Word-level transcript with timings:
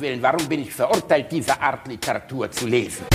Willen, 0.00 0.22
warum 0.22 0.48
bin 0.48 0.62
ich 0.62 0.72
verurteilt, 0.72 1.30
diese 1.30 1.60
Art 1.60 1.86
Literatur 1.86 2.50
zu 2.50 2.66
lesen? 2.66 3.06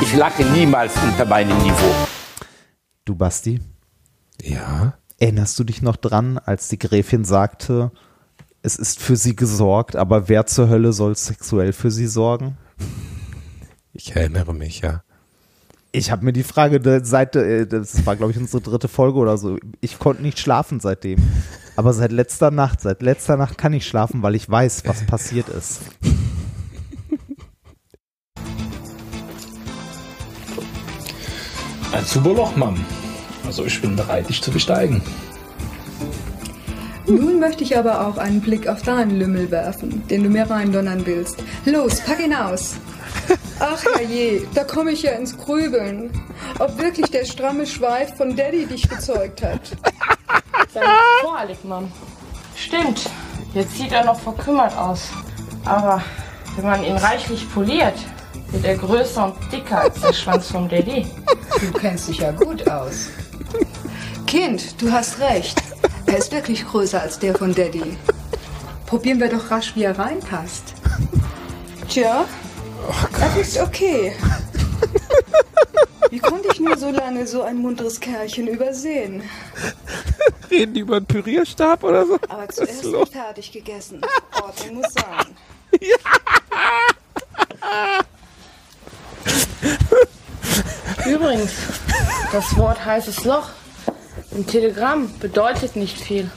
Ich 0.00 0.14
lache 0.14 0.44
niemals 0.44 0.92
unter 1.02 1.24
meinem 1.26 1.56
Niveau. 1.58 1.94
Du 3.04 3.14
Basti, 3.14 3.60
Ja. 4.42 4.94
erinnerst 5.18 5.58
du 5.58 5.64
dich 5.64 5.82
noch 5.82 5.96
dran, 5.96 6.38
als 6.38 6.68
die 6.68 6.78
Gräfin 6.78 7.24
sagte, 7.24 7.90
es 8.68 8.76
ist 8.76 9.00
für 9.00 9.16
sie 9.16 9.34
gesorgt, 9.34 9.96
aber 9.96 10.28
wer 10.28 10.44
zur 10.44 10.68
Hölle 10.68 10.92
soll 10.92 11.16
sexuell 11.16 11.72
für 11.72 11.90
sie 11.90 12.06
sorgen? 12.06 12.58
Ich 13.94 14.14
erinnere 14.14 14.52
mich, 14.52 14.80
ja. 14.80 15.02
Ich 15.90 16.10
habe 16.10 16.22
mir 16.26 16.34
die 16.34 16.42
Frage 16.42 17.00
seit, 17.02 17.34
äh, 17.34 17.66
das 17.66 18.04
war 18.04 18.14
glaube 18.14 18.32
ich 18.32 18.38
unsere 18.38 18.62
dritte 18.62 18.88
Folge 18.88 19.18
oder 19.18 19.38
so, 19.38 19.56
ich 19.80 19.98
konnte 19.98 20.20
nicht 20.22 20.38
schlafen 20.38 20.80
seitdem. 20.80 21.18
Aber 21.76 21.94
seit 21.94 22.12
letzter 22.12 22.50
Nacht, 22.50 22.82
seit 22.82 23.00
letzter 23.00 23.38
Nacht 23.38 23.56
kann 23.56 23.72
ich 23.72 23.86
schlafen, 23.86 24.22
weil 24.22 24.34
ich 24.34 24.50
weiß, 24.50 24.82
was 24.84 25.06
passiert 25.06 25.48
ist. 25.48 25.80
Ein 31.92 32.04
super 32.04 32.34
Loch, 32.34 32.54
Mann. 32.54 32.84
Also 33.46 33.64
ich 33.64 33.80
bin 33.80 33.96
bereit, 33.96 34.28
dich 34.28 34.42
zu 34.42 34.50
besteigen. 34.50 35.00
Nun 37.08 37.40
möchte 37.40 37.64
ich 37.64 37.76
aber 37.76 38.06
auch 38.06 38.18
einen 38.18 38.40
Blick 38.40 38.68
auf 38.68 38.82
deinen 38.82 39.18
Lümmel 39.18 39.50
werfen, 39.50 40.06
den 40.08 40.24
du 40.24 40.28
mir 40.28 40.48
reindonnern 40.48 41.06
willst. 41.06 41.42
Los, 41.64 42.00
pack 42.00 42.20
ihn 42.20 42.34
aus. 42.34 42.74
Ach 43.58 43.82
herrje, 43.82 44.42
da 44.54 44.64
komme 44.64 44.92
ich 44.92 45.02
ja 45.02 45.12
ins 45.12 45.36
Grübeln. 45.36 46.10
Ob 46.58 46.78
wirklich 46.78 47.10
der 47.10 47.24
stramme 47.24 47.66
Schweif 47.66 48.14
von 48.16 48.36
Daddy 48.36 48.66
dich 48.66 48.88
gezeugt 48.88 49.42
hat. 49.42 49.60
Sein 50.72 50.82
Vorlieb, 51.22 51.64
Mom. 51.64 51.90
Stimmt, 52.54 53.08
jetzt 53.54 53.76
sieht 53.76 53.92
er 53.92 54.04
noch 54.04 54.20
verkümmert 54.20 54.76
aus. 54.76 55.08
Aber 55.64 56.02
wenn 56.56 56.66
man 56.66 56.84
ihn 56.84 56.96
reichlich 56.96 57.50
poliert, 57.52 57.96
wird 58.50 58.64
er 58.64 58.76
größer 58.76 59.24
und 59.26 59.52
dicker 59.52 59.80
als 59.80 60.00
der 60.00 60.12
Schwanz 60.12 60.50
vom 60.50 60.68
Daddy. 60.68 61.06
Du 61.60 61.78
kennst 61.78 62.08
dich 62.08 62.18
ja 62.18 62.32
gut 62.32 62.68
aus. 62.68 63.08
Kind, 64.26 64.80
du 64.80 64.92
hast 64.92 65.18
recht. 65.20 65.62
Er 66.08 66.16
ist 66.16 66.32
wirklich 66.32 66.66
größer 66.66 67.02
als 67.02 67.18
der 67.18 67.34
von 67.34 67.54
Daddy. 67.54 67.98
Probieren 68.86 69.20
wir 69.20 69.28
doch 69.28 69.50
rasch, 69.50 69.76
wie 69.76 69.84
er 69.84 69.98
reinpasst. 69.98 70.72
Tja, 71.86 72.24
das 73.20 73.36
ist 73.36 73.58
okay. 73.58 74.16
Wie 76.08 76.18
konnte 76.18 76.48
ich 76.50 76.60
nur 76.60 76.78
so 76.78 76.90
lange 76.90 77.26
so 77.26 77.42
ein 77.42 77.58
munteres 77.58 78.00
Kerlchen 78.00 78.48
übersehen? 78.48 79.22
Reden 80.50 80.72
die 80.72 80.80
über 80.80 80.96
einen 80.96 81.04
Pürierstab 81.04 81.84
oder 81.84 82.06
so? 82.06 82.18
Aber 82.26 82.48
zuerst 82.48 82.84
wird 82.84 83.10
fertig 83.10 83.52
gegessen. 83.52 84.00
Ordnung 84.42 84.76
muss 84.76 84.86
sein. 84.94 85.36
Übrigens, 91.06 91.52
das 92.32 92.56
Wort 92.56 92.82
heißes 92.82 93.24
Loch 93.24 93.50
im 94.38 94.46
Telegramm 94.46 95.12
bedeutet 95.18 95.74
nicht 95.74 95.98
viel. 95.98 96.30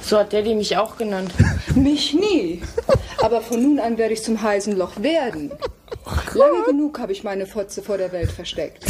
So 0.00 0.16
hat 0.16 0.32
Daddy 0.32 0.54
mich 0.54 0.76
auch 0.76 0.96
genannt. 0.96 1.32
Mich 1.74 2.14
nie. 2.14 2.62
Aber 3.18 3.40
von 3.40 3.60
nun 3.60 3.80
an 3.80 3.98
werde 3.98 4.14
ich 4.14 4.22
zum 4.22 4.40
heißen 4.40 4.76
Loch 4.76 4.92
werden. 5.02 5.50
Lange 6.34 6.64
genug 6.66 7.00
habe 7.00 7.10
ich 7.12 7.24
meine 7.24 7.46
Fotze 7.46 7.82
vor 7.82 7.98
der 7.98 8.12
Welt 8.12 8.30
versteckt. 8.30 8.84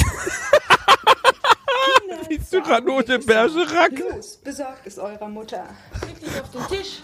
Siehst 2.28 2.52
du 2.52 2.60
Granate 2.62 3.18
Bergerac? 3.20 3.98
Los, 3.98 4.36
besorgt 4.36 4.86
es 4.86 4.98
eurer 4.98 5.28
Mutter. 5.28 5.64
Leg 6.06 6.20
dich 6.20 6.40
auf 6.40 6.50
den 6.50 6.76
Tisch. 6.76 7.00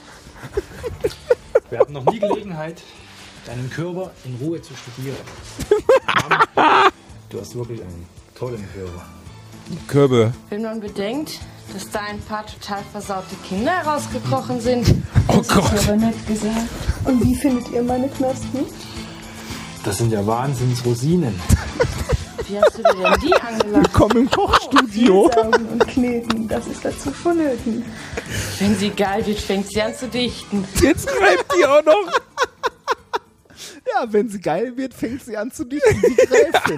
Wir 1.70 1.78
hatten 1.78 1.92
noch 1.94 2.04
nie 2.06 2.18
Gelegenheit, 2.18 2.82
deinen 3.46 3.70
Körper 3.70 4.10
in 4.24 4.36
Ruhe 4.36 4.60
zu 4.60 4.74
studieren. 4.74 5.16
Mann, 6.28 6.90
du 7.30 7.40
hast 7.40 7.54
wirklich 7.54 7.80
einen 7.80 8.06
tollen 8.34 8.66
Körper. 8.74 9.17
Körbe. 9.86 10.32
Wenn 10.50 10.62
man 10.62 10.80
bedenkt, 10.80 11.40
dass 11.72 11.90
da 11.90 12.00
ein 12.08 12.20
paar 12.20 12.46
total 12.46 12.82
versaute 12.92 13.34
Kinder 13.48 13.72
herausgekrochen 13.72 14.60
sind. 14.60 14.94
Oh 15.28 15.42
Gott. 15.46 15.72
Aber 15.84 15.96
nett 15.96 16.26
gesagt. 16.26 16.68
Und 17.04 17.22
wie 17.24 17.34
findet 17.34 17.68
ihr 17.70 17.82
meine 17.82 18.08
Knospen? 18.08 18.66
Das 19.84 19.98
sind 19.98 20.12
ja 20.12 20.26
Wahnsinns-Rosinen. 20.26 21.38
Wie 22.46 22.58
hast 22.58 22.78
du 22.78 22.82
dir 22.82 22.94
denn 22.94 23.20
die 23.20 23.34
angelacht? 23.34 23.84
Willkommen 23.84 24.16
im 24.16 24.30
Kochstudio. 24.30 25.30
Saugen 25.34 25.68
und 25.68 25.86
kneten, 25.86 26.48
das 26.48 26.66
ist 26.66 26.84
dazu 26.84 27.10
vonnöten. 27.10 27.84
Wenn 28.58 28.76
sie 28.76 28.90
geil 28.90 29.26
wird, 29.26 29.38
fängt 29.38 29.68
sie 29.68 29.82
an 29.82 29.94
zu 29.94 30.08
dichten. 30.08 30.64
Jetzt 30.80 31.08
reibt 31.08 31.46
die 31.58 31.66
auch 31.66 31.84
noch. 31.84 32.10
Ja, 33.94 34.06
wenn 34.10 34.28
sie 34.28 34.40
geil 34.40 34.76
wird, 34.76 34.94
fängt 34.94 35.24
sie 35.24 35.36
an 35.36 35.50
zu 35.50 35.64
dichten, 35.64 36.00
die 36.00 36.14
Gräfin. 36.14 36.76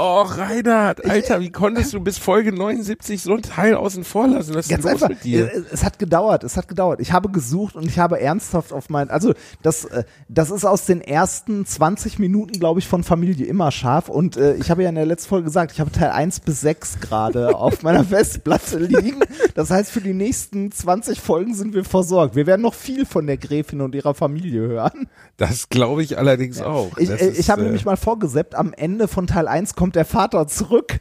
Oh, 0.00 0.22
Reinhard, 0.22 1.04
Alter, 1.04 1.40
wie 1.40 1.50
konntest 1.50 1.92
du 1.92 1.98
bis 1.98 2.18
Folge 2.18 2.52
79 2.52 3.20
so 3.20 3.34
ein 3.34 3.42
Teil 3.42 3.74
außen 3.74 4.04
vor 4.04 4.28
lassen? 4.28 4.54
Was 4.54 4.66
ist 4.66 4.70
Ganz 4.70 4.86
einfach. 4.86 5.08
mit 5.08 5.24
dir? 5.24 5.50
Es, 5.72 5.82
hat 5.82 5.98
gedauert, 5.98 6.44
es 6.44 6.56
hat 6.56 6.68
gedauert. 6.68 7.00
Ich 7.00 7.12
habe 7.12 7.28
gesucht 7.30 7.74
und 7.74 7.84
ich 7.84 7.98
habe 7.98 8.20
ernsthaft 8.20 8.72
auf 8.72 8.90
mein, 8.90 9.10
also 9.10 9.34
das, 9.62 9.86
äh, 9.86 10.04
das 10.28 10.52
ist 10.52 10.64
aus 10.64 10.86
den 10.86 11.00
ersten 11.00 11.66
20 11.66 12.20
Minuten, 12.20 12.60
glaube 12.60 12.78
ich, 12.78 12.86
von 12.86 13.02
Familie 13.02 13.46
immer 13.46 13.72
scharf. 13.72 14.08
Und 14.08 14.36
äh, 14.36 14.54
ich 14.54 14.70
habe 14.70 14.84
ja 14.84 14.88
in 14.88 14.94
der 14.94 15.04
letzten 15.04 15.30
Folge 15.30 15.46
gesagt, 15.46 15.72
ich 15.72 15.80
habe 15.80 15.90
Teil 15.90 16.10
1 16.10 16.40
bis 16.40 16.60
6 16.60 17.00
gerade 17.00 17.56
auf 17.56 17.82
meiner 17.82 18.04
Festplatte 18.04 18.78
liegen. 18.78 19.18
Das 19.56 19.70
heißt, 19.70 19.90
für 19.90 20.00
die 20.00 20.14
nächsten 20.14 20.70
20 20.70 21.20
Folgen 21.20 21.54
sind 21.54 21.74
wir 21.74 21.84
versorgt. 21.84 22.36
Wir 22.36 22.46
werden 22.46 22.62
noch 22.62 22.74
viel 22.74 23.04
von 23.04 23.26
der 23.26 23.36
Gräfin 23.36 23.80
und 23.80 23.96
ihrer 23.96 24.14
Familie 24.14 24.60
hören. 24.60 25.08
Das 25.38 25.68
glaube 25.68 26.04
ich 26.04 26.18
allerdings 26.18 26.60
auch. 26.60 26.96
Ich, 26.98 27.10
äh, 27.10 27.30
ich 27.30 27.50
habe 27.50 27.62
äh, 27.62 27.64
nämlich 27.64 27.84
mal 27.84 27.96
vorgeseppt, 27.96 28.54
am 28.54 28.72
Ende 28.72 29.08
von 29.08 29.26
Teil 29.26 29.48
1 29.48 29.74
kommt 29.74 29.87
der 29.96 30.04
Vater 30.04 30.46
zurück. 30.46 31.00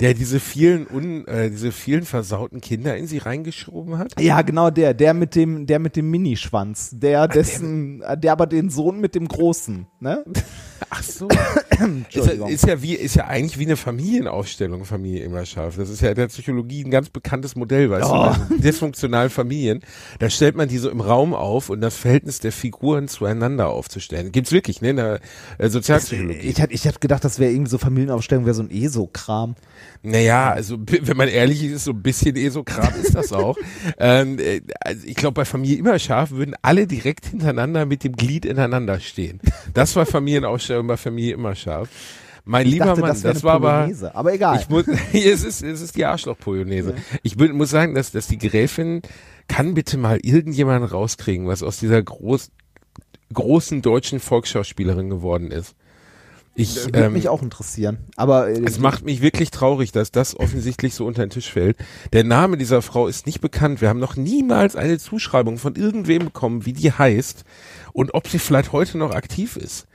der 0.00 0.14
diese 0.14 0.40
vielen 0.40 0.86
un, 0.86 1.26
äh, 1.26 1.50
diese 1.50 1.72
vielen 1.72 2.04
versauten 2.04 2.60
Kinder 2.60 2.96
in 2.96 3.06
sie 3.06 3.18
reingeschoben 3.18 3.98
hat. 3.98 4.20
Ja, 4.20 4.42
genau 4.42 4.70
der, 4.70 4.94
der 4.94 5.14
mit 5.14 5.34
dem, 5.34 5.66
der 5.66 5.78
mit 5.78 5.96
dem 5.96 6.10
Minischwanz, 6.10 6.90
der 6.92 7.28
dessen, 7.28 8.02
äh, 8.02 8.18
der 8.18 8.32
aber 8.32 8.46
den 8.46 8.70
Sohn 8.70 9.00
mit 9.00 9.14
dem 9.14 9.28
großen, 9.28 9.86
ne? 10.00 10.24
Ach 10.90 11.02
so. 11.02 11.28
ist, 12.12 12.28
ist 12.28 12.66
ja 12.66 12.82
wie 12.82 12.94
ist 12.94 13.14
ja 13.14 13.26
eigentlich 13.26 13.58
wie 13.58 13.64
eine 13.64 13.76
Familienaufstellung, 13.76 14.84
Familie 14.84 15.24
immer 15.24 15.44
scharf. 15.44 15.76
Das 15.76 15.88
ist 15.88 16.00
ja 16.00 16.10
in 16.10 16.14
der 16.14 16.28
Psychologie 16.28 16.84
ein 16.84 16.90
ganz 16.90 17.10
bekanntes 17.10 17.56
Modell, 17.56 17.90
weißt 17.90 18.08
du, 18.08 18.14
also 18.14 18.40
dysfunktionalen 18.58 19.30
Familien. 19.30 19.80
Da 20.18 20.30
stellt 20.30 20.56
man 20.56 20.68
die 20.68 20.78
so 20.78 20.90
im 20.90 21.00
Raum 21.00 21.34
auf 21.34 21.70
und 21.70 21.80
das 21.80 21.96
Verhältnis 21.96 22.40
der 22.40 22.52
Figuren 22.52 23.08
zueinander 23.08 23.68
aufzustellen. 23.68 24.32
Gibt's 24.32 24.52
wirklich, 24.52 24.80
ne, 24.80 24.90
in 24.90 24.96
der 24.96 25.20
äh, 25.58 25.68
Sozialpsychologie. 25.68 26.38
Ich 26.38 26.60
hatte, 26.60 26.72
ich 26.72 26.86
hatte 26.86 26.98
gedacht, 26.98 27.24
das 27.24 27.38
wäre 27.38 27.52
irgendwie 27.52 27.70
so 27.70 27.78
Familienaufstellung, 27.78 28.44
wäre 28.44 28.54
so 28.54 28.62
ein 28.62 28.70
ESO-Kram. 28.70 29.56
Naja, 30.04 30.50
also 30.50 30.78
wenn 30.80 31.16
man 31.16 31.28
ehrlich 31.28 31.62
ist, 31.62 31.84
so 31.84 31.92
ein 31.92 32.02
bisschen 32.02 32.34
ESO-Kram 32.34 32.92
ist 33.00 33.14
das 33.14 33.32
auch. 33.32 33.56
ähm, 33.98 34.38
äh, 34.38 34.60
also 34.80 35.06
ich 35.06 35.14
glaube, 35.14 35.34
bei 35.34 35.44
Familie 35.44 35.78
immer 35.78 35.98
scharf 35.98 36.32
würden 36.32 36.56
alle 36.60 36.88
direkt 36.88 37.26
hintereinander 37.26 37.86
mit 37.86 38.02
dem 38.02 38.16
Glied 38.16 38.44
ineinander 38.44 38.98
stehen. 38.98 39.40
Das 39.74 39.94
war 39.94 40.04
Familienausstellung 40.04 40.88
bei 40.88 40.96
Familie 40.96 41.34
immer 41.34 41.54
scharf. 41.54 41.88
Mein 42.44 42.66
Ich 42.66 42.72
lieber 42.72 42.86
dachte, 42.86 43.00
Mann, 43.02 43.10
das 43.10 43.22
das, 43.22 43.44
war 43.44 43.54
aber. 43.54 43.88
Aber 44.14 44.34
egal. 44.34 44.58
Ich 44.60 44.68
muss, 44.68 44.86
es 45.12 45.44
ist, 45.44 45.62
es 45.62 45.80
ist 45.80 45.96
die 45.96 46.04
Arschloch-Polonaise. 46.04 46.96
Ich 47.22 47.36
bin, 47.36 47.52
muss 47.52 47.70
sagen, 47.70 47.94
dass, 47.94 48.10
dass 48.10 48.26
die 48.26 48.38
Gräfin 48.38 49.02
kann 49.46 49.74
bitte 49.74 49.98
mal 49.98 50.18
irgendjemanden 50.22 50.88
rauskriegen, 50.90 51.46
was 51.46 51.62
aus 51.62 51.78
dieser 51.78 52.02
groß, 52.02 52.50
großen 53.32 53.82
deutschen 53.82 54.18
Volksschauspielerin 54.18 55.10
geworden 55.10 55.52
ist. 55.52 55.76
Ich, 56.54 56.76
Würde 56.76 57.04
ähm, 57.04 57.12
mich 57.14 57.28
auch 57.28 57.42
interessieren. 57.42 57.98
Aber 58.16 58.48
äh, 58.48 58.62
es 58.64 58.78
macht 58.78 59.04
mich 59.04 59.22
wirklich 59.22 59.50
traurig, 59.50 59.90
dass 59.90 60.12
das 60.12 60.38
offensichtlich 60.38 60.94
so 60.94 61.06
unter 61.06 61.24
den 61.24 61.30
Tisch 61.30 61.50
fällt. 61.50 61.78
Der 62.12 62.24
Name 62.24 62.58
dieser 62.58 62.82
Frau 62.82 63.06
ist 63.06 63.26
nicht 63.26 63.40
bekannt. 63.40 63.80
Wir 63.80 63.88
haben 63.88 64.00
noch 64.00 64.16
niemals 64.16 64.76
eine 64.76 64.98
Zuschreibung 64.98 65.56
von 65.56 65.76
irgendwem 65.76 66.26
bekommen, 66.26 66.66
wie 66.66 66.74
die 66.74 66.92
heißt 66.92 67.44
und 67.94 68.12
ob 68.12 68.28
sie 68.28 68.38
vielleicht 68.38 68.72
heute 68.72 68.98
noch 68.98 69.14
aktiv 69.14 69.56
ist. 69.56 69.86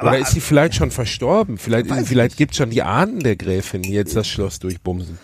Oder 0.00 0.18
ist 0.18 0.32
sie 0.32 0.40
vielleicht 0.40 0.74
schon 0.74 0.90
verstorben? 0.90 1.58
Vielleicht, 1.58 1.90
vielleicht 2.06 2.36
gibt's 2.36 2.56
schon 2.56 2.70
die 2.70 2.82
Ahnen 2.82 3.20
der 3.20 3.36
Gräfin, 3.36 3.82
die 3.82 3.92
jetzt 3.92 4.16
das 4.16 4.26
Schloss 4.26 4.58
durchbumsen. 4.58 5.18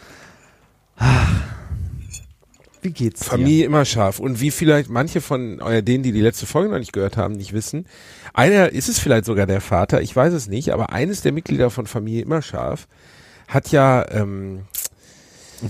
Wie 2.87 2.93
geht's 2.93 3.21
dir? 3.21 3.27
Familie 3.27 3.67
immer 3.67 3.85
scharf. 3.85 4.21
Und 4.21 4.41
wie 4.41 4.51
vielleicht 4.51 4.89
manche 4.89 5.21
von 5.21 5.61
euer 5.61 5.83
denen, 5.83 6.03
die 6.03 6.13
die 6.13 6.21
letzte 6.21 6.47
Folge 6.47 6.71
noch 6.71 6.79
nicht 6.79 6.93
gehört 6.93 7.17
haben, 7.17 7.35
nicht 7.35 7.53
wissen, 7.53 7.87
einer 8.33 8.71
ist 8.71 8.89
es 8.89 8.99
vielleicht 8.99 9.25
sogar 9.25 9.47
der 9.47 9.61
Vater, 9.61 10.01
ich 10.01 10.15
weiß 10.15 10.33
es 10.33 10.47
nicht, 10.49 10.73
aber 10.73 10.91
eines 10.91 11.23
der 11.23 11.33
Mitglieder 11.33 11.71
von 11.71 11.87
Familie 11.87 12.23
immer 12.23 12.43
scharf 12.43 12.87
hat 13.49 13.73
ja 13.73 14.05
ähm, 14.11 14.67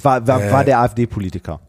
War, 0.02 0.26
war, 0.26 0.50
war 0.50 0.62
Äh, 0.62 0.64
der 0.66 0.80
AfD-Politiker. 0.80 1.60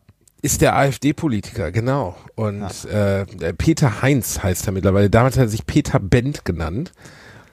Ist 0.41 0.61
der 0.61 0.75
AfD-Politiker, 0.75 1.71
genau. 1.71 2.15
Und 2.35 2.85
äh, 2.85 3.25
der 3.25 3.53
Peter 3.53 4.01
Heinz 4.01 4.43
heißt 4.43 4.67
er 4.67 4.73
mittlerweile. 4.73 5.09
Damals 5.09 5.35
hat 5.37 5.45
er 5.45 5.49
sich 5.49 5.65
Peter 5.65 5.99
Bent 5.99 6.45
genannt. 6.45 6.91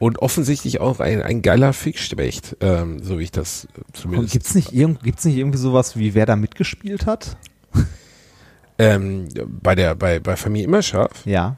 Und 0.00 0.19
offensichtlich 0.19 0.81
auch 0.81 1.00
ein, 1.00 1.23
ein 1.23 1.41
geiler 1.41 1.73
Fickspecht, 1.73 2.56
ähm, 2.61 3.02
so 3.02 3.19
wie 3.19 3.23
ich 3.23 3.31
das 3.31 3.64
äh, 3.64 3.79
Und 3.79 3.96
zumindest. 3.96 4.32
gibt's 4.32 4.55
nicht, 4.55 4.73
irgend, 4.73 5.02
gibt's 5.02 5.25
nicht 5.25 5.37
irgendwie 5.37 5.58
sowas, 5.58 5.96
wie 5.96 6.14
wer 6.14 6.26
da 6.26 6.37
mitgespielt 6.37 7.06
hat? 7.06 7.37
Ähm, 8.79 9.29
bei 9.62 9.75
der, 9.75 9.94
bei, 9.94 10.19
bei 10.21 10.37
Familie 10.37 10.67
Immerscharf? 10.67 11.25
Ja. 11.25 11.56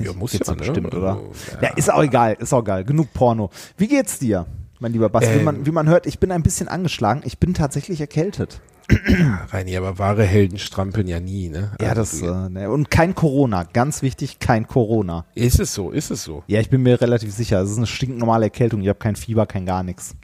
Ja, 0.00 0.12
muss 0.12 0.32
Gibt's 0.32 0.48
ja, 0.48 0.54
ne? 0.54 0.58
bestimmt, 0.58 0.94
oder? 0.94 1.12
Also, 1.16 1.32
Ja, 1.60 1.68
ist 1.70 1.92
auch 1.92 2.02
egal, 2.02 2.36
ist 2.38 2.52
auch 2.52 2.62
geil. 2.62 2.84
Genug 2.84 3.12
Porno. 3.12 3.50
Wie 3.76 3.88
geht's 3.88 4.18
dir, 4.18 4.46
mein 4.80 4.92
lieber 4.92 5.08
Bas? 5.08 5.22
wie, 5.24 5.38
Ähm. 5.38 5.44
man, 5.44 5.66
wie 5.66 5.70
man 5.70 5.88
hört, 5.88 6.06
ich 6.06 6.18
bin 6.18 6.30
ein 6.32 6.42
bisschen 6.42 6.68
angeschlagen. 6.68 7.22
Ich 7.24 7.38
bin 7.38 7.54
tatsächlich 7.54 8.00
erkältet. 8.00 8.60
Reini, 9.50 9.76
aber 9.76 9.98
wahre 9.98 10.24
Helden 10.24 10.58
strampeln 10.58 11.06
ja 11.06 11.20
nie, 11.20 11.48
ne? 11.48 11.70
Ja, 11.80 11.90
Also, 11.90 12.00
das, 12.26 12.46
äh, 12.46 12.48
ne. 12.50 12.70
und 12.70 12.90
kein 12.90 13.14
Corona. 13.14 13.62
Ganz 13.72 14.02
wichtig, 14.02 14.38
kein 14.38 14.66
Corona. 14.66 15.24
Ist 15.34 15.60
es 15.60 15.72
so, 15.72 15.90
ist 15.90 16.10
es 16.10 16.24
so. 16.24 16.42
Ja, 16.48 16.60
ich 16.60 16.68
bin 16.68 16.82
mir 16.82 17.00
relativ 17.00 17.32
sicher. 17.32 17.60
Es 17.60 17.70
ist 17.70 17.76
eine 17.78 17.86
stinknormale 17.86 18.46
Erkältung. 18.46 18.80
Ich 18.82 18.88
habe 18.88 18.98
kein 18.98 19.16
Fieber, 19.16 19.46
kein 19.46 19.66
gar 19.66 19.82
nichts. 19.82 20.16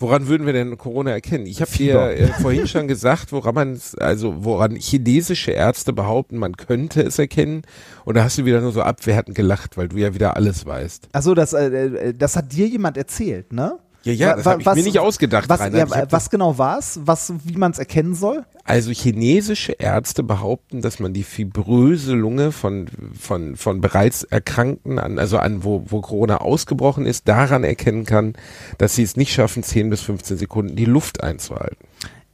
Woran 0.00 0.28
würden 0.28 0.46
wir 0.46 0.52
denn 0.52 0.78
Corona 0.78 1.10
erkennen? 1.10 1.46
Ich 1.46 1.60
habe 1.60 1.72
dir 1.72 2.00
äh, 2.10 2.28
vorhin 2.40 2.68
schon 2.68 2.86
gesagt, 2.86 3.32
woran 3.32 3.54
man 3.54 3.80
also 3.96 4.44
woran 4.44 4.76
chinesische 4.76 5.50
Ärzte 5.50 5.92
behaupten, 5.92 6.38
man 6.38 6.56
könnte 6.56 7.02
es 7.02 7.18
erkennen. 7.18 7.62
Und 8.04 8.16
da 8.16 8.22
hast 8.22 8.38
du 8.38 8.44
wieder 8.44 8.60
nur 8.60 8.70
so 8.70 8.80
abwertend 8.80 9.36
gelacht, 9.36 9.76
weil 9.76 9.88
du 9.88 9.96
ja 9.96 10.14
wieder 10.14 10.36
alles 10.36 10.64
weißt. 10.64 11.08
Achso, 11.12 11.34
das, 11.34 11.52
äh, 11.52 11.66
äh, 11.66 12.14
das 12.14 12.36
hat 12.36 12.52
dir 12.52 12.68
jemand 12.68 12.96
erzählt, 12.96 13.52
ne? 13.52 13.80
Ja, 14.14 14.28
ja, 14.30 14.36
das 14.36 14.46
habe 14.46 14.60
ich 14.62 14.66
mir 14.66 14.82
nicht 14.82 14.98
ausgedacht, 14.98 15.48
Was, 15.48 15.60
Rainer. 15.60 15.78
ja, 15.78 16.06
was 16.10 16.30
genau 16.30 16.56
war's? 16.58 17.00
Was, 17.04 17.32
wie 17.44 17.56
man 17.56 17.72
es 17.72 17.78
erkennen 17.78 18.14
soll? 18.14 18.44
Also 18.64 18.90
chinesische 18.90 19.72
Ärzte 19.72 20.22
behaupten, 20.22 20.80
dass 20.82 20.98
man 20.98 21.12
die 21.12 21.24
fibröse 21.24 22.14
Lunge 22.14 22.52
von, 22.52 22.86
von, 23.18 23.56
von 23.56 23.80
bereits 23.80 24.24
Erkrankten 24.24 24.98
an, 24.98 25.18
also 25.18 25.38
an, 25.38 25.64
wo, 25.64 25.84
wo 25.88 26.00
Corona 26.00 26.38
ausgebrochen 26.38 27.06
ist, 27.06 27.28
daran 27.28 27.64
erkennen 27.64 28.04
kann, 28.04 28.34
dass 28.78 28.94
sie 28.94 29.02
es 29.02 29.16
nicht 29.16 29.32
schaffen, 29.32 29.62
10 29.62 29.90
bis 29.90 30.00
15 30.02 30.38
Sekunden 30.38 30.76
die 30.76 30.84
Luft 30.84 31.22
einzuhalten. 31.22 31.76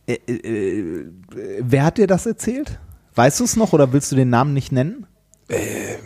Äh, 0.07 0.19
äh, 0.29 0.33
äh, 0.33 1.07
wer 1.61 1.85
hat 1.85 1.99
dir 1.99 2.07
das 2.07 2.27
erzählt? 2.27 2.79
Weißt 3.15 3.41
du 3.41 3.45
es 3.45 3.57
noch 3.57 3.73
oder 3.73 3.93
willst 3.93 4.13
du 4.13 4.17
den 4.17 4.29
Namen 4.31 4.53
nicht 4.55 4.73
nennen? 4.73 5.07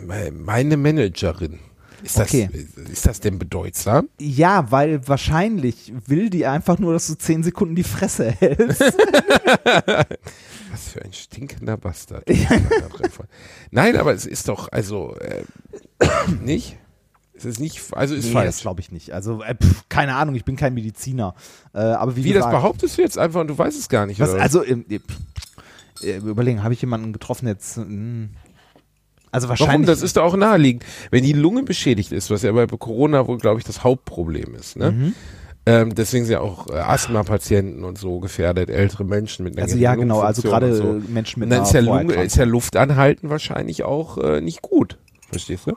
Me- 0.05 0.31
Meine 0.31 0.77
Managerin. 0.77 1.59
Ist 2.03 2.17
das, 2.17 2.27
Okay. 2.29 2.49
ist 2.91 3.05
das 3.05 3.19
denn 3.19 3.39
bedeutsam? 3.39 4.09
Ja, 4.19 4.71
weil 4.71 5.07
wahrscheinlich 5.07 5.91
will 6.07 6.29
die 6.29 6.45
einfach 6.45 6.79
nur, 6.79 6.93
dass 6.93 7.07
du 7.07 7.15
zehn 7.17 7.43
Sekunden 7.43 7.75
die 7.75 7.83
Fresse 7.83 8.31
hältst. 8.31 8.81
Was 10.71 10.89
für 10.93 11.01
ein 11.03 11.13
stinkender 11.13 11.77
Bastard. 11.77 12.25
Nein, 13.71 13.97
aber 13.97 14.13
es 14.13 14.25
ist 14.25 14.47
doch, 14.47 14.71
also, 14.71 15.15
äh, 15.17 15.43
nicht? 16.43 16.77
Es 17.33 17.45
ist 17.45 17.59
nicht, 17.59 17.81
also 17.93 18.15
ist 18.15 18.25
nee, 18.25 18.33
das 18.33 18.43
falsch. 18.43 18.61
glaube 18.61 18.81
ich 18.81 18.91
nicht. 18.91 19.11
Also, 19.13 19.41
äh, 19.43 19.55
pf, 19.55 19.85
keine 19.87 20.15
Ahnung, 20.15 20.35
ich 20.35 20.43
bin 20.43 20.57
kein 20.57 20.73
Mediziner. 20.73 21.35
Äh, 21.73 21.79
aber 21.79 22.15
wie, 22.17 22.25
Wie, 22.25 22.33
das 22.33 22.39
gesagt, 22.45 22.51
behauptest 22.61 22.97
du 22.97 23.01
jetzt 23.01 23.17
einfach 23.17 23.39
und 23.41 23.47
du 23.47 23.57
weißt 23.57 23.79
es 23.79 23.87
gar 23.87 24.05
nicht, 24.05 24.19
Was, 24.19 24.31
oder? 24.31 24.41
also, 24.41 24.63
äh, 24.63 24.75
pf, 24.99 26.03
äh, 26.03 26.17
überlegen, 26.17 26.63
habe 26.63 26.73
ich 26.73 26.81
jemanden 26.81 27.13
getroffen 27.13 27.47
jetzt? 27.47 27.77
hm. 27.77 28.31
Also 29.31 29.47
Warum? 29.47 29.59
wahrscheinlich. 29.59 29.87
Das 29.87 30.01
ist 30.01 30.17
doch 30.17 30.23
auch 30.23 30.35
naheliegend. 30.35 30.85
Wenn 31.11 31.23
die 31.23 31.33
Lunge 31.33 31.63
beschädigt 31.63 32.11
ist, 32.11 32.29
was 32.31 32.41
ja 32.41 32.51
bei 32.51 32.65
Corona 32.65 33.27
wohl, 33.27 33.37
glaube 33.37 33.59
ich, 33.59 33.65
das 33.65 33.83
Hauptproblem 33.83 34.55
ist, 34.55 34.77
ne? 34.77 34.91
Mhm. 34.91 35.15
Ähm, 35.65 35.93
deswegen 35.93 36.25
sind 36.25 36.33
ja 36.33 36.39
auch 36.39 36.67
äh, 36.69 36.79
Asthma-Patienten 36.79 37.83
und 37.83 37.97
so 37.97 38.19
gefährdet, 38.19 38.69
ältere 38.69 39.03
Menschen 39.03 39.43
mit 39.43 39.55
einer 39.55 39.63
also 39.63 39.77
ja, 39.77 39.93
genau, 39.93 40.21
also 40.21 40.41
gerade 40.41 40.73
so. 40.73 40.99
Menschen 41.07 41.41
mit 41.41 41.47
Und 41.47 41.49
dann 41.51 41.59
einer 41.59 41.67
ist 41.67 41.73
ja, 41.73 41.81
Lunge, 41.81 42.13
ist 42.23 42.37
ja 42.37 42.45
Luftanhalten 42.45 43.29
wahrscheinlich 43.29 43.83
auch 43.83 44.17
äh, 44.17 44.41
nicht 44.41 44.61
gut. 44.61 44.97
Verstehst 45.29 45.67
du? 45.67 45.73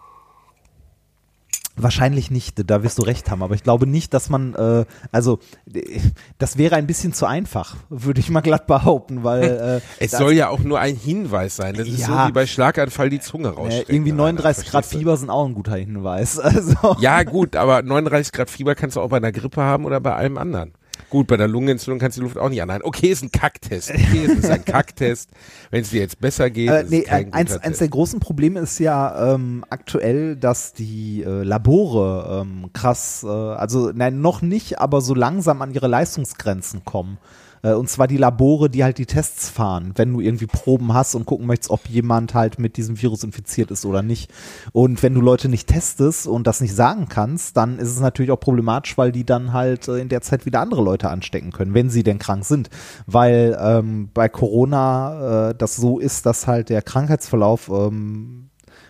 Wahrscheinlich 1.77 2.31
nicht, 2.31 2.69
da 2.71 2.83
wirst 2.83 2.99
du 2.99 3.03
recht 3.03 3.31
haben, 3.31 3.43
aber 3.43 3.55
ich 3.55 3.63
glaube 3.63 3.87
nicht, 3.87 4.13
dass 4.13 4.29
man, 4.29 4.55
äh, 4.55 4.85
also 5.11 5.39
äh, 5.73 6.01
das 6.39 6.59
wäre 6.59 6.77
ein 6.77 6.87
bisschen 6.87 7.15
zu 7.15 7.25
einfach, 7.27 7.77
würde 7.89 8.21
ich 8.21 8.29
mal 8.29 8.43
glatt 8.43 8.67
behaupten, 8.67 9.25
weil 9.25 9.81
äh, 9.99 10.05
Es 10.05 10.11
soll 10.13 10.33
ja 10.35 10.49
auch 10.51 10.61
nur 10.61 10.79
ein 10.81 10.97
Hinweis 10.97 11.57
sein. 11.57 11.75
Das 11.75 11.89
ist 11.89 12.01
Ja. 12.01 12.07
so 12.25 12.29
wie 12.29 12.33
bei 12.33 12.47
Schlaganfall 12.47 13.09
die 13.09 13.21
Zunge 13.21 13.49
äh, 13.49 13.53
rausstrecken. 13.53 13.95
irgendwie 13.95 14.13
39 14.13 14.69
Grad? 14.71 14.85
Fieber 14.87 15.17
sind 15.17 15.31
auch 15.31 15.47
ein 15.47 15.55
guter 15.55 15.77
Hinweis. 15.77 16.39
Also 16.53 16.97
Ja, 17.01 17.23
gut, 17.23 17.57
aber 17.57 17.83
39 17.83 18.33
Grad 18.33 18.51
Fieber 18.51 18.75
kannst 18.75 18.97
du 18.97 19.01
auch 19.01 19.09
bei 19.09 19.17
einer 19.17 19.33
Grippe 19.33 19.63
haben 19.63 19.85
oder 19.87 20.01
bei 20.01 20.15
allem 20.15 20.37
anderen. 20.37 20.73
Gut, 21.13 21.27
bei 21.27 21.37
der 21.37 21.47
Lungenentzündung 21.47 21.99
kannst 21.99 22.17
du 22.17 22.23
die 22.23 22.25
Luft 22.25 22.39
auch 22.39 22.49
nicht 22.49 22.63
anhalten. 22.63 22.87
Okay, 22.87 23.09
ist 23.09 23.23
ein 23.23 23.31
Kacktest. 23.31 23.91
Okay, 23.91 24.25
es 24.25 24.39
ist 24.39 24.51
ein 24.51 24.65
Kacktest. 24.65 25.29
Wenn 25.71 25.83
es 25.83 25.91
dir 25.91 26.01
jetzt 26.01 26.19
besser 26.19 26.49
geht, 26.49 26.71
Äh, 26.71 26.87
nee, 26.89 27.07
eins, 27.07 27.55
eins 27.59 27.77
der 27.77 27.89
großen 27.89 28.19
Probleme 28.19 28.61
ist 28.61 28.79
ja 28.79 29.35
ähm, 29.35 29.63
aktuell, 29.69 30.37
dass 30.37 30.73
die 30.73 31.23
äh, 31.23 31.43
Labore 31.43 32.41
ähm, 32.41 32.71
krass, 32.73 33.25
äh, 33.25 33.29
also 33.29 33.93
nein, 33.95 34.23
noch 34.23 34.41
nicht, 34.41 34.79
aber 34.79 35.03
so 35.03 35.13
langsam 35.15 35.61
an 35.61 35.75
ihre 35.75 35.87
Leistungsgrenzen 35.87 36.87
kommen. 36.87 37.19
Äh, 37.63 37.75
und 37.75 37.89
zwar 37.89 38.09
die 38.09 38.17
Labore, 38.17 38.69
die 38.69 38.85
halt 38.85 38.99
die 38.99 39.07
Tests 39.07 39.49
fahren, 39.49 39.93
wenn 39.97 40.13
du 40.13 40.21
irgendwie 40.21 40.47
Proben 40.47 40.93
hast 40.93 41.15
und 41.15 41.27
gucken 41.27 41.47
möchtest, 41.47 41.71
ob 41.71 41.89
jemand 41.89 42.35
halt 42.35 42.59
mit 42.59 42.77
diesem 42.77 43.01
Virus 43.01 43.25
infiziert 43.25 43.71
ist 43.71 43.85
oder 43.85 44.03
nicht. 44.03 44.31
Und 44.73 45.03
wenn 45.03 45.15
du 45.15 45.21
Leute 45.21 45.49
nicht 45.49 45.69
testest 45.69 46.27
und 46.27 46.47
das 46.47 46.61
nicht 46.61 46.75
sagen 46.75 47.09
kannst, 47.09 47.57
dann 47.57 47.79
ist 47.79 47.89
es 47.89 48.01
natürlich 48.01 48.31
auch 48.31 48.41
problematisch, 48.41 48.99
weil 48.99 49.13
die 49.13 49.25
dann 49.25 49.53
halt 49.53 49.89
äh, 49.89 49.99
in 49.99 50.09
der 50.09 50.23
Zeit 50.23 50.47
wieder 50.47 50.61
andere 50.61 50.83
Leute 50.83 51.09
anstecken 51.09 51.53
können, 51.53 51.75
wenn 51.75 51.91
sie 51.91 52.03
denn 52.03 52.19
krank 52.19 52.45
sind. 52.45 52.71
Weil 53.07 53.57
ähm, 53.61 54.11
bei 54.13 54.29
Corona 54.29 55.51
äh, 55.51 55.55
das 55.55 55.77
so 55.77 55.99
ist, 55.99 56.27
dass 56.27 56.47
halt 56.47 56.69
der 56.69 56.83
Krankheitsverlauf 56.83 57.69
ähm, 57.69 58.49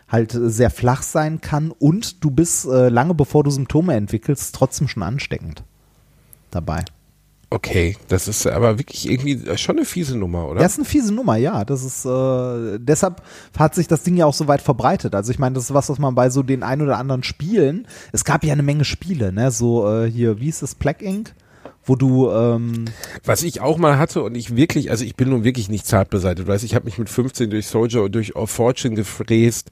halt 0.08 0.32
sehr 0.32 0.70
flach 0.70 1.02
sein 1.02 1.40
kann 1.40 1.70
und 1.70 2.22
du 2.22 2.30
bist 2.30 2.66
äh, 2.66 2.90
lange 2.90 3.14
bevor 3.14 3.44
du 3.44 3.50
Symptome 3.50 3.94
entwickelst, 3.94 4.54
trotzdem 4.54 4.86
schon 4.86 5.02
ansteckend 5.02 5.64
dabei. 6.50 6.84
Okay, 7.52 7.98
das 8.08 8.28
ist 8.28 8.46
aber 8.46 8.78
wirklich 8.78 9.10
irgendwie 9.10 9.58
schon 9.58 9.76
eine 9.76 9.84
fiese 9.84 10.16
Nummer, 10.16 10.48
oder? 10.48 10.60
Das 10.60 10.72
ist 10.72 10.78
eine 10.78 10.86
fiese 10.86 11.12
Nummer, 11.12 11.36
ja. 11.36 11.66
Das 11.66 11.84
ist 11.84 12.06
äh, 12.06 12.78
deshalb 12.78 13.20
hat 13.58 13.74
sich 13.74 13.86
das 13.86 14.02
Ding 14.02 14.16
ja 14.16 14.24
auch 14.24 14.32
so 14.32 14.48
weit 14.48 14.62
verbreitet. 14.62 15.14
Also 15.14 15.32
ich 15.32 15.38
meine, 15.38 15.54
das 15.54 15.64
ist 15.64 15.74
was, 15.74 15.90
was 15.90 15.98
man 15.98 16.14
bei 16.14 16.30
so 16.30 16.42
den 16.42 16.62
ein 16.62 16.80
oder 16.80 16.96
anderen 16.96 17.22
Spielen. 17.22 17.86
Es 18.10 18.24
gab 18.24 18.42
ja 18.42 18.54
eine 18.54 18.62
Menge 18.62 18.86
Spiele, 18.86 19.34
ne? 19.34 19.50
So 19.50 19.86
äh, 19.86 20.10
hier, 20.10 20.40
wie 20.40 20.48
ist 20.48 20.62
es, 20.62 20.74
Black 20.74 21.02
Ink, 21.02 21.34
wo 21.84 21.96
du 21.96 22.30
ähm, 22.30 22.84
Was 23.24 23.42
ich 23.42 23.60
auch 23.60 23.76
mal 23.78 23.98
hatte 23.98 24.22
und 24.22 24.34
ich 24.36 24.56
wirklich, 24.56 24.90
also 24.90 25.04
ich 25.04 25.16
bin 25.16 25.30
nun 25.30 25.44
wirklich 25.44 25.68
nicht 25.68 25.86
zart 25.86 26.10
beseitigt, 26.10 26.46
weißt 26.48 26.64
ich 26.64 26.74
habe 26.74 26.84
mich 26.84 26.98
mit 26.98 27.08
15 27.08 27.50
durch 27.50 27.66
Soldier 27.66 28.02
und 28.02 28.14
durch 28.14 28.32
Fortune 28.46 28.94
gefräst. 28.94 29.70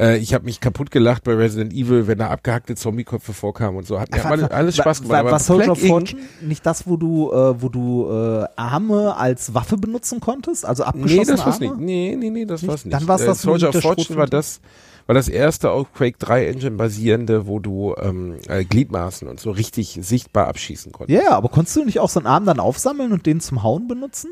Äh, 0.00 0.16
ich 0.18 0.32
habe 0.32 0.46
mich 0.46 0.60
kaputt 0.60 0.90
gelacht 0.90 1.24
bei 1.24 1.34
Resident 1.34 1.72
Evil, 1.74 2.06
wenn 2.06 2.18
da 2.18 2.28
abgehackte 2.30 2.74
Zombieköpfe 2.74 3.34
vorkamen 3.34 3.76
und 3.76 3.86
so. 3.86 4.00
Hat 4.00 4.10
mir 4.10 4.24
alles, 4.24 4.50
alles 4.50 4.76
Spaß 4.76 5.02
gemacht. 5.02 5.12
wa- 5.12 5.20
aber 5.20 5.30
War 5.32 5.38
Soldier 5.38 5.72
of. 5.72 5.80
Fortune 5.80 6.22
nicht 6.40 6.64
das, 6.64 6.86
wo 6.86 6.96
du, 6.96 7.30
äh, 7.30 7.60
wo 7.60 7.68
du 7.68 8.08
äh, 8.10 8.46
Arme 8.56 9.14
als 9.16 9.52
Waffe 9.52 9.76
benutzen 9.76 10.20
konntest? 10.20 10.64
Also 10.64 10.84
abgeschossene 10.84 11.20
Nee, 11.20 11.24
das 11.36 11.46
war's 11.46 11.60
nicht. 11.60 11.76
Nee, 11.78 12.16
nee, 12.18 12.30
nee, 12.30 12.44
das 12.46 12.62
Nicht? 12.62 12.70
war's 12.70 12.84
nicht. 12.86 12.94
Dann 12.94 13.06
war's 13.08 13.20
äh, 13.22 13.26
das 13.26 13.42
Soldier 13.42 13.66
mit 13.68 13.76
of 13.76 13.82
Fortune 13.82 14.16
war 14.18 14.26
das, 14.26 14.60
war 15.06 15.14
das 15.14 15.28
erste 15.28 15.70
auf 15.70 15.92
Quake 15.92 16.16
3 16.18 16.46
Engine 16.46 16.76
basierende, 16.76 17.46
wo 17.46 17.58
du 17.58 17.94
ähm, 18.00 18.36
äh, 18.48 18.64
Gliedmaßen 18.64 19.26
und 19.28 19.40
so 19.40 19.50
richtig 19.50 19.98
sichtbar 20.02 20.48
abschießen 20.48 20.92
konntest. 20.92 21.20
Ja, 21.22 21.32
aber 21.32 21.48
konntest 21.48 21.76
du 21.76 21.84
nicht 21.84 22.00
auch 22.00 22.08
so 22.10 22.20
einen 22.20 22.26
Arm 22.26 22.44
dann 22.44 22.60
aufsammeln 22.60 23.12
und 23.12 23.26
den 23.26 23.40
zum 23.40 23.62
Hauen 23.62 23.88
benutzen? 23.88 24.30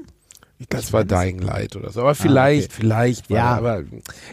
Das 0.69 0.93
war 0.93 1.05
Dying 1.05 1.39
Light 1.39 1.75
oder 1.75 1.91
so. 1.91 2.03
Aber 2.03 2.15
vielleicht, 2.15 2.71
Ah, 2.71 2.75
okay. 2.75 2.81
vielleicht 2.81 3.31
war 3.31 3.37
Ja. 3.39 3.45
aber 3.57 3.83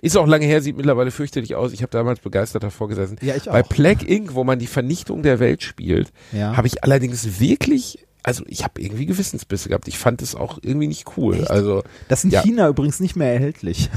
ist 0.02 0.18
auch 0.18 0.28
lange 0.28 0.46
her, 0.46 0.62
sieht 0.62 0.76
mittlerweile 0.76 1.10
fürchterlich 1.10 1.56
aus. 1.56 1.72
Ich 1.72 1.82
habe 1.84 1.92
damals 1.92 2.20
begeistert 2.20 2.64
davor 2.64 2.90
gesessen. 2.90 3.18
Ja, 3.22 3.36
ich 3.36 3.46
Bei 3.46 3.64
auch. 3.64 3.70
Plague 3.70 4.06
Inc., 4.06 4.34
wo 4.34 4.44
man 4.44 4.60
die 4.60 4.68
Vernichtung 4.68 5.24
der 5.24 5.40
Welt 5.40 5.64
spielt, 5.64 6.12
Ja. 6.34 6.58
habe 6.58 6.68
ich 6.68 6.84
allerdings 6.84 7.40
wirklich, 7.40 8.06
also 8.24 8.44
ich 8.48 8.66
habe 8.66 8.82
irgendwie 8.82 9.06
Gewissensbisse 9.06 9.70
gehabt. 9.70 9.88
Ich 9.88 9.98
fand 9.98 10.22
es 10.22 10.36
auch 10.36 10.60
irgendwie 10.62 10.88
nicht 10.90 11.06
cool. 11.16 11.36
Echt? 11.36 11.50
Also 11.50 11.84
Das 12.10 12.20
ist 12.20 12.26
in 12.26 12.32
Ja. 12.32 12.42
China 12.42 12.68
übrigens 12.68 13.00
nicht 13.00 13.16
mehr 13.16 13.32
erhältlich. 13.32 13.90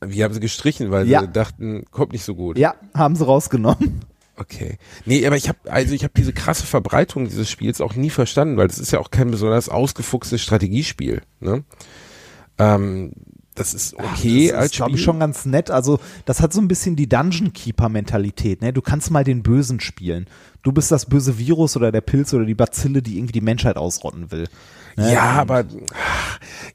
Wir 0.00 0.24
haben 0.24 0.34
sie 0.34 0.40
gestrichen, 0.40 0.90
weil 0.90 1.06
Ja. 1.08 1.20
sie 1.22 1.28
dachten, 1.28 1.84
kommt 1.90 2.12
nicht 2.12 2.24
so 2.24 2.34
gut. 2.34 2.58
Ja, 2.58 2.74
haben 2.94 3.16
sie 3.16 3.24
rausgenommen. 3.26 4.00
Okay. 4.36 4.78
Nee, 5.04 5.26
aber 5.26 5.36
ich 5.36 5.48
habe 5.50 5.58
also 5.70 5.94
ich 5.94 6.02
habe 6.02 6.14
diese 6.16 6.32
krasse 6.32 6.64
Verbreitung 6.66 7.26
dieses 7.26 7.50
Spiels 7.50 7.82
auch 7.82 7.94
nie 7.94 8.08
verstanden, 8.08 8.56
weil 8.56 8.68
das 8.68 8.78
ist 8.78 8.90
ja 8.90 8.98
auch 8.98 9.10
kein 9.10 9.30
besonders 9.30 9.68
ausgefuchstes 9.68 10.40
Strategiespiel, 10.40 11.20
ne? 11.40 11.62
Ähm, 12.58 13.12
das 13.54 13.74
ist 13.74 13.94
okay 13.94 14.48
das 14.48 14.56
als 14.56 14.66
ist, 14.70 14.76
glaube 14.76 14.90
Spiel. 14.92 14.98
ich, 15.00 15.04
schon 15.04 15.20
ganz 15.20 15.44
nett. 15.44 15.70
Also, 15.70 15.98
das 16.24 16.40
hat 16.40 16.52
so 16.54 16.60
ein 16.60 16.68
bisschen 16.68 16.96
die 16.96 17.08
Dungeon 17.08 17.52
Keeper-Mentalität. 17.52 18.62
Ne? 18.62 18.72
Du 18.72 18.80
kannst 18.80 19.10
mal 19.10 19.24
den 19.24 19.42
Bösen 19.42 19.80
spielen. 19.80 20.26
Du 20.62 20.72
bist 20.72 20.90
das 20.90 21.06
böse 21.06 21.36
Virus 21.38 21.76
oder 21.76 21.92
der 21.92 22.00
Pilz 22.00 22.32
oder 22.32 22.44
die 22.46 22.54
Bazille, 22.54 23.02
die 23.02 23.16
irgendwie 23.18 23.32
die 23.32 23.40
Menschheit 23.42 23.76
ausrotten 23.76 24.30
will. 24.30 24.46
Ne? 24.96 25.12
Ja, 25.12 25.22
aber 25.32 25.64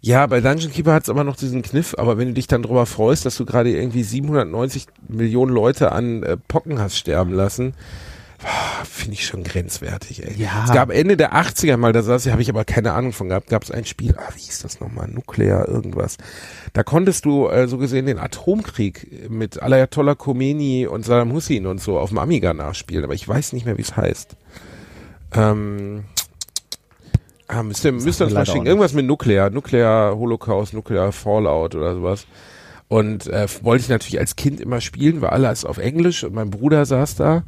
ja, 0.01 0.25
bei 0.27 0.41
Dungeon 0.41 0.72
Keeper 0.72 0.93
hat 0.93 1.03
es 1.03 1.10
immer 1.10 1.24
noch 1.24 1.36
diesen 1.36 1.62
Kniff, 1.62 1.95
aber 1.98 2.17
wenn 2.17 2.29
du 2.29 2.34
dich 2.34 2.48
dann 2.48 2.63
darüber 2.63 2.86
freust, 2.86 3.25
dass 3.25 3.38
du 3.38 3.45
gerade 3.45 3.69
irgendwie 3.69 4.03
790 4.03 4.88
Millionen 5.07 5.51
Leute 5.51 5.91
an 5.91 6.24
äh, 6.24 6.38
Pocken 6.38 6.79
hast 6.79 6.98
sterben 6.98 7.34
lassen, 7.34 7.74
Finde 8.84 9.13
ich 9.13 9.25
schon 9.25 9.43
grenzwertig, 9.43 10.24
ey. 10.24 10.36
Ja. 10.38 10.65
Es 10.65 10.74
gab 10.74 10.91
Ende 10.91 11.17
der 11.17 11.34
80er 11.34 11.77
mal, 11.77 11.93
da 11.93 12.03
saß, 12.03 12.27
habe 12.27 12.41
ich 12.41 12.50
aber 12.50 12.65
keine 12.65 12.93
Ahnung 12.93 13.13
von 13.13 13.29
gehabt, 13.29 13.50
gab 13.50 13.63
es 13.63 13.72
ein 13.72 13.86
Spiel, 13.86 14.15
ah, 14.17 14.29
wie 14.36 14.41
hieß 14.41 14.60
das 14.60 14.79
nochmal, 14.79 15.07
Nuklear 15.07 15.67
irgendwas. 15.67 16.17
Da 16.74 16.84
konntest 16.84 17.25
du 17.25 17.48
äh, 17.48 17.67
so 17.67 17.77
gesehen 17.77 18.05
den 18.05 18.19
Atomkrieg 18.19 19.29
mit 19.29 19.63
Ayatollah 19.63 20.15
Khomeini 20.15 20.86
und 20.86 21.05
Saddam 21.05 21.34
Hussein 21.34 21.65
und 21.65 21.81
so 21.81 21.98
auf 21.98 22.10
dem 22.10 22.19
Amiga 22.19 22.53
nachspielen, 22.53 23.03
aber 23.03 23.13
ich 23.13 23.27
weiß 23.27 23.53
nicht 23.53 23.65
mehr, 23.65 23.77
wie 23.77 23.84
es 23.84 23.95
heißt. 23.95 24.36
Ähm, 25.34 26.03
ah, 27.47 27.63
müsst 27.63 27.85
ihr, 27.85 27.91
müsst 27.91 28.21
ihr 28.21 28.25
uns 28.25 28.33
mal 28.33 28.45
schicken. 28.45 28.65
Irgendwas 28.65 28.93
mit 28.93 29.05
Nuklear, 29.05 29.49
Nuklear 29.49 30.15
Holocaust, 30.17 30.73
Nuklear 30.73 31.11
Fallout 31.11 31.75
oder 31.75 31.95
sowas. 31.95 32.27
Und 32.87 33.27
äh, 33.27 33.47
wollte 33.61 33.83
ich 33.83 33.89
natürlich 33.89 34.19
als 34.19 34.35
Kind 34.35 34.59
immer 34.59 34.79
spielen, 34.81 35.21
war 35.21 35.31
alles 35.31 35.65
auf 35.65 35.77
Englisch 35.77 36.23
und 36.23 36.33
mein 36.33 36.51
Bruder 36.51 36.85
saß 36.85 37.15
da 37.15 37.43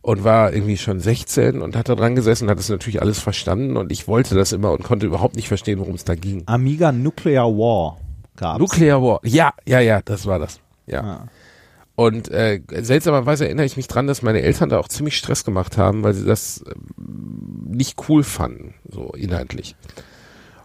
und 0.00 0.22
war 0.22 0.52
irgendwie 0.52 0.76
schon 0.76 1.00
16 1.00 1.60
und 1.60 1.74
hat 1.74 1.88
da 1.88 1.96
dran 1.96 2.14
gesessen, 2.14 2.48
hat 2.48 2.60
es 2.60 2.68
natürlich 2.68 3.02
alles 3.02 3.18
verstanden 3.18 3.76
und 3.76 3.90
ich 3.90 4.06
wollte 4.06 4.36
das 4.36 4.52
immer 4.52 4.70
und 4.70 4.84
konnte 4.84 5.06
überhaupt 5.06 5.34
nicht 5.34 5.48
verstehen, 5.48 5.80
worum 5.80 5.96
es 5.96 6.04
da 6.04 6.14
ging. 6.14 6.44
Amiga 6.46 6.92
Nuclear 6.92 7.46
War 7.46 7.96
gab's. 8.36 8.60
Nuclear 8.60 9.02
War. 9.02 9.18
Ja, 9.24 9.52
ja, 9.66 9.80
ja, 9.80 10.00
das 10.04 10.26
war 10.26 10.38
das. 10.38 10.60
Ja. 10.86 11.00
Ah. 11.02 11.26
Und 11.96 12.28
äh, 12.30 12.60
seltsamerweise 12.82 13.46
erinnere 13.46 13.64
ich 13.66 13.76
mich 13.78 13.88
dran, 13.88 14.06
dass 14.06 14.20
meine 14.22 14.42
Eltern 14.42 14.68
da 14.68 14.78
auch 14.78 14.88
ziemlich 14.88 15.16
Stress 15.16 15.44
gemacht 15.44 15.78
haben, 15.78 16.02
weil 16.04 16.12
sie 16.14 16.26
das 16.26 16.62
ähm, 16.68 17.66
nicht 17.68 18.08
cool 18.08 18.22
fanden, 18.22 18.74
so 18.88 19.08
inhaltlich. 19.16 19.74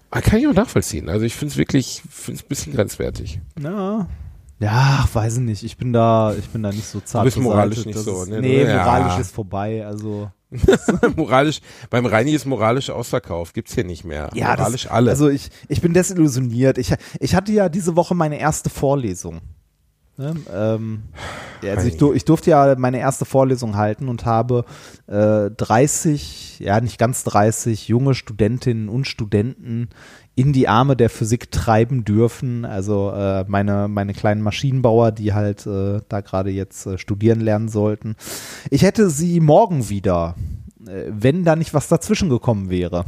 Aber 0.10 0.22
kann 0.22 0.40
ich 0.40 0.48
auch 0.48 0.54
nachvollziehen. 0.54 1.08
Also 1.10 1.26
ich 1.26 1.34
finde 1.36 1.54
es 1.54 1.58
wirklich, 1.58 2.02
finde 2.10 2.40
es 2.40 2.44
ein 2.46 2.50
bisschen 2.50 2.74
grenzwertig. 2.74 3.40
Ja. 3.62 4.08
Ja, 4.60 5.08
weiß 5.12 5.36
ich 5.38 5.44
nicht. 5.44 5.64
Ich 5.64 5.78
bin 5.78 5.92
da, 5.94 6.36
ich 6.38 6.48
bin 6.50 6.62
da 6.64 6.70
nicht 6.70 6.86
so 6.86 7.00
zart. 7.00 7.24
Du 7.24 7.28
bist 7.28 7.38
moralisch 7.38 7.86
nicht 7.86 7.98
so, 7.98 8.26
ne? 8.26 8.42
Nee, 8.42 8.64
Ja. 8.66 8.84
moralisch 8.84 9.20
ist 9.20 9.34
vorbei. 9.34 9.86
Also 9.86 10.30
moralisch, 11.16 11.62
beim 11.90 12.06
Reini 12.06 12.32
ist 12.34 12.46
moralisch 12.46 12.90
ausverkauft, 12.90 13.54
gibt's 13.56 13.74
hier 13.74 13.86
nicht 13.86 14.04
mehr. 14.04 14.30
ja, 14.36 14.56
moralisch 14.56 14.84
das, 14.84 14.92
alle. 14.92 15.10
Also 15.12 15.30
ich, 15.30 15.50
ich 15.70 15.82
bin 15.82 15.94
desillusioniert. 15.94 16.78
Ich, 16.78 16.94
ich 17.22 17.34
hatte 17.36 17.54
ja 17.54 17.70
diese 17.70 17.96
Woche 17.96 18.14
meine 18.14 18.38
erste 18.40 18.70
Vorlesung. 18.70 19.40
Ne? 20.18 20.36
Ähm, 20.54 21.04
ja, 21.62 21.74
also 21.74 21.88
ich, 21.88 21.98
dur- 21.98 22.16
ich 22.16 22.26
durfte 22.26 22.52
ja 22.52 22.76
meine 22.78 23.00
erste 23.00 23.26
Vorlesung 23.26 23.76
halten 23.76 24.08
und 24.08 24.26
habe 24.26 24.66
äh, 25.08 25.50
30, 25.50 26.60
ja 26.60 26.80
nicht 26.82 26.98
ganz 27.00 27.24
30 27.24 27.88
junge 27.88 28.14
Studentinnen 28.14 28.90
und 28.90 29.08
Studenten 29.08 29.90
in 30.36 30.54
die 30.54 30.68
Arme 30.68 30.96
der 30.96 31.10
Physik 31.10 31.52
treiben 31.52 32.04
dürfen. 32.04 32.66
Also 32.66 33.12
äh, 33.12 33.46
meine, 33.48 33.88
meine 33.88 34.14
kleinen 34.14 34.42
Maschinenbauer, 34.42 35.12
die 35.12 35.34
halt 35.34 35.66
äh, 35.66 36.02
da 36.08 36.22
gerade 36.22 36.50
jetzt 36.52 36.86
äh, 36.86 36.98
studieren 36.98 37.40
lernen 37.40 37.70
sollten. 37.70 38.16
Ich 38.70 38.84
hätte 38.84 39.10
sie 39.10 39.40
morgen 39.40 39.90
wieder, 39.90 40.36
äh, 40.88 41.06
wenn 41.10 41.44
da 41.44 41.56
nicht 41.56 41.74
was 41.74 41.88
dazwischen 41.88 42.30
gekommen 42.30 42.70
wäre. 42.70 43.06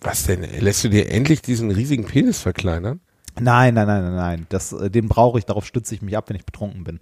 Was 0.00 0.24
denn? 0.24 0.44
Lässt 0.60 0.84
du 0.84 0.90
dir 0.90 1.10
endlich 1.10 1.42
diesen 1.42 1.70
riesigen 1.70 2.04
Penis 2.04 2.40
verkleinern? 2.40 3.00
Nein, 3.40 3.74
nein, 3.74 3.86
nein, 3.86 4.04
nein, 4.04 4.16
nein. 4.16 4.46
Das, 4.48 4.72
äh, 4.72 4.90
den 4.90 5.08
brauche 5.08 5.38
ich, 5.38 5.46
darauf 5.46 5.64
stütze 5.66 5.94
ich 5.94 6.02
mich 6.02 6.16
ab, 6.16 6.28
wenn 6.28 6.36
ich 6.36 6.44
betrunken 6.46 6.84
bin. 6.84 6.98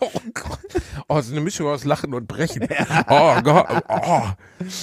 Oh 0.00 0.10
Gott. 0.34 0.58
Oh, 1.08 1.20
so 1.20 1.32
eine 1.32 1.40
Mischung 1.40 1.68
aus 1.68 1.84
Lachen 1.84 2.14
und 2.14 2.26
Brechen. 2.28 2.66
Oh 3.08 3.40
Gott. 3.42 3.66
Oh, 3.88 4.22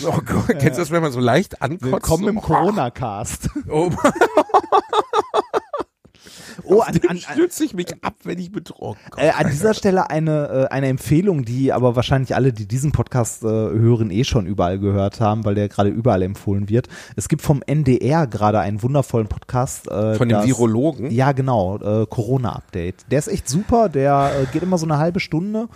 oh 0.05 0.19
Gott. 0.25 0.47
Kennst 0.59 0.77
du 0.77 0.81
das, 0.81 0.91
wenn 0.91 1.01
man 1.01 1.11
so 1.11 1.19
leicht 1.19 1.61
ankotzt? 1.61 1.91
Willkommen 1.91 2.27
im 2.27 2.35
So, 2.35 2.41
Corona-Cast. 2.41 3.49
Oh, 3.69 3.89
Oh, 6.73 6.81
an, 6.81 6.93
dem 6.93 7.09
an, 7.09 7.17
stütze 7.17 7.65
ich 7.65 7.73
mich 7.73 7.87
ab, 8.03 8.15
wenn 8.23 8.39
ich 8.39 8.51
betrunken 8.51 9.01
bin. 9.15 9.23
äh, 9.25 9.29
an 9.31 9.49
dieser 9.49 9.73
Stelle 9.73 10.09
eine, 10.09 10.67
äh, 10.69 10.73
eine 10.73 10.87
Empfehlung, 10.87 11.43
die 11.43 11.73
aber 11.73 11.95
wahrscheinlich 11.95 12.35
alle, 12.35 12.53
die 12.53 12.67
diesen 12.67 12.91
Podcast 12.91 13.43
äh, 13.43 13.47
hören, 13.47 14.09
eh 14.09 14.23
schon 14.23 14.45
überall 14.45 14.79
gehört 14.79 15.19
haben, 15.19 15.43
weil 15.45 15.55
der 15.55 15.67
gerade 15.69 15.89
überall 15.89 16.21
empfohlen 16.21 16.69
wird. 16.69 16.87
Es 17.15 17.27
gibt 17.29 17.41
vom 17.41 17.61
NDR 17.65 18.25
gerade 18.27 18.59
einen 18.59 18.81
wundervollen 18.81 19.27
Podcast. 19.27 19.87
Äh, 19.89 20.15
Von 20.15 20.29
dem 20.29 20.37
das- 20.39 20.47
Virologen? 20.47 21.11
Ja, 21.11 21.31
genau, 21.33 21.77
äh, 21.77 22.05
Corona-Update. 22.05 23.05
Der 23.11 23.19
ist 23.19 23.27
echt 23.27 23.49
super, 23.49 23.89
der 23.89 24.31
äh, 24.41 24.45
geht 24.53 24.63
immer 24.63 24.77
so 24.77 24.85
eine 24.85 24.97
halbe 24.97 25.19
Stunde 25.19 25.67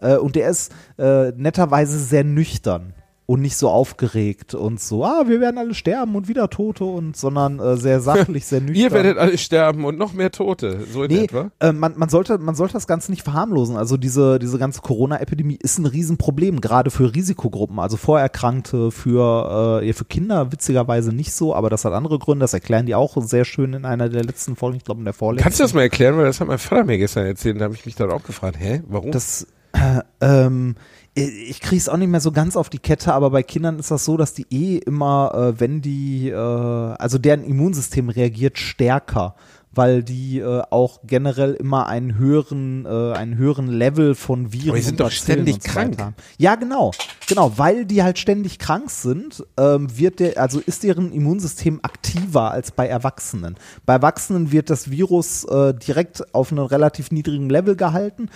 äh, 0.00 0.16
und 0.16 0.36
der 0.36 0.48
ist 0.50 0.72
äh, 0.98 1.30
netterweise 1.36 1.98
sehr 1.98 2.24
nüchtern 2.24 2.92
und 3.32 3.40
nicht 3.40 3.56
so 3.56 3.70
aufgeregt 3.70 4.54
und 4.54 4.78
so, 4.78 5.06
ah, 5.06 5.24
wir 5.26 5.40
werden 5.40 5.56
alle 5.56 5.72
sterben 5.72 6.14
und 6.16 6.28
wieder 6.28 6.50
Tote 6.50 6.84
und, 6.84 7.16
sondern 7.16 7.58
äh, 7.60 7.78
sehr 7.78 8.00
sachlich, 8.02 8.44
sehr 8.44 8.60
nüchtern. 8.60 8.76
Ihr 8.76 8.90
werdet 8.92 9.16
alle 9.16 9.38
sterben 9.38 9.86
und 9.86 9.96
noch 9.96 10.12
mehr 10.12 10.30
Tote. 10.30 10.80
So 10.92 11.04
in 11.04 11.10
Nee, 11.10 11.24
etwa. 11.24 11.50
äh, 11.60 11.72
man, 11.72 11.94
man, 11.96 12.10
sollte, 12.10 12.36
man 12.36 12.54
sollte 12.54 12.74
das 12.74 12.86
Ganze 12.86 13.10
nicht 13.10 13.22
verharmlosen. 13.22 13.78
Also 13.78 13.96
diese, 13.96 14.38
diese 14.38 14.58
ganze 14.58 14.82
Corona-Epidemie 14.82 15.58
ist 15.62 15.78
ein 15.78 15.86
Riesenproblem, 15.86 16.60
gerade 16.60 16.90
für 16.90 17.14
Risikogruppen, 17.14 17.78
also 17.78 17.96
Vorerkrankte, 17.96 18.90
für, 18.90 19.80
äh, 19.80 19.86
ja, 19.86 19.92
für 19.94 20.04
Kinder 20.04 20.52
witzigerweise 20.52 21.14
nicht 21.14 21.32
so, 21.32 21.54
aber 21.54 21.70
das 21.70 21.86
hat 21.86 21.94
andere 21.94 22.18
Gründe, 22.18 22.44
das 22.44 22.52
erklären 22.52 22.84
die 22.84 22.94
auch 22.94 23.16
sehr 23.22 23.46
schön 23.46 23.72
in 23.72 23.86
einer 23.86 24.10
der 24.10 24.24
letzten 24.24 24.56
Folgen, 24.56 24.76
ich 24.76 24.84
glaube 24.84 25.00
in 25.00 25.06
der 25.06 25.14
vorletzten. 25.14 25.42
Kannst 25.44 25.58
du 25.58 25.64
das 25.64 25.72
mal 25.72 25.80
erklären? 25.80 26.18
Weil 26.18 26.26
das 26.26 26.38
hat 26.40 26.48
mein 26.48 26.58
Vater 26.58 26.84
mir 26.84 26.98
gestern 26.98 27.24
erzählt. 27.24 27.58
Da 27.58 27.64
habe 27.64 27.74
ich 27.74 27.86
mich 27.86 27.94
dann 27.94 28.10
auch 28.10 28.24
gefragt, 28.24 28.56
hä, 28.60 28.82
warum? 28.88 29.10
Das, 29.10 29.46
äh, 29.72 30.00
ähm, 30.20 30.74
ich 31.14 31.60
krieg's 31.60 31.88
auch 31.88 31.98
nicht 31.98 32.08
mehr 32.08 32.20
so 32.20 32.32
ganz 32.32 32.56
auf 32.56 32.70
die 32.70 32.78
Kette, 32.78 33.12
aber 33.12 33.30
bei 33.30 33.42
Kindern 33.42 33.78
ist 33.78 33.90
das 33.90 34.04
so, 34.04 34.16
dass 34.16 34.32
die 34.32 34.46
eh 34.50 34.78
immer, 34.78 35.32
äh, 35.34 35.60
wenn 35.60 35.82
die, 35.82 36.30
äh, 36.30 36.34
also 36.34 37.18
deren 37.18 37.44
Immunsystem 37.44 38.08
reagiert 38.08 38.58
stärker, 38.58 39.34
weil 39.74 40.02
die 40.02 40.38
äh, 40.38 40.62
auch 40.70 41.00
generell 41.04 41.54
immer 41.54 41.86
einen 41.86 42.16
höheren, 42.16 42.86
äh, 42.86 43.12
einen 43.12 43.36
höheren 43.36 43.68
Level 43.68 44.14
von 44.14 44.52
Viren 44.52 44.70
Aber 44.70 44.78
die 44.78 44.84
sind 44.84 45.00
doch 45.00 45.10
ständig 45.10 45.62
so 45.62 45.70
krank. 45.70 45.98
haben. 46.00 46.14
Ja, 46.38 46.54
genau, 46.54 46.92
genau, 47.28 47.52
weil 47.56 47.84
die 47.84 48.02
halt 48.02 48.18
ständig 48.18 48.58
krank 48.58 48.90
sind, 48.90 49.44
ähm, 49.58 49.98
wird 49.98 50.20
der, 50.20 50.38
also 50.38 50.60
ist 50.60 50.82
deren 50.82 51.12
Immunsystem 51.12 51.80
aktiver 51.82 52.50
als 52.50 52.70
bei 52.70 52.86
Erwachsenen. 52.86 53.56
Bei 53.84 53.94
Erwachsenen 53.94 54.50
wird 54.50 54.70
das 54.70 54.90
Virus 54.90 55.44
äh, 55.44 55.74
direkt 55.74 56.34
auf 56.34 56.52
einem 56.52 56.64
relativ 56.64 57.10
niedrigen 57.10 57.50
Level 57.50 57.76
gehalten. 57.76 58.30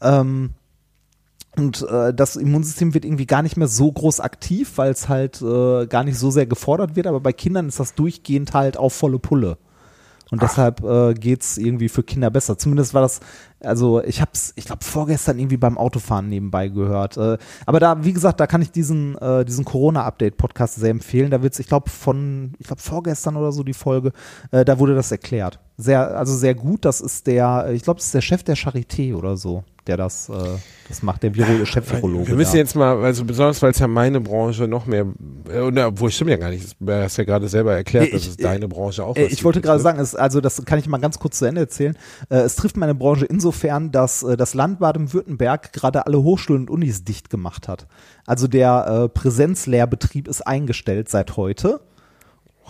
Ähm, 0.00 0.50
und 1.56 1.82
äh, 1.88 2.14
das 2.14 2.36
Immunsystem 2.36 2.94
wird 2.94 3.04
irgendwie 3.04 3.26
gar 3.26 3.42
nicht 3.42 3.56
mehr 3.56 3.68
so 3.68 3.90
groß 3.90 4.20
aktiv, 4.20 4.72
weil 4.76 4.92
es 4.92 5.08
halt 5.08 5.42
äh, 5.42 5.86
gar 5.86 6.04
nicht 6.04 6.18
so 6.18 6.30
sehr 6.30 6.46
gefordert 6.46 6.94
wird. 6.94 7.06
Aber 7.06 7.20
bei 7.20 7.32
Kindern 7.32 7.68
ist 7.68 7.80
das 7.80 7.94
durchgehend 7.94 8.54
halt 8.54 8.76
auf 8.76 8.92
volle 8.92 9.18
Pulle. 9.18 9.58
Und 10.30 10.42
deshalb 10.42 10.84
äh, 10.84 11.14
geht's 11.14 11.56
irgendwie 11.56 11.88
für 11.88 12.02
Kinder 12.02 12.30
besser. 12.30 12.58
Zumindest 12.58 12.92
war 12.92 13.02
das, 13.02 13.20
also 13.60 14.02
ich 14.02 14.20
hab's, 14.20 14.52
ich 14.56 14.64
glaube, 14.64 14.84
vorgestern 14.84 15.38
irgendwie 15.38 15.56
beim 15.56 15.78
Autofahren 15.78 16.28
nebenbei 16.28 16.68
gehört. 16.68 17.16
Äh, 17.16 17.38
aber 17.66 17.80
da, 17.80 18.04
wie 18.04 18.12
gesagt, 18.12 18.40
da 18.40 18.46
kann 18.46 18.62
ich 18.62 18.70
diesen, 18.70 19.16
äh, 19.18 19.44
diesen 19.44 19.64
Corona-Update-Podcast 19.64 20.76
sehr 20.76 20.90
empfehlen. 20.90 21.30
Da 21.30 21.42
wird's, 21.42 21.58
ich 21.58 21.66
glaube, 21.66 21.90
von, 21.90 22.52
ich 22.58 22.66
glaube, 22.66 22.82
vorgestern 22.82 23.36
oder 23.36 23.52
so 23.52 23.62
die 23.62 23.74
Folge, 23.74 24.12
äh, 24.50 24.64
da 24.64 24.78
wurde 24.78 24.94
das 24.94 25.10
erklärt. 25.10 25.58
Sehr, 25.76 26.16
also 26.16 26.34
sehr 26.34 26.54
gut. 26.54 26.84
Das 26.84 27.00
ist 27.00 27.26
der, 27.26 27.70
ich 27.72 27.82
glaube, 27.82 27.98
das 27.98 28.06
ist 28.06 28.14
der 28.14 28.20
Chef 28.20 28.42
der 28.42 28.56
Charité 28.56 29.14
oder 29.14 29.36
so, 29.36 29.62
der 29.86 29.96
das, 29.96 30.28
das 30.88 31.02
macht, 31.02 31.22
der 31.22 31.34
Viro 31.34 31.64
Chef-Virologe. 31.64 32.28
Wir 32.28 32.34
müssen 32.34 32.52
da. 32.52 32.58
jetzt 32.58 32.74
mal, 32.74 32.96
also 33.04 33.24
besonders 33.24 33.62
weil 33.62 33.70
es 33.70 33.78
ja 33.78 33.86
meine 33.86 34.20
Branche 34.20 34.66
noch 34.66 34.86
mehr, 34.86 35.06
äh, 35.48 35.82
obwohl 35.82 36.10
stimmt 36.10 36.30
ja 36.30 36.36
gar 36.36 36.50
nicht, 36.50 36.76
du 36.80 36.92
hast 36.92 37.16
ja 37.18 37.24
gerade 37.24 37.46
selber 37.48 37.74
erklärt, 37.74 38.06
Nee, 38.06 38.10
dass 38.10 38.26
es 38.26 38.36
deine 38.36 38.66
Branche 38.66 39.04
auch 39.04 39.16
was 39.16 39.30
Ich 39.30 39.44
wollte 39.44 39.60
gerade 39.60 39.78
betrifft. 39.78 39.96
sagen, 39.96 40.00
es, 40.00 40.14
also 40.16 40.40
das 40.40 40.64
kann 40.64 40.78
ich 40.78 40.88
mal 40.88 40.98
ganz 40.98 41.18
kurz 41.18 41.38
zu 41.38 41.44
Ende 41.44 41.60
erzählen. 41.60 41.96
Äh, 42.28 42.38
es 42.38 42.56
trifft 42.56 42.76
meine 42.76 42.94
Branche 42.94 43.26
insofern, 43.26 43.47
dass 43.92 44.22
äh, 44.22 44.36
das 44.36 44.54
Land 44.54 44.78
Baden-Württemberg 44.78 45.72
gerade 45.72 46.06
alle 46.06 46.22
Hochschulen 46.22 46.62
und 46.62 46.70
Unis 46.70 47.04
dicht 47.04 47.30
gemacht 47.30 47.68
hat. 47.68 47.86
Also 48.26 48.48
der 48.48 48.86
äh, 48.86 49.08
Präsenzlehrbetrieb 49.08 50.28
ist 50.28 50.46
eingestellt 50.46 51.08
seit 51.08 51.36
heute. 51.36 51.80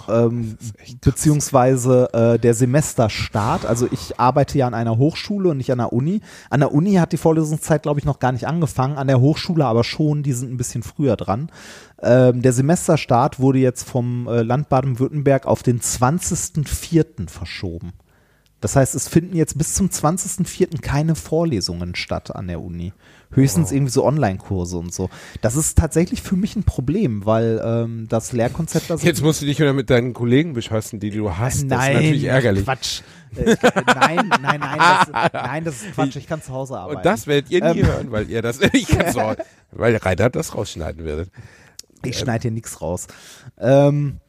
Ähm, 0.08 0.56
beziehungsweise 1.00 2.08
äh, 2.12 2.38
der 2.38 2.54
Semesterstart. 2.54 3.66
Also 3.66 3.88
ich 3.90 4.20
arbeite 4.20 4.58
ja 4.58 4.66
an 4.66 4.74
einer 4.74 4.98
Hochschule 4.98 5.50
und 5.50 5.56
nicht 5.56 5.72
an 5.72 5.78
der 5.78 5.92
Uni. 5.92 6.20
An 6.50 6.60
der 6.60 6.72
Uni 6.72 6.94
hat 6.94 7.12
die 7.12 7.16
Vorlesungszeit, 7.16 7.82
glaube 7.82 7.98
ich, 7.98 8.06
noch 8.06 8.18
gar 8.18 8.32
nicht 8.32 8.46
angefangen. 8.46 8.96
An 8.96 9.08
der 9.08 9.20
Hochschule 9.20 9.64
aber 9.64 9.84
schon, 9.84 10.22
die 10.22 10.32
sind 10.32 10.52
ein 10.52 10.56
bisschen 10.56 10.82
früher 10.82 11.16
dran. 11.16 11.50
Ähm, 12.00 12.42
der 12.42 12.52
Semesterstart 12.52 13.40
wurde 13.40 13.58
jetzt 13.58 13.88
vom 13.88 14.28
äh, 14.28 14.42
Land 14.42 14.68
Baden-Württemberg 14.68 15.46
auf 15.46 15.62
den 15.62 15.80
20.04. 15.80 17.28
verschoben. 17.28 17.92
Das 18.60 18.74
heißt, 18.74 18.94
es 18.96 19.06
finden 19.08 19.36
jetzt 19.36 19.56
bis 19.56 19.74
zum 19.74 19.88
20.04. 19.88 20.80
keine 20.80 21.14
Vorlesungen 21.14 21.94
statt 21.94 22.34
an 22.34 22.48
der 22.48 22.60
Uni. 22.60 22.92
Höchstens 23.30 23.70
irgendwie 23.72 23.92
so 23.92 24.04
Online-Kurse 24.04 24.78
und 24.78 24.92
so. 24.92 25.10
Das 25.42 25.54
ist 25.54 25.76
tatsächlich 25.78 26.22
für 26.22 26.34
mich 26.34 26.56
ein 26.56 26.64
Problem, 26.64 27.26
weil 27.26 27.60
ähm, 27.62 28.06
das 28.08 28.32
Lehrkonzept 28.32 28.88
das 28.90 29.02
Jetzt 29.02 29.22
musst 29.22 29.42
du 29.42 29.46
dich 29.46 29.58
wieder 29.60 29.74
mit 29.74 29.90
deinen 29.90 30.12
Kollegen 30.14 30.54
beschassen, 30.54 30.98
die 30.98 31.10
du 31.10 31.36
hast. 31.36 31.66
Nein, 31.66 31.68
das 31.68 31.88
ist 31.88 31.94
natürlich 31.94 32.24
ärgerlich. 32.24 32.64
Quatsch. 32.64 33.02
Äh, 33.36 33.56
nein, 33.86 34.32
nein, 34.40 34.60
nein, 34.60 34.78
das, 34.78 35.32
nein, 35.32 35.64
das 35.64 35.74
ist 35.82 35.92
Quatsch. 35.92 36.16
Ich 36.16 36.26
kann 36.26 36.42
zu 36.42 36.52
Hause 36.52 36.78
arbeiten. 36.78 36.96
Und 36.96 37.06
das 37.06 37.26
werdet 37.26 37.50
ihr 37.50 37.62
nie 37.62 37.80
Ähm. 37.80 37.86
hören, 37.86 38.10
weil 38.10 38.28
ihr 38.30 38.40
das, 38.42 38.60
ich 38.72 38.88
kann's 38.88 39.16
auch, 39.16 39.36
weil 39.70 39.94
Reinhard 39.96 40.34
das 40.34 40.54
rausschneiden 40.54 41.04
wird. 41.04 41.28
Ich 42.04 42.18
schneide 42.18 42.42
hier 42.42 42.50
nichts 42.50 42.80
raus. 42.80 43.08
Ähm, 43.58 44.20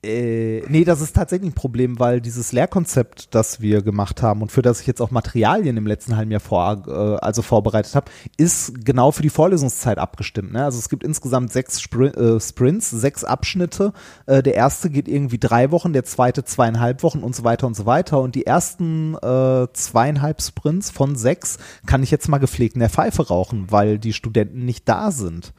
Äh, 0.00 0.62
nee, 0.68 0.84
das 0.84 1.00
ist 1.00 1.16
tatsächlich 1.16 1.50
ein 1.50 1.54
Problem, 1.54 1.98
weil 1.98 2.20
dieses 2.20 2.52
Lehrkonzept, 2.52 3.34
das 3.34 3.60
wir 3.60 3.82
gemacht 3.82 4.22
haben 4.22 4.42
und 4.42 4.52
für 4.52 4.62
das 4.62 4.80
ich 4.80 4.86
jetzt 4.86 5.00
auch 5.00 5.10
Materialien 5.10 5.76
im 5.76 5.88
letzten 5.88 6.16
halben 6.16 6.30
Jahr 6.30 6.40
vor, 6.40 6.84
äh, 6.86 6.90
also 7.24 7.42
vorbereitet 7.42 7.96
habe, 7.96 8.08
ist 8.36 8.84
genau 8.84 9.10
für 9.10 9.22
die 9.22 9.28
Vorlesungszeit 9.28 9.98
abgestimmt. 9.98 10.52
Ne? 10.52 10.64
Also 10.64 10.78
es 10.78 10.88
gibt 10.88 11.02
insgesamt 11.02 11.52
sechs 11.52 11.80
Spr 11.80 12.16
äh, 12.16 12.40
Sprints, 12.40 12.90
sechs 12.90 13.24
Abschnitte. 13.24 13.92
Äh, 14.26 14.44
der 14.44 14.54
erste 14.54 14.88
geht 14.88 15.08
irgendwie 15.08 15.38
drei 15.38 15.72
Wochen, 15.72 15.92
der 15.92 16.04
zweite 16.04 16.44
zweieinhalb 16.44 17.02
Wochen 17.02 17.24
und 17.24 17.34
so 17.34 17.42
weiter 17.42 17.66
und 17.66 17.74
so 17.74 17.84
weiter. 17.84 18.20
Und 18.20 18.36
die 18.36 18.46
ersten 18.46 19.16
äh, 19.16 19.66
zweieinhalb 19.72 20.40
Sprints 20.40 20.92
von 20.92 21.16
sechs 21.16 21.58
kann 21.86 22.04
ich 22.04 22.12
jetzt 22.12 22.28
mal 22.28 22.38
gepflegt 22.38 22.74
in 22.74 22.80
der 22.80 22.90
Pfeife 22.90 23.26
rauchen, 23.26 23.66
weil 23.70 23.98
die 23.98 24.12
Studenten 24.12 24.64
nicht 24.64 24.88
da 24.88 25.10
sind. 25.10 25.52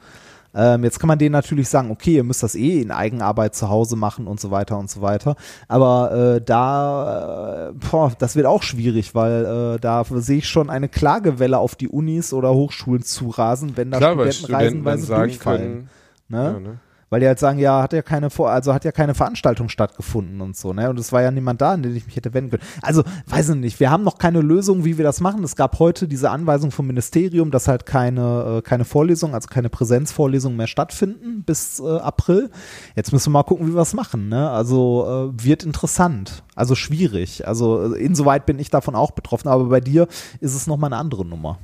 Ähm, 0.54 0.82
jetzt 0.84 0.98
kann 0.98 1.08
man 1.08 1.18
denen 1.18 1.32
natürlich 1.32 1.68
sagen, 1.68 1.90
okay, 1.90 2.14
ihr 2.16 2.24
müsst 2.24 2.42
das 2.42 2.54
eh 2.54 2.80
in 2.80 2.90
Eigenarbeit 2.90 3.54
zu 3.54 3.68
Hause 3.68 3.96
machen 3.96 4.26
und 4.26 4.40
so 4.40 4.50
weiter 4.50 4.78
und 4.78 4.90
so 4.90 5.00
weiter. 5.00 5.36
Aber 5.68 6.36
äh, 6.36 6.40
da, 6.40 7.68
äh, 7.68 7.72
boah, 7.72 8.12
das 8.18 8.34
wird 8.36 8.46
auch 8.46 8.62
schwierig, 8.62 9.14
weil 9.14 9.74
äh, 9.76 9.78
da 9.80 10.04
sehe 10.04 10.38
ich 10.38 10.48
schon 10.48 10.68
eine 10.70 10.88
Klagewelle 10.88 11.58
auf 11.58 11.76
die 11.76 11.88
Unis 11.88 12.32
oder 12.32 12.52
Hochschulen 12.52 13.02
zurasen, 13.02 13.76
wenn 13.76 13.90
da 13.90 13.98
Klar, 13.98 14.12
Studenten 14.12 14.32
Studenten 14.32 14.54
reisenweise 14.86 15.14
durchfallen. 15.14 15.60
können, 15.60 15.88
Ne? 16.28 16.44
ja, 16.44 16.60
ne? 16.60 16.78
Weil 17.10 17.20
die 17.20 17.26
halt 17.26 17.40
sagen, 17.40 17.58
ja, 17.58 17.82
hat 17.82 17.92
ja 17.92 18.02
keine 18.02 18.30
Vor 18.30 18.50
also 18.50 18.72
hat 18.72 18.84
ja 18.84 18.92
keine 18.92 19.16
Veranstaltung 19.16 19.68
stattgefunden 19.68 20.40
und 20.40 20.56
so, 20.56 20.72
ne? 20.72 20.88
Und 20.88 20.98
es 20.98 21.12
war 21.12 21.22
ja 21.22 21.32
niemand 21.32 21.60
da, 21.60 21.72
an 21.72 21.82
den 21.82 21.96
ich 21.96 22.06
mich 22.06 22.14
hätte 22.14 22.32
wenden 22.34 22.50
können. 22.50 22.62
Also, 22.82 23.02
weiß 23.26 23.50
ich 23.50 23.56
nicht, 23.56 23.80
wir 23.80 23.90
haben 23.90 24.04
noch 24.04 24.18
keine 24.18 24.40
Lösung, 24.40 24.84
wie 24.84 24.96
wir 24.96 25.04
das 25.04 25.20
machen. 25.20 25.42
Es 25.42 25.56
gab 25.56 25.80
heute 25.80 26.06
diese 26.06 26.30
Anweisung 26.30 26.70
vom 26.70 26.86
Ministerium, 26.86 27.50
dass 27.50 27.66
halt 27.66 27.84
keine, 27.84 28.58
äh, 28.58 28.62
keine 28.62 28.84
Vorlesungen, 28.84 29.34
also 29.34 29.48
keine 29.48 29.68
Präsenzvorlesungen 29.68 30.56
mehr 30.56 30.68
stattfinden 30.68 31.42
bis 31.42 31.80
äh, 31.80 31.98
April. 31.98 32.50
Jetzt 32.94 33.12
müssen 33.12 33.32
wir 33.32 33.40
mal 33.40 33.42
gucken, 33.42 33.66
wie 33.66 33.74
wir 33.74 33.82
es 33.82 33.92
machen, 33.94 34.28
ne? 34.28 34.48
Also 34.48 35.32
äh, 35.36 35.44
wird 35.44 35.64
interessant, 35.64 36.44
also 36.54 36.76
schwierig. 36.76 37.48
Also 37.48 37.92
äh, 37.92 37.98
insoweit 37.98 38.46
bin 38.46 38.60
ich 38.60 38.70
davon 38.70 38.94
auch 38.94 39.10
betroffen, 39.10 39.48
aber 39.48 39.64
bei 39.64 39.80
dir 39.80 40.06
ist 40.38 40.54
es 40.54 40.68
nochmal 40.68 40.92
eine 40.92 41.00
andere 41.00 41.24
Nummer. 41.26 41.58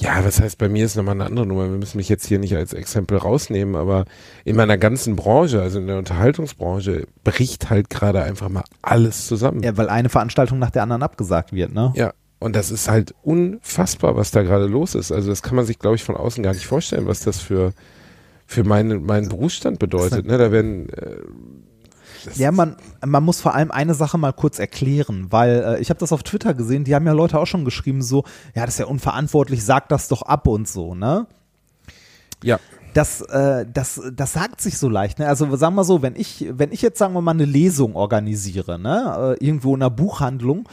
Ja, 0.00 0.24
was 0.24 0.40
heißt, 0.40 0.58
bei 0.58 0.68
mir 0.68 0.84
ist 0.84 0.96
nochmal 0.96 1.16
eine 1.16 1.26
andere 1.26 1.44
Nummer. 1.44 1.68
Wir 1.68 1.76
müssen 1.76 1.96
mich 1.96 2.08
jetzt 2.08 2.26
hier 2.26 2.38
nicht 2.38 2.54
als 2.54 2.72
Exempel 2.72 3.18
rausnehmen, 3.18 3.74
aber 3.74 4.04
in 4.44 4.54
meiner 4.54 4.78
ganzen 4.78 5.16
Branche, 5.16 5.60
also 5.60 5.80
in 5.80 5.88
der 5.88 5.98
Unterhaltungsbranche, 5.98 7.08
bricht 7.24 7.68
halt 7.68 7.90
gerade 7.90 8.22
einfach 8.22 8.48
mal 8.48 8.62
alles 8.80 9.26
zusammen. 9.26 9.62
Ja, 9.64 9.76
weil 9.76 9.88
eine 9.88 10.08
Veranstaltung 10.08 10.60
nach 10.60 10.70
der 10.70 10.84
anderen 10.84 11.02
abgesagt 11.02 11.52
wird, 11.52 11.72
ne? 11.72 11.92
Ja, 11.96 12.12
und 12.38 12.54
das 12.54 12.70
ist 12.70 12.88
halt 12.88 13.14
unfassbar, 13.22 14.16
was 14.16 14.30
da 14.30 14.42
gerade 14.42 14.66
los 14.66 14.94
ist. 14.94 15.10
Also 15.10 15.30
das 15.30 15.42
kann 15.42 15.56
man 15.56 15.66
sich, 15.66 15.78
glaube 15.78 15.96
ich, 15.96 16.04
von 16.04 16.16
außen 16.16 16.42
gar 16.42 16.52
nicht 16.52 16.66
vorstellen, 16.66 17.06
was 17.06 17.20
das 17.20 17.40
für, 17.40 17.72
für 18.46 18.62
meine, 18.62 19.00
meinen 19.00 19.28
Berufsstand 19.28 19.80
bedeutet. 19.80 20.24
Ne? 20.26 20.38
Da 20.38 20.52
werden 20.52 20.88
äh, 20.90 21.16
Ja, 22.36 22.52
man, 22.52 22.76
man 23.04 23.22
muss 23.24 23.40
vor 23.40 23.54
allem 23.54 23.70
eine 23.70 23.94
Sache 23.94 24.18
mal 24.18 24.32
kurz 24.32 24.58
erklären, 24.58 25.26
weil 25.30 25.62
äh, 25.76 25.80
ich 25.80 25.90
habe 25.90 26.00
das 26.00 26.12
auf 26.12 26.22
Twitter 26.22 26.54
gesehen, 26.54 26.84
die 26.84 26.94
haben 26.94 27.06
ja 27.06 27.12
Leute 27.12 27.38
auch 27.38 27.46
schon 27.46 27.64
geschrieben, 27.64 28.02
so, 28.02 28.24
ja, 28.54 28.64
das 28.64 28.74
ist 28.74 28.80
ja 28.80 28.86
unverantwortlich, 28.86 29.64
sag 29.64 29.88
das 29.88 30.08
doch 30.08 30.22
ab 30.22 30.46
und 30.46 30.68
so, 30.68 30.94
ne? 30.94 31.26
ja, 32.42 32.58
Das, 32.94 33.20
äh, 33.20 33.66
das, 33.72 34.00
das 34.12 34.32
sagt 34.32 34.60
sich 34.60 34.78
so 34.78 34.88
leicht, 34.88 35.18
ne? 35.18 35.28
Also 35.28 35.54
sagen 35.56 35.74
wir 35.74 35.84
so, 35.84 36.02
wenn 36.02 36.16
ich, 36.16 36.46
wenn 36.50 36.72
ich 36.72 36.82
jetzt 36.82 36.98
sagen 36.98 37.14
wir 37.14 37.20
mal 37.20 37.32
eine 37.32 37.44
Lesung 37.44 37.94
organisiere, 37.96 38.78
ne, 38.78 39.36
äh, 39.40 39.44
irgendwo 39.44 39.74
in 39.74 39.82
einer 39.82 39.90
Buchhandlung, 39.90 40.68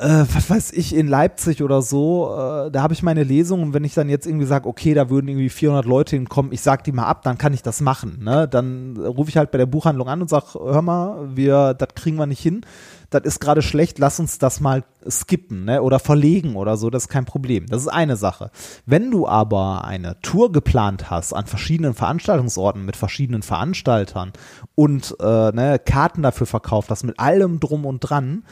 äh, 0.00 0.24
was 0.32 0.48
weiß 0.48 0.72
ich, 0.72 0.94
in 0.94 1.06
Leipzig 1.08 1.62
oder 1.62 1.82
so, 1.82 2.30
äh, 2.32 2.70
da 2.70 2.82
habe 2.82 2.94
ich 2.94 3.02
meine 3.02 3.22
Lesung 3.22 3.62
und 3.62 3.74
wenn 3.74 3.84
ich 3.84 3.92
dann 3.92 4.08
jetzt 4.08 4.26
irgendwie 4.26 4.46
sage, 4.46 4.66
okay, 4.66 4.94
da 4.94 5.10
würden 5.10 5.28
irgendwie 5.28 5.50
400 5.50 5.84
Leute 5.84 6.16
hinkommen, 6.16 6.52
ich 6.52 6.62
sag 6.62 6.84
die 6.84 6.92
mal 6.92 7.04
ab, 7.04 7.22
dann 7.22 7.36
kann 7.36 7.52
ich 7.52 7.62
das 7.62 7.82
machen, 7.82 8.18
ne? 8.22 8.48
Dann 8.48 8.96
rufe 8.96 9.28
ich 9.28 9.36
halt 9.36 9.50
bei 9.50 9.58
der 9.58 9.66
Buchhandlung 9.66 10.08
an 10.08 10.22
und 10.22 10.30
sag, 10.30 10.54
hör 10.54 10.80
mal, 10.80 11.36
wir, 11.36 11.74
das 11.74 11.90
kriegen 11.94 12.16
wir 12.16 12.26
nicht 12.26 12.40
hin, 12.40 12.62
das 13.10 13.24
ist 13.24 13.40
gerade 13.40 13.60
schlecht, 13.60 13.98
lass 13.98 14.18
uns 14.18 14.38
das 14.38 14.60
mal 14.60 14.84
skippen, 15.06 15.66
ne? 15.66 15.82
Oder 15.82 15.98
verlegen 15.98 16.56
oder 16.56 16.78
so, 16.78 16.88
das 16.88 17.04
ist 17.04 17.08
kein 17.08 17.26
Problem. 17.26 17.66
Das 17.66 17.82
ist 17.82 17.88
eine 17.88 18.16
Sache. 18.16 18.50
Wenn 18.86 19.10
du 19.10 19.28
aber 19.28 19.84
eine 19.84 20.18
Tour 20.22 20.50
geplant 20.50 21.10
hast 21.10 21.34
an 21.34 21.44
verschiedenen 21.44 21.92
Veranstaltungsorten 21.92 22.86
mit 22.86 22.96
verschiedenen 22.96 23.42
Veranstaltern 23.42 24.32
und 24.74 25.14
äh, 25.20 25.52
ne, 25.52 25.78
Karten 25.84 26.22
dafür 26.22 26.46
verkauft 26.46 26.88
hast, 26.88 27.02
mit 27.02 27.18
allem 27.18 27.60
drum 27.60 27.84
und 27.84 28.00
dran, 28.00 28.44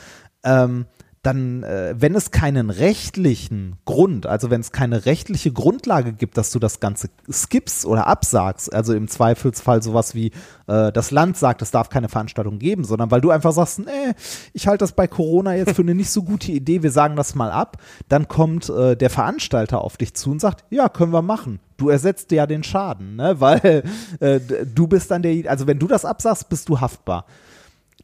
ähm, 0.45 0.85
dann, 1.29 1.63
äh, 1.63 1.95
wenn 1.99 2.15
es 2.15 2.31
keinen 2.31 2.71
rechtlichen 2.71 3.77
Grund, 3.85 4.25
also 4.25 4.49
wenn 4.49 4.63
es 4.63 4.73
keine 4.73 5.05
rechtliche 5.05 5.53
Grundlage 5.53 6.15
gibt, 6.15 6.39
dass 6.39 6.51
du 6.53 6.59
das 6.59 6.81
Ganze 6.81 7.11
skippst 7.31 7.85
oder 7.85 8.07
absagst, 8.07 8.73
also 8.73 8.95
im 8.95 9.09
Zweifelsfall 9.09 9.83
sowas 9.83 10.15
wie 10.15 10.33
äh, 10.69 10.91
das 10.91 11.11
Land 11.11 11.37
sagt, 11.37 11.61
es 11.61 11.71
darf 11.71 11.91
keine 11.91 12.09
Veranstaltung 12.09 12.59
geben, 12.59 12.85
sondern 12.85 13.11
weil 13.11 13.21
du 13.21 13.31
einfach 13.31 13.53
sagst, 13.53 13.81
nee, 13.81 14.15
ich 14.55 14.69
halte 14.69 14.85
das 14.85 14.93
bei 14.93 15.07
Corona 15.07 15.55
jetzt 15.55 15.77
für 15.77 15.83
eine 15.83 15.95
nicht 15.95 16.11
so 16.11 16.23
gute 16.23 16.51
Idee, 16.51 16.83
wir 16.83 16.93
sagen 16.93 17.15
das 17.15 17.35
mal 17.35 17.51
ab, 17.51 17.77
dann 18.09 18.27
kommt 18.27 18.71
äh, 18.71 18.97
der 18.97 19.11
Veranstalter 19.11 19.83
auf 19.83 19.99
dich 19.99 20.15
zu 20.15 20.31
und 20.31 20.41
sagt, 20.41 20.65
ja, 20.71 20.89
können 20.89 21.13
wir 21.13 21.21
machen. 21.21 21.61
Du 21.77 21.91
ersetzt 21.91 22.33
ja 22.33 22.47
den 22.47 22.63
Schaden, 22.63 23.17
ne? 23.17 23.37
weil 23.39 23.83
äh, 24.21 24.41
du 24.41 24.87
bist 24.87 25.11
dann 25.11 25.21
der, 25.21 25.51
also 25.51 25.67
wenn 25.67 25.79
du 25.79 25.89
das 25.89 26.07
absagst, 26.07 26.49
bist 26.49 26.71
du 26.71 26.81
haftbar. 26.81 27.27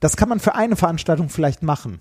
Das 0.00 0.18
kann 0.18 0.28
man 0.28 0.40
für 0.40 0.54
eine 0.54 0.76
Veranstaltung 0.76 1.30
vielleicht 1.30 1.62
machen. 1.62 2.00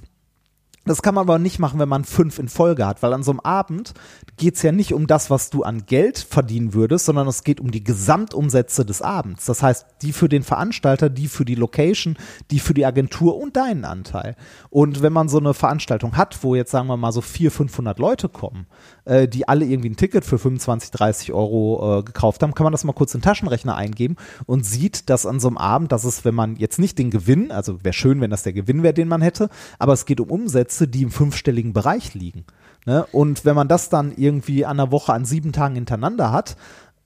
Das 0.86 1.02
kann 1.02 1.16
man 1.16 1.22
aber 1.22 1.40
nicht 1.40 1.60
machen, 1.60 1.80
wenn 1.80 1.88
man 1.88 2.04
fünf 2.04 2.40
in 2.40 2.50
Folge 2.50 2.86
hat, 2.86 3.02
weil 3.02 3.14
an 3.14 3.24
so 3.24 3.32
einem 3.32 3.40
Abend 3.40 3.94
geht's 4.36 4.62
ja 4.64 4.74
nicht 4.74 4.94
um 4.94 5.08
das, 5.08 5.30
was 5.30 5.50
du 5.50 5.64
an 5.64 5.86
Geld 5.86 6.18
verdienen 6.18 6.74
würdest, 6.74 7.06
sondern 7.06 7.28
es 7.28 7.46
geht 7.46 7.62
um 7.62 7.72
die 7.72 7.84
Gesamtumsätze 7.84 8.86
des 8.86 9.02
Abends. 9.02 9.46
Das 9.46 9.64
heißt, 9.64 9.86
die 10.02 10.12
für 10.12 10.28
den 10.28 10.44
Veranstalter, 10.44 11.10
die 11.10 11.30
für 11.30 11.46
die 11.46 11.56
Location, 11.56 12.18
die 12.52 12.60
für 12.60 12.74
die 12.74 12.86
Agentur 12.86 13.38
und 13.38 13.56
deinen 13.56 13.86
Anteil. 13.86 14.36
Und 14.70 15.02
wenn 15.02 15.14
man 15.14 15.30
so 15.30 15.38
eine 15.38 15.54
Veranstaltung 15.54 16.18
hat, 16.18 16.44
wo 16.44 16.54
jetzt 16.54 16.72
sagen 16.72 16.88
wir 16.88 16.98
mal 16.98 17.14
so 17.14 17.22
400, 17.22 17.54
500 17.54 18.00
Leute 18.00 18.28
kommen, 18.28 18.68
äh, 19.06 19.28
die 19.28 19.48
alle 19.48 19.66
irgendwie 19.66 19.90
ein 19.90 19.96
Ticket 19.96 20.26
für 20.26 20.40
25, 20.40 20.92
30 20.92 21.34
Euro 21.34 22.00
äh, 22.00 22.04
gekauft 22.04 22.42
haben, 22.44 22.54
kann 22.54 22.64
man 22.64 22.72
das 22.72 22.84
mal 22.84 22.94
kurz 22.94 23.14
in 23.14 23.20
den 23.20 23.26
Taschenrechner 23.26 23.76
eingeben 23.76 24.16
und 24.46 24.66
sieht, 24.66 25.10
dass 25.10 25.26
an 25.26 25.40
so 25.40 25.48
einem 25.48 25.58
Abend, 25.58 25.92
dass 25.92 26.04
es, 26.04 26.26
wenn 26.26 26.36
man 26.36 26.56
jetzt 26.56 26.80
nicht 26.80 26.98
den 26.98 27.10
Gewinn, 27.10 27.52
also 27.52 27.84
wäre 27.84 27.94
schön, 27.94 28.22
wenn 28.22 28.32
das 28.32 28.44
der 28.44 28.54
Gewinn 28.54 28.84
wäre, 28.84 28.94
den 28.94 29.08
man 29.08 29.22
hätte, 29.22 29.50
aber 29.80 29.94
es 29.94 30.06
geht 30.06 30.20
um 30.20 30.30
Umsätze, 30.30 30.88
die 30.88 31.04
im 31.04 31.12
fünfstelligen 31.12 31.74
Bereich 31.74 32.14
liegen. 32.14 32.46
Ne? 32.86 33.06
Und 33.12 33.46
wenn 33.46 33.56
man 33.56 33.68
das 33.68 33.90
dann 33.90 34.14
irgendwie 34.16 34.66
an 34.66 34.78
der 34.78 34.92
Woche 34.92 35.14
an 35.14 35.26
sieben 35.26 35.52
Tagen 35.52 35.76
hintereinander 35.76 36.32
hat, 36.32 36.56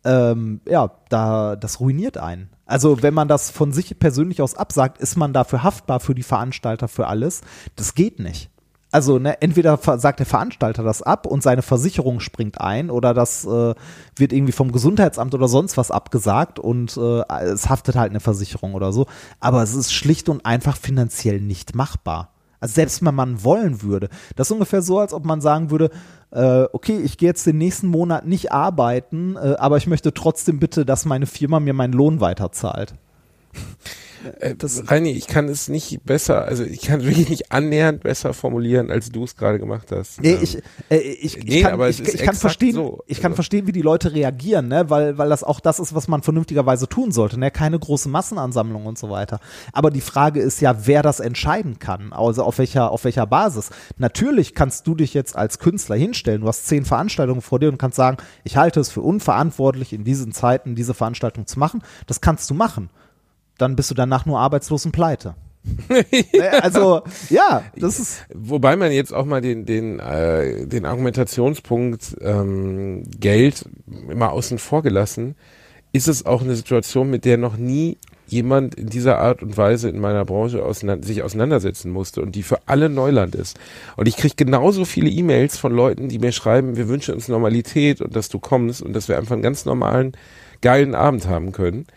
ähm, 0.04 0.62
ja, 0.68 0.92
da, 1.10 1.56
das 1.56 1.80
ruiniert 1.80 2.18
einen. 2.18 2.50
Also 2.66 3.02
wenn 3.02 3.14
man 3.14 3.28
das 3.28 3.50
von 3.50 3.72
sich 3.72 3.98
persönlich 3.98 4.42
aus 4.42 4.56
absagt, 4.56 5.00
ist 5.00 5.16
man 5.16 5.34
dafür 5.34 5.64
haftbar 5.64 6.00
für 6.00 6.16
die 6.16 6.24
Veranstalter 6.24 6.88
für 6.88 7.08
alles. 7.08 7.42
Das 7.76 7.96
geht 7.96 8.20
nicht. 8.20 8.50
Also 8.92 9.20
ne, 9.20 9.42
entweder 9.42 9.78
sagt 9.78 10.20
der 10.20 10.26
Veranstalter 10.26 10.82
das 10.82 11.02
ab 11.02 11.26
und 11.26 11.44
seine 11.44 11.62
Versicherung 11.62 12.22
springt 12.22 12.62
ein 12.62 12.90
oder 12.90 13.14
das 13.14 13.44
äh, 13.46 13.76
wird 14.16 14.32
irgendwie 14.32 14.54
vom 14.54 14.72
Gesundheitsamt 14.72 15.36
oder 15.36 15.50
sonst 15.50 15.76
was 15.76 15.92
abgesagt 15.92 16.58
und 16.58 16.96
äh, 16.96 17.24
es 17.44 17.70
haftet 17.70 17.96
halt 17.96 18.12
eine 18.12 18.22
Versicherung 18.22 18.76
oder 18.76 18.94
so. 18.94 19.06
Aber 19.42 19.62
es 19.62 19.76
ist 19.76 19.94
schlicht 19.94 20.30
und 20.30 20.46
einfach 20.46 20.78
finanziell 20.78 21.42
nicht 21.42 21.76
machbar. 21.76 22.30
Also 22.60 22.76
selbst 22.76 23.06
wenn 23.06 23.14
man 23.14 23.44
wollen 23.44 23.82
würde. 23.82 24.10
Das 24.36 24.48
ist 24.48 24.52
ungefähr 24.52 24.82
so, 24.82 25.00
als 25.00 25.14
ob 25.14 25.26
man 25.26 25.42
sagen 25.42 25.70
würde, 25.70 25.92
äh, 26.32 26.64
okay, 26.72 26.98
ich 26.98 27.18
gehe 27.18 27.30
jetzt 27.30 27.46
den 27.46 27.58
nächsten 27.58 27.88
Monat 27.88 28.26
nicht 28.26 28.52
arbeiten, 28.52 29.36
äh, 29.36 29.56
aber 29.60 29.78
ich 29.78 29.88
möchte 29.88 30.14
trotzdem 30.14 30.60
bitte, 30.60 30.86
dass 30.86 31.06
meine 31.06 31.26
Firma 31.26 31.60
mir 31.60 31.74
meinen 31.74 31.94
Lohn 31.94 32.22
weiterzahlt. 32.22 32.96
Äh, 34.40 34.56
Reini, 34.86 35.12
ich 35.12 35.28
kann 35.28 35.48
es 35.50 35.68
nicht 35.68 36.04
besser, 36.06 36.46
also 36.46 36.64
ich 36.64 36.82
kann 36.82 37.00
es 37.02 37.06
wirklich 37.06 37.30
nicht 37.30 37.52
annähernd 37.52 38.02
besser 38.04 38.34
formulieren, 38.34 38.92
als 38.92 39.10
du 39.12 39.24
es 39.24 39.36
gerade 39.36 39.60
gemacht 39.60 39.92
hast. 39.92 40.22
Nee, 40.22 40.34
Ähm, 40.34 40.40
ich, 40.44 40.58
äh, 40.90 40.98
ich, 40.98 41.38
ich 41.38 41.44
nee, 41.46 41.62
kann, 41.62 41.74
aber 41.74 41.88
es 41.88 42.00
ich, 42.00 42.14
ich 42.16 42.22
kann 42.24 42.36
verstehen, 42.36 42.74
so. 42.74 43.04
ich 43.08 43.18
kann 43.22 43.32
Also- 43.32 43.36
verstehen, 43.38 43.68
wie 43.68 43.72
die 43.72 43.82
Leute 43.82 44.14
reagieren, 44.14 44.68
ne, 44.68 44.90
weil, 44.90 45.18
weil 45.18 45.30
das 45.30 45.44
auch 45.44 45.60
das 45.60 45.80
ist, 45.80 45.96
was 45.96 46.08
man 46.08 46.22
vernünftigerweise 46.24 46.88
tun 46.88 47.12
sollte, 47.12 47.40
ne, 47.40 47.52
keine 47.52 47.80
große 47.80 48.10
Massenansammlung 48.10 48.86
und 48.86 48.98
so 48.98 49.10
weiter. 49.10 49.40
Aber 49.74 49.92
die 49.92 50.02
Frage 50.02 50.40
ist 50.42 50.62
ja, 50.62 50.86
wer 50.88 51.02
das 51.04 51.20
entscheiden 51.20 51.80
kann, 51.80 52.14
also 52.14 52.44
auf 52.44 52.58
welcher, 52.58 52.92
auf 52.92 53.04
welcher 53.04 53.26
Basis. 53.28 53.70
Natürlich 53.98 54.54
kannst 54.56 54.88
du 54.88 54.96
dich 54.96 55.14
jetzt 55.14 55.36
als 55.36 55.60
Künstler 55.60 55.96
hinstellen, 55.96 56.42
du 56.42 56.48
hast 56.48 56.68
zehn 56.68 56.86
Veranstaltungen 56.86 57.42
vor 57.42 57.60
dir 57.60 57.70
und 57.70 57.78
kannst 57.78 57.98
sagen, 57.98 58.18
ich 58.44 58.58
halte 58.58 58.80
es 58.80 58.90
für 58.90 59.02
unverantwortlich, 59.02 59.94
in 59.94 60.04
diesen 60.04 60.32
Zeiten 60.32 60.76
diese 60.76 60.94
Veranstaltung 60.94 61.46
zu 61.48 61.60
machen. 61.60 61.82
Das 62.06 62.22
kannst 62.22 62.50
du 62.50 62.54
machen. 62.54 62.90
Dann 63.58 63.76
bist 63.76 63.90
du 63.92 63.96
danach 63.96 64.26
nur 64.26 64.40
arbeitslos 64.40 64.86
und 64.86 64.92
pleite. 64.92 65.36
Ne, 65.90 66.64
also, 66.64 67.02
ja, 67.30 67.64
das 67.76 68.00
ist, 68.00 68.26
Wobei 68.34 68.76
man 68.76 68.92
jetzt 68.92 69.14
auch 69.14 69.26
mal 69.26 69.42
den, 69.42 69.66
den, 69.66 70.00
äh, 70.00 70.66
den 70.66 70.86
Argumentationspunkt 70.86 72.18
ähm, 72.22 73.04
Geld 73.20 73.66
immer 74.10 74.32
außen 74.32 74.60
vor 74.60 74.82
gelassen, 74.82 75.36
ist 75.94 76.08
es 76.08 76.26
auch 76.26 76.42
eine 76.42 76.56
Situation, 76.56 77.10
mit 77.10 77.26
der 77.26 77.38
noch 77.38 77.58
nie 77.58 77.98
jemand 78.28 78.76
in 78.76 78.88
dieser 78.88 79.20
Art 79.20 79.42
und 79.42 79.56
Weise 79.58 79.90
in 79.90 80.00
meiner 80.00 80.26
Branche 80.26 80.64
auseinander, 80.64 81.08
sich 81.08 81.24
auseinandersetzen 81.24 81.92
musste 81.92 82.22
und 82.22 82.36
die 82.36 82.44
für 82.44 82.60
alle 82.66 82.90
Neuland 82.90 83.36
ist. 83.36 83.58
Und 83.96 84.08
ich 84.08 84.18
kriege 84.18 84.36
genauso 84.36 84.86
viele 84.86 85.10
E-Mails 85.10 85.58
von 85.58 85.74
Leuten, 85.74 86.10
die 86.10 86.20
mir 86.20 86.34
schreiben, 86.34 86.76
wir 86.76 86.90
wünschen 86.90 87.16
uns 87.16 87.30
Normalität 87.30 88.02
und 88.02 88.16
dass 88.16 88.28
du 88.30 88.40
kommst 88.40 88.82
und 88.82 88.94
dass 88.94 89.08
wir 89.08 89.18
einfach 89.18 89.34
einen 89.34 89.42
ganz 89.42 89.66
normalen, 89.66 90.12
geilen 90.62 90.94
Abend 90.94 91.28
haben 91.28 91.52
können. 91.52 91.88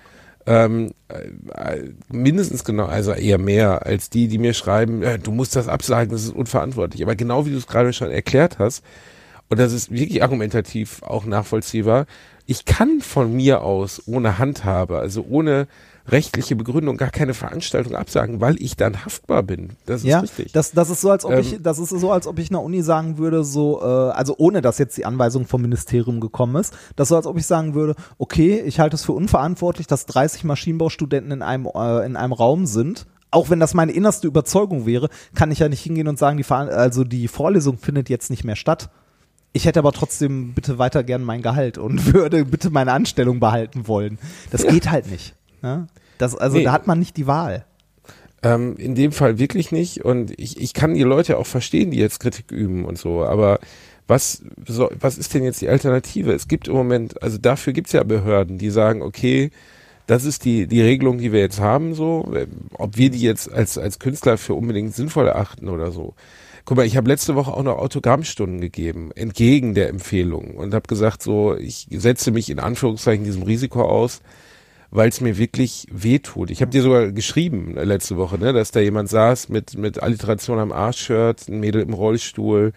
Ähm, 0.51 0.91
äh, 1.07 1.83
mindestens 2.09 2.65
genau, 2.65 2.87
also 2.87 3.13
eher 3.13 3.39
mehr 3.39 3.87
als 3.87 4.11
die, 4.11 4.27
die 4.27 4.39
mir 4.39 4.53
schreiben, 4.53 5.01
äh, 5.05 5.17
du 5.17 5.31
musst 5.31 5.55
das 5.55 5.69
absagen, 5.69 6.11
das 6.11 6.25
ist 6.25 6.35
unverantwortlich. 6.35 7.05
Aber 7.05 7.15
genau 7.15 7.47
wie 7.47 7.51
du 7.51 7.57
es 7.57 7.69
gerade 7.69 7.93
schon 7.93 8.11
erklärt 8.11 8.59
hast, 8.59 8.83
und 9.51 9.59
das 9.59 9.73
ist 9.73 9.91
wirklich 9.91 10.23
argumentativ 10.23 11.03
auch 11.03 11.25
nachvollziehbar, 11.27 12.07
ich 12.47 12.65
kann 12.65 13.01
von 13.01 13.33
mir 13.33 13.63
aus 13.63 14.03
ohne 14.07 14.39
Handhabe, 14.39 14.99
also 14.99 15.25
ohne 15.29 15.69
rechtliche 16.09 16.57
Begründung 16.57 16.97
gar 16.97 17.11
keine 17.11 17.35
Veranstaltung 17.35 17.95
absagen, 17.95 18.41
weil 18.41 18.61
ich 18.61 18.75
dann 18.77 19.05
haftbar 19.05 19.43
bin. 19.45 19.71
Das 19.87 20.01
ist 20.01 20.09
ja, 20.09 20.21
richtig. 20.21 20.51
Das, 20.53 20.73
das 20.73 20.91
ist 20.91 21.01
so, 21.03 21.11
als 21.11 21.25
ob 21.25 21.33
Ähm, 21.33 21.41
ich, 21.41 21.59
das 21.63 21.79
ist 21.79 21.91
so, 21.91 22.11
als 22.11 22.27
ob 22.27 22.39
ich 22.41 22.51
einer 22.51 22.63
Uni 22.63 22.83
sagen 22.83 23.19
würde, 23.19 23.45
so, 23.45 23.81
äh, 23.81 23.85
also 23.85 24.35
ohne 24.39 24.63
dass 24.63 24.79
jetzt 24.79 24.97
die 24.97 25.05
Anweisung 25.05 25.47
vom 25.47 25.63
Ministerium 25.63 26.19
gekommen 26.21 26.57
ist, 26.57 26.75
das 26.97 27.07
ist 27.07 27.09
so, 27.11 27.17
als 27.17 27.27
ob 27.27 27.37
ich 27.37 27.47
sagen 27.47 27.75
würde, 27.75 27.95
okay, 28.19 28.61
ich 28.65 28.81
halte 28.81 28.97
es 28.97 29.05
für 29.05 29.13
unverantwortlich, 29.13 29.87
dass 29.87 30.07
30 30.07 30.43
Maschinenbaustudenten 30.45 31.31
in 31.31 31.43
einem, 31.43 31.67
äh, 31.67 32.05
in 32.07 32.17
einem 32.17 32.33
Raum 32.33 32.67
sind. 32.67 33.07
Auch 33.31 33.49
wenn 33.49 33.61
das 33.61 33.75
meine 33.75 33.93
innerste 33.93 34.27
Überzeugung 34.27 34.87
wäre, 34.87 35.09
kann 35.37 35.53
ich 35.53 35.61
ja 35.61 35.69
nicht 35.69 35.83
hingehen 35.83 36.09
und 36.09 36.19
sagen, 36.19 36.37
die, 36.37 36.43
Veran- 36.43 36.69
also 36.69 37.05
die 37.05 37.29
Vorlesung 37.29 37.79
findet 37.79 38.09
jetzt 38.09 38.31
nicht 38.31 38.43
mehr 38.43 38.57
statt. 38.57 38.91
Ich 39.53 39.65
hätte 39.65 39.81
aber 39.81 39.93
trotzdem 39.93 40.53
bitte 40.55 40.79
weiter 40.79 41.03
gern 41.03 41.23
mein 41.25 41.43
Gehalt 41.43 41.79
und 41.79 42.13
würde 42.15 42.45
bitte 42.45 42.71
meine 42.71 42.93
Anstellung 42.93 43.41
behalten 43.41 43.89
wollen. 43.89 44.19
Das 44.51 44.67
geht 44.67 44.91
halt 44.91 45.11
nicht. 45.11 45.35
Ne? 45.63 45.87
Das, 46.19 46.37
also 46.37 46.57
Nee. 46.59 46.65
da 46.65 46.73
hat 46.73 46.87
man 46.87 46.99
nicht 46.99 47.17
die 47.17 47.27
Wahl. 47.27 47.65
Ähm, 48.43 48.77
in 48.77 48.95
dem 48.95 49.13
Fall 49.13 49.39
wirklich 49.39 49.71
nicht. 49.73 50.05
Und 50.05 50.33
ich, 50.39 50.61
ich 50.61 50.73
kann 50.73 50.95
die 50.95 51.03
Leute 51.03 51.37
auch 51.37 51.47
verstehen, 51.47 51.91
die 51.91 51.99
jetzt 51.99 52.21
Kritik 52.21 52.51
üben 52.53 52.85
und 52.85 52.97
so. 52.99 53.25
Aber 53.25 53.59
was, 54.07 54.43
so, 54.67 54.91
was 54.99 55.19
ist 55.19 55.35
denn 55.35 55.45
jetzt 55.45 55.61
die 55.61 55.69
Alternative? 55.69 56.33
Es 56.33 56.49
gibt 56.49 56.67
im 56.69 56.75
Moment, 56.75 57.23
also 57.23 57.37
dafür 57.39 57.73
gibt 57.73 57.89
es 57.89 57.93
ja 57.93 58.03
Behörden, 58.03 58.57
die 58.59 58.71
sagen, 58.71 59.03
okay, 59.03 59.51
das 60.07 60.25
ist 60.25 60.45
die, 60.45 60.67
die 60.67 60.81
Regelung, 60.81 61.19
die 61.19 61.33
wir 61.33 61.41
jetzt 61.41 61.61
haben, 61.61 61.95
so. 61.95 62.33
Ob 62.75 62.97
wir 62.97 63.11
die 63.11 63.21
jetzt 63.21 63.53
als, 63.53 63.79
als 63.79 63.99
Künstler 63.99 64.39
für 64.39 64.55
unbedingt 64.55 64.95
sinnvoll 64.95 65.29
erachten 65.29 65.69
oder 65.69 65.93
so. 65.93 66.15
Guck 66.65 66.77
mal, 66.77 66.87
ich 66.87 66.97
habe 66.97 67.09
letzte 67.09 67.35
Woche 67.35 67.53
auch 67.53 67.63
noch 67.63 67.79
Autogrammstunden 67.79 68.61
gegeben, 68.61 69.11
entgegen 69.15 69.75
der 69.75 69.89
Empfehlung 69.89 70.57
und 70.57 70.75
habe 70.75 70.87
gesagt, 70.87 71.23
so, 71.23 71.57
ich 71.57 71.87
setze 71.91 72.31
mich 72.31 72.51
in 72.51 72.59
Anführungszeichen 72.61 73.25
diesem 73.25 73.43
Risiko 73.43 73.83
aus, 73.83 74.21
weil 74.91 75.09
es 75.09 75.21
mir 75.21 75.39
wirklich 75.39 75.87
wehtut. 75.91 76.51
Ich 76.51 76.61
habe 76.63 76.71
dir 76.71 76.83
sogar 76.83 77.13
geschrieben 77.13 77.77
äh, 77.77 77.85
letzte 77.85 78.17
Woche, 78.17 78.39
ne, 78.39 78.53
dass 78.53 78.71
da 78.73 78.81
jemand 78.81 79.09
saß 79.09 79.49
mit 79.49 79.77
mit 79.79 80.03
Alliteration 80.03 80.59
am 80.59 80.73
Arsch-Shirt, 80.73 81.49
ein 81.49 81.61
Mädel 81.61 81.83
im 81.83 81.93
Rollstuhl, 81.93 82.73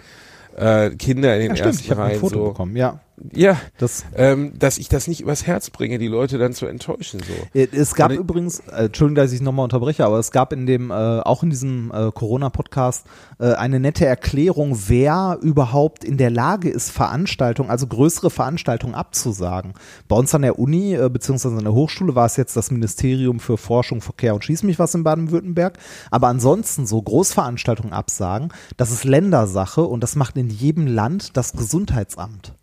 äh, 0.56 0.92
Kinder 0.92 1.36
in 1.36 1.42
den 1.42 1.50
Ja, 1.52 1.56
stimmt, 1.56 1.68
ersten 1.68 1.84
ich 1.84 1.92
habe 1.92 2.04
ein 2.04 2.08
Reihen. 2.10 2.20
Foto 2.20 2.36
so. 2.36 2.48
bekommen, 2.50 2.76
ja. 2.76 3.00
Ja, 3.32 3.58
Das 3.78 4.06
ähm, 4.16 4.54
dass 4.58 4.78
ich 4.80 4.90
das 4.90 5.08
nicht 5.08 5.22
übers 5.22 5.46
Herz 5.46 5.70
bringe, 5.70 6.00
die 6.00 6.08
Leute 6.08 6.38
dann 6.40 6.54
zu 6.54 6.66
enttäuschen. 6.66 7.20
So. 7.22 7.60
Es 7.60 7.94
gab 7.94 8.12
ich- 8.12 8.18
übrigens, 8.18 8.60
äh, 8.60 8.86
Entschuldigung, 8.86 9.16
dass 9.24 9.32
ich 9.32 9.42
nochmal 9.42 9.66
unterbreche, 9.66 10.04
aber 10.06 10.18
es 10.18 10.32
gab 10.32 10.52
in 10.52 10.66
dem, 10.66 10.90
äh, 10.90 10.94
auch 10.94 11.44
in 11.44 11.52
diesem 11.52 11.92
äh, 11.94 12.12
Corona-Podcast 12.12 13.06
äh, 13.40 13.54
eine 13.54 13.80
nette 13.80 14.06
Erklärung, 14.06 14.78
wer 14.88 15.38
überhaupt 15.42 16.04
in 16.04 16.18
der 16.18 16.32
Lage 16.32 16.70
ist, 16.70 16.90
Veranstaltungen, 16.90 17.70
also 17.70 17.86
größere 17.86 18.32
Veranstaltungen 18.32 18.96
abzusagen. 18.96 19.74
Bei 20.08 20.16
uns 20.16 20.34
an 20.34 20.42
der 20.42 20.58
Uni, 20.58 20.96
äh, 20.96 21.10
beziehungsweise 21.10 21.56
an 21.56 21.64
der 21.64 21.74
Hochschule 21.74 22.16
war 22.16 22.26
es 22.26 22.36
jetzt 22.36 22.56
das 22.58 22.72
Ministerium 22.72 23.40
für 23.40 23.58
Forschung, 23.58 24.02
Verkehr 24.02 24.34
und 24.34 24.44
Schieß 24.44 24.64
mich 24.64 24.80
was 24.80 24.96
in 24.96 25.04
Baden-Württemberg. 25.04 25.78
Aber 26.10 26.28
ansonsten 26.30 26.88
so 26.88 27.00
Großveranstaltungen 27.02 27.94
absagen, 27.94 28.50
das 28.76 28.92
ist 28.92 29.04
Ländersache 29.04 29.84
und 29.84 30.02
das 30.02 30.16
macht 30.16 30.36
in 30.38 30.50
jedem 30.50 30.88
Land 30.88 31.38
das 31.38 31.54
Gesundheitsamt. 31.54 32.54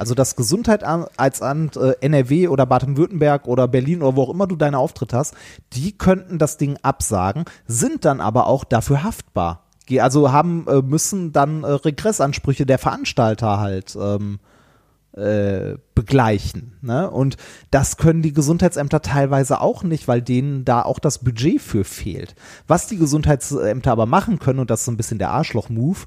Also 0.00 0.14
das 0.14 0.34
Gesundheitsamt 0.34 1.76
äh, 1.76 1.94
NRW 2.00 2.48
oder 2.48 2.64
Baden-Württemberg 2.64 3.46
oder 3.46 3.68
Berlin 3.68 4.00
oder 4.00 4.16
wo 4.16 4.22
auch 4.22 4.30
immer 4.30 4.46
du 4.46 4.56
deinen 4.56 4.74
Auftritt 4.74 5.12
hast, 5.12 5.34
die 5.74 5.92
könnten 5.92 6.38
das 6.38 6.56
Ding 6.56 6.78
absagen, 6.80 7.44
sind 7.66 8.06
dann 8.06 8.22
aber 8.22 8.46
auch 8.46 8.64
dafür 8.64 9.02
haftbar. 9.02 9.64
Also 9.98 10.32
haben 10.32 10.66
äh, 10.68 10.80
müssen 10.80 11.32
dann 11.32 11.64
äh, 11.64 11.72
Regressansprüche 11.72 12.64
der 12.64 12.78
Veranstalter 12.78 13.60
halt 13.60 13.94
ähm, 14.00 14.38
äh, 15.12 15.76
begleichen. 16.00 16.72
Ne? 16.80 17.10
Und 17.10 17.36
das 17.70 17.98
können 17.98 18.22
die 18.22 18.32
Gesundheitsämter 18.32 19.02
teilweise 19.02 19.60
auch 19.60 19.82
nicht, 19.82 20.08
weil 20.08 20.22
denen 20.22 20.64
da 20.64 20.80
auch 20.80 20.98
das 20.98 21.18
Budget 21.18 21.60
für 21.60 21.84
fehlt. 21.84 22.34
Was 22.66 22.86
die 22.86 22.96
Gesundheitsämter 22.96 23.92
aber 23.92 24.06
machen 24.06 24.38
können, 24.38 24.60
und 24.60 24.70
das 24.70 24.80
ist 24.80 24.86
so 24.86 24.92
ein 24.92 24.96
bisschen 24.96 25.18
der 25.18 25.28
Arschloch-Move, 25.30 25.98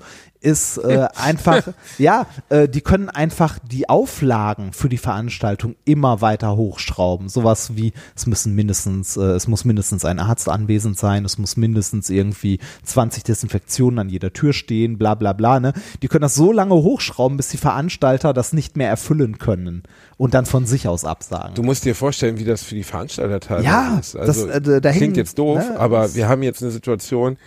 ist 0.42 0.80
äh, 0.80 1.08
einfach, 1.16 1.68
ja, 2.00 2.26
äh, 2.50 2.68
die 2.68 2.82
können 2.82 3.10
einfach 3.10 3.60
die 3.60 3.88
Auflagen 3.88 4.74
für 4.74 4.90
die 4.90 4.98
Veranstaltung 4.98 5.76
immer 5.86 6.22
weiter 6.22 6.56
hochschrauben. 6.58 7.30
Sowas 7.30 7.76
wie, 7.76 7.94
es 8.16 8.26
müssen 8.26 8.56
mindestens, 8.56 9.16
äh, 9.16 9.22
es 9.22 9.48
muss 9.48 9.64
mindestens 9.64 10.06
ein 10.06 10.20
Arzt 10.20 10.50
anwesend 10.50 10.98
sein, 10.98 11.24
es 11.24 11.38
muss 11.38 11.56
mindestens 11.56 12.10
irgendwie 12.10 12.60
20 12.84 13.24
Desinfektionen 13.24 14.00
an 14.00 14.10
jeder 14.10 14.34
Tür 14.34 14.54
stehen, 14.54 14.98
bla 14.98 15.14
bla 15.14 15.34
bla. 15.34 15.60
Ne? 15.60 15.74
Die 16.02 16.08
können 16.08 16.24
das 16.24 16.34
so 16.34 16.52
lange 16.52 16.74
hochschrauben, 16.74 17.38
bis 17.38 17.50
die 17.50 17.58
Veranstalter 17.58 18.34
das 18.34 18.54
nicht 18.54 18.76
mehr 18.76 18.90
erfüllen 18.90 19.38
können 19.38 19.83
und 20.18 20.34
dann 20.34 20.46
von 20.46 20.66
sich 20.66 20.88
aus 20.88 21.06
absagen. 21.06 21.56
Du 21.56 21.64
musst 21.64 21.86
dir 21.86 21.96
vorstellen, 21.96 22.38
wie 22.40 22.46
das 22.46 22.64
für 22.64 22.76
die 22.76 22.84
Veranstalter 22.84 23.40
teilweise 23.40 23.66
Ja, 23.68 23.98
ist. 24.00 24.16
Also, 24.16 24.48
das, 24.48 24.68
äh, 24.68 24.82
da 24.82 24.90
hängen- 24.90 24.98
klingt 25.00 25.18
jetzt 25.18 25.38
doof, 25.40 25.58
ne, 25.60 25.80
aber 25.80 26.14
wir 26.16 26.28
haben 26.28 26.44
jetzt 26.44 26.62
eine 26.62 26.72
Situation, 26.72 27.38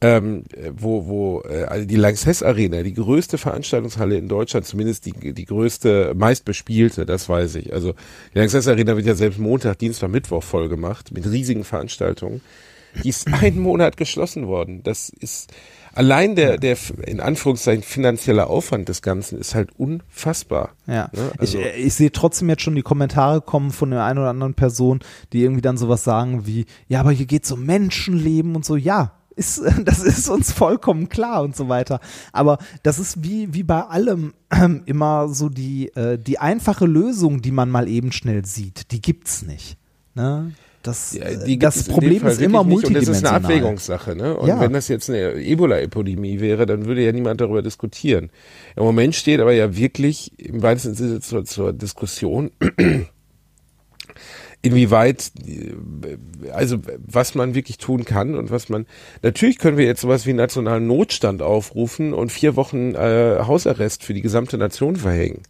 ähm, 0.00 0.44
wo, 0.76 1.06
wo 1.06 1.42
äh, 1.48 1.64
also 1.64 1.86
die 1.86 1.96
Lanxess 1.96 2.42
Arena, 2.42 2.82
die 2.82 2.92
größte 2.94 3.38
Veranstaltungshalle 3.38 4.16
in 4.16 4.28
Deutschland, 4.28 4.66
zumindest 4.66 5.06
die, 5.06 5.32
die 5.32 5.44
größte, 5.44 6.12
meistbespielte, 6.16 7.06
das 7.06 7.28
weiß 7.28 7.54
ich. 7.54 7.72
Also 7.72 7.94
die 8.34 8.38
Lanxess 8.38 8.68
Arena 8.68 8.96
wird 8.96 9.06
ja 9.06 9.14
selbst 9.14 9.38
Montag, 9.38 9.78
Dienstag, 9.78 10.10
Mittwoch 10.10 10.42
voll 10.42 10.68
gemacht 10.68 11.12
mit 11.12 11.30
riesigen 11.30 11.64
Veranstaltungen. 11.64 12.40
Die 13.02 13.08
ist 13.08 13.26
einen 13.32 13.58
Monat 13.58 13.96
geschlossen 13.96 14.46
worden. 14.46 14.82
Das 14.82 15.08
ist 15.08 15.52
allein 15.94 16.36
der, 16.36 16.58
der 16.58 16.76
in 17.06 17.20
Anführungszeichen 17.20 17.82
finanzielle 17.82 18.46
Aufwand 18.46 18.88
des 18.88 19.02
Ganzen 19.02 19.38
ist 19.38 19.54
halt 19.54 19.70
unfassbar. 19.78 20.70
Ja, 20.86 21.10
Ne? 21.12 21.30
ich, 21.34 21.40
Also- 21.40 21.58
äh, 21.58 21.76
ich 21.76 21.94
sehe 21.94 22.12
trotzdem 22.12 22.48
jetzt 22.48 22.62
schon 22.62 22.74
die 22.74 22.82
Kommentare 22.82 23.40
kommen 23.40 23.70
von 23.72 23.90
der 23.90 24.04
einen 24.04 24.18
oder 24.20 24.30
anderen 24.30 24.54
Person, 24.54 25.00
die 25.32 25.42
irgendwie 25.42 25.62
dann 25.62 25.76
sowas 25.76 26.04
sagen 26.04 26.46
wie, 26.46 26.66
ja, 26.88 27.00
aber 27.00 27.10
hier 27.12 27.26
geht's 27.26 27.50
um 27.52 27.64
Menschenleben 27.66 28.54
und 28.56 28.64
so, 28.64 28.76
ja. 28.76 29.12
Ist, 29.36 29.60
das 29.84 30.00
ist 30.04 30.28
uns 30.28 30.52
vollkommen 30.52 31.08
klar 31.08 31.42
und 31.42 31.56
so 31.56 31.68
weiter. 31.68 31.98
Aber 32.32 32.58
das 32.84 33.00
ist 33.00 33.24
wie, 33.24 33.52
wie 33.52 33.64
bei 33.64 33.80
allem 33.82 34.32
immer 34.86 35.28
so 35.28 35.48
die, 35.48 35.88
äh, 35.96 36.18
die 36.18 36.38
einfache 36.38 36.86
Lösung, 36.86 37.42
die 37.42 37.50
man 37.50 37.68
mal 37.68 37.88
eben 37.88 38.12
schnell 38.12 38.44
sieht, 38.44 38.92
die 38.92 39.02
gibt's 39.02 39.42
nicht. 39.42 39.76
Ne? 40.14 40.52
Das, 40.84 41.14
Ja, 41.14 41.24
äh, 41.24 41.44
die 41.44 41.58
das 41.58 41.84
Problem 41.84 42.26
ist 42.26 42.40
immer 42.40 42.62
nicht. 42.62 42.84
Und 42.86 42.94
das 42.94 43.04
ist 43.08 43.24
eine 43.24 43.32
multidimensional. 43.32 43.34
Abwägungssache. 43.36 44.14
Ne? 44.14 44.36
Und 44.36 44.48
Ja. 44.48 44.60
wenn 44.60 44.74
das 44.74 44.88
jetzt 44.88 45.08
eine 45.08 45.32
Ebola-Epidemie 45.32 46.40
wäre, 46.40 46.66
dann 46.66 46.84
würde 46.84 47.02
ja 47.02 47.10
niemand 47.10 47.40
darüber 47.40 47.62
diskutieren. 47.62 48.30
Im 48.76 48.84
Moment 48.84 49.14
steht 49.14 49.40
aber 49.40 49.52
ja 49.52 49.74
wirklich 49.76 50.38
im 50.38 50.62
weitesten 50.62 50.94
Sinne 50.94 51.20
zur, 51.20 51.44
zur 51.46 51.72
Diskussion, 51.72 52.50
inwieweit, 54.62 55.32
äh, 55.46 55.72
also 56.52 56.78
was 56.98 57.34
man 57.34 57.54
wirklich 57.54 57.78
tun 57.78 58.04
kann 58.04 58.34
und 58.34 58.50
was 58.50 58.68
man, 58.68 58.86
natürlich 59.22 59.58
können 59.58 59.78
wir 59.78 59.86
jetzt 59.86 60.02
sowas 60.02 60.26
wie 60.26 60.30
einen 60.30 60.38
nationalen 60.38 60.86
Notstand 60.86 61.40
aufrufen 61.42 62.12
und 62.12 62.30
vier 62.30 62.56
Wochen 62.56 62.94
äh, 62.94 63.38
Hausarrest 63.46 64.04
für 64.04 64.14
die 64.14 64.22
gesamte 64.22 64.58
Nation 64.58 64.96
verhängen. 64.96 65.42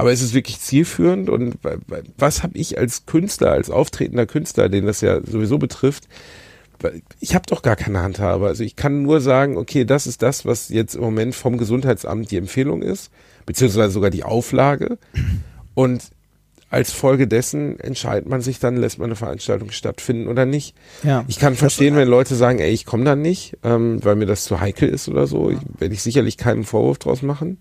Aber 0.00 0.12
ist 0.12 0.22
es 0.22 0.32
wirklich 0.32 0.60
zielführend 0.60 1.28
und 1.28 1.58
was 2.16 2.42
habe 2.42 2.56
ich 2.56 2.78
als 2.78 3.04
Künstler, 3.04 3.52
als 3.52 3.68
auftretender 3.68 4.24
Künstler, 4.26 4.70
den 4.70 4.86
das 4.86 5.02
ja 5.02 5.20
sowieso 5.24 5.58
betrifft, 5.58 6.08
ich 7.20 7.34
habe 7.34 7.44
doch 7.46 7.60
gar 7.60 7.76
keine 7.76 8.00
Handhabe. 8.00 8.46
Also 8.46 8.64
ich 8.64 8.76
kann 8.76 9.02
nur 9.02 9.20
sagen, 9.20 9.58
okay, 9.58 9.84
das 9.84 10.06
ist 10.06 10.22
das, 10.22 10.46
was 10.46 10.70
jetzt 10.70 10.94
im 10.94 11.02
Moment 11.02 11.34
vom 11.34 11.58
Gesundheitsamt 11.58 12.30
die 12.30 12.38
Empfehlung 12.38 12.80
ist, 12.80 13.10
beziehungsweise 13.44 13.92
sogar 13.92 14.08
die 14.08 14.24
Auflage. 14.24 14.96
Und 15.74 16.02
als 16.70 16.92
Folge 16.92 17.26
dessen 17.26 17.78
entscheidet 17.80 18.28
man 18.28 18.40
sich 18.40 18.60
dann, 18.60 18.76
lässt 18.76 18.98
man 18.98 19.06
eine 19.06 19.16
Veranstaltung 19.16 19.72
stattfinden 19.72 20.28
oder 20.28 20.46
nicht. 20.46 20.74
Ja. 21.02 21.24
Ich 21.26 21.38
kann 21.38 21.56
verstehen, 21.56 21.96
wenn 21.96 22.08
Leute 22.08 22.36
sagen, 22.36 22.60
ey, 22.60 22.70
ich 22.70 22.86
komme 22.86 23.04
dann 23.04 23.20
nicht, 23.20 23.58
ähm, 23.64 24.02
weil 24.04 24.14
mir 24.14 24.26
das 24.26 24.44
zu 24.44 24.60
heikel 24.60 24.88
ist 24.88 25.08
oder 25.08 25.26
so. 25.26 25.50
Ich, 25.50 25.58
werde 25.78 25.92
ich 25.92 26.02
sicherlich 26.02 26.36
keinen 26.36 26.64
Vorwurf 26.64 26.98
draus 26.98 27.22
machen. 27.22 27.58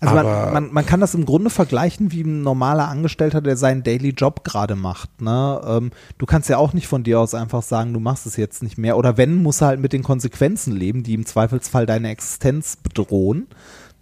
Also 0.00 0.14
man, 0.14 0.52
man, 0.52 0.72
man 0.72 0.86
kann 0.86 1.00
das 1.00 1.14
im 1.14 1.26
Grunde 1.26 1.50
vergleichen 1.50 2.10
wie 2.10 2.22
ein 2.22 2.42
normaler 2.42 2.88
Angestellter, 2.88 3.42
der 3.42 3.58
seinen 3.58 3.82
Daily 3.82 4.10
Job 4.10 4.44
gerade 4.44 4.74
macht. 4.74 5.20
Ne? 5.20 5.60
Ähm, 5.66 5.90
du 6.16 6.24
kannst 6.24 6.48
ja 6.48 6.56
auch 6.56 6.72
nicht 6.72 6.88
von 6.88 7.02
dir 7.02 7.20
aus 7.20 7.34
einfach 7.34 7.62
sagen, 7.62 7.92
du 7.92 8.00
machst 8.00 8.26
es 8.26 8.36
jetzt 8.36 8.62
nicht 8.62 8.78
mehr. 8.78 8.96
Oder 8.96 9.18
wenn, 9.18 9.42
musst 9.42 9.60
du 9.60 9.66
halt 9.66 9.78
mit 9.78 9.92
den 9.92 10.02
Konsequenzen 10.02 10.74
leben, 10.74 11.02
die 11.02 11.12
im 11.12 11.26
Zweifelsfall 11.26 11.84
deine 11.84 12.08
Existenz 12.08 12.76
bedrohen. 12.76 13.46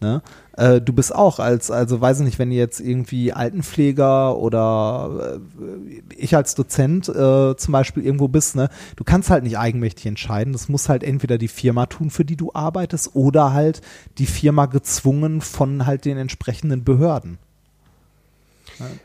Ne? 0.00 0.22
Äh, 0.58 0.80
du 0.80 0.92
bist 0.92 1.14
auch 1.14 1.38
als, 1.38 1.70
also 1.70 2.00
weiß 2.00 2.18
ich 2.18 2.24
nicht, 2.24 2.38
wenn 2.40 2.50
ihr 2.50 2.58
jetzt 2.58 2.80
irgendwie 2.80 3.32
Altenpfleger 3.32 4.36
oder 4.36 5.38
äh, 5.38 6.02
ich 6.16 6.34
als 6.34 6.56
Dozent 6.56 7.08
äh, 7.08 7.56
zum 7.56 7.72
Beispiel 7.72 8.04
irgendwo 8.04 8.26
bist, 8.26 8.56
ne, 8.56 8.68
du 8.96 9.04
kannst 9.04 9.30
halt 9.30 9.44
nicht 9.44 9.56
eigenmächtig 9.56 10.06
entscheiden. 10.06 10.52
Das 10.52 10.68
muss 10.68 10.88
halt 10.88 11.04
entweder 11.04 11.38
die 11.38 11.46
Firma 11.46 11.86
tun, 11.86 12.10
für 12.10 12.24
die 12.24 12.34
du 12.34 12.50
arbeitest, 12.54 13.14
oder 13.14 13.52
halt 13.52 13.82
die 14.18 14.26
Firma 14.26 14.66
gezwungen 14.66 15.42
von 15.42 15.86
halt 15.86 16.04
den 16.04 16.18
entsprechenden 16.18 16.82
Behörden. 16.82 17.38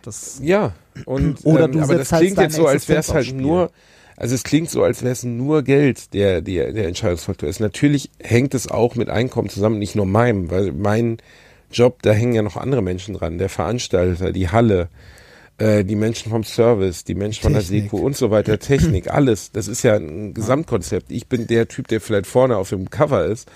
Das, 0.02 0.40
Ja, 0.42 0.74
und 1.06 1.38
Oder 1.46 1.66
ähm, 1.66 1.74
du 1.74 1.82
aber 1.82 1.96
das 1.98 2.12
halt 2.12 2.22
klingt 2.22 2.40
jetzt 2.40 2.58
deine 2.58 2.64
so, 2.64 2.68
als 2.68 2.90
wäre 2.90 3.00
es 3.00 3.14
halt 3.14 3.32
nur, 3.32 3.70
also 4.18 4.34
es 4.34 4.44
klingt 4.44 4.72
so, 4.72 4.82
als 4.82 5.04
wäre 5.04 5.12
es 5.12 5.24
nur 5.24 5.62
Geld, 5.62 6.16
der, 6.16 6.42
der, 6.42 6.74
der 6.74 6.88
Entscheidungsfaktor 6.88 7.48
ist. 7.48 7.60
Natürlich 7.60 8.10
hängt 8.20 8.56
es 8.56 8.68
auch 8.68 8.96
mit 8.96 9.10
Einkommen 9.10 9.50
zusammen, 9.50 9.78
nicht 9.78 9.96
nur 9.96 10.08
meinem, 10.08 10.50
weil 10.50 10.72
mein 10.72 11.18
Job, 11.74 12.02
da 12.02 12.12
hängen 12.12 12.34
ja 12.34 12.42
noch 12.42 12.58
andere 12.58 12.82
Menschen 12.82 13.16
dran, 13.16 13.38
der 13.38 13.50
Veranstalter, 13.50 14.32
die 14.32 14.50
Halle, 14.50 14.90
äh, 15.58 15.84
die 15.84 15.96
Menschen 15.96 16.32
vom 16.32 16.44
Service, 16.44 17.04
die 17.04 17.16
Menschen 17.16 17.44
von 17.44 17.54
der 17.54 17.62
Technik. 17.62 17.84
Seko 17.84 17.98
und 17.98 18.16
so 18.16 18.32
weiter, 18.32 18.60
Technik, 18.60 19.10
alles. 19.14 19.52
Das 19.52 19.68
ist 19.68 19.84
ja 19.84 19.96
ein 19.96 20.34
Gesamtkonzept. 20.34 21.12
Ich 21.12 21.28
bin 21.28 21.48
der 21.48 21.68
Typ, 21.68 21.88
der 21.88 22.02
vielleicht 22.02 22.28
vorne 22.28 22.58
auf 22.58 22.70
dem 22.70 22.90
Cover 22.90 23.26
ist, 23.26 23.50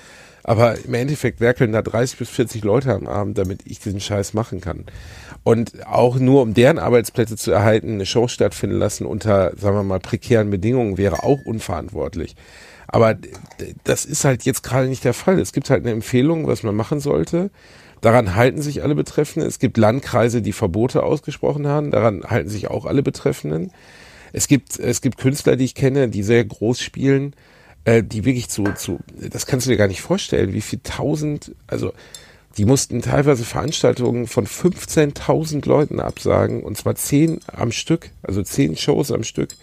aber 0.43 0.75
im 0.85 0.93
Endeffekt 0.93 1.41
werkeln 1.41 1.73
da 1.73 1.81
30 1.81 2.19
bis 2.19 2.29
40 2.29 2.63
Leute 2.63 2.93
am 2.93 3.07
Abend, 3.07 3.37
damit 3.37 3.61
ich 3.65 3.79
diesen 3.79 3.99
Scheiß 3.99 4.33
machen 4.33 4.61
kann. 4.61 4.85
Und 5.43 5.85
auch 5.85 6.17
nur 6.17 6.41
um 6.41 6.53
deren 6.53 6.79
Arbeitsplätze 6.79 7.35
zu 7.35 7.51
erhalten, 7.51 7.93
eine 7.93 8.05
Show 8.05 8.27
stattfinden 8.27 8.77
lassen 8.77 9.05
unter, 9.05 9.51
sagen 9.57 9.75
wir 9.75 9.83
mal, 9.83 9.99
prekären 9.99 10.49
Bedingungen 10.49 10.97
wäre 10.97 11.23
auch 11.23 11.39
unverantwortlich. 11.45 12.35
Aber 12.87 13.17
das 13.83 14.05
ist 14.05 14.23
halt 14.23 14.43
jetzt 14.43 14.63
gerade 14.63 14.87
nicht 14.87 15.03
der 15.03 15.13
Fall. 15.13 15.39
Es 15.39 15.51
gibt 15.51 15.69
halt 15.69 15.83
eine 15.83 15.91
Empfehlung, 15.91 16.47
was 16.47 16.63
man 16.63 16.75
machen 16.75 16.99
sollte. 16.99 17.49
Daran 18.01 18.35
halten 18.35 18.61
sich 18.61 18.83
alle 18.83 18.95
Betreffenden. 18.95 19.47
Es 19.47 19.59
gibt 19.59 19.77
Landkreise, 19.77 20.41
die 20.41 20.53
Verbote 20.53 21.03
ausgesprochen 21.03 21.67
haben. 21.67 21.91
Daran 21.91 22.23
halten 22.23 22.49
sich 22.49 22.69
auch 22.69 22.85
alle 22.85 23.03
Betreffenden. 23.03 23.71
Es 24.33 24.47
gibt, 24.47 24.79
es 24.79 25.01
gibt 25.01 25.17
Künstler, 25.17 25.55
die 25.55 25.65
ich 25.65 25.75
kenne, 25.75 26.09
die 26.09 26.23
sehr 26.23 26.43
groß 26.43 26.81
spielen, 26.81 27.33
äh, 27.85 28.03
die 28.03 28.25
wirklich 28.25 28.49
zu, 28.49 28.63
zu, 28.75 28.99
das 29.15 29.45
kannst 29.45 29.65
du 29.65 29.71
dir 29.71 29.77
gar 29.77 29.87
nicht 29.87 30.01
vorstellen, 30.01 30.53
wie 30.53 30.61
viel 30.61 30.79
tausend, 30.83 31.55
also 31.67 31.93
die 32.57 32.65
mussten 32.65 33.01
teilweise 33.01 33.45
Veranstaltungen 33.45 34.27
von 34.27 34.47
15.000 34.47 35.67
Leuten 35.67 35.99
absagen 35.99 36.63
und 36.63 36.75
zwar 36.75 36.95
zehn 36.95 37.39
am 37.47 37.71
Stück, 37.71 38.09
also 38.23 38.41
zehn 38.43 38.75
Shows 38.75 39.11
am 39.11 39.23
Stück. 39.23 39.55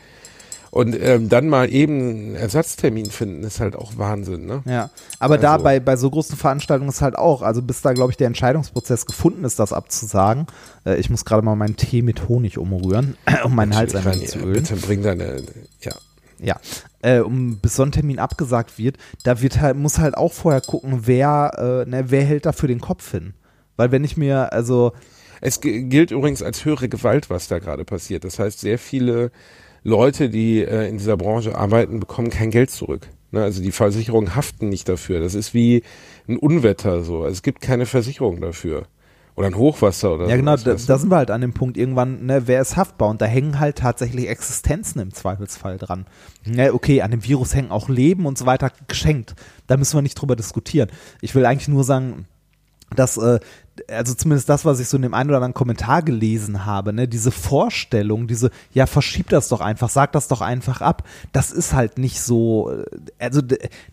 Und 0.74 1.00
ähm, 1.00 1.28
dann 1.28 1.48
mal 1.48 1.72
eben 1.72 2.00
einen 2.00 2.34
Ersatztermin 2.34 3.06
finden, 3.06 3.44
ist 3.44 3.60
halt 3.60 3.76
auch 3.76 3.92
Wahnsinn, 3.96 4.44
ne? 4.46 4.62
Ja, 4.64 4.90
aber 5.20 5.38
da 5.38 5.52
Also- 5.52 5.64
bei, 5.64 5.78
bei 5.78 5.94
so 5.96 6.10
großen 6.10 6.36
Veranstaltungen 6.36 6.90
ist 6.90 7.00
halt 7.00 7.14
auch, 7.16 7.42
also 7.42 7.62
bis 7.62 7.80
da, 7.80 7.92
glaube 7.92 8.10
ich, 8.10 8.16
der 8.16 8.26
Entscheidungsprozess 8.26 9.06
gefunden 9.06 9.44
ist, 9.44 9.60
das 9.60 9.72
abzusagen. 9.72 10.46
Äh, 10.84 10.96
ich 10.96 11.10
muss 11.10 11.24
gerade 11.24 11.42
mal 11.42 11.54
meinen 11.54 11.76
Tee 11.76 12.02
mit 12.02 12.28
Honig 12.28 12.58
umrühren, 12.58 13.16
um 13.44 13.54
meinen 13.54 13.76
Hals 13.76 13.94
ein 13.94 14.00
Ich 14.00 14.04
meine, 14.04 14.16
wenig 14.16 14.30
zu 14.30 14.38
ölen. 14.40 14.52
Bitte 14.54 14.74
bring 14.74 15.02
deine, 15.04 15.42
ja. 15.80 15.92
Ja, 16.40 16.56
äh, 17.02 17.20
um 17.20 17.58
bis 17.58 17.76
so 17.76 17.84
ein 17.84 17.92
Termin 17.92 18.18
abgesagt 18.18 18.76
wird, 18.76 18.96
da 19.22 19.40
wird 19.40 19.60
halt, 19.60 19.76
muss 19.76 19.98
halt 19.98 20.16
auch 20.16 20.32
vorher 20.32 20.60
gucken, 20.60 21.02
wer, 21.04 21.84
äh, 21.86 21.88
ne, 21.88 22.06
wer 22.10 22.24
hält 22.24 22.46
dafür 22.46 22.66
den 22.66 22.80
Kopf 22.80 23.12
hin. 23.12 23.34
Weil 23.76 23.92
wenn 23.92 24.02
ich 24.02 24.16
mir, 24.16 24.52
also, 24.52 24.92
Es 25.40 25.60
gi- 25.60 25.84
gilt 25.84 26.10
übrigens 26.10 26.42
als 26.42 26.64
höhere 26.64 26.88
Gewalt, 26.88 27.30
was 27.30 27.46
da 27.46 27.60
gerade 27.60 27.84
passiert. 27.84 28.24
Das 28.24 28.40
heißt, 28.40 28.58
sehr 28.58 28.80
viele 28.80 29.30
Leute, 29.84 30.30
die 30.30 30.62
äh, 30.62 30.88
in 30.88 30.98
dieser 30.98 31.16
Branche 31.16 31.56
arbeiten, 31.56 32.00
bekommen 32.00 32.30
kein 32.30 32.50
Geld 32.50 32.70
zurück. 32.70 33.08
Ne? 33.30 33.42
Also 33.42 33.62
die 33.62 33.70
Versicherungen 33.70 34.34
haften 34.34 34.70
nicht 34.70 34.88
dafür. 34.88 35.20
Das 35.20 35.34
ist 35.34 35.54
wie 35.54 35.82
ein 36.26 36.38
Unwetter 36.38 37.04
so. 37.04 37.18
Also 37.18 37.32
es 37.32 37.42
gibt 37.42 37.60
keine 37.60 37.86
Versicherung 37.86 38.40
dafür. 38.40 38.86
Oder 39.36 39.48
ein 39.48 39.56
Hochwasser 39.56 40.14
oder 40.14 40.28
ja 40.28 40.36
genau, 40.36 40.56
da, 40.56 40.74
da 40.74 40.98
sind 40.98 41.10
wir 41.10 41.16
halt 41.16 41.32
an 41.32 41.40
dem 41.40 41.54
Punkt 41.54 41.76
irgendwann, 41.76 42.24
ne, 42.24 42.42
wer 42.46 42.60
ist 42.60 42.76
haftbar? 42.76 43.08
Und 43.08 43.20
da 43.20 43.26
hängen 43.26 43.58
halt 43.58 43.78
tatsächlich 43.78 44.28
Existenzen 44.28 45.00
im 45.00 45.12
Zweifelsfall 45.12 45.76
dran. 45.76 46.06
Ne, 46.44 46.72
okay, 46.72 47.02
an 47.02 47.10
dem 47.10 47.24
Virus 47.24 47.52
hängen 47.52 47.72
auch 47.72 47.88
Leben 47.88 48.26
und 48.26 48.38
so 48.38 48.46
weiter 48.46 48.70
geschenkt. 48.86 49.34
Da 49.66 49.76
müssen 49.76 49.96
wir 49.96 50.02
nicht 50.02 50.14
drüber 50.14 50.36
diskutieren. 50.36 50.88
Ich 51.20 51.34
will 51.34 51.46
eigentlich 51.46 51.66
nur 51.66 51.82
sagen, 51.82 52.28
dass, 52.94 53.16
äh, 53.16 53.40
also 53.88 54.14
zumindest 54.14 54.48
das, 54.48 54.64
was 54.64 54.80
ich 54.80 54.88
so 54.88 54.96
in 54.96 55.02
dem 55.02 55.14
einen 55.14 55.30
oder 55.30 55.38
anderen 55.38 55.54
Kommentar 55.54 56.02
gelesen 56.02 56.64
habe, 56.64 56.92
ne, 56.92 57.08
diese 57.08 57.30
Vorstellung, 57.30 58.26
diese, 58.26 58.50
ja, 58.72 58.86
verschieb 58.86 59.28
das 59.30 59.48
doch 59.48 59.60
einfach, 59.60 59.88
sag 59.88 60.12
das 60.12 60.28
doch 60.28 60.40
einfach 60.40 60.80
ab, 60.80 61.02
das 61.32 61.50
ist 61.50 61.72
halt 61.72 61.98
nicht 61.98 62.20
so, 62.20 62.70
äh, 62.70 62.84
also 63.18 63.40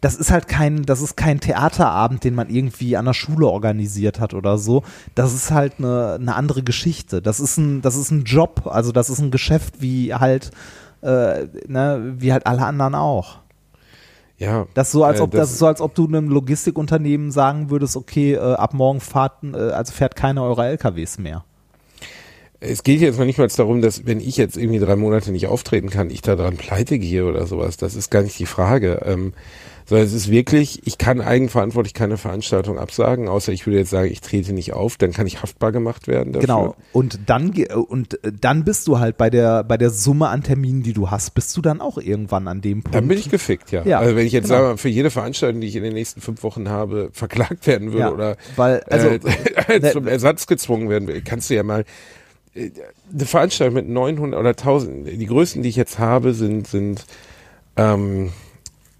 das 0.01 0.15
ist 0.15 0.31
halt 0.31 0.47
kein, 0.47 0.83
das 0.83 1.01
ist 1.01 1.17
kein 1.17 1.39
Theaterabend, 1.39 2.23
den 2.23 2.35
man 2.35 2.49
irgendwie 2.49 2.95
an 2.97 3.05
der 3.05 3.13
Schule 3.13 3.47
organisiert 3.47 4.19
hat 4.19 4.33
oder 4.33 4.57
so. 4.57 4.83
Das 5.15 5.33
ist 5.33 5.51
halt 5.51 5.73
eine, 5.79 6.17
eine 6.19 6.35
andere 6.35 6.63
Geschichte. 6.63 7.21
Das 7.21 7.39
ist 7.39 7.57
ein, 7.57 7.81
das 7.81 7.95
ist 7.95 8.11
ein 8.11 8.23
Job, 8.23 8.67
also 8.67 8.91
das 8.91 9.09
ist 9.09 9.19
ein 9.19 9.31
Geschäft 9.31 9.81
wie 9.81 10.13
halt, 10.13 10.51
äh, 11.01 11.47
ne, 11.67 12.15
wie 12.17 12.31
halt 12.31 12.45
alle 12.45 12.65
anderen 12.65 12.95
auch. 12.95 13.40
Ja, 14.41 14.65
Das 14.73 14.87
ist 14.87 14.93
so, 14.93 15.03
als 15.03 15.19
äh, 15.19 15.23
ob 15.23 15.31
das, 15.31 15.51
ist 15.51 15.59
so, 15.59 15.67
als 15.67 15.81
ob 15.81 15.93
du 15.93 16.07
einem 16.07 16.27
Logistikunternehmen 16.27 17.29
sagen 17.29 17.69
würdest, 17.69 17.95
okay, 17.95 18.33
äh, 18.33 18.39
ab 18.39 18.73
morgen 18.73 18.99
fahrten, 18.99 19.53
äh, 19.53 19.57
also 19.57 19.93
fährt 19.93 20.15
keiner 20.15 20.43
eurer 20.43 20.65
LKWs 20.65 21.19
mehr. 21.19 21.45
Es 22.59 22.81
geht 22.81 23.01
jetzt 23.01 23.19
noch 23.19 23.25
nicht 23.25 23.37
mal 23.37 23.47
darum, 23.47 23.83
dass 23.83 24.07
wenn 24.07 24.19
ich 24.19 24.37
jetzt 24.37 24.57
irgendwie 24.57 24.79
drei 24.79 24.95
Monate 24.95 25.31
nicht 25.31 25.45
auftreten 25.45 25.91
kann, 25.91 26.09
ich 26.09 26.23
da 26.23 26.35
dran 26.35 26.57
pleite 26.57 26.97
gehe 26.97 27.25
oder 27.25 27.45
sowas. 27.45 27.77
Das 27.77 27.93
ist 27.93 28.09
gar 28.09 28.23
nicht 28.23 28.39
die 28.39 28.47
Frage. 28.47 29.01
Ähm, 29.05 29.33
sondern 29.91 30.07
es 30.07 30.13
ist 30.13 30.31
wirklich, 30.31 30.87
ich 30.87 30.97
kann 30.97 31.19
eigenverantwortlich 31.19 31.93
keine 31.93 32.15
Veranstaltung 32.15 32.79
absagen, 32.79 33.27
außer 33.27 33.51
ich 33.51 33.67
würde 33.67 33.79
jetzt 33.79 33.89
sagen, 33.89 34.09
ich 34.09 34.21
trete 34.21 34.53
nicht 34.53 34.71
auf, 34.71 34.95
dann 34.95 35.11
kann 35.11 35.27
ich 35.27 35.41
haftbar 35.41 35.73
gemacht 35.73 36.07
werden 36.07 36.31
dafür. 36.31 36.47
Genau. 36.47 36.75
Und 36.93 37.19
dann 37.25 37.49
und 37.89 38.23
äh, 38.23 38.31
dann 38.31 38.63
bist 38.63 38.87
du 38.87 38.99
halt 38.99 39.17
bei 39.17 39.29
der 39.29 39.65
bei 39.65 39.75
der 39.75 39.89
Summe 39.89 40.29
an 40.29 40.43
Terminen, 40.43 40.81
die 40.81 40.93
du 40.93 41.11
hast, 41.11 41.31
bist 41.31 41.57
du 41.57 41.61
dann 41.61 41.81
auch 41.81 41.97
irgendwann 41.97 42.47
an 42.47 42.61
dem 42.61 42.83
Punkt. 42.83 42.95
Dann 42.95 43.09
bin 43.09 43.17
ich 43.17 43.29
gefickt, 43.29 43.73
ja. 43.73 43.83
Ja, 43.83 43.99
also 43.99 44.15
wenn 44.15 44.25
ich 44.25 44.31
jetzt 44.31 44.47
genau. 44.47 44.61
sage, 44.61 44.77
für 44.77 44.87
jede 44.87 45.11
Veranstaltung, 45.11 45.59
die 45.59 45.67
ich 45.67 45.75
in 45.75 45.83
den 45.83 45.93
nächsten 45.93 46.21
fünf 46.21 46.41
Wochen 46.43 46.69
habe, 46.69 47.09
verklagt 47.13 47.67
werden 47.67 47.91
würde 47.91 47.99
Ja, 47.99 48.13
oder 48.13 48.37
weil 48.55 48.83
also 48.83 49.09
äh, 49.67 49.91
zum 49.91 50.07
Ersatz 50.07 50.47
gezwungen 50.47 50.87
werden 50.87 51.09
will, 51.09 51.21
kannst 51.21 51.49
du 51.49 51.55
ja 51.55 51.63
mal 51.63 51.83
äh, 52.53 52.69
eine 53.11 53.25
Veranstaltung 53.25 53.75
mit 53.75 53.89
900 53.89 54.39
oder 54.39 54.51
1000, 54.51 55.07
die 55.07 55.25
größten, 55.25 55.63
die 55.63 55.67
ich 55.67 55.75
jetzt 55.75 55.99
habe, 55.99 56.33
sind 56.33 56.65
sind 56.65 57.03
ähm, 57.75 58.31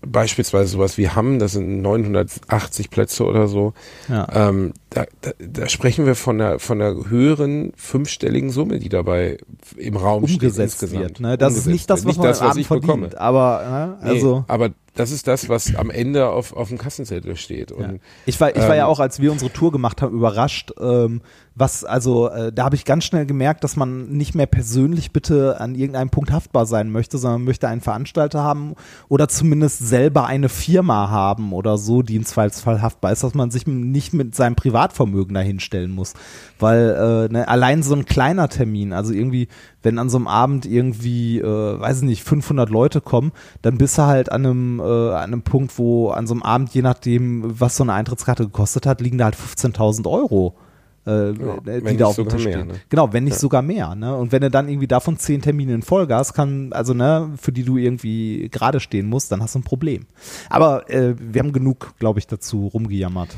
beispielsweise 0.06 0.70
sowas 0.70 0.98
wie 0.98 1.10
Hamm, 1.10 1.40
das 1.40 1.54
sind 1.54 1.82
980 1.82 2.90
Plätze 2.90 3.26
oder 3.26 3.48
so. 3.48 3.74
ja. 4.08 4.28
Ähm, 4.34 4.74
da, 4.92 5.06
da, 5.22 5.32
da 5.40 5.70
sprechen 5.70 6.06
wir 6.06 6.16
von 6.16 6.40
einer, 6.40 6.60
von 6.60 6.82
einer 6.82 7.10
höheren 7.10 7.72
fünfstelligen 7.78 8.50
Summe, 8.50 8.78
die 8.78 8.90
dabei 8.90 9.38
im 9.78 9.96
Raum 9.96 10.26
umgesetzt 10.26 10.78
steht 10.78 10.92
wird. 10.92 11.20
Ne? 11.22 11.38
Das 11.38 11.54
ist 11.54 11.66
Umgesetzt 11.66 11.72
nicht 11.72 11.90
das, 11.90 12.06
was 12.06 12.18
man 12.18 12.28
das, 12.28 12.42
Abend 12.42 12.58
ich 12.58 12.68
bekomme. 12.68 13.10
verdient. 13.10 13.18
Aber 13.18 13.64
ne? 13.64 13.98
Nee, 14.04 14.10
also 14.10 14.44
aber 14.50 14.72
das 14.94 15.12
ist 15.12 15.28
das, 15.28 15.48
was 15.48 15.74
am 15.76 15.90
Ende 15.90 16.30
auf, 16.30 16.54
auf 16.54 16.68
dem 16.68 16.78
Kassenzettel 16.78 17.38
steht. 17.38 17.72
Und 17.72 17.82
Ja. 17.82 17.94
Ich 18.26 18.40
war, 18.42 18.50
ich 18.54 18.62
war 18.62 18.76
ja 18.76 18.84
ähm, 18.84 18.90
auch, 18.90 19.00
als 19.00 19.22
wir 19.22 19.32
unsere 19.32 19.52
Tour 19.52 19.72
gemacht 19.72 20.02
haben, 20.02 20.14
überrascht. 20.14 20.74
Ähm, 20.82 21.22
was, 21.56 21.86
also, 21.86 22.30
äh, 22.30 22.52
da 22.52 22.66
habe 22.66 22.76
ich 22.76 22.84
ganz 22.84 23.06
schnell 23.06 23.26
gemerkt, 23.26 23.64
dass 23.64 23.78
man 23.78 24.10
nicht 24.10 24.36
mehr 24.36 24.48
persönlich 24.48 25.12
bitte 25.12 25.60
an 25.62 25.76
irgendeinem 25.76 26.10
Punkt 26.10 26.32
haftbar 26.32 26.66
sein 26.66 26.92
möchte, 26.92 27.18
sondern 27.18 27.44
möchte 27.44 27.70
einen 27.70 27.82
Veranstalter 27.82 28.44
haben 28.44 28.76
oder 29.08 29.30
zumindest 29.30 29.80
selber 29.80 30.26
eine 30.26 30.50
Firma 30.50 31.10
haben 31.10 31.54
oder 31.54 31.78
so, 31.78 32.02
die 32.02 32.16
im 32.16 32.26
Zweifelsfall 32.26 32.82
haftbar 32.82 33.14
ist, 33.14 33.24
dass 33.24 33.34
man 33.34 33.50
sich 33.50 33.68
nicht 33.68 34.14
mit 34.14 34.36
seinem 34.36 34.56
Privatvermögen 34.82 35.34
dahinstellen 35.34 35.92
muss. 35.92 36.14
Weil 36.60 37.28
äh, 37.30 37.34
ne, 37.34 37.48
allein 37.48 37.84
so 37.84 37.96
ein 37.96 38.06
kleiner 38.06 38.50
Termin, 38.50 38.94
also 38.94 39.14
irgendwie, 39.14 39.48
wenn 39.84 40.00
an 40.00 40.10
so 40.10 40.18
einem 40.18 40.28
Abend 40.28 40.66
irgendwie, 40.66 41.40
äh, 41.40 41.80
weiß 41.80 41.98
ich 41.98 42.04
nicht, 42.04 42.24
500 42.24 42.70
Leute 42.70 43.02
kommen, 43.02 43.32
dann 43.62 43.78
bist 43.78 43.98
du 43.98 44.04
halt 44.04 44.32
an 44.32 44.46
einem, 44.46 44.80
äh, 44.80 44.84
an 44.84 45.34
einem 45.34 45.42
Punkt, 45.44 45.78
wo 45.78 46.10
an 46.10 46.28
so 46.28 46.34
einem 46.34 46.44
Abend, 46.44 46.74
je 46.74 46.82
nachdem, 46.82 47.60
was 47.60 47.78
so 47.78 47.84
eine 47.84 47.94
Eintrittskarte 47.94 48.46
gekostet 48.46 48.86
hat, 48.86 49.02
liegen 49.02 49.18
da 49.18 49.26
halt 49.26 49.36
15.000 49.36 50.10
Euro. 50.10 50.56
Äh, 51.04 51.34
die 51.34 51.40
wenn 51.40 51.84
da 51.84 51.92
nicht 51.92 52.04
auf 52.04 52.16
dem 52.16 52.30
Tisch 52.30 52.42
stehen. 52.42 52.68
ne? 52.68 52.74
Genau, 52.90 53.12
wenn 53.12 53.24
nicht 53.24 53.40
sogar 53.40 53.64
mehr. 53.64 53.96
Ne? 53.96 54.16
Und 54.16 54.32
wenn 54.32 54.42
du 54.42 54.52
dann 54.52 54.70
irgendwie 54.70 54.88
davon 54.88 55.18
zehn 55.18 55.42
Termine 55.42 55.74
in 55.74 55.82
Folge 55.82 56.14
hast, 56.14 56.34
kann, 56.34 56.74
also 56.74 56.94
ne, 56.94 57.32
für 57.42 57.52
die 57.52 57.64
du 57.64 57.78
irgendwie 57.78 58.50
gerade 58.52 58.80
stehen 58.80 59.10
musst, 59.10 59.32
dann 59.32 59.42
hast 59.42 59.56
du 59.56 59.60
ein 59.60 59.64
Problem. 59.64 60.06
Aber 60.50 60.88
äh, 60.92 61.16
wir 61.18 61.42
haben 61.42 61.54
genug, 61.54 61.94
glaube 61.98 62.20
ich, 62.20 62.28
dazu 62.28 62.68
rumgejammert. 62.68 63.36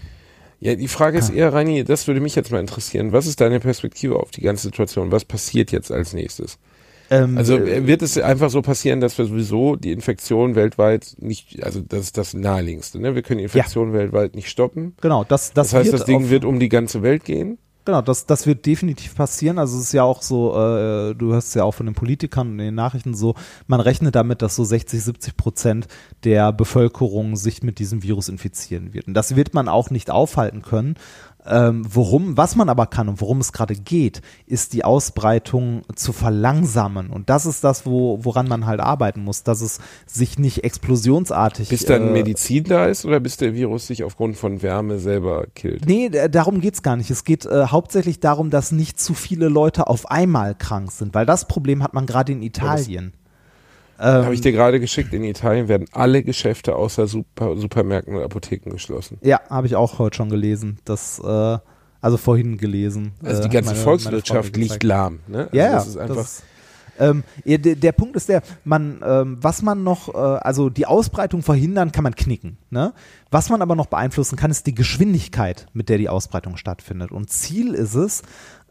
Ja, 0.64 0.76
die 0.76 0.88
Frage 0.88 1.18
Ah. 1.18 1.20
ist 1.20 1.30
eher, 1.30 1.54
Reini, 1.54 1.84
das 1.84 2.08
würde 2.08 2.20
mich 2.22 2.36
jetzt 2.36 2.52
mal 2.52 2.60
interessieren. 2.60 3.12
Was 3.12 3.26
ist 3.28 3.42
deine 3.42 3.60
Perspektive 3.60 4.16
auf 4.18 4.32
die 4.32 4.42
ganze 4.42 4.64
Situation? 4.64 5.12
Was 5.12 5.26
passiert 5.26 5.72
jetzt 5.72 5.92
als 5.92 6.14
nächstes? 6.14 6.58
Ähm, 7.10 7.38
Also 7.38 7.58
äh, 7.58 7.86
wird 7.86 8.02
es 8.02 8.18
einfach 8.18 8.50
so 8.50 8.62
passieren, 8.62 9.02
dass 9.02 9.18
wir 9.18 9.26
sowieso 9.26 9.76
die 9.76 9.92
Infektion 9.92 10.56
weltweit 10.56 11.16
nicht, 11.20 11.62
also 11.64 11.82
das 11.82 12.02
ist 12.06 12.18
das 12.18 12.34
Naheliegendste, 12.34 13.00
ne? 13.00 13.14
Wir 13.14 13.22
können 13.22 13.40
die 13.40 13.44
Infektion 13.44 13.92
weltweit 13.94 14.36
nicht 14.36 14.50
stoppen. 14.50 14.96
genau, 15.02 15.24
das, 15.24 15.52
das, 15.54 15.72
Das 15.72 15.74
heißt, 15.80 15.94
das 15.94 16.06
Ding 16.06 16.30
wird 16.30 16.46
um 16.46 16.60
die 16.60 16.70
ganze 16.70 17.02
Welt 17.04 17.26
gehen. 17.26 17.58
Genau, 17.86 18.02
das, 18.02 18.26
das 18.26 18.48
wird 18.48 18.66
definitiv 18.66 19.16
passieren. 19.16 19.60
Also 19.60 19.78
es 19.78 19.86
ist 19.86 19.94
ja 19.94 20.04
auch 20.04 20.22
so, 20.22 20.52
äh, 20.58 21.14
du 21.16 21.34
hörst 21.34 21.54
ja 21.56 21.66
auch 21.66 21.74
von 21.74 21.86
den 21.86 21.96
Politikern 21.96 22.52
und 22.52 22.58
den 22.60 22.76
Nachrichten 22.76 23.14
so, 23.14 23.36
man 23.68 23.82
rechnet 23.82 24.16
damit, 24.16 24.42
dass 24.42 24.56
so 24.56 24.64
60, 24.64 25.04
70 25.04 25.36
Prozent 25.36 25.88
der 26.24 26.54
Bevölkerung 26.54 27.36
sich 27.36 27.62
mit 27.62 27.80
diesem 27.80 28.02
Virus 28.02 28.30
infizieren 28.30 28.94
wird. 28.94 29.08
Und 29.08 29.16
das 29.16 29.36
wird 29.36 29.54
man 29.54 29.68
auch 29.68 29.90
nicht 29.90 30.12
aufhalten 30.12 30.62
können. 30.62 30.96
Ähm, 31.46 31.86
worum, 31.90 32.38
was 32.38 32.56
man 32.56 32.70
aber 32.70 32.86
kann 32.88 33.10
und 33.10 33.20
worum 33.20 33.40
es 33.40 33.52
gerade 33.52 33.76
geht, 33.76 34.22
ist 34.46 34.74
die 34.74 34.86
Ausbreitung 34.86 35.82
zu 35.96 36.14
verlangsamen. 36.14 37.10
Und 37.10 37.30
das 37.30 37.46
ist 37.46 37.64
das, 37.64 37.86
wo, 37.86 38.20
woran 38.24 38.48
man 38.48 38.66
halt 38.66 38.80
arbeiten 38.80 39.24
muss, 39.24 39.44
dass 39.44 39.62
es 39.62 39.80
sich 40.06 40.40
nicht 40.40 40.64
explosionsartig. 40.64 41.70
Bis 41.70 41.86
dann 41.86 42.10
äh, 42.10 42.12
Medizin 42.12 42.64
da 42.64 42.86
ist 42.86 43.06
oder 43.06 43.20
bis 43.20 43.38
der 43.38 43.54
Virus 43.54 43.88
sich 43.88 44.04
aufgrund 44.04 44.38
von 44.38 44.62
Wärme 44.62 45.00
selber 45.00 45.46
killt? 45.54 45.86
Nee, 45.86 46.10
darum 46.30 46.62
geht's 46.62 46.82
gar 46.82 46.96
nicht. 46.96 47.12
Es 47.12 47.24
geht 47.24 47.46
äh, 47.46 47.68
hauptsächlich 47.68 48.20
darum, 48.20 48.50
dass 48.50 48.72
nicht 48.72 49.00
zu 49.00 49.14
viele 49.14 49.50
Leute 49.50 49.88
auf 49.88 50.10
einmal 50.10 50.56
krank 50.56 50.92
sind, 50.92 51.14
weil 51.14 51.26
das 51.26 51.48
Problem 51.48 51.84
hat 51.84 51.94
man 51.94 52.06
gerade 52.06 52.32
in 52.32 52.42
Italien. 52.42 53.14
Ähm, 54.00 54.26
Habe 54.26 54.34
ich 54.34 54.42
dir 54.42 54.52
gerade 54.52 54.80
geschickt, 54.80 55.14
in 55.14 55.24
Italien 55.24 55.68
werden 55.68 55.88
alle 55.92 56.24
Geschäfte 56.24 56.76
außer 56.76 57.08
Super, 57.08 57.56
Supermärkten 57.58 58.16
und 58.16 58.24
Apotheken 58.24 58.72
geschlossen. 58.72 59.18
ja, 59.22 59.40
habe 59.50 59.68
ich 59.68 59.76
auch 59.76 60.00
heute 60.00 60.18
schon 60.18 60.30
gelesen. 60.30 60.80
Das, 60.86 61.20
äh, 61.20 61.58
also 62.02 62.18
vorhin 62.18 62.58
gelesen. 62.58 63.14
Also 63.24 63.42
äh, 63.42 63.44
die 63.44 63.50
ganze 63.50 63.68
meine- 63.70 63.78
meine 63.78 63.84
Volkswirtschaft 63.84 64.58
mir 64.58 64.64
liegt 64.64 64.84
lahm. 64.84 65.20
Ne? 65.28 65.44
Also 65.46 65.56
Ja, 65.58 65.72
das 65.74 65.88
ist 65.88 65.98
einfach. 65.98 66.16
das, 66.18 66.44
ähm, 67.00 67.24
der, 67.46 67.58
der 67.76 67.92
Punkt 67.92 68.16
ist 68.16 68.30
der, 68.30 68.42
man, 68.66 69.00
ähm, 69.06 69.38
was 69.42 69.62
man 69.62 69.84
noch, 69.84 70.14
äh, 70.14 70.18
also 70.18 70.70
die 70.70 70.86
Ausbreitung 70.86 71.42
verhindern 71.42 71.92
kann 71.92 72.04
man 72.04 72.16
knicken. 72.16 72.58
Ne? 72.72 72.94
Was 73.32 73.50
man 73.50 73.62
aber 73.62 73.76
noch 73.76 73.88
beeinflussen 73.88 74.36
kann, 74.36 74.52
ist 74.52 74.68
die 74.68 74.76
Geschwindigkeit, 74.76 75.68
mit 75.74 75.88
der 75.90 75.98
die 75.98 76.10
Ausbreitung 76.10 76.58
stattfindet. 76.58 77.12
Und 77.12 77.30
Ziel 77.30 77.74
ist 77.74 77.96
es, 77.96 78.22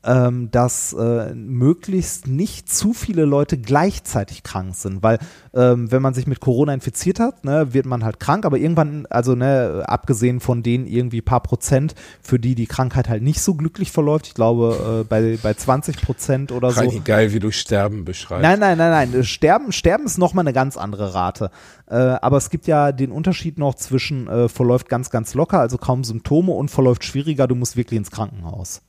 ähm, 0.05 0.51
dass 0.51 0.93
äh, 0.93 1.35
möglichst 1.35 2.27
nicht 2.27 2.69
zu 2.73 2.93
viele 2.93 3.25
Leute 3.25 3.59
gleichzeitig 3.59 4.43
krank 4.43 4.75
sind, 4.75 5.03
weil 5.03 5.19
ähm, 5.55 5.91
wenn 5.93 6.03
man 6.03 6.15
sich 6.15 6.27
mit 6.27 6.41
Corona 6.41 6.75
infiziert 6.75 7.21
hat, 7.21 7.45
ne, 7.45 7.73
wird 7.73 7.87
man 7.87 8.05
halt 8.05 8.19
krank, 8.19 8.45
aber 8.45 8.59
irgendwann, 8.59 9.07
also 9.11 9.35
ne, 9.35 9.85
abgesehen 9.87 10.41
von 10.41 10.63
den 10.63 10.87
irgendwie 10.87 11.23
paar 11.23 11.43
Prozent, 11.43 11.95
für 12.21 12.39
die 12.39 12.55
die 12.55 12.67
Krankheit 12.67 13.09
halt 13.09 13.23
nicht 13.23 13.41
so 13.41 13.55
glücklich 13.55 13.93
verläuft, 13.93 14.27
ich 14.27 14.35
glaube 14.35 15.03
äh, 15.03 15.05
bei, 15.05 15.39
bei 15.43 15.55
20 15.55 16.03
Prozent 16.03 16.53
oder 16.53 16.73
so, 16.73 16.81
Reini, 16.81 17.01
geil, 17.01 17.33
wie 17.33 17.41
du 17.41 17.53
Sterben 17.53 18.05
beschreibst. 18.05 18.43
Nein, 18.43 18.59
nein, 18.59 18.79
nein, 18.79 19.11
nein. 19.13 19.25
Sterben, 19.25 19.73
Sterben 19.73 20.05
ist 20.05 20.19
nochmal 20.19 20.43
eine 20.43 20.53
ganz 20.53 20.77
andere 20.77 21.15
Rate. 21.15 21.51
Äh, 21.87 21.95
aber 21.95 22.39
es 22.39 22.51
gibt 22.51 22.67
ja 22.67 22.93
den 22.93 23.13
Unterschied 23.13 23.59
noch 23.59 23.75
zwischen 23.75 24.27
äh, 24.27 24.49
verläuft 24.49 24.89
ganz, 24.89 25.11
ganz 25.11 25.35
locker, 25.35 25.61
also 25.61 25.79
kaum 25.79 26.05
Symptome 26.05 26.53
und 26.53 26.71
verläuft 26.71 27.05
schwieriger, 27.05 27.47
du 27.47 27.55
musst 27.55 27.77
wirklich 27.77 27.99
ins 27.99 28.11
Krankenhaus. 28.11 28.83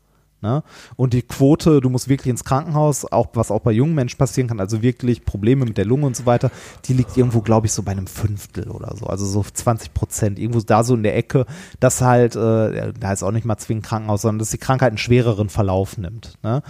Ne? 0.43 0.61
Und 0.97 1.13
die 1.13 1.21
Quote, 1.21 1.79
du 1.79 1.89
musst 1.89 2.09
wirklich 2.09 2.29
ins 2.29 2.43
Krankenhaus, 2.43 3.09
auch 3.09 3.29
was 3.33 3.49
auch 3.49 3.61
bei 3.61 3.71
jungen 3.71 3.95
Menschen 3.95 4.17
passieren 4.17 4.49
kann, 4.49 4.59
also 4.59 4.81
wirklich 4.81 5.23
Probleme 5.23 5.63
mit 5.63 5.77
der 5.77 5.85
Lunge 5.85 6.05
und 6.05 6.17
so 6.17 6.25
weiter, 6.25 6.51
die 6.83 6.91
liegt 6.91 7.15
irgendwo, 7.15 7.39
glaube 7.39 7.67
ich, 7.67 7.71
so 7.71 7.81
bei 7.81 7.93
einem 7.93 8.07
Fünftel 8.07 8.69
oder 8.69 8.93
so, 8.97 9.05
also 9.05 9.25
so 9.25 9.41
20 9.41 9.93
Prozent, 9.93 10.37
irgendwo 10.37 10.59
da 10.59 10.83
so 10.83 10.95
in 10.95 11.03
der 11.03 11.15
Ecke, 11.15 11.45
dass 11.79 12.01
halt, 12.01 12.35
äh, 12.35 12.91
da 12.99 13.13
ist 13.13 13.23
auch 13.23 13.31
nicht 13.31 13.45
mal 13.45 13.57
zwingend 13.57 13.85
Krankenhaus, 13.85 14.23
sondern 14.23 14.39
dass 14.39 14.49
die 14.49 14.57
Krankheit 14.57 14.89
einen 14.89 14.97
schwereren 14.97 15.47
Verlauf 15.47 15.97
nimmt. 15.97 16.33
Ne? 16.43 16.61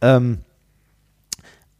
Ähm, 0.00 0.38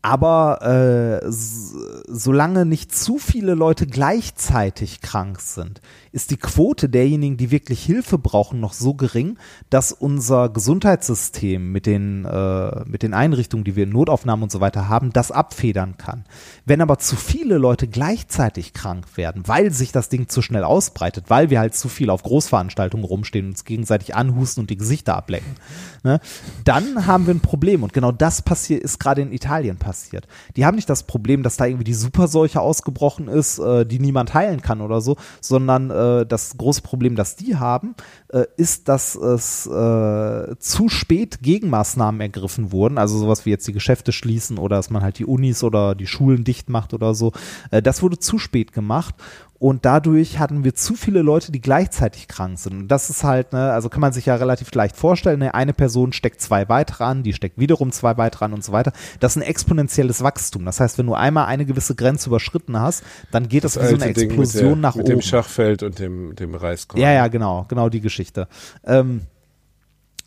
aber 0.03 1.21
äh, 1.23 1.27
solange 1.31 2.67
nicht 2.67 2.95
zu 2.95 3.19
viele 3.19 3.55
Leute 3.55 3.87
gleichzeitig 3.87 5.01
krank 5.01 5.41
sind, 5.41 5.81
ist 6.13 6.31
die 6.31 6.37
Quote 6.37 6.89
derjenigen, 6.89 7.39
die 7.39 7.51
wirklich 7.51 7.83
Hilfe 7.83 8.19
brauchen, 8.19 8.61
noch 8.61 8.75
so 8.75 8.95
gering, 8.95 9.39
dass 9.71 9.93
unser 9.93 10.51
Gesundheitssystem 10.51 11.73
mit 11.73 11.87
den, 11.87 12.27
äh, 12.27 12.85
mit 12.85 13.03
den 13.03 13.15
Einrichtungen, 13.15 13.65
die 13.65 13.77
wir 13.77 13.85
in 13.85 13.91
Notaufnahmen 13.91 14.43
und 14.45 14.53
so 14.53 14.61
weiter 14.61 14.89
haben, 14.89 15.13
das 15.13 15.33
abfedern 15.33 15.97
kann. 15.97 16.25
Wenn 16.67 16.83
aber 16.83 16.99
zu 16.99 17.17
viele 17.17 17.57
Leute 17.57 17.89
gleichzeitig 17.89 18.75
krank 18.75 19.17
werden, 19.17 19.43
weil 19.47 19.73
sich 19.73 19.91
das 19.91 20.11
Ding 20.11 20.29
zu 20.29 20.43
schnell 20.43 20.65
ausbreitet, 20.65 21.25
weil 21.29 21.49
wir 21.49 21.61
halt 21.61 21.75
zu 21.75 21.89
viel 21.89 22.11
auf 22.11 22.23
Großveranstaltungen 22.23 23.07
rumstehen 23.07 23.47
und 23.47 23.53
uns 23.53 23.65
gegenseitig 23.65 24.15
anhusten 24.15 24.63
und 24.63 24.71
die 24.71 24.77
Gesichter 24.77 25.17
ablecken, 25.17 25.55
ne, 26.03 26.21
dann 26.65 27.07
haben 27.07 27.27
wir 27.27 27.35
ein 27.35 27.41
Problem. 27.41 27.83
Und 27.83 27.95
genau 27.95 28.13
das 28.13 28.43
passiert, 28.43 28.83
ist 28.83 29.01
gerade 29.01 29.23
in 29.23 29.33
Italien 29.33 29.79
passiert. 29.79 30.29
Die 30.57 30.67
haben 30.67 30.75
nicht 30.75 30.91
das 30.91 31.05
Problem, 31.05 31.43
dass 31.43 31.57
da 31.57 31.65
irgendwie 31.65 31.85
die 31.85 31.95
Superseuche 31.95 32.61
ausgebrochen 32.61 33.29
ist, 33.29 33.59
äh, 33.59 33.87
die 33.87 33.99
niemand 33.99 34.35
heilen 34.35 34.61
kann 34.61 34.83
oder 34.83 35.01
so, 35.01 35.17
sondern 35.41 35.91
äh, 35.91 36.02
das 36.27 36.57
große 36.57 36.83
Problem, 36.83 37.17
das 37.17 37.37
die 37.37 37.57
haben, 37.57 37.95
äh, 38.29 38.45
ist, 38.57 38.89
dass 38.89 39.15
es 39.15 39.67
äh, 39.67 40.57
zu 40.59 40.89
spät 40.89 41.41
Gegenmaßnahmen 41.43 42.21
ergriffen 42.21 42.73
wurden, 42.73 42.99
also 42.99 43.19
sowas 43.19 43.47
wie 43.47 43.51
jetzt 43.51 43.67
die 43.67 43.73
Geschäfte 43.73 44.13
schließen 44.13 44.59
oder 44.59 44.77
dass 44.77 44.91
man 44.91 45.03
halt 45.03 45.19
die 45.19 45.27
Unis 45.27 45.63
oder 45.65 45.95
die 45.95 46.07
Schulen 46.07 46.45
dicht 46.45 46.69
macht 46.69 46.95
oder 46.95 47.15
so. 47.15 47.33
Äh, 47.71 47.83
das 47.83 48.03
wurde 48.03 48.19
zu 48.19 48.39
spät 48.39 48.73
gemacht 48.73 49.15
und 49.63 49.85
dadurch 49.85 50.41
hatten 50.41 50.65
wir 50.65 50.75
zu 50.75 50.97
viele 50.97 51.23
Leute, 51.23 51.53
die 51.53 51.61
gleichzeitig 51.61 52.27
krank 52.27 52.59
sind. 52.59 52.73
Und 52.73 52.89
das 52.89 53.11
ist 53.11 53.23
halt, 53.23 53.53
ne, 53.53 53.71
also 53.71 53.89
kann 53.89 54.01
man 54.01 54.13
sich 54.13 54.27
ja 54.27 54.35
relativ 54.35 54.75
leicht 54.75 54.97
vorstellen, 54.97 55.39
ne, 55.39 55.55
eine 55.55 55.73
Person 55.73 56.13
steckt 56.13 56.41
zwei 56.41 56.69
weitere 56.69 57.05
an, 57.05 57.23
die 57.23 57.33
steckt 57.33 57.61
wiederum 57.61 57.93
zwei 57.93 58.17
weitere 58.17 58.47
an 58.47 58.55
und 58.55 58.65
so 58.65 58.73
weiter. 58.73 58.93
Das 59.21 59.37
ist 59.37 59.41
ein 59.41 59.47
exponentielles 59.47 60.21
Wachstum. 60.25 60.65
Das 60.65 60.81
heißt, 60.81 60.99
wenn 60.99 61.07
du 61.07 61.15
einmal 61.15 61.47
eine 61.47 61.65
gewisse 61.65 61.95
Grenze 61.95 62.29
überschritten 62.29 62.81
hast, 62.81 63.05
dann 63.31 63.49
geht 63.49 63.63
das, 63.63 63.81
wie 63.81 63.87
so 63.87 63.95
eine 63.95 64.07
Explosion 64.07 64.65
mit 64.65 64.73
der, 64.73 64.77
nach 64.79 64.97
mit 64.97 65.05
oben. 65.05 65.15
dem 65.15 65.23
Schachfeld 65.23 65.85
und 65.85 65.97
dem, 66.01 66.35
dem 66.35 66.57
Reiskorn. 66.57 67.01
Ja, 67.01 67.13
ja, 67.13 67.29
genau, 67.29 67.65
genau 67.69 67.89
die 67.89 68.01
Geschichte. 68.01 68.49
Ähm, 68.85 69.29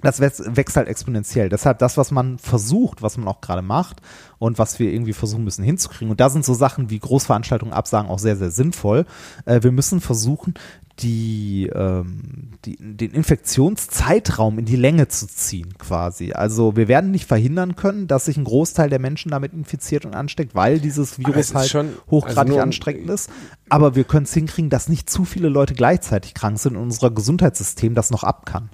das 0.06 0.20
wächst, 0.22 0.78
halt 0.78 0.88
exponentiell. 0.88 1.50
Deshalb 1.50 1.80
das, 1.80 1.98
was 1.98 2.12
man 2.12 2.38
versucht, 2.38 3.02
was 3.02 3.18
man 3.18 3.28
auch 3.28 3.41
gerade 3.41 3.62
macht 3.62 4.02
und 4.38 4.60
was 4.60 4.80
wir 4.80 4.91
irgendwie 4.94 5.13
versuchen 5.13 5.44
müssen 5.44 5.63
hinzukriegen. 5.63 6.12
Und 6.12 6.20
da 6.20 6.30
sind 6.30 6.46
so 6.46 6.54
Sachen 6.54 6.89
wie 6.89 7.00
Großveranstaltungen 7.00 7.74
absagen 7.74 8.10
auch 8.10 8.20
sehr, 8.20 8.38
sehr 8.38 8.52
sinnvoll. 8.52 9.06
Äh, 9.46 9.63
wir 9.63 9.72
müssen 9.72 10.02
versuchen, 10.02 10.54
die, 11.00 11.70
ähm, 11.76 12.52
die, 12.63 12.78
den 12.80 13.12
Infektionszeitraum 13.12 14.60
in 14.60 14.65
die 14.65 14.78
Länge 14.78 15.08
zu 15.08 15.28
ziehen, 15.28 15.78
quasi. 15.78 16.32
Also 16.32 16.76
wir 16.78 16.88
werden 16.88 17.12
nicht 17.12 17.26
verhindern 17.26 17.76
können, 17.76 18.08
dass 18.08 18.26
sich 18.26 18.38
ein 18.38 18.46
Großteil 18.46 18.89
der 18.89 19.00
Menschen 19.00 19.32
damit 19.32 19.54
infiziert 19.54 20.06
und 20.06 20.15
ansteckt, 20.15 20.56
weil 20.56 20.80
dieses 20.80 21.13
es 21.13 21.20
Virus 21.20 21.54
halt 21.54 21.70
schon- 21.70 21.89
hochgradig 22.10 22.54
also 22.54 22.62
anstrengend 22.62 23.10
ist. 23.10 23.30
Aber 23.68 23.96
wir 23.96 24.06
können 24.06 24.24
es 24.26 24.34
hinkriegen, 24.34 24.70
dass 24.70 24.88
nicht 24.88 25.10
zu 25.10 25.26
viele 25.26 25.50
Leute 25.50 25.74
gleichzeitig 25.74 26.34
krank 26.34 26.60
sind 26.60 26.78
und 26.78 26.84
unser 26.84 27.12
Gesundheitssystem 27.12 27.94
das 27.96 28.12
noch 28.12 28.24
ab 28.24 28.46
kann. 28.46 28.70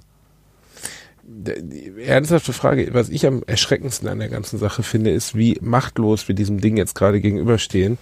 Ernsthafte 2.06 2.52
Frage, 2.52 2.88
was 2.92 3.08
ich 3.08 3.26
am 3.26 3.42
erschreckendsten 3.46 4.08
an 4.08 4.18
der 4.18 4.28
ganzen 4.28 4.58
Sache 4.58 4.82
finde, 4.82 5.10
ist, 5.10 5.36
wie 5.36 5.58
machtlos 5.60 6.28
wir 6.28 6.34
diesem 6.34 6.60
Ding 6.60 6.76
jetzt 6.76 6.94
gerade 6.94 7.20
gegenüberstehen. 7.20 7.98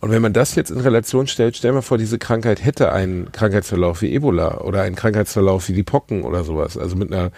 Und 0.00 0.10
wenn 0.10 0.22
man 0.22 0.32
das 0.32 0.54
jetzt 0.54 0.70
in 0.70 0.80
Relation 0.80 1.26
stellt, 1.26 1.56
stell 1.56 1.72
mal 1.72 1.82
vor, 1.82 1.98
diese 1.98 2.18
Krankheit 2.18 2.64
hätte 2.64 2.92
einen 2.92 3.32
Krankheitsverlauf 3.32 4.02
wie 4.02 4.14
Ebola 4.14 4.58
oder 4.60 4.82
einen 4.82 4.94
Krankheitsverlauf 4.94 5.68
wie 5.68 5.72
die 5.72 5.82
Pocken 5.82 6.22
oder 6.22 6.44
sowas. 6.44 6.76
Also 6.76 6.96
mit 6.96 7.12
einer 7.12 7.30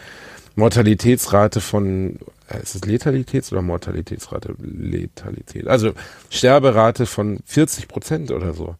Mortalitätsrate 0.57 1.61
von, 1.61 2.19
äh, 2.49 2.61
ist 2.61 2.75
es 2.75 2.83
Letalitäts- 2.83 3.53
oder 3.53 3.63
Mortalitätsrate? 3.63 4.55
Letalität. 4.59 5.69
Also 5.69 5.93
Sterberate 6.31 7.07
von 7.07 7.39
40 7.47 7.87
Prozent 7.87 8.33
oder 8.33 8.53
so. 8.55 8.75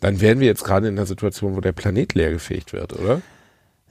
Dann 0.00 0.20
wären 0.20 0.38
wir 0.38 0.46
jetzt 0.46 0.64
gerade 0.64 0.88
in 0.88 0.96
einer 0.96 1.06
Situation, 1.06 1.56
wo 1.56 1.60
der 1.60 1.72
Planet 1.72 2.14
leergefegt 2.14 2.72
wird, 2.72 2.92
oder? 2.98 3.20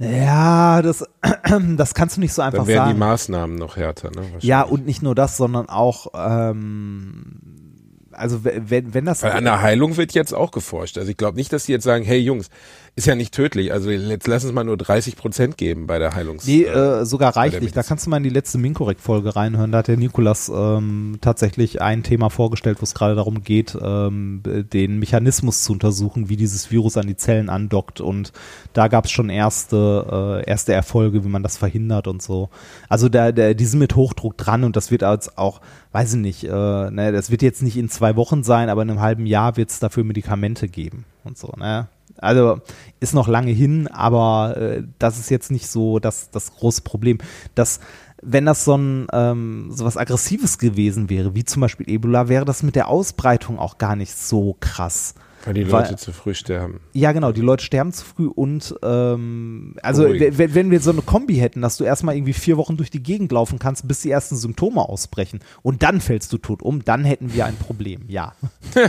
Ja, 0.02 0.82
das, 0.82 1.04
das 1.78 1.94
kannst 1.94 2.18
du 2.18 2.22
nicht 2.22 2.34
so 2.34 2.42
einfach 2.42 2.60
Dann 2.60 2.68
wären 2.68 2.86
die 2.86 2.90
sagen. 2.92 3.00
Maßnahmen 3.00 3.56
noch 3.56 3.78
härter. 3.78 4.10
Ne? 4.12 4.24
Ja, 4.40 4.64
und 4.64 4.86
nicht 4.86 5.04
nur 5.04 5.14
das, 5.16 5.38
sondern 5.38 5.70
auch, 5.70 6.08
ähm, 6.16 7.36
also 8.12 8.44
we- 8.44 8.62
wenn, 8.68 8.94
wenn 8.94 9.06
das 9.06 9.24
Weil 9.24 9.34
an 9.34 9.44
der 9.44 9.62
Heilung 9.62 9.98
wird 9.98 10.14
jetzt 10.14 10.34
auch 10.34 10.52
geforscht. 10.52 10.98
Also 10.98 11.10
ich 11.12 11.18
glaube 11.18 11.38
nicht, 11.38 11.54
dass 11.54 11.66
die 11.66 11.72
jetzt 11.72 11.84
sagen, 11.84 12.04
hey 12.04 12.20
Jungs, 12.20 12.50
ist 12.96 13.08
ja 13.08 13.16
nicht 13.16 13.34
tödlich. 13.34 13.72
Also 13.72 13.90
jetzt 13.90 14.28
lass 14.28 14.44
uns 14.44 14.54
mal 14.54 14.66
nur 14.66 14.76
30 14.76 15.16
Prozent 15.16 15.58
geben 15.58 15.88
bei 15.88 15.98
der 15.98 16.14
Heilungs. 16.14 16.46
Nee, 16.46 16.64
äh, 16.64 17.06
sogar 17.06 17.32
bei 17.32 17.48
der 17.48 17.54
reichlich. 17.54 17.72
Da 17.72 17.84
kannst 17.84 18.06
du 18.06 18.10
mal 18.10 18.18
in 18.18 18.24
die 18.24 18.30
letzte 18.30 18.58
Minkorrekt-Folge 18.58 19.36
reinhören. 19.36 19.72
Da 19.72 19.80
hat 19.80 19.88
der 19.88 19.96
Nikolas 19.96 20.52
ähm, 20.54 21.18
tatsächlich 21.22 21.82
ein 21.82 22.04
Thema 22.04 22.30
vorgestellt, 22.30 22.82
wo 22.82 22.84
es 22.84 22.94
gerade 22.94 23.16
darum 23.16 23.44
geht, 23.44 23.78
ähm, 23.82 24.42
den 24.44 25.00
Mechanismus 25.00 25.64
zu 25.64 25.72
untersuchen, 25.72 26.28
wie 26.28 26.36
dieses 26.36 26.70
Virus 26.70 26.98
an 26.98 27.08
die 27.08 27.16
Zellen 27.16 27.50
andockt. 27.50 28.02
Und 28.02 28.34
da 28.74 28.90
gab 28.90 29.06
es 29.06 29.12
schon 29.12 29.30
erste, 29.30 30.42
äh, 30.46 30.50
erste 30.50 30.74
Erfolge, 30.74 31.24
wie 31.24 31.30
man 31.30 31.44
das 31.44 31.56
verhindert 31.56 32.08
und 32.08 32.22
so. 32.22 32.50
Also 32.90 33.08
da, 33.08 33.32
da, 33.32 33.54
die 33.54 33.66
sind 33.66 33.80
mit 33.80 33.96
Hochdruck 33.96 34.38
dran 34.38 34.66
und 34.66 34.76
das 34.76 34.92
wird 34.92 35.04
als 35.04 35.38
auch, 35.38 35.62
weiß 35.94 36.16
ich 36.16 36.20
nicht, 36.20 36.44
äh, 36.44 36.50
ne, 36.50 37.14
das 37.14 37.32
wird 37.32 37.42
jetzt 37.42 37.64
nicht 37.64 37.78
in 37.78 37.88
zwei 37.88 38.18
Wochen 38.18 38.44
sein, 38.44 38.68
aber 38.68 38.82
in 38.82 38.90
einem 38.90 39.00
halben 39.00 39.26
Jahr 39.26 39.56
wird 39.56 39.70
es 39.70 39.80
dafür 39.80 40.04
Medikamente 40.04 40.68
geben 40.68 41.06
und 41.24 41.38
so, 41.38 41.54
ne? 41.58 41.88
Also 42.22 42.62
ist 43.00 43.14
noch 43.14 43.28
lange 43.28 43.52
hin, 43.52 43.88
aber 43.88 44.56
äh, 44.58 44.84
das 45.00 45.20
ist 45.20 45.30
jetzt 45.30 45.52
nicht 45.52 45.68
so 45.68 46.00
das, 46.00 46.30
das 46.32 46.56
große 46.56 46.84
Problem. 46.84 47.18
Das, 47.56 47.80
wenn 48.22 48.46
das 48.46 48.64
so 48.64 48.78
ein 48.78 49.08
ähm, 49.12 49.72
so 49.72 49.84
was 49.84 49.98
Aggressives 49.98 50.58
gewesen 50.60 51.10
wäre, 51.10 51.36
wie 51.36 51.44
zum 51.44 51.62
Beispiel 51.62 51.90
Ebola, 51.90 52.30
wäre 52.30 52.46
das 52.46 52.64
mit 52.64 52.76
der 52.76 52.88
Ausbreitung 52.88 53.58
auch 53.60 53.80
gar 53.80 53.96
nicht 53.96 54.16
so 54.16 54.56
krass. 54.60 55.16
weil 55.46 55.56
die 55.56 55.72
weil- 55.72 55.86
Leute 55.86 55.96
zu 55.96 56.14
früh 56.14 56.36
sterben. 56.36 56.80
Ja, 56.94 57.12
genau, 57.14 57.32
die 57.32 57.42
Leute 57.42 57.66
sterben 57.66 57.92
zu 57.92 58.06
früh 58.06 58.28
und 58.28 58.76
ähm, 58.84 59.76
also 59.82 60.04
wenn 60.04 60.70
wir 60.70 60.80
so 60.80 60.92
eine 60.92 61.02
Kombi 61.02 61.38
hätten, 61.38 61.64
dass 61.64 61.78
du 61.78 61.84
erstmal 61.84 62.16
irgendwie 62.16 62.34
vier 62.34 62.58
Wochen 62.58 62.78
durch 62.78 62.92
die 62.92 63.02
Gegend 63.02 63.32
laufen 63.32 63.58
kannst, 63.58 63.88
bis 63.88 64.02
die 64.02 64.12
ersten 64.12 64.36
Symptome 64.36 64.88
ausbrechen 64.88 65.40
und 65.64 65.82
dann 65.82 66.00
fällst 66.02 66.32
du 66.32 66.38
tot 66.38 66.62
um, 66.62 66.86
dann 66.86 67.04
hätten 67.04 67.34
wir 67.34 67.48
ein 67.48 67.56
Problem, 67.56 68.02
ja. 68.08 68.34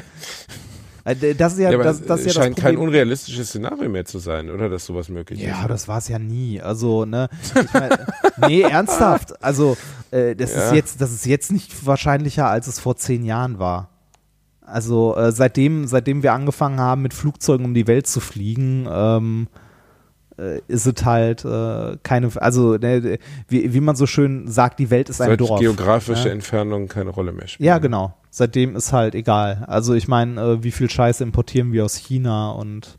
Äh, 1.05 1.35
Das 1.35 1.55
ist 1.55 1.59
ja, 1.61 1.71
Ja, 1.71 1.79
das, 1.79 2.03
das 2.05 2.21
ist 2.21 2.27
ja 2.27 2.31
es 2.31 2.35
das 2.37 2.45
scheint 2.45 2.57
kein 2.57 2.77
unrealistisches 2.77 3.49
Szenario 3.49 3.89
mehr 3.89 4.05
zu 4.05 4.19
sein, 4.19 4.51
oder? 4.51 4.69
Dass 4.69 4.87
sowas 4.87 5.09
möglich 5.09 5.41
Ja, 5.41 5.63
ist. 5.63 5.69
das 5.71 5.89
war 5.89 5.99
es 5.99 6.09
ja 6.09 6.19
nie. 6.19 6.61
Also, 6.61 7.05
ne, 7.05 7.29
ich 7.55 7.73
mein, 7.75 7.91
nee, 8.49 8.63
ernsthaft. 8.63 9.43
Also, 9.43 9.77
äh, 10.11 10.35
das 10.37 10.51
ist 10.51 10.57
Ja. 10.57 10.75
jetzt, 10.75 11.01
das 11.01 11.13
ist 11.13 11.27
jetzt 11.27 11.51
nicht 11.53 11.85
wahrscheinlicher, 11.87 12.47
als 12.47 12.67
es 12.67 12.79
vor 12.79 12.97
zehn 12.97 13.25
Jahren 13.25 13.59
war. 13.59 13.89
Also, 14.65 15.17
äh, 15.17 15.33
seitdem, 15.33 15.87
seitdem 15.87 16.23
wir 16.23 16.33
angefangen 16.33 16.79
haben, 16.81 17.03
mit 17.03 17.15
Flugzeugen 17.15 17.67
um 17.67 17.75
die 17.75 17.87
Welt 17.89 18.07
zu 18.07 18.21
fliegen, 18.21 18.87
ähm, 18.91 19.49
äh, 19.55 19.59
ist 20.69 20.87
es 20.87 21.05
halt 21.05 21.45
äh, 21.45 21.97
keine, 22.03 22.31
also, 22.37 22.77
ne, 22.77 23.19
wie, 23.49 23.73
wie 23.75 23.81
man 23.81 23.97
so 23.97 24.07
schön 24.07 24.49
sagt, 24.49 24.79
die 24.79 24.91
Welt 24.91 25.09
ist 25.09 25.21
ein 25.21 25.29
Seit 25.29 25.41
Dorf. 25.41 25.61
geografische 25.61 26.29
Ja. 26.29 26.35
Entfernung 26.35 26.89
keine 26.89 27.11
Rolle 27.11 27.33
mehr 27.33 27.49
spielen. 27.49 27.67
Ja, 27.67 27.79
genau. 27.79 28.15
Seitdem 28.31 28.77
ist 28.77 28.93
halt 28.93 29.15
egal. 29.15 29.65
Also, 29.67 29.95
ich 29.95 30.09
meine, 30.09 30.41
äh, 30.41 30.63
wie 30.65 30.71
viel 30.71 30.89
Scheiße 30.89 31.23
importieren 31.23 31.73
wir 31.73 31.85
aus 31.85 31.97
China 31.97 32.53
und 32.53 32.99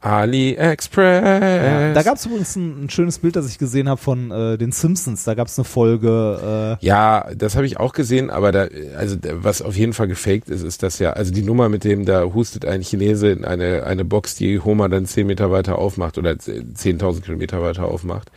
AliExpress. 0.00 1.94
Da 1.94 2.02
gab 2.02 2.16
es 2.16 2.26
übrigens 2.26 2.56
ein, 2.56 2.84
ein 2.84 2.90
schönes 2.90 3.18
Bild, 3.18 3.36
das 3.36 3.48
ich 3.48 3.58
gesehen 3.58 3.88
habe 3.88 4.00
von 4.00 4.30
äh, 4.30 4.58
den 4.58 4.72
Simpsons. 4.72 5.24
Da 5.24 5.34
gab 5.34 5.48
es 5.48 5.58
eine 5.58 5.64
Folge. 5.64 6.78
Äh, 6.80 6.84
Ja, 6.84 7.26
das 7.34 7.56
habe 7.56 7.66
ich 7.66 7.78
auch 7.78 7.92
gesehen, 7.92 8.30
aber 8.30 8.52
da, 8.52 8.68
also 8.96 9.16
was 9.22 9.62
auf 9.62 9.76
jeden 9.76 9.92
Fall 9.92 10.08
gefaked 10.08 10.48
ist, 10.48 10.62
ist 10.62 10.82
das 10.82 10.98
ja, 10.98 11.12
also 11.12 11.32
die 11.32 11.42
Nummer 11.42 11.68
mit 11.68 11.84
dem, 11.84 12.04
da 12.04 12.24
hustet 12.24 12.64
ein 12.64 12.82
Chinese 12.82 13.30
in 13.30 13.44
eine, 13.44 13.84
eine 13.84 14.04
Box, 14.04 14.34
die 14.34 14.60
Homer 14.60 14.88
dann 14.88 15.06
10 15.06 15.26
Meter 15.26 15.50
weiter 15.50 15.78
aufmacht 15.78 16.18
oder 16.18 16.32
10.000 16.32 17.22
Kilometer 17.22 17.62
weiter 17.62 17.86
aufmacht. 17.86 18.30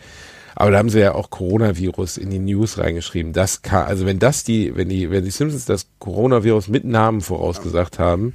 Aber 0.56 0.72
da 0.72 0.80
haben 0.80 0.90
sie 0.90 1.00
ja 1.00 1.14
auch 1.14 1.30
Coronavirus 1.30 2.18
in 2.18 2.32
die 2.32 2.40
News 2.40 2.80
reingeschrieben. 2.80 3.32
Das 3.32 3.62
kann, 3.62 3.86
also 3.86 4.08
wenn 4.08 4.18
das 4.18 4.44
die, 4.44 4.76
wenn 4.76 4.90
die, 4.90 5.12
wenn 5.12 5.24
die 5.24 5.30
Simpsons 5.30 5.66
das 5.66 5.86
Coronavirus 6.00 6.68
mit 6.70 6.84
Namen 6.84 7.22
vorausgesagt 7.22 8.00
haben, 8.00 8.34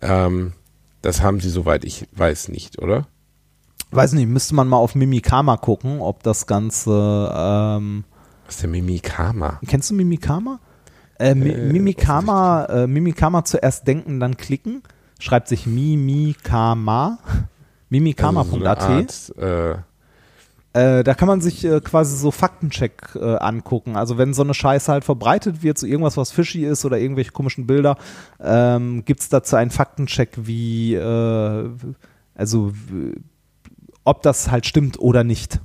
ähm, 0.00 0.54
das 1.02 1.22
haben 1.22 1.40
sie, 1.40 1.50
soweit 1.50 1.84
ich 1.84 2.06
weiß, 2.12 2.48
nicht, 2.48 2.78
oder? 2.78 3.06
weiß 3.90 4.12
nicht, 4.12 4.28
müsste 4.28 4.54
man 4.54 4.68
mal 4.68 4.76
auf 4.76 4.94
Mimikama 4.94 5.56
gucken, 5.56 6.00
ob 6.00 6.22
das 6.22 6.46
Ganze. 6.46 7.32
Ähm, 7.34 8.04
Was 8.46 8.56
ist 8.56 8.62
der 8.62 8.70
Mimikama? 8.70 9.60
kennst 9.66 9.90
du 9.90 9.94
Mimikama? 9.94 10.60
Äh, 11.18 11.30
Äh, 11.30 11.34
Mimikama, 11.34 12.64
äh, 12.66 12.86
Mimikama 12.86 13.44
zuerst 13.44 13.86
denken, 13.86 14.20
dann 14.20 14.36
klicken. 14.36 14.82
Schreibt 15.18 15.48
sich 15.48 15.66
Mimikama. 15.66 17.18
Also 17.24 17.40
so 17.40 17.44
Mimikama.at. 17.90 19.32
äh, 20.78 21.02
da 21.02 21.14
kann 21.14 21.26
man 21.26 21.40
sich 21.40 21.64
äh, 21.64 21.80
quasi 21.80 22.16
so 22.16 22.30
Faktencheck 22.30 23.16
äh, 23.16 23.36
angucken. 23.36 23.96
Also 23.96 24.16
wenn 24.16 24.32
so 24.32 24.42
eine 24.42 24.54
Scheiße 24.54 24.92
halt 24.92 25.04
verbreitet 25.04 25.62
wird, 25.62 25.76
so 25.76 25.86
irgendwas, 25.86 26.16
was 26.16 26.30
fishy 26.30 26.64
ist 26.64 26.84
oder 26.84 26.98
irgendwelche 26.98 27.32
komischen 27.32 27.66
Bilder, 27.66 27.96
ähm, 28.40 29.04
gibt 29.04 29.20
es 29.20 29.28
dazu 29.28 29.56
einen 29.56 29.70
Faktencheck, 29.70 30.30
wie, 30.36 30.94
äh, 30.94 31.70
also 32.34 32.72
ob 34.04 34.22
das 34.22 34.50
halt 34.50 34.66
stimmt 34.66 35.00
oder 35.00 35.24
nicht. 35.24 35.60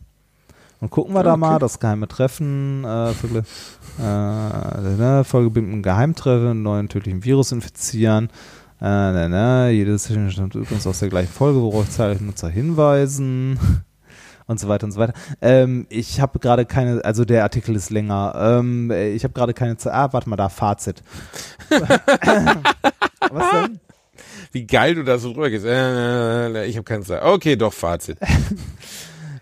Und 0.80 0.90
gucken 0.90 1.14
wir 1.14 1.24
da 1.24 1.38
mal, 1.38 1.60
das 1.60 1.80
geheime 1.80 2.08
Treffen, 2.10 2.84
äh, 2.84 3.14
Folge, 3.14 3.44
ne, 3.98 5.24
Folge 5.26 5.62
mit 5.62 5.72
einem 5.72 5.82
Geheimtreffen, 5.82 6.62
neuen 6.62 6.90
tödlichen 6.90 7.24
Virus 7.24 7.54
infizieren. 7.54 8.30
Ne, 8.82 9.30
ne, 9.30 9.70
jedes 9.70 10.12
stammt 10.30 10.56
übrigens 10.56 10.86
aus 10.86 11.00
der 11.00 11.08
gleichen 11.08 11.32
Folge, 11.32 11.62
worauf 11.62 11.90
zahlreiche 11.90 12.26
Nutzer 12.26 12.50
hinweisen 12.50 13.58
und 14.48 14.60
so 14.60 14.68
weiter 14.68 14.86
und 14.86 14.92
so 14.92 15.00
weiter. 15.00 15.14
Ähm, 15.42 15.86
ich 15.90 16.20
habe 16.20 16.40
gerade 16.40 16.66
keine, 16.66 17.04
also 17.04 17.26
der 17.26 17.44
Artikel 17.44 17.76
ist 17.76 17.90
länger. 17.90 18.34
Ähm, 18.36 18.92
äh, 18.92 19.10
ich 19.12 19.24
habe 19.24 19.34
gerade 19.34 19.54
keine 19.54 19.78
Zeit. 19.78 19.94
Ah, 19.94 20.12
warte 20.12 20.30
mal, 20.30 20.36
da 20.36 20.50
Fazit. 20.50 21.04
Was 21.70 23.52
denn? 23.52 23.80
Wie 24.52 24.68
geil 24.68 24.96
du 24.96 25.04
da 25.04 25.18
so 25.18 25.34
drüber 25.34 25.50
gehst. 25.50 25.66
Äh, 25.66 26.66
ich 26.66 26.76
habe 26.76 26.84
keine 26.84 27.04
Zeit. 27.04 27.24
Okay, 27.24 27.56
doch, 27.56 27.74
Fazit. 27.74 28.18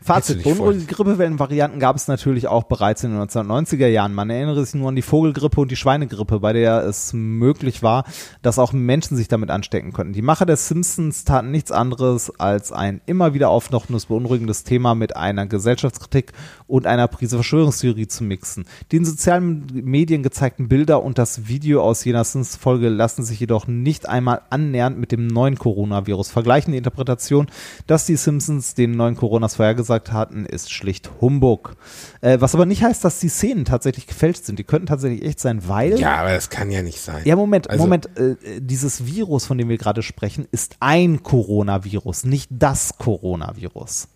Fazit, 0.03 0.43
unruhige 0.47 0.85
Grippewellenvarianten 0.85 1.79
gab 1.79 1.95
es 1.95 2.07
natürlich 2.07 2.47
auch 2.47 2.63
bereits 2.63 3.03
in 3.03 3.11
den 3.11 3.21
1990er 3.21 3.85
Jahren. 3.85 4.15
Man 4.15 4.31
erinnere 4.31 4.65
sich 4.65 4.73
nur 4.73 4.89
an 4.89 4.95
die 4.95 5.03
Vogelgrippe 5.03 5.61
und 5.61 5.69
die 5.69 5.75
Schweinegrippe, 5.75 6.39
bei 6.39 6.53
der 6.53 6.83
es 6.85 7.13
möglich 7.13 7.83
war, 7.83 8.05
dass 8.41 8.57
auch 8.57 8.73
Menschen 8.73 9.15
sich 9.15 9.27
damit 9.27 9.51
anstecken 9.51 9.93
könnten. 9.93 10.13
Die 10.13 10.23
Macher 10.23 10.47
der 10.47 10.57
Simpsons 10.57 11.23
taten 11.23 11.51
nichts 11.51 11.71
anderes, 11.71 12.31
als 12.39 12.71
ein 12.71 13.01
immer 13.05 13.35
wieder 13.35 13.49
auftauchendes, 13.49 14.07
beunruhigendes 14.07 14.63
Thema 14.63 14.95
mit 14.95 15.15
einer 15.15 15.45
Gesellschaftskritik 15.45 16.31
und 16.65 16.87
einer 16.87 17.07
Prise 17.07 17.35
Verschwörungstheorie 17.35 18.07
zu 18.07 18.23
mixen. 18.23 18.65
Die 18.91 18.97
in 18.97 19.05
sozialen 19.05 19.67
Medien 19.71 20.23
gezeigten 20.23 20.67
Bilder 20.67 21.03
und 21.03 21.19
das 21.19 21.47
Video 21.47 21.83
aus 21.83 22.03
jener 22.03 22.23
Simpsons-Folge 22.23 22.89
lassen 22.89 23.23
sich 23.23 23.39
jedoch 23.39 23.67
nicht 23.67 24.09
einmal 24.09 24.41
annähernd 24.49 24.97
mit 24.97 25.11
dem 25.11 25.27
neuen 25.27 25.59
Coronavirus 25.59 26.31
vergleichen. 26.31 26.71
Die 26.71 26.79
Interpretation, 26.79 27.45
dass 27.85 28.07
die 28.07 28.15
Simpsons 28.15 28.73
den 28.73 28.93
neuen 28.93 29.15
Coronas 29.15 29.57
vorhergesagt 29.57 29.90
hatten, 30.11 30.45
ist 30.45 30.71
schlicht 30.71 31.09
Humbug. 31.19 31.75
Äh, 32.21 32.39
was 32.39 32.55
aber 32.55 32.65
nicht 32.65 32.83
heißt, 32.83 33.03
dass 33.03 33.19
die 33.19 33.29
Szenen 33.29 33.65
tatsächlich 33.65 34.07
gefälscht 34.07 34.45
sind. 34.45 34.57
Die 34.59 34.63
könnten 34.63 34.87
tatsächlich 34.87 35.23
echt 35.23 35.39
sein, 35.39 35.67
weil. 35.67 35.99
Ja, 35.99 36.15
aber 36.17 36.33
das 36.33 36.49
kann 36.49 36.71
ja 36.71 36.81
nicht 36.81 37.01
sein. 37.01 37.21
Ja, 37.25 37.35
Moment, 37.35 37.69
Also- 37.69 37.83
Moment. 37.83 38.09
Äh, 38.17 38.35
dieses 38.59 39.05
Virus, 39.05 39.45
von 39.45 39.57
dem 39.57 39.69
wir 39.69 39.77
gerade 39.77 40.01
sprechen, 40.03 40.47
ist 40.51 40.77
ein 40.79 41.23
Coronavirus, 41.23 42.23
nicht 42.25 42.49
das 42.51 42.97
Coronavirus. 42.97 44.07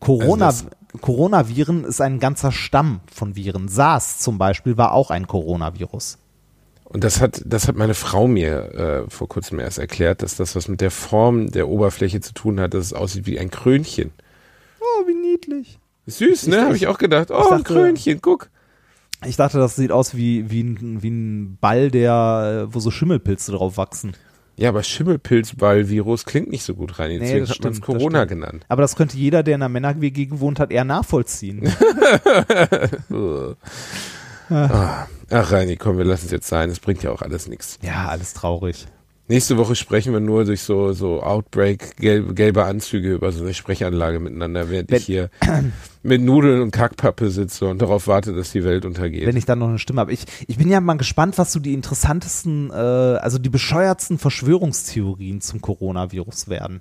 Corona, 0.00 0.46
Also 0.46 0.66
Coronaviren 1.00 1.84
ist 1.84 2.00
ein 2.00 2.18
ganzer 2.18 2.50
Stamm 2.50 3.00
von 3.12 3.36
Viren. 3.36 3.68
SARS 3.68 4.18
zum 4.18 4.38
Beispiel 4.38 4.76
war 4.76 4.92
auch 4.92 5.10
ein 5.10 5.26
Coronavirus. 5.26 6.18
Und 6.84 7.02
das 7.04 7.20
hat, 7.20 7.42
das 7.44 7.66
hat 7.68 7.76
meine 7.76 7.94
Frau 7.94 8.26
mir 8.28 8.74
äh, 9.06 9.10
vor 9.10 9.28
kurzem 9.28 9.58
erst 9.58 9.78
erklärt, 9.78 10.22
dass 10.22 10.36
das 10.36 10.54
was 10.54 10.68
mit 10.68 10.80
der 10.80 10.90
Form 10.90 11.50
der 11.50 11.68
Oberfläche 11.68 12.20
zu 12.20 12.32
tun 12.32 12.60
hat, 12.60 12.74
dass 12.74 12.86
es 12.86 12.92
aussieht 12.92 13.26
wie 13.26 13.38
ein 13.38 13.50
Krönchen. 13.50 14.12
Niedlich. 15.36 15.78
Süß, 16.06 16.46
ne? 16.48 16.56
Ich- 16.56 16.62
Habe 16.62 16.76
ich 16.76 16.86
auch 16.86 16.98
gedacht. 16.98 17.30
Oh, 17.30 17.38
ich 17.38 17.44
ein 17.46 17.50
dachte- 17.58 17.74
Krönchen, 17.74 18.20
guck. 18.22 18.48
Ich 19.24 19.36
dachte, 19.36 19.58
das 19.58 19.76
sieht 19.76 19.92
aus 19.92 20.14
wie, 20.14 20.50
wie, 20.50 20.62
ein, 20.62 21.02
wie 21.02 21.08
ein 21.10 21.58
Ball, 21.60 21.90
der, 21.90 22.66
äh, 22.70 22.74
wo 22.74 22.80
so 22.80 22.90
Schimmelpilze 22.90 23.50
drauf 23.52 23.76
wachsen. 23.76 24.12
Ja, 24.56 24.68
aber 24.70 24.82
Schimmelpilzball-Virus 24.82 26.24
klingt 26.24 26.48
nicht 26.50 26.62
so 26.64 26.74
gut 26.74 26.98
rein. 26.98 27.10
Nee, 27.10 27.18
Deswegen 27.18 27.40
das 27.40 27.50
hat 27.50 27.60
man 27.64 27.72
es 27.74 27.80
Corona 27.80 28.24
genannt. 28.24 28.64
Aber 28.68 28.82
das 28.82 28.94
könnte 28.96 29.16
jeder, 29.18 29.42
der 29.42 29.56
in 29.56 29.62
einer 29.62 29.68
Männer-WG 29.68 30.26
gewohnt 30.26 30.60
hat, 30.60 30.70
eher 30.70 30.84
nachvollziehen. 30.84 31.70
Ah. 34.48 35.08
Ach, 35.30 35.50
Reini, 35.50 35.76
komm, 35.76 35.98
wir 35.98 36.04
lassen 36.04 36.26
es 36.26 36.30
jetzt 36.30 36.46
sein. 36.46 36.70
Es 36.70 36.78
bringt 36.78 37.02
ja 37.02 37.10
auch 37.10 37.20
alles 37.22 37.48
nichts. 37.48 37.78
ja, 37.82 38.06
alles 38.06 38.32
traurig. 38.32 38.86
Nächste 39.28 39.56
Woche 39.56 39.74
sprechen 39.74 40.12
wir 40.12 40.20
nur 40.20 40.44
durch 40.44 40.62
so, 40.62 40.92
so 40.92 41.20
Outbreak, 41.20 41.96
gelbe, 41.96 42.32
gelbe 42.32 42.64
Anzüge 42.64 43.12
über 43.14 43.32
so 43.32 43.42
eine 43.42 43.54
Sprechanlage 43.54 44.20
miteinander, 44.20 44.70
während 44.70 44.90
Wenn- 44.90 44.98
ich 44.98 45.04
hier 45.04 45.30
mit 46.04 46.22
Nudeln 46.22 46.62
und 46.62 46.70
Kackpappe 46.70 47.28
sitze 47.30 47.66
und 47.66 47.82
darauf 47.82 48.06
warte, 48.06 48.32
dass 48.32 48.52
die 48.52 48.62
Welt 48.62 48.84
untergeht. 48.84 49.26
wenn 49.26 49.36
ich 49.36 49.44
dann 49.44 49.58
noch 49.58 49.68
eine 49.68 49.80
Stimme 49.80 50.00
habe. 50.00 50.12
Ich, 50.12 50.26
ich 50.46 50.58
bin 50.58 50.68
ja 50.68 50.80
mal 50.80 50.94
gespannt, 50.94 51.38
was 51.38 51.52
so 51.52 51.58
die 51.58 51.74
interessantesten, 51.74 52.70
äh, 52.70 52.74
also 52.74 53.38
die 53.38 53.48
bescheuertsten 53.48 54.18
Verschwörungstheorien 54.18 55.40
zum 55.40 55.60
Coronavirus 55.60 56.48
werden. 56.48 56.80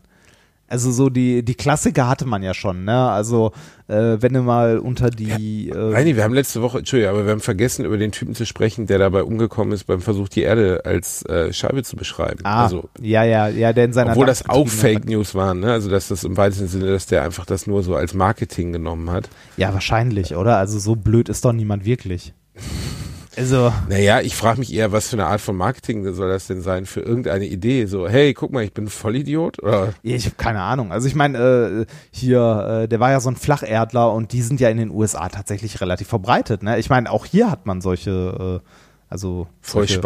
Also 0.67 0.91
so 0.91 1.09
die, 1.09 1.43
die 1.43 1.53
Klassiker 1.53 2.07
hatte 2.09 2.25
man 2.25 2.41
ja 2.41 2.55
schon, 2.55 2.85
ne? 2.85 3.09
Also 3.09 3.51
äh, 3.87 4.17
wenn 4.19 4.33
du 4.33 4.41
mal 4.41 4.79
unter 4.79 5.11
die 5.11 5.69
äh, 5.69 5.77
Reini, 5.77 6.15
wir 6.15 6.23
haben 6.23 6.33
letzte 6.33 6.63
Woche, 6.63 6.79
Entschuldigung, 6.79 7.13
aber 7.15 7.25
wir 7.25 7.31
haben 7.33 7.39
vergessen, 7.39 7.85
über 7.85 7.97
den 7.97 8.11
Typen 8.11 8.33
zu 8.33 8.47
sprechen, 8.47 8.87
der 8.87 8.97
dabei 8.97 9.23
umgekommen 9.23 9.73
ist 9.73 9.83
beim 9.83 10.01
Versuch, 10.01 10.27
die 10.27 10.41
Erde 10.41 10.81
als 10.83 11.23
äh, 11.25 11.53
Scheibe 11.53 11.83
zu 11.83 11.95
beschreiben. 11.95 12.39
ah, 12.45 12.63
Also, 12.63 12.89
ja, 12.99 13.23
ja, 13.23 13.47
ja, 13.47 13.73
der 13.73 13.85
in 13.85 13.93
seiner 13.93 14.11
obwohl 14.11 14.25
das 14.25 14.49
auch 14.49 14.67
Fake 14.67 15.05
News 15.05 15.35
waren, 15.35 15.59
ne? 15.59 15.71
Also, 15.71 15.89
dass 15.89 16.07
das 16.07 16.23
im 16.23 16.35
weitesten 16.35 16.67
Sinne, 16.67 16.87
dass 16.87 17.05
der 17.05 17.21
einfach 17.23 17.45
das 17.45 17.67
nur 17.67 17.83
so 17.83 17.95
als 17.95 18.15
Marketing 18.15 18.71
genommen 18.71 19.11
hat. 19.11 19.29
Ja, 19.57 19.71
wahrscheinlich, 19.71 20.35
oder? 20.35 20.57
Also 20.57 20.79
so 20.79 20.95
blöd 20.95 21.29
ist 21.29 21.45
doch 21.45 21.53
niemand 21.53 21.85
wirklich. 21.85 22.33
Also 23.37 23.73
Naja, 23.89 24.21
ich 24.21 24.35
frage 24.35 24.59
mich 24.59 24.73
eher, 24.73 24.91
was 24.91 25.09
für 25.09 25.15
eine 25.15 25.25
Art 25.25 25.41
von 25.41 25.55
Marketing 25.55 26.13
soll 26.13 26.29
das 26.29 26.47
denn 26.47 26.61
sein 26.61 26.85
für 26.85 27.01
irgendeine 27.01 27.45
Idee? 27.45 27.85
So, 27.85 28.07
hey, 28.07 28.33
guck 28.33 28.51
mal, 28.51 28.63
ich 28.63 28.73
bin 28.73 28.85
ein 28.85 28.89
Vollidiot? 28.89 29.61
Oder? 29.61 29.93
Ich 30.03 30.25
habe 30.25 30.35
keine 30.35 30.61
Ahnung. 30.61 30.91
Also 30.91 31.07
ich 31.07 31.15
meine, 31.15 31.37
äh, 31.37 31.85
hier, 32.11 32.83
äh, 32.83 32.87
der 32.87 32.99
war 32.99 33.11
ja 33.11 33.19
so 33.19 33.29
ein 33.29 33.35
Flacherdler 33.35 34.13
und 34.13 34.31
die 34.31 34.41
sind 34.41 34.59
ja 34.59 34.69
in 34.69 34.77
den 34.77 34.91
USA 34.91 35.29
tatsächlich 35.29 35.81
relativ 35.81 36.07
verbreitet. 36.07 36.63
Ne? 36.63 36.79
Ich 36.79 36.89
meine, 36.89 37.11
auch 37.11 37.25
hier 37.25 37.51
hat 37.51 37.65
man 37.65 37.81
solche, 37.81 38.61
äh, 38.63 38.69
also. 39.09 39.47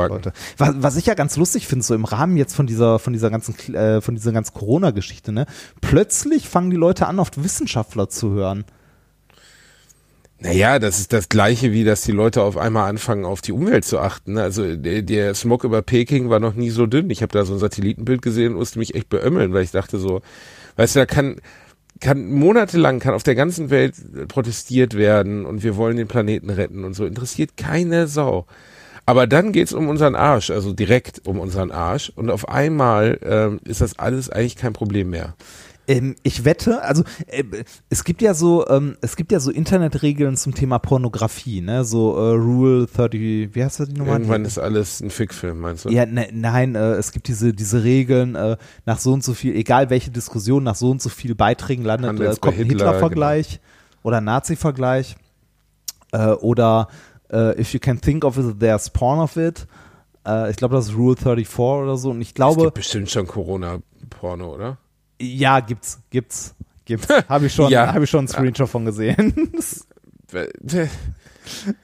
Leute. 0.09 0.33
Was, 0.57 0.73
was 0.77 0.95
ich 0.97 1.05
ja 1.05 1.13
ganz 1.13 1.37
lustig 1.37 1.67
finde, 1.67 1.85
so 1.85 1.95
im 1.95 2.05
Rahmen 2.05 2.37
jetzt 2.37 2.55
von 2.55 2.67
dieser, 2.67 2.99
von 2.99 3.13
dieser 3.13 3.29
ganzen, 3.29 3.55
äh, 3.73 4.01
von 4.01 4.15
dieser 4.15 4.31
ganzen 4.31 4.53
Corona-Geschichte, 4.53 5.31
ne, 5.31 5.45
plötzlich 5.81 6.47
fangen 6.49 6.69
die 6.69 6.77
Leute 6.77 7.07
an, 7.07 7.19
auf 7.19 7.31
Wissenschaftler 7.35 8.09
zu 8.09 8.31
hören. 8.31 8.65
Naja, 10.41 10.79
das 10.79 10.99
ist 10.99 11.11
das 11.11 11.27
Gleiche, 11.27 11.73
wie 11.73 11.83
dass 11.83 12.01
die 12.01 12.13
Leute 12.13 12.43
auf 12.43 12.55
einmal 12.55 12.89
anfangen, 12.89 13.25
auf 13.25 13.41
die 13.41 13.51
Umwelt 13.51 13.83
zu 13.83 13.99
achten. 13.99 14.33
ne? 14.33 14.43
Also 14.43 14.75
der, 14.75 15.01
der 15.01 15.35
Smog 15.35 15.65
über 15.65 15.81
Peking 15.81 16.29
war 16.29 16.39
noch 16.39 16.53
nie 16.53 16.69
so 16.69 16.85
dünn. 16.85 17.09
Ich 17.09 17.21
habe 17.21 17.33
da 17.33 17.43
so 17.43 17.53
ein 17.53 17.59
Satellitenbild 17.59 18.21
gesehen 18.21 18.53
und 18.53 18.59
musste 18.59 18.79
mich 18.79 18.95
echt 18.95 19.09
beömmeln, 19.09 19.53
weil 19.53 19.63
ich 19.63 19.71
dachte 19.71 19.99
so, 19.99 20.21
weißt 20.77 20.95
du, 20.95 20.99
da 20.99 21.05
kann 21.05 21.41
kann 21.99 22.31
monatelang 22.31 22.99
kann 22.99 23.13
auf 23.13 23.23
der 23.23 23.35
ganzen 23.35 23.69
Welt 23.69 23.95
protestiert 24.29 24.93
werden 24.95 25.45
und 25.45 25.63
wir 25.63 25.75
wollen 25.75 25.97
den 25.97 26.07
Planeten 26.07 26.49
retten 26.49 26.85
und 26.85 26.93
so 26.93 27.05
interessiert 27.05 27.57
keine 27.57 28.07
Sau. 28.07 28.45
Aber 29.05 29.27
dann 29.27 29.51
geht's 29.51 29.73
um 29.73 29.89
unseren 29.89 30.15
Arsch, 30.15 30.51
also 30.51 30.71
direkt 30.71 31.27
um 31.27 31.39
unseren 31.39 31.71
Arsch. 31.71 32.11
Und 32.15 32.29
auf 32.29 32.47
einmal 32.47 33.19
ähm, 33.23 33.59
ist 33.65 33.81
das 33.81 33.97
alles 33.97 34.29
eigentlich 34.29 34.55
kein 34.55 34.71
Problem 34.71 35.09
mehr. 35.09 35.33
Ähm, 35.89 36.15
ich 36.21 36.45
wette, 36.45 36.83
also 36.83 37.03
äh, 37.25 37.43
es 37.89 38.03
gibt 38.03 38.21
ja 38.21 38.35
so, 38.35 38.67
ähm, 38.67 38.95
es 39.01 39.15
gibt 39.15 39.31
ja 39.31 39.39
so 39.39 39.49
Internetregeln 39.49 40.37
zum 40.37 40.53
Thema 40.53 40.77
Pornografie, 40.77 41.61
ne? 41.61 41.83
So 41.83 42.15
äh, 42.15 42.35
Rule 42.35 42.85
30, 42.85 43.55
wie 43.55 43.63
heißt 43.63 43.79
das 43.79 43.89
die 43.89 43.95
Nummer? 43.95 44.11
Irgendwann 44.11 44.45
ist 44.45 44.59
alles 44.59 45.01
ein 45.01 45.09
Fickfilm, 45.09 45.59
meinst 45.59 45.85
du? 45.85 45.89
Ja, 45.89 46.05
ne, 46.05 46.29
nein, 46.31 46.75
äh, 46.75 46.91
es 46.91 47.11
gibt 47.11 47.27
diese 47.27 47.53
diese 47.53 47.83
Regeln 47.83 48.35
äh, 48.35 48.57
nach 48.85 48.99
so 48.99 49.13
und 49.13 49.23
so 49.23 49.33
viel, 49.33 49.55
egal 49.55 49.89
welche 49.89 50.11
Diskussion, 50.11 50.63
nach 50.63 50.75
so 50.75 50.91
und 50.91 51.01
so 51.01 51.09
viel 51.09 51.33
Beiträgen 51.33 51.83
landet, 51.83 52.19
äh, 52.19 52.35
kommt 52.39 52.59
ein 52.59 52.65
Hitler, 52.65 52.85
Hitler-Vergleich 52.85 53.59
oder 54.03 54.21
Nazi-Vergleich 54.21 55.15
äh, 56.11 56.27
oder 56.33 56.87
äh, 57.31 57.59
if 57.59 57.73
you 57.73 57.79
can 57.79 57.99
think 57.99 58.23
of 58.25 58.37
it, 58.37 58.59
there's 58.59 58.91
porn 58.91 59.19
of 59.19 59.37
it. 59.37 59.65
Ich 60.49 60.57
glaube, 60.57 60.75
das 60.75 60.89
ist 60.89 60.95
Rule 60.95 61.15
34 61.15 61.59
oder 61.59 61.97
so. 61.97 62.11
Und 62.11 62.21
ich 62.21 62.27
es 62.27 62.33
glaube, 62.35 62.65
gibt 62.65 62.75
bestimmt 62.75 63.09
schon 63.09 63.25
Corona-Porno, 63.25 64.53
oder? 64.53 64.77
Ja, 65.19 65.59
gibt's, 65.59 65.99
gibt's, 66.09 66.55
gibt's. 66.85 67.07
Habe 67.29 67.47
ich 67.47 67.53
schon, 67.53 67.71
Ja. 67.71 67.93
habe 67.93 68.03
ich 68.03 68.09
schon 68.09 68.19
einen 68.19 68.27
Screenshot 68.27 68.69
von 68.69 68.85
gesehen. 68.85 69.51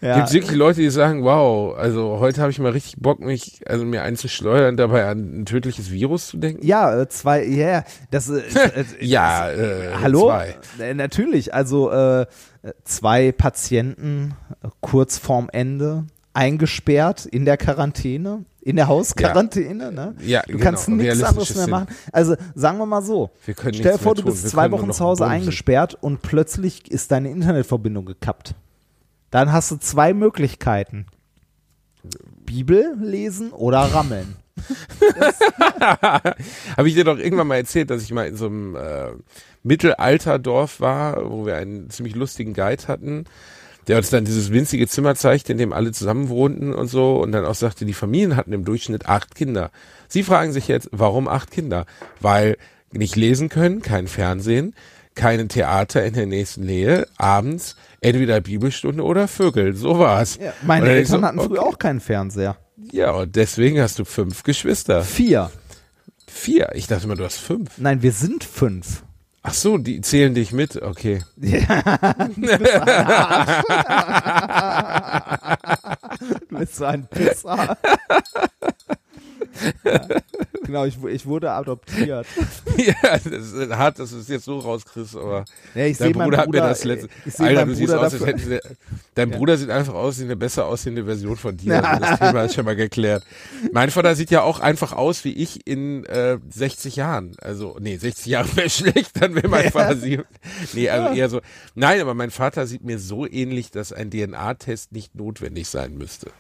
ja. 0.01 0.17
Gibt 0.17 0.33
wirklich 0.33 0.55
Leute, 0.55 0.81
die 0.81 0.89
sagen, 0.89 1.23
wow, 1.23 1.75
also 1.77 2.19
heute 2.19 2.41
habe 2.41 2.51
ich 2.51 2.59
mal 2.59 2.71
richtig 2.71 2.97
Bock, 3.01 3.19
mich, 3.19 3.61
also 3.65 3.86
mir 3.86 4.03
einzuschleudern, 4.03 4.77
dabei 4.77 5.07
an 5.07 5.41
ein 5.41 5.45
tödliches 5.45 5.91
Virus 5.91 6.27
zu 6.27 6.38
denken? 6.38 6.65
Ja, 6.65 7.01
äh, 7.01 7.09
zwei, 7.09 7.43
ja, 7.43 7.65
yeah, 7.67 7.86
das 8.11 8.29
äh, 8.29 8.41
äh, 8.41 8.86
Ja, 8.99 9.49
äh, 9.51 9.93
Hallo? 10.01 10.27
zwei. 10.27 10.55
Natürlich, 10.93 11.53
also 11.53 11.91
äh, 11.91 12.25
zwei 12.83 13.31
Patienten 13.31 14.36
kurz 14.81 15.17
vorm 15.17 15.49
Ende 15.51 16.05
eingesperrt 16.33 17.25
in 17.25 17.45
der 17.45 17.57
Quarantäne, 17.57 18.43
in 18.66 18.76
der 18.78 18.88
Hausquarantäne, 18.88 19.91
ne? 19.91 20.16
Ja, 20.22 20.41
Du 20.41 20.53
genau, 20.53 20.63
kannst 20.63 20.89
nichts 20.89 21.22
anderes 21.22 21.55
mehr 21.55 21.68
machen. 21.68 21.88
Also 22.11 22.36
sagen 22.55 22.80
wir 22.80 22.88
mal 22.88 23.03
so, 23.03 23.30
stell 23.43 23.72
dir 23.72 23.97
vor, 23.99 24.16
du 24.16 24.24
bist 24.24 24.43
Wir 24.43 24.49
zwei 24.49 24.72
Wochen 24.72 24.91
zu 24.91 25.05
Hause 25.05 25.28
eingesperrt 25.28 25.95
und 26.01 26.24
plötzlich 26.24 26.89
ist 26.91 27.11
deine 27.11 27.30
Internetverbindung 27.30 28.05
gekappt. 28.05 28.55
Dann 29.30 29.51
hast 29.51 29.70
du 29.70 29.78
zwei 29.78 30.16
Möglichkeiten. 30.16 31.05
Bibel 32.45 32.95
lesen 32.99 33.51
oder 33.51 33.80
rammeln. 33.80 34.36
Habe 35.80 36.88
ich 36.88 36.95
dir 36.95 37.03
doch 37.03 37.20
irgendwann 37.20 37.47
mal 37.47 37.57
erzählt, 37.57 37.91
dass 37.91 38.01
ich 38.01 38.11
mal 38.11 38.28
in 38.28 38.36
so 38.36 38.47
einem 38.47 38.76
äh, 38.76 39.11
Mittelalterdorf 39.61 40.80
war, 40.80 41.30
wo 41.30 41.45
wir 41.45 41.57
einen 41.57 41.91
ziemlich 41.91 42.16
lustigen 42.16 42.53
Guide 42.53 42.88
hatten, 42.88 43.26
der 43.88 43.97
uns 43.97 44.09
dann 44.09 44.25
dieses 44.25 44.51
winzige 44.51 44.88
Zimmer 44.88 45.15
zeigte, 45.15 45.51
in 45.51 45.57
dem 45.57 45.73
alle 45.73 45.91
zusammen 45.91 46.29
wohnten 46.29 46.73
und 46.73 46.88
so 46.88 47.21
und 47.21 47.31
dann 47.31 47.45
auch 47.45 47.55
sagte, 47.55 47.86
die 47.86 47.93
Familien 47.93 48.36
hatten 48.36 48.53
im 48.53 48.65
Durchschnitt 48.65 49.07
acht 49.07 49.36
Kinder. 49.36 49.71
Sie 50.07 50.23
fragen 50.23 50.53
sich 50.53 50.67
jetzt, 50.67 50.89
warum 50.91 51.27
acht 51.27 51.51
Kinder? 51.51 51.86
Weil 52.19 52.57
nicht 52.91 53.15
lesen 53.15 53.49
können, 53.49 53.81
kein 53.81 54.07
Fernsehen, 54.07 54.73
keine 55.15 55.47
Theater 55.47 56.05
in 56.05 56.13
der 56.13 56.25
nächsten 56.25 56.65
Nähe, 56.65 57.07
abends 57.17 57.75
entweder 58.01 58.41
Bibelstunde 58.41 59.03
oder 59.03 59.27
Vögel. 59.27 59.75
So 59.75 59.99
war's. 59.99 60.38
Ja, 60.41 60.53
meine 60.63 60.89
Eltern 60.89 61.21
so, 61.21 61.27
hatten 61.27 61.39
früher 61.39 61.61
okay. 61.61 61.69
auch 61.69 61.79
keinen 61.79 61.99
Fernseher. 61.99 62.57
Ja, 62.91 63.11
und 63.11 63.36
deswegen 63.36 63.79
hast 63.79 63.99
du 63.99 64.05
fünf 64.05 64.43
Geschwister. 64.43 65.03
Vier. 65.03 65.51
Vier. 66.27 66.69
Ich 66.75 66.88
dachte 66.88 67.05
immer, 67.05 67.15
du 67.15 67.23
hast 67.23 67.38
fünf. 67.38 67.77
Nein, 67.77 68.01
wir 68.01 68.11
sind 68.11 68.43
fünf. 68.43 69.03
Ach 69.47 69.53
so, 69.53 69.77
die 69.77 70.01
zählen 70.01 70.33
dich 70.33 70.51
mit. 70.51 70.81
Okay. 70.81 71.23
Du 76.49 76.57
bist 76.57 76.75
so 76.77 76.85
ein 76.85 77.05
Pisser. 77.07 77.77
ja, 79.84 80.08
genau, 80.66 80.86
ich, 80.86 81.01
ich 81.03 81.26
wurde 81.26 81.51
adoptiert. 81.51 82.28
ja, 82.78 82.95
das 83.18 83.26
ist 83.26 83.72
hart, 83.76 83.99
dass 83.99 84.12
du 84.12 84.18
es 84.18 84.28
jetzt 84.28 84.45
so 84.45 84.60
rauskriegst, 84.60 85.16
aber 85.16 85.45
Ja, 85.74 85.86
ich 85.86 85.97
dein 85.97 86.12
meinen 86.12 86.26
Bruder 86.26 86.38
hat 86.39 86.47
mir 86.47 86.51
Bruder, 86.60 86.70
das 86.70 86.84
letzte. 86.84 87.08
äh, 87.26 87.43
Alter, 87.43 87.66
du 87.66 87.76
siehst 87.76 87.91
Bruder 87.93 88.06
aus, 88.06 88.14
als 88.14 88.26
hätten 88.26 88.39
sie, 88.39 88.60
dein 89.16 89.30
Bruder 89.32 89.58
sieht 89.58 89.70
einfach 89.70 89.93
aus 89.93 90.20
wie 90.20 90.24
eine 90.24 90.36
besser 90.36 90.66
aussehende 90.66 91.06
Version 91.06 91.38
von 91.38 91.56
dir. 91.58 91.84
Also 91.88 92.06
das 92.06 92.20
Thema 92.20 92.43
ist 92.43 92.56
schon 92.56 92.66
mal 92.66 92.76
geklärt. 92.76 93.24
Mein 93.72 93.91
Vater 93.91 94.16
sieht 94.16 94.32
ja 94.32 94.41
auch 94.41 94.60
einfach 94.60 94.93
aus 94.93 95.24
wie 95.24 95.34
ich 95.34 95.66
in 95.68 96.06
äh, 96.06 96.38
60 96.49 96.95
Jahren. 96.95 97.32
Also, 97.41 97.78
nee, 97.80 97.97
60 97.97 98.26
Jahre 98.28 98.56
wäre 98.56 98.70
schlecht, 98.70 99.22
dann 99.22 99.36
wäre 99.36 99.47
mein 99.47 99.72
Vater 99.72 99.95
sie. 99.95 100.20
Nee, 100.74 100.89
also 100.89 101.16
eher 101.16 101.30
so. 101.30 101.41
Nein, 101.76 102.01
aber 102.01 102.14
mein 102.14 102.32
Vater 102.32 102.68
sieht 102.68 102.84
mir 102.84 102.99
so 102.99 103.26
ähnlich, 103.28 103.72
dass 103.72 103.93
ein 103.93 104.10
DNA-Test 104.12 104.91
nicht 104.91 105.16
notwendig 105.16 105.68
sein 105.68 105.97
müsste. 105.97 106.32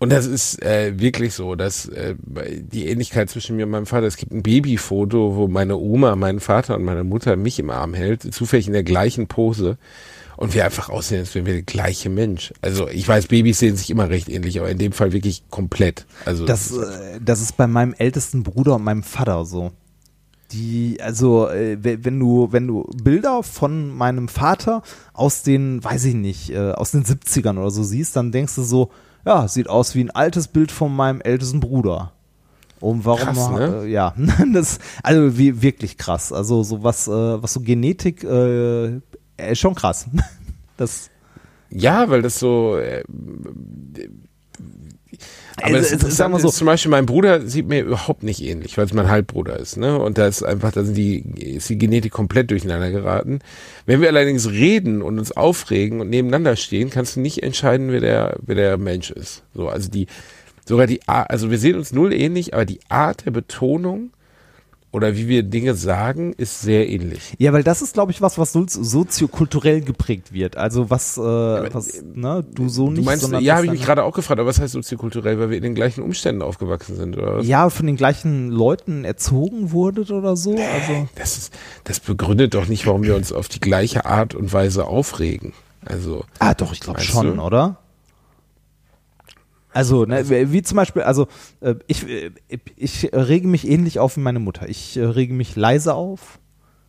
Und 0.00 0.10
das 0.12 0.26
ist 0.26 0.62
äh, 0.62 0.98
wirklich 1.00 1.34
so, 1.34 1.56
dass 1.56 1.86
äh, 1.88 2.14
die 2.20 2.86
Ähnlichkeit 2.86 3.28
zwischen 3.30 3.56
mir 3.56 3.64
und 3.64 3.72
meinem 3.72 3.86
Vater, 3.86 4.06
es 4.06 4.16
gibt 4.16 4.32
ein 4.32 4.44
Babyfoto, 4.44 5.34
wo 5.34 5.48
meine 5.48 5.76
Oma, 5.76 6.14
meinen 6.14 6.38
Vater 6.38 6.76
und 6.76 6.84
meine 6.84 7.02
Mutter 7.02 7.34
mich 7.36 7.58
im 7.58 7.70
Arm 7.70 7.94
hält, 7.94 8.22
zufällig 8.32 8.68
in 8.68 8.74
der 8.74 8.84
gleichen 8.84 9.26
Pose. 9.26 9.76
Und 10.36 10.54
wir 10.54 10.64
einfach 10.64 10.88
aussehen, 10.88 11.18
als 11.18 11.34
wären 11.34 11.46
wir 11.46 11.54
der 11.54 11.62
gleiche 11.62 12.10
Mensch. 12.10 12.52
Also 12.62 12.86
ich 12.88 13.08
weiß, 13.08 13.26
Babys 13.26 13.58
sehen 13.58 13.76
sich 13.76 13.90
immer 13.90 14.08
recht 14.08 14.28
ähnlich, 14.28 14.60
aber 14.60 14.70
in 14.70 14.78
dem 14.78 14.92
Fall 14.92 15.12
wirklich 15.12 15.42
komplett. 15.50 16.06
Also 16.24 16.46
Das, 16.46 16.70
äh, 16.70 17.18
das 17.20 17.40
ist 17.40 17.56
bei 17.56 17.66
meinem 17.66 17.92
ältesten 17.98 18.44
Bruder 18.44 18.76
und 18.76 18.84
meinem 18.84 19.02
Vater 19.02 19.44
so. 19.44 19.72
Die, 20.52 20.98
also, 21.02 21.48
äh, 21.48 21.76
we- 21.82 22.04
wenn 22.04 22.20
du, 22.20 22.48
wenn 22.52 22.68
du 22.68 22.88
Bilder 23.02 23.42
von 23.42 23.94
meinem 23.96 24.28
Vater 24.28 24.82
aus 25.12 25.42
den, 25.42 25.82
weiß 25.82 26.04
ich 26.04 26.14
nicht, 26.14 26.50
äh, 26.50 26.70
aus 26.70 26.92
den 26.92 27.04
70ern 27.04 27.58
oder 27.58 27.70
so 27.72 27.82
siehst, 27.82 28.14
dann 28.14 28.30
denkst 28.30 28.54
du 28.54 28.62
so, 28.62 28.90
ja, 29.28 29.46
sieht 29.46 29.68
aus 29.68 29.94
wie 29.94 30.02
ein 30.02 30.10
altes 30.10 30.48
Bild 30.48 30.72
von 30.72 30.96
meinem 30.96 31.20
ältesten 31.20 31.60
Bruder. 31.60 32.12
Und 32.80 33.04
warum, 33.04 33.20
Krass, 33.20 33.50
ne? 33.50 33.82
äh, 33.82 33.90
ja, 33.90 34.14
das, 34.54 34.78
also 35.02 35.36
wie, 35.36 35.60
wirklich 35.60 35.98
krass. 35.98 36.32
Also 36.32 36.62
so 36.62 36.82
was, 36.82 37.08
äh, 37.08 37.42
was 37.42 37.52
so 37.52 37.60
Genetik, 37.60 38.24
äh, 38.24 39.00
äh, 39.36 39.54
schon 39.54 39.74
krass. 39.74 40.06
Das, 40.78 41.10
Ja, 41.70 42.08
weil 42.08 42.22
das 42.22 42.38
so. 42.38 42.78
Aber 45.62 45.76
Es- 45.78 45.90
das 45.90 46.02
es- 46.02 46.16
sagen 46.16 46.32
wir 46.32 46.40
so- 46.40 46.48
ist 46.48 46.56
zum 46.56 46.66
Beispiel, 46.66 46.90
mein 46.90 47.06
Bruder 47.06 47.46
sieht 47.46 47.68
mir 47.68 47.82
überhaupt 47.82 48.22
nicht 48.22 48.42
ähnlich, 48.42 48.76
weil 48.78 48.84
es 48.86 48.92
mein 48.92 49.08
Halbbruder 49.08 49.58
ist, 49.58 49.76
ne? 49.76 49.98
Und 49.98 50.18
da 50.18 50.26
ist 50.26 50.42
einfach, 50.42 50.72
da 50.72 50.84
sind 50.84 50.96
die, 50.96 51.18
ist 51.56 51.68
die 51.68 51.78
Genetik 51.78 52.12
komplett 52.12 52.50
durcheinander 52.50 52.90
geraten. 52.90 53.40
Wenn 53.86 54.00
wir 54.00 54.08
allerdings 54.08 54.48
reden 54.50 55.02
und 55.02 55.18
uns 55.18 55.32
aufregen 55.32 56.00
und 56.00 56.10
nebeneinander 56.10 56.56
stehen, 56.56 56.90
kannst 56.90 57.16
du 57.16 57.20
nicht 57.20 57.42
entscheiden, 57.42 57.90
wer 57.92 58.00
der, 58.00 58.36
wer 58.44 58.54
der 58.54 58.78
Mensch 58.78 59.10
ist. 59.10 59.42
So, 59.54 59.68
also 59.68 59.90
die, 59.90 60.06
sogar 60.66 60.86
die 60.86 61.00
Art, 61.08 61.30
also 61.30 61.50
wir 61.50 61.58
sehen 61.58 61.76
uns 61.76 61.92
null 61.92 62.12
ähnlich, 62.12 62.54
aber 62.54 62.64
die 62.64 62.80
Art 62.88 63.24
der 63.26 63.30
Betonung 63.32 64.10
oder 64.90 65.16
wie 65.16 65.28
wir 65.28 65.42
Dinge 65.42 65.74
sagen, 65.74 66.32
ist 66.32 66.62
sehr 66.62 66.88
ähnlich. 66.88 67.34
Ja, 67.38 67.52
weil 67.52 67.62
das 67.62 67.82
ist, 67.82 67.92
glaube 67.92 68.10
ich, 68.10 68.22
was, 68.22 68.38
was 68.38 68.52
so, 68.52 68.64
soziokulturell 68.66 69.82
geprägt 69.82 70.32
wird. 70.32 70.56
Also 70.56 70.88
was, 70.88 71.18
äh, 71.18 71.20
was, 71.20 72.02
ne, 72.14 72.44
du 72.54 72.68
so 72.68 72.88
nicht, 72.88 73.00
Du 73.00 73.04
meinst, 73.04 73.22
sondern 73.22 73.42
ja, 73.42 73.56
habe 73.56 73.66
ich 73.66 73.72
mich 73.72 73.84
gerade 73.84 74.02
auch 74.02 74.14
gefragt, 74.14 74.40
aber 74.40 74.48
was 74.48 74.60
heißt 74.60 74.72
soziokulturell, 74.72 75.38
weil 75.38 75.50
wir 75.50 75.58
in 75.58 75.62
den 75.62 75.74
gleichen 75.74 76.02
Umständen 76.02 76.40
aufgewachsen 76.40 76.96
sind, 76.96 77.18
oder 77.18 77.36
was? 77.36 77.46
ja, 77.46 77.68
von 77.68 77.86
den 77.86 77.96
gleichen 77.96 78.50
Leuten 78.50 79.04
erzogen 79.04 79.72
wurdet 79.72 80.10
oder 80.10 80.36
so. 80.36 80.52
Also 80.52 81.08
Das 81.16 81.36
ist, 81.36 81.54
das 81.84 82.00
begründet 82.00 82.54
doch 82.54 82.66
nicht, 82.66 82.86
warum 82.86 83.02
wir 83.02 83.14
uns 83.14 83.32
auf 83.32 83.48
die 83.48 83.60
gleiche 83.60 84.06
Art 84.06 84.34
und 84.34 84.52
Weise 84.52 84.86
aufregen. 84.86 85.52
Also, 85.84 86.24
ah, 86.38 86.54
doch, 86.54 86.72
ich 86.72 86.80
glaube 86.80 87.00
schon, 87.00 87.36
du? 87.36 87.42
oder? 87.42 87.78
Also, 89.72 90.04
ne, 90.06 90.52
wie 90.52 90.62
zum 90.62 90.76
Beispiel, 90.76 91.02
also 91.02 91.28
äh, 91.60 91.74
ich, 91.86 92.08
äh, 92.08 92.30
ich 92.76 93.10
rege 93.12 93.46
mich 93.46 93.68
ähnlich 93.68 93.98
auf 93.98 94.16
wie 94.16 94.20
meine 94.20 94.38
Mutter. 94.38 94.68
Ich 94.68 94.96
äh, 94.96 95.04
rege 95.04 95.34
mich 95.34 95.56
leise 95.56 95.94
auf 95.94 96.38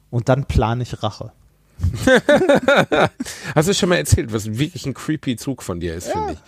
und 0.09 0.29
dann 0.29 0.45
plane 0.45 0.83
ich 0.83 1.03
Rache. 1.03 1.33
hast 3.55 3.69
du 3.69 3.73
schon 3.73 3.89
mal 3.89 3.95
erzählt, 3.95 4.33
was 4.33 4.57
wirklich 4.57 4.85
ein 4.85 4.93
creepy 4.93 5.35
Zug 5.37 5.63
von 5.63 5.79
dir 5.79 5.95
ist, 5.95 6.09
finde 6.09 6.33
ich. 6.33 6.39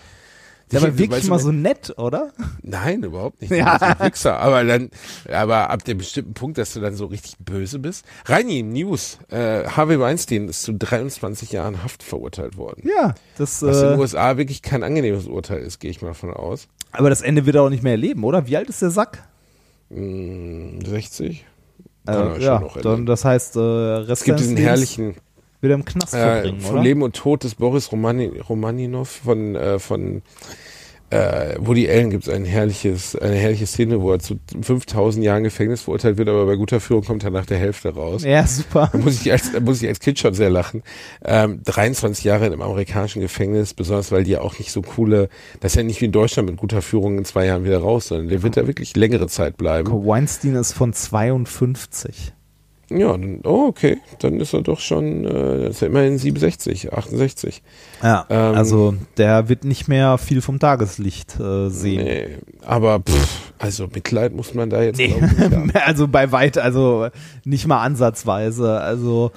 Ja, 0.71 0.79
aber 0.79 0.87
Weißt 0.89 0.97
wirklich 0.99 1.23
du, 1.23 1.29
mal 1.29 1.39
so 1.39 1.51
nett, 1.51 1.93
oder? 1.97 2.31
Nein, 2.61 3.03
überhaupt 3.03 3.41
nicht. 3.41 3.51
Ja. 3.55 3.73
Ein 3.75 4.07
Wichser. 4.07 4.39
Aber 4.39 4.63
dann, 4.63 4.89
aber 5.31 5.69
ab 5.69 5.83
dem 5.83 5.97
bestimmten 5.97 6.33
Punkt, 6.33 6.57
dass 6.57 6.73
du 6.73 6.79
dann 6.79 6.95
so 6.95 7.05
richtig 7.07 7.35
böse 7.39 7.79
bist. 7.79 8.05
Reini, 8.25 8.63
News. 8.63 9.17
Äh, 9.29 9.65
Harvey 9.65 9.99
Weinstein 9.99 10.47
ist 10.47 10.63
zu 10.63 10.73
23 10.73 11.51
Jahren 11.51 11.83
Haft 11.83 12.03
verurteilt 12.03 12.57
worden. 12.57 12.87
Ja, 12.87 13.15
das, 13.37 13.61
Was 13.61 13.81
in 13.81 13.89
den 13.89 13.97
äh, 13.97 14.01
USA 14.01 14.37
wirklich 14.37 14.61
kein 14.61 14.83
angenehmes 14.83 15.27
Urteil 15.27 15.59
ist, 15.59 15.79
gehe 15.79 15.91
ich 15.91 16.01
mal 16.01 16.13
von 16.13 16.33
aus. 16.33 16.67
aber 16.91 17.09
das 17.09 17.21
Ende 17.21 17.45
wird 17.45 17.55
er 17.57 17.63
auch 17.63 17.69
nicht 17.69 17.83
mehr 17.83 17.91
erleben, 17.93 18.23
oder? 18.23 18.47
Wie 18.47 18.55
alt 18.57 18.69
ist 18.69 18.81
der 18.81 18.91
Sack? 18.91 19.23
Hm, 19.89 20.79
60? 20.85 21.45
Kann 22.05 22.15
er 22.15 22.25
Äh, 22.29 22.33
schon 22.35 22.41
ja, 22.41 22.59
noch 22.59 22.77
dann, 22.81 23.05
das 23.05 23.25
heißt, 23.25 23.55
äh, 23.57 23.59
Rest 23.59 24.21
Es 24.21 24.23
gibt 24.23 24.39
diesen 24.39 24.57
herrlichen 24.57 25.15
wird 25.61 25.71
er 25.71 25.75
im 25.75 25.85
Knast 25.85 26.13
äh, 26.13 26.17
verbringen, 26.17 26.59
von 26.59 26.73
oder? 26.75 26.83
Leben 26.83 27.01
und 27.01 27.15
Tod 27.15 27.43
des 27.43 27.55
Boris 27.55 27.91
Romani, 27.91 28.27
Romaninov 28.49 29.09
von, 29.09 29.55
äh, 29.55 29.79
von 29.79 30.21
äh, 31.11 31.57
Woody 31.59 31.89
Allen 31.89 32.09
gibt 32.09 32.23
es 32.23 32.33
ein 32.33 32.45
herrliches, 32.45 33.15
eine 33.17 33.35
herrliche 33.35 33.65
Szene, 33.65 34.01
wo 34.01 34.13
er 34.13 34.19
zu 34.19 34.39
5000 34.61 35.23
Jahren 35.23 35.43
Gefängnis 35.43 35.81
verurteilt 35.81 36.17
wird, 36.17 36.29
aber 36.29 36.45
bei 36.45 36.55
guter 36.55 36.79
Führung 36.79 37.03
kommt 37.03 37.23
er 37.23 37.31
nach 37.31 37.45
der 37.45 37.57
Hälfte 37.57 37.93
raus. 37.93 38.23
Ja, 38.23 38.47
super. 38.47 38.89
Da 38.91 38.97
muss 38.97 39.21
ich 39.21 39.31
als, 39.31 39.51
muss 39.59 39.81
ich 39.81 39.89
als 39.89 39.99
Kind 39.99 40.19
schon 40.19 40.33
sehr 40.33 40.49
lachen. 40.49 40.83
Ähm, 41.23 41.61
23 41.65 42.23
Jahre 42.23 42.47
in 42.47 42.53
einem 42.53 42.61
amerikanischen 42.61 43.21
Gefängnis, 43.21 43.73
besonders 43.73 44.11
weil 44.11 44.23
die 44.23 44.31
ja 44.31 44.41
auch 44.41 44.57
nicht 44.57 44.71
so 44.71 44.81
coole, 44.81 45.27
das 45.59 45.73
ist 45.73 45.75
ja 45.75 45.83
nicht 45.83 45.99
wie 45.99 46.05
in 46.05 46.13
Deutschland 46.13 46.49
mit 46.49 46.57
guter 46.57 46.81
Führung 46.81 47.17
in 47.17 47.25
zwei 47.25 47.45
Jahren 47.45 47.65
wieder 47.65 47.79
raus, 47.79 48.07
sondern 48.07 48.29
der 48.29 48.41
wird 48.41 48.55
da 48.55 48.65
wirklich 48.65 48.95
längere 48.95 49.27
Zeit 49.27 49.57
bleiben. 49.57 49.91
Weinstein 49.91 50.55
ist 50.55 50.71
von 50.71 50.93
52. 50.93 52.33
Ja, 52.97 53.11
dann, 53.11 53.41
oh, 53.43 53.67
okay. 53.67 53.97
Dann 54.19 54.39
ist 54.39 54.53
er 54.53 54.61
doch 54.61 54.79
schon, 54.79 55.25
äh, 55.25 55.63
das 55.65 55.75
ist 55.75 55.81
ja 55.81 55.87
immerhin 55.87 56.17
67, 56.17 56.93
68. 56.93 57.61
Ja, 58.03 58.25
Ähm, 58.29 58.55
also 58.55 58.93
der 59.17 59.49
wird 59.49 59.63
nicht 59.63 59.87
mehr 59.87 60.17
viel 60.17 60.41
vom 60.41 60.59
Tageslicht 60.59 61.39
äh, 61.39 61.69
sehen. 61.69 62.03
Nee, 62.03 62.27
aber 62.65 62.99
pff, 62.99 63.53
also 63.59 63.87
Mitleid 63.93 64.33
muss 64.33 64.53
man 64.53 64.69
da 64.69 64.81
jetzt 64.81 64.99
ich, 64.99 65.15
nicht 65.15 65.75
also 65.85 66.07
bei 66.07 66.31
weit, 66.31 66.57
also 66.57 67.07
nicht 67.45 67.67
mal 67.67 67.81
ansatzweise. 67.81 68.79
Also 68.79 69.31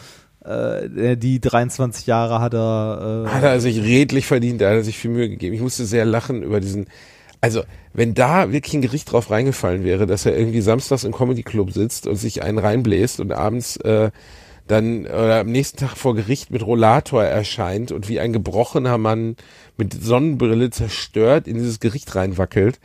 äh, 0.44 1.16
die 1.16 1.40
23 1.40 2.06
Jahre 2.06 2.40
hat 2.40 2.54
er. 2.54 3.24
Äh, 3.26 3.30
Hat 3.30 3.42
er 3.42 3.60
sich 3.60 3.82
redlich 3.82 4.26
verdient, 4.26 4.60
da 4.60 4.66
hat 4.68 4.74
er 4.74 4.84
sich 4.84 4.98
viel 4.98 5.10
Mühe 5.10 5.28
gegeben. 5.28 5.54
Ich 5.54 5.62
musste 5.62 5.84
sehr 5.86 6.04
lachen 6.04 6.42
über 6.42 6.60
diesen, 6.60 6.86
also 7.44 7.62
wenn 7.92 8.14
da 8.14 8.52
wirklich 8.52 8.72
ein 8.74 8.80
Gericht 8.82 9.12
drauf 9.12 9.30
reingefallen 9.30 9.84
wäre, 9.84 10.06
dass 10.06 10.24
er 10.24 10.36
irgendwie 10.36 10.62
samstags 10.62 11.04
im 11.04 11.12
Comedy 11.12 11.42
Club 11.42 11.72
sitzt 11.72 12.06
und 12.06 12.16
sich 12.16 12.42
einen 12.42 12.58
reinbläst 12.58 13.20
und 13.20 13.32
abends 13.32 13.76
äh, 13.76 14.10
dann 14.66 15.04
oder 15.04 15.40
am 15.40 15.48
nächsten 15.48 15.76
Tag 15.76 15.96
vor 15.98 16.14
Gericht 16.14 16.50
mit 16.50 16.64
Rollator 16.64 17.22
erscheint 17.22 17.92
und 17.92 18.08
wie 18.08 18.18
ein 18.18 18.32
gebrochener 18.32 18.96
Mann 18.96 19.36
mit 19.76 19.92
Sonnenbrille 19.92 20.70
zerstört 20.70 21.46
in 21.46 21.56
dieses 21.56 21.80
Gericht 21.80 22.14
reinwackelt. 22.14 22.80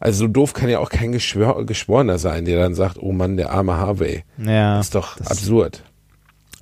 Also 0.00 0.20
so 0.20 0.28
doof 0.28 0.52
kann 0.52 0.68
ja 0.68 0.78
auch 0.78 0.90
kein 0.90 1.10
Geschwör 1.10 1.66
Geschworener 1.66 2.18
sein, 2.18 2.44
der 2.44 2.60
dann 2.60 2.74
sagt, 2.76 2.98
oh 3.00 3.10
Mann, 3.12 3.36
der 3.36 3.50
arme 3.50 3.74
Harvey. 3.76 4.22
ja, 4.38 4.76
Das 4.76 4.86
ist 4.86 4.94
doch 4.94 5.16
das- 5.18 5.26
absurd. 5.28 5.82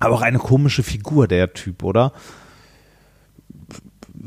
aber 0.01 0.15
auch 0.15 0.23
eine 0.23 0.39
komische 0.39 0.83
Figur, 0.83 1.29
der 1.29 1.53
Typ, 1.53 1.83
oder? 1.83 2.13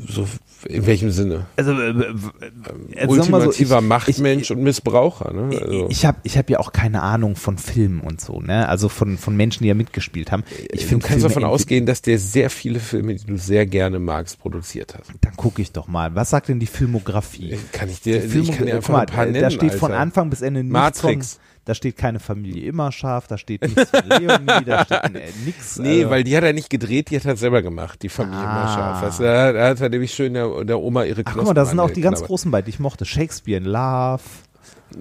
So 0.08 0.28
in 0.68 0.86
welchem 0.86 1.12
Sinne? 1.12 1.46
Also, 1.56 1.72
äh, 1.74 1.90
äh, 1.90 1.92
äh, 1.92 2.04
mal 2.04 3.06
so, 3.06 3.08
Ultimativer 3.10 3.78
ich- 3.80 3.84
Machtmensch 3.84 4.52
und 4.52 4.64
Missbraucher. 4.64 5.34
Ne? 5.34 5.58
Also, 5.62 5.88
Ich 5.90 6.06
habe 6.06 6.18
ich 6.24 6.38
hab 6.38 6.50
ja 6.50 6.60
auch 6.60 6.72
keine 6.72 7.02
Ahnung 7.02 7.36
von 7.36 7.58
Filmen 7.58 8.02
und 8.02 8.20
so, 8.22 8.42
ne? 8.42 8.68
Also 8.68 8.90
von, 8.90 9.18
von 9.18 9.36
Menschen, 9.38 9.64
die 9.64 9.70
ja 9.70 9.76
mitgespielt 9.76 10.32
haben. 10.32 10.44
Ich 10.72 10.82
du 10.82 10.88
finde 10.88 11.06
kannst 11.06 11.22
Filme 11.22 11.28
davon 11.36 11.44
ausgehen, 11.44 11.86
dass 11.86 12.02
der 12.02 12.20
sehr 12.20 12.50
viele 12.50 12.80
Filme, 12.80 13.16
die 13.16 13.26
du 13.26 13.38
sehr 13.38 13.66
gerne 13.66 14.00
magst, 14.00 14.40
produziert 14.40 14.96
hat. 14.96 15.04
Dann 15.22 15.36
gucke 15.36 15.62
ich 15.62 15.72
doch 15.72 15.88
mal. 15.88 16.16
Was 16.16 16.30
sagt 16.32 16.50
denn 16.50 16.60
die 16.60 16.66
Filmografie? 16.68 17.58
Kann 17.72 17.90
ich 17.90 18.02
dir, 18.02 18.20
Die 18.20 18.40
ich 18.40 18.48
kann 18.52 18.66
dir 18.66 18.74
guck 18.74 18.76
einfach 18.76 18.94
mal, 18.94 19.00
ein 19.02 19.06
paar 19.08 19.28
äh, 19.28 19.32
nennen. 19.32 19.44
Da 19.44 19.50
steht 19.52 19.74
von 19.74 19.92
Alter. 19.92 20.02
Anfang 20.02 20.30
bis 20.30 20.42
Ende 20.42 20.62
nichts 20.62 20.74
Matrix. 20.74 21.34
von, 21.34 21.42
da 21.66 21.74
steht 21.76 21.98
keine 21.98 22.20
Familie 22.20 22.68
immer 22.68 22.92
scharf, 22.92 23.28
da 23.28 23.38
steht 23.38 23.62
nichts 23.64 23.90
von 23.90 24.08
Leonie, 24.08 24.66
da 24.66 24.86
steht 24.86 25.04
äh, 25.16 25.32
nix. 25.46 25.78
Nee, 25.80 26.02
äh, 26.04 26.10
weil 26.10 26.24
die 26.24 26.38
hat 26.38 26.44
er 26.44 26.54
nicht 26.54 26.70
gedreht, 26.70 27.10
die 27.10 27.18
hat 27.18 27.26
er 27.26 27.36
selber 27.36 27.62
gemacht, 27.62 28.02
die 28.04 28.10
Familie 28.10 28.40
Ah. 28.40 28.44
immer 28.64 28.74
scharf. 28.74 29.02
Weißt 29.02 29.20
du, 29.20 29.24
da, 29.24 29.68
hat 29.70 29.82
er 29.82 29.90
nämlich 29.90 30.14
schön 30.14 30.34
der, 30.36 30.64
der 30.64 30.80
Oma 30.80 31.04
ihre 31.04 31.22
Ach, 31.26 31.34
Knospen 31.34 31.40
guck 31.40 31.48
mal, 31.48 31.54
da 31.56 31.66
sind 31.66 31.80
auch 31.80 31.90
die 31.92 32.02
ganz 32.02 32.24
großen 32.24 32.50
bei, 32.52 32.62
die 32.62 32.70
ich 32.70 32.80
mochte. 32.80 33.06
Shakespeare 33.06 33.58
in 33.58 33.66
Love, 33.66 34.22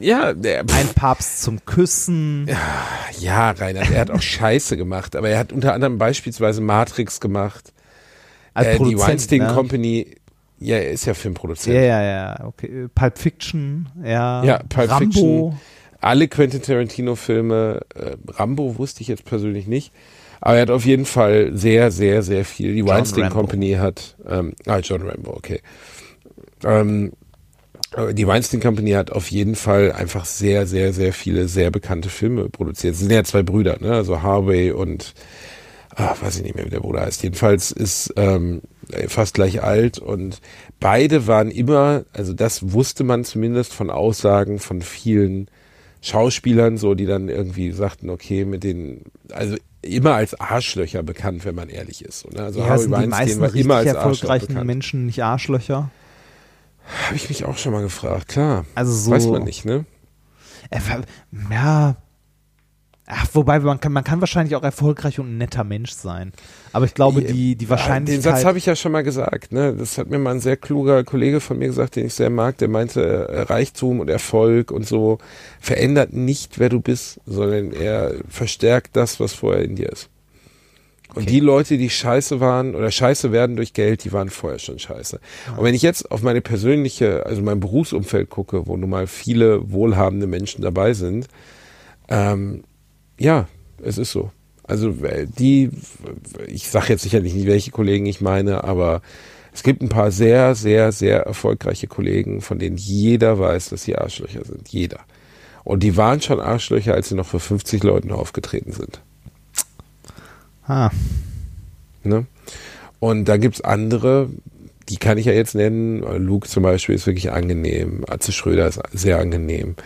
Ja, 0.00 0.32
der, 0.32 0.60
Ein 0.60 0.88
Papst 0.94 1.42
zum 1.42 1.64
Küssen. 1.66 2.48
ja, 3.20 3.50
Reinhard, 3.50 3.90
er 3.90 4.00
hat 4.00 4.10
auch 4.10 4.22
Scheiße 4.22 4.76
gemacht, 4.76 5.14
aber 5.16 5.28
er 5.28 5.38
hat 5.38 5.52
unter 5.52 5.74
anderem 5.74 5.98
beispielsweise 5.98 6.60
Matrix 6.62 7.20
gemacht, 7.20 7.72
Als 8.54 8.68
äh, 8.68 8.78
die 8.78 8.98
Weinstein 8.98 9.40
ne? 9.40 9.52
Company, 9.54 10.16
ja, 10.58 10.76
er 10.76 10.92
ist 10.92 11.04
ja 11.04 11.12
Filmproduzent. 11.14 11.74
Ja, 11.76 11.82
ja, 11.82 12.02
ja, 12.02 12.44
okay. 12.46 12.88
Pulp 12.94 13.18
Fiction, 13.18 13.88
ja. 14.02 14.42
Ja, 14.44 14.60
Pulp 14.68 14.90
Rambo. 14.90 15.04
Fiction. 15.52 15.60
Alle 16.04 16.28
Quentin 16.28 16.62
Tarantino-Filme, 16.62 17.80
äh, 17.94 18.16
Rambo 18.32 18.78
wusste 18.78 19.00
ich 19.00 19.08
jetzt 19.08 19.24
persönlich 19.24 19.66
nicht, 19.66 19.92
aber 20.40 20.56
er 20.56 20.62
hat 20.62 20.70
auf 20.70 20.84
jeden 20.84 21.06
Fall 21.06 21.50
sehr, 21.54 21.90
sehr, 21.90 22.22
sehr 22.22 22.44
viel. 22.44 22.74
Die 22.74 22.86
Weinstein 22.86 23.24
Rambo. 23.24 23.40
Company 23.40 23.72
hat, 23.72 24.16
ähm, 24.28 24.52
ah, 24.66 24.78
John 24.78 25.02
Rambo, 25.02 25.32
okay. 25.32 25.60
Ähm, 26.62 27.12
äh, 27.96 28.12
die 28.12 28.26
Weinstein 28.26 28.60
Company 28.60 28.90
hat 28.90 29.12
auf 29.12 29.30
jeden 29.30 29.54
Fall 29.54 29.92
einfach 29.92 30.26
sehr, 30.26 30.66
sehr, 30.66 30.92
sehr 30.92 31.14
viele 31.14 31.48
sehr 31.48 31.70
bekannte 31.70 32.10
Filme 32.10 32.50
produziert. 32.50 32.94
Es 32.94 33.00
sind 33.00 33.10
ja 33.10 33.24
zwei 33.24 33.42
Brüder, 33.42 33.78
ne? 33.80 33.94
Also 33.94 34.22
Harvey 34.22 34.72
und 34.72 35.14
ah, 35.96 36.14
weiß 36.20 36.36
ich 36.36 36.42
nicht 36.42 36.54
mehr, 36.54 36.66
wie 36.66 36.70
der 36.70 36.80
Bruder 36.80 37.00
heißt. 37.00 37.22
Jedenfalls 37.22 37.70
ist 37.70 38.12
ähm, 38.16 38.60
fast 39.08 39.34
gleich 39.34 39.62
alt 39.62 39.98
und 39.98 40.40
beide 40.80 41.26
waren 41.26 41.50
immer, 41.50 42.04
also 42.12 42.34
das 42.34 42.72
wusste 42.72 43.04
man 43.04 43.24
zumindest 43.24 43.72
von 43.72 43.88
Aussagen 43.88 44.58
von 44.58 44.82
vielen 44.82 45.48
Schauspielern, 46.04 46.76
so 46.76 46.94
die 46.94 47.06
dann 47.06 47.28
irgendwie 47.28 47.72
sagten, 47.72 48.10
okay, 48.10 48.44
mit 48.44 48.62
den, 48.62 49.04
also 49.32 49.56
immer 49.80 50.14
als 50.14 50.38
Arschlöcher 50.38 51.02
bekannt, 51.02 51.44
wenn 51.44 51.54
man 51.54 51.70
ehrlich 51.70 52.04
ist. 52.04 52.30
Ne? 52.32 52.42
Also 52.42 52.60
Ja, 52.60 52.66
Harvey 52.66 52.82
sind 52.82 53.00
die 53.00 53.06
meisten 53.06 53.40
war 53.40 53.54
immer 53.54 53.76
als 53.76 53.86
erfolgreichen. 53.86 54.66
Menschen 54.66 55.06
nicht 55.06 55.22
Arschlöcher? 55.22 55.90
Habe 57.06 57.16
ich 57.16 57.28
mich 57.30 57.46
auch 57.46 57.56
schon 57.56 57.72
mal 57.72 57.82
gefragt, 57.82 58.28
klar. 58.28 58.66
Also 58.74 58.92
so. 58.92 59.10
Weiß 59.10 59.26
man 59.28 59.44
nicht, 59.44 59.64
ne? 59.64 59.86
Ja. 61.50 61.96
Ach, 63.06 63.26
wobei 63.34 63.60
man 63.60 63.80
kann, 63.80 63.92
man 63.92 64.02
kann 64.02 64.20
wahrscheinlich 64.20 64.56
auch 64.56 64.62
erfolgreich 64.62 65.18
und 65.20 65.34
ein 65.34 65.36
netter 65.36 65.62
Mensch 65.62 65.90
sein. 65.92 66.32
Aber 66.72 66.86
ich 66.86 66.94
glaube, 66.94 67.20
die, 67.20 67.54
die 67.54 67.64
Ja, 67.66 67.70
Wahrscheinlichkeit. 67.72 68.16
Den 68.16 68.22
Satz 68.22 68.44
habe 68.46 68.56
ich 68.56 68.64
ja 68.64 68.74
schon 68.76 68.92
mal 68.92 69.02
gesagt. 69.02 69.52
Ne? 69.52 69.74
Das 69.78 69.98
hat 69.98 70.08
mir 70.08 70.18
mal 70.18 70.30
ein 70.30 70.40
sehr 70.40 70.56
kluger 70.56 71.04
Kollege 71.04 71.40
von 71.40 71.58
mir 71.58 71.66
gesagt, 71.66 71.96
den 71.96 72.06
ich 72.06 72.14
sehr 72.14 72.30
mag. 72.30 72.56
Der 72.58 72.68
meinte, 72.68 73.28
äh, 73.28 73.40
Reichtum 73.42 74.00
und 74.00 74.08
Erfolg 74.08 74.70
und 74.70 74.86
so 74.86 75.18
verändert 75.60 76.14
nicht, 76.14 76.58
wer 76.58 76.70
du 76.70 76.80
bist, 76.80 77.20
sondern 77.26 77.72
er 77.72 78.14
verstärkt 78.28 78.96
das, 78.96 79.20
was 79.20 79.34
vorher 79.34 79.62
in 79.64 79.76
dir 79.76 79.90
ist. 79.90 80.08
Und 81.10 81.24
Okay. 81.24 81.30
die 81.30 81.40
Leute, 81.40 81.76
die 81.76 81.90
scheiße 81.90 82.40
waren 82.40 82.74
oder 82.74 82.90
scheiße 82.90 83.30
werden 83.32 83.54
durch 83.54 83.74
Geld, 83.74 84.02
die 84.04 84.12
waren 84.12 84.30
vorher 84.30 84.58
schon 84.58 84.78
scheiße. 84.78 85.20
Und 85.56 85.62
wenn 85.62 85.74
ich 85.74 85.82
jetzt 85.82 86.10
auf 86.10 86.22
meine 86.22 86.40
persönliche, 86.40 87.26
also 87.26 87.42
mein 87.42 87.60
Berufsumfeld 87.60 88.30
gucke, 88.30 88.66
wo 88.66 88.76
nun 88.78 88.90
mal 88.90 89.06
viele 89.06 89.70
wohlhabende 89.70 90.26
Menschen 90.26 90.62
dabei 90.62 90.94
sind, 90.94 91.28
ähm, 92.08 92.64
ja, 93.18 93.48
es 93.82 93.98
ist 93.98 94.12
so. 94.12 94.30
Also 94.62 94.90
äh, 95.04 95.26
die, 95.26 95.70
ich 96.46 96.68
sage 96.68 96.88
jetzt 96.88 97.02
sicherlich 97.02 97.34
nicht, 97.34 97.46
welche 97.46 97.70
Kollegen 97.70 98.06
ich 98.06 98.20
meine, 98.20 98.64
aber 98.64 99.02
es 99.52 99.62
gibt 99.62 99.82
ein 99.82 99.88
paar 99.88 100.10
sehr, 100.10 100.54
sehr, 100.54 100.90
sehr 100.90 101.20
erfolgreiche 101.20 101.86
Kollegen, 101.86 102.40
von 102.40 102.58
denen 102.58 102.76
jeder 102.76 103.38
weiß, 103.38 103.68
dass 103.68 103.84
sie 103.84 103.96
Arschlöcher 103.96 104.44
sind. 104.44 104.68
Jeder. 104.68 105.00
Und 105.62 105.82
die 105.82 105.96
waren 105.96 106.20
schon 106.20 106.40
Arschlöcher, 106.40 106.94
als 106.94 107.08
sie 107.08 107.14
noch 107.14 107.26
für 107.26 107.40
50 107.40 107.82
Leuten 107.84 108.10
aufgetreten 108.10 108.72
sind. 108.72 109.00
ah, 110.66 110.90
Ne? 112.02 112.26
Und 112.98 113.26
da 113.26 113.36
gibt's 113.36 113.60
andere, 113.60 114.28
die 114.88 114.96
kann 114.96 115.18
ich 115.18 115.26
ja 115.26 115.32
jetzt 115.32 115.54
nennen. 115.54 116.00
Luke 116.24 116.48
zum 116.48 116.62
Beispiel 116.62 116.94
ist 116.94 117.06
wirklich 117.06 117.32
angenehm. 117.32 118.04
Atze 118.08 118.32
Schröder 118.32 118.66
ist 118.66 118.80
sehr 118.92 119.18
angenehm. 119.18 119.76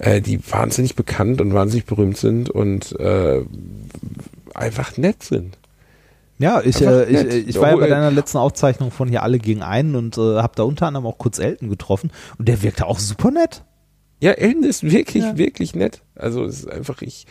Äh, 0.00 0.22
die 0.22 0.40
wahnsinnig 0.50 0.96
bekannt 0.96 1.42
und 1.42 1.52
wahnsinnig 1.52 1.84
berühmt 1.84 2.16
sind 2.16 2.48
und 2.48 2.98
äh, 2.98 3.42
einfach 4.54 4.96
nett 4.96 5.22
sind. 5.22 5.58
Ja, 6.38 6.62
ich, 6.62 6.80
äh, 6.80 7.04
ich, 7.04 7.48
ich 7.48 7.56
war 7.56 7.68
ja 7.68 7.76
bei 7.76 7.82
Obwohl, 7.82 7.88
deiner 7.90 8.10
letzten 8.10 8.38
Aufzeichnung 8.38 8.90
von 8.90 9.08
hier 9.08 9.22
alle 9.22 9.38
gegen 9.38 9.60
einen 9.62 9.94
und 9.96 10.16
äh, 10.16 10.38
habe 10.38 10.54
da 10.56 10.62
unter 10.62 10.86
anderem 10.86 11.04
auch 11.06 11.18
kurz 11.18 11.38
Elton 11.38 11.68
getroffen 11.68 12.10
und 12.38 12.48
der 12.48 12.62
wirkte 12.62 12.86
auch 12.86 12.98
super 12.98 13.30
nett. 13.30 13.62
Ja, 14.22 14.30
Elton 14.32 14.64
ist 14.64 14.82
wirklich, 14.82 15.22
Ja. 15.22 15.36
wirklich 15.36 15.74
nett. 15.74 16.00
Also 16.14 16.44
es 16.46 16.60
ist 16.60 16.70
einfach, 16.70 17.02
ich 17.02 17.26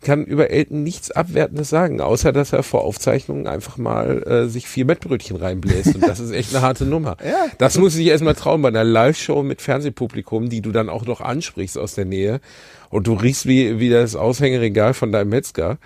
kann 0.00 0.24
über 0.24 0.50
Elton 0.50 0.82
nichts 0.82 1.10
Abwertendes 1.10 1.70
sagen, 1.70 2.00
außer 2.00 2.32
dass 2.32 2.52
er 2.52 2.62
vor 2.62 2.84
Aufzeichnungen 2.84 3.46
einfach 3.46 3.78
mal 3.78 4.22
äh, 4.22 4.48
sich 4.48 4.68
vier 4.68 4.84
Mettbrötchen 4.84 5.36
reinbläst. 5.36 5.94
Und 5.94 6.06
das 6.06 6.20
ist 6.20 6.30
echt 6.30 6.54
eine 6.54 6.62
harte 6.62 6.84
Nummer. 6.84 7.16
Ja. 7.28 7.46
Das 7.58 7.76
muss 7.76 7.96
ich 7.96 8.06
erstmal 8.06 8.34
trauen 8.34 8.62
bei 8.62 8.68
einer 8.68 8.84
Live-Show 8.84 9.42
mit 9.42 9.60
Fernsehpublikum, 9.60 10.48
die 10.48 10.62
du 10.62 10.72
dann 10.72 10.88
auch 10.88 11.04
noch 11.04 11.20
ansprichst 11.20 11.76
aus 11.76 11.94
der 11.94 12.06
Nähe. 12.06 12.40
Und 12.88 13.06
du 13.06 13.12
riechst 13.12 13.44
wie, 13.46 13.78
wie 13.80 13.90
das 13.90 14.16
Aushängeregal 14.16 14.94
von 14.94 15.12
deinem 15.12 15.28
Metzger. 15.28 15.78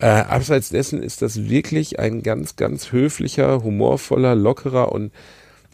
Äh, 0.00 0.06
abseits 0.06 0.70
dessen 0.70 1.02
ist 1.02 1.20
das 1.20 1.48
wirklich 1.48 1.98
ein 1.98 2.22
ganz, 2.22 2.56
ganz 2.56 2.92
höflicher, 2.92 3.62
humorvoller, 3.64 4.34
lockerer 4.34 4.92
und 4.92 5.12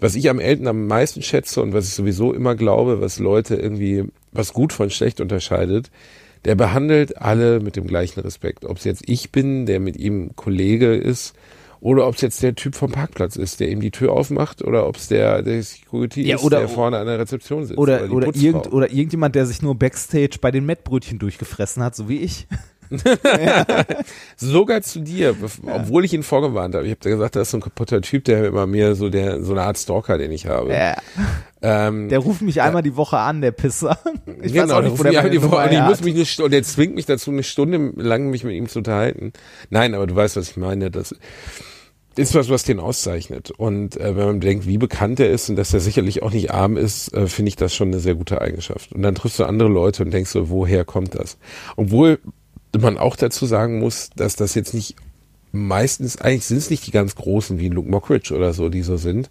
was 0.01 0.15
ich 0.15 0.29
am 0.29 0.41
Elton 0.41 0.67
am 0.67 0.87
meisten 0.87 1.23
schätze 1.23 1.63
und 1.63 1.73
was 1.73 1.87
ich 1.87 1.95
sowieso 1.95 2.33
immer 2.33 2.55
glaube, 2.55 3.01
was 3.01 3.19
Leute 3.19 3.55
irgendwie, 3.55 4.05
was 4.33 4.53
gut 4.53 4.73
von 4.73 4.91
schlecht 4.91 5.21
unterscheidet, 5.21 5.91
der 6.45 6.55
behandelt 6.55 7.19
alle 7.21 7.61
mit 7.61 7.77
dem 7.77 7.87
gleichen 7.87 8.21
Respekt. 8.21 8.65
Ob 8.65 8.77
es 8.79 8.85
jetzt 8.85 9.03
ich 9.09 9.33
bin, 9.33 9.67
der 9.67 9.81
mit 9.81 9.97
ihm 9.97 10.37
Kollege 10.37 10.95
ist, 10.95 11.35
oder 11.81 12.07
ob 12.07 12.15
es 12.15 12.23
jetzt 12.23 12.43
der 12.43 12.55
Typ 12.55 12.75
vom 12.77 12.93
Parkplatz 12.93 13.37
ist, 13.37 13.61
der 13.61 13.69
ihm 13.69 13.81
die 13.81 13.91
Tür 13.91 14.13
aufmacht, 14.13 14.63
oder 14.63 14.87
ob 14.89 14.97
es 14.97 15.09
der, 15.09 15.43
der 15.43 15.63
Security 15.63 16.23
Ja, 16.23 16.37
ist, 16.37 16.43
oder- 16.45 16.61
der 16.61 16.69
vorne 16.69 16.97
an 16.99 17.07
der 17.07 17.19
Rezeption 17.19 17.67
sitzt. 17.67 17.79
Oder, 17.79 18.11
oder, 18.11 18.27
Putzfrau. 18.27 18.47
irgend, 18.47 18.73
oder 18.73 18.91
irgendjemand, 18.91 19.35
der 19.35 19.45
sich 19.45 19.61
nur 19.61 19.75
Backstage 19.75 20.39
bei 20.41 20.51
den 20.51 20.65
Mettbrötchen 20.65 21.19
durchgefressen 21.19 21.83
hat, 21.83 21.95
so 21.95 22.09
wie 22.09 22.19
ich. 22.21 22.47
Sogar 24.37 24.83
zu 24.83 25.01
dir, 25.01 25.35
obwohl 25.67 26.05
ich 26.05 26.13
ihn 26.13 26.23
vorgewarnt 26.23 26.75
habe. 26.75 26.87
Ich 26.87 26.93
habe 26.93 27.11
gesagt, 27.11 27.37
das 27.37 27.49
ist 27.49 27.51
so 27.53 27.59
ein 27.59 27.63
kaputter 27.63 28.01
Typ, 28.01 28.25
der 28.25 28.45
immer 28.47 28.67
mir 28.67 28.95
so 28.95 29.09
der 29.09 29.43
so 29.43 29.53
eine 29.53 29.63
Art 29.63 29.79
Stalker, 29.79 30.19
den 30.19 30.31
ich 30.31 30.47
habe. 30.47 30.73
Ja. 30.73 30.97
Ähm, 31.63 32.09
Der 32.11 32.19
ruft 32.19 32.43
mich 32.43 32.61
einmal 32.61 32.83
die 32.83 32.97
Woche 32.97 33.17
an, 33.19 33.41
der 33.41 33.53
Pisser. 33.53 33.99
Ich 34.43 34.55
weiß 34.55 34.63
genau, 34.63 34.75
auch 34.75 34.81
der 34.81 34.91
nicht, 34.91 34.99
wo 34.99 35.03
der 35.05 35.25
an, 35.25 35.31
die 35.31 35.43
Woche 35.43 35.59
an. 35.59 35.73
ich 35.73 35.81
muss 35.81 36.03
mich 36.03 36.15
eine 36.15 36.27
Stunde, 36.27 36.51
der 36.51 36.63
zwingt 36.65 36.95
mich 36.95 37.07
dazu, 37.07 37.31
eine 37.31 37.43
Stunde 37.43 37.93
lang 37.97 38.29
mich 38.29 38.45
mit 38.45 38.55
ihm 38.55 38.69
zu 38.69 38.81
unterhalten. 38.81 39.33
Nein, 39.71 39.95
aber 39.95 40.07
du 40.07 40.15
weißt, 40.15 40.37
was 40.37 40.51
ich 40.51 40.57
meine. 40.59 40.91
Das 40.91 41.15
ist 42.17 42.35
was, 42.35 42.51
was 42.51 42.63
den 42.65 42.81
auszeichnet. 42.81 43.51
Und 43.51 43.97
äh, 43.97 44.17
wenn 44.17 44.27
man 44.27 44.41
bedenkt, 44.41 44.67
wie 44.67 44.79
bekannt 44.79 45.21
er 45.21 45.31
ist 45.31 45.49
und 45.49 45.57
dass 45.57 45.73
er 45.73 45.81
sicherlich 45.81 46.23
auch 46.23 46.31
nicht 46.31 46.51
arm 46.53 46.77
ist, 46.77 47.13
äh, 47.15 47.27
finde 47.27 47.49
ich 47.49 47.57
das 47.57 47.75
schon 47.75 47.89
eine 47.89 48.01
sehr 48.01 48.15
gute 48.15 48.41
Eigenschaft. 48.41 48.93
Und 48.93 49.03
dann 49.03 49.15
triffst 49.15 49.39
du 49.39 49.45
andere 49.45 49.69
Leute 49.69 50.05
und 50.05 50.13
denkst 50.13 50.31
so, 50.31 50.51
woher 50.51 50.85
kommt 50.85 51.15
das? 51.15 51.39
Obwohl 51.77 52.19
man 52.83 52.99
auch 52.99 53.17
dazu 53.17 53.47
sagen 53.47 53.79
muss, 53.79 54.11
dass 54.17 54.37
das 54.37 54.55
jetzt 54.55 54.75
nicht 54.75 54.97
meistens, 55.53 56.21
eigentlich 56.21 56.47
sind 56.47 56.59
es 56.59 56.71
nicht 56.71 56.87
die 56.87 56.91
ganz 56.91 57.15
Großen 57.15 57.59
wie 57.59 57.69
Luke 57.69 57.89
Mockridge 57.91 58.35
oder 58.35 58.53
so, 58.53 58.69
die 58.69 58.83
so 58.83 58.97
sind. 58.97 59.29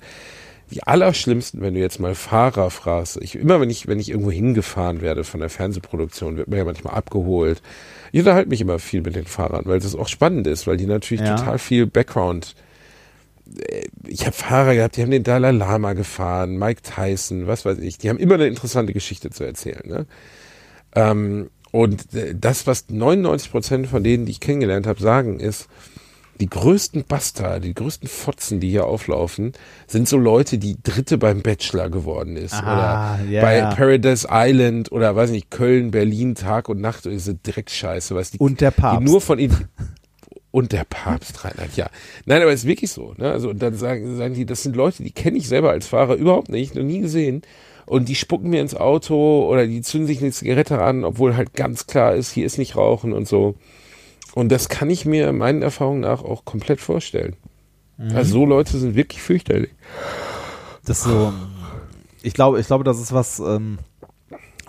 Die 0.72 0.84
allerschlimmsten, 0.84 1.62
wenn 1.62 1.74
du 1.74 1.80
jetzt 1.80 2.00
mal 2.00 2.16
Fahrer 2.16 2.72
fragst, 2.72 3.18
ich, 3.22 3.36
immer 3.36 3.60
wenn 3.60 3.70
ich, 3.70 3.88
wenn 3.88 4.00
ich 4.00 4.10
irgendwo 4.10 4.32
hingefahren 4.32 5.02
werde 5.02 5.24
von 5.24 5.40
der 5.42 5.50
Fernsehproduktion, 5.50 6.38
wird 6.38 6.48
mir 6.48 6.58
ja 6.58 6.66
manchmal 6.66 6.96
abgeholt. 6.96 7.62
Ich 8.12 8.20
unterhalte 8.20 8.50
mich 8.50 8.62
immer 8.62 8.80
viel 8.80 9.02
mit 9.02 9.16
den 9.16 9.26
Fahrern, 9.26 9.66
weil 9.66 9.80
das 9.80 9.96
auch 9.96 10.08
spannend 10.08 10.48
ist, 10.48 10.66
weil 10.66 10.78
die 10.78 10.86
natürlich 10.86 11.26
Ja. 11.26 11.36
total 11.36 11.60
viel 11.60 11.86
Background 11.86 12.56
ich 14.08 14.26
habe 14.26 14.36
Fahrer 14.36 14.76
gehabt, 14.76 14.98
die 14.98 15.02
haben 15.02 15.12
den 15.12 15.24
Dalai 15.24 15.52
Lama 15.52 15.94
gefahren, 15.94 16.58
Mike 16.58 16.82
Tyson, 16.82 17.48
was 17.48 17.66
weiß 17.66 17.80
ich. 17.80 17.98
Die 17.98 18.10
haben 18.10 18.18
immer 18.18 18.36
eine 18.36 18.48
interessante 18.48 18.94
Geschichte 18.94 19.30
zu 19.30 19.44
erzählen. 19.44 19.82
Ne? 19.86 20.06
Ähm, 20.96 21.50
und 21.74 22.14
äh, 22.14 22.36
das, 22.40 22.68
was 22.68 22.86
99 22.90 23.52
Prozent 23.52 23.88
von 23.88 24.04
denen, 24.04 24.28
die 24.28 24.32
ich 24.32 24.40
kennengelernt 24.40 24.86
habe, 24.86 25.02
sagen, 25.02 25.40
ist, 25.40 25.68
die 26.40 26.48
größten 26.48 27.06
Bastarde, 27.06 27.62
die 27.62 27.74
größten 27.74 28.08
Fotzen, 28.08 28.60
die 28.60 28.70
hier 28.70 28.86
auflaufen, 28.86 29.54
sind 29.88 30.08
so 30.08 30.18
Leute, 30.18 30.60
die 30.60 30.78
Dritte 30.84 31.18
beim 31.18 31.42
Bachelor 31.42 31.90
geworden 31.90 32.38
ist. 32.38 32.54
Ah, 32.54 33.18
oder 33.18 33.30
ja, 33.32 33.42
bei. 33.42 33.62
Paradise 33.76 34.28
Island 34.30 34.92
oder 34.92 35.16
weiß 35.16 35.32
nicht, 35.32 35.50
Köln, 35.50 35.90
Berlin, 35.90 36.36
Tag 36.36 36.70
und 36.70 36.80
Nacht, 36.80 37.06
diese 37.06 37.34
Dreckscheiße, 37.34 38.14
weißt 38.14 38.36
du. 38.36 38.38
Und 38.44 38.62
der 38.62 38.70
Papst. 38.70 39.02
Die 39.02 39.12
nur 39.12 39.20
von 39.20 39.40
ihnen. 39.40 39.68
Und 40.52 40.72
der 40.72 40.84
Papst, 40.84 41.44
Reinhard, 41.44 41.76
ja. 41.76 41.90
Nein, 42.28 42.44
aber 42.44 42.52
es 42.52 42.60
ist 42.60 42.68
wirklich 42.68 42.92
so. 42.92 43.16
Ne? 43.18 43.32
Also, 43.32 43.50
und 43.50 43.60
dann 43.60 43.74
sagen, 43.74 44.18
sagen 44.18 44.36
die, 44.36 44.46
das 44.46 44.62
sind 44.62 44.76
Leute, 44.76 45.02
die 45.02 45.10
kenne 45.10 45.40
ich 45.40 45.48
selber 45.48 45.72
als 45.72 45.88
Fahrer 45.88 46.14
überhaupt 46.14 46.50
nicht, 46.50 46.76
noch 46.76 46.84
nie 46.84 47.00
gesehen. 47.00 47.42
Und 47.86 48.10
die 48.10 48.16
spucken 48.16 48.50
mir 48.50 48.62
ins 48.62 48.76
Auto 48.76 49.48
oder 49.50 49.68
die 49.68 49.82
zünden 49.82 50.08
sich 50.08 50.22
eine 50.22 50.32
Zigarette 50.32 50.82
an, 50.82 51.04
obwohl 51.04 51.36
halt 51.36 51.54
ganz 51.54 51.88
klar 51.88 52.16
ist, 52.16 52.32
hier 52.32 52.46
ist 52.46 52.58
nicht 52.58 52.76
Rauchen 52.76 53.14
und 53.14 53.28
so. 53.28 53.56
Und 54.34 54.52
das 54.52 54.70
kann 54.70 54.90
ich 54.90 55.06
mir 55.06 55.32
meinen 55.32 55.62
Erfahrungen 55.62 56.02
nach 56.02 56.24
auch 56.24 56.46
komplett 56.46 56.80
vorstellen. 56.80 57.36
Also 58.14 58.32
so 58.32 58.46
Leute 58.46 58.78
sind 58.78 58.96
wirklich 58.96 59.22
fürchterlich. 59.22 59.72
Das 60.86 61.04
so, 61.04 61.32
ich 62.22 62.34
glaube, 62.34 62.60
ich 62.60 62.68
glaube, 62.68 62.84
das 62.84 63.00
ist 63.00 63.14
was, 63.14 63.40
ähm, 63.40 63.78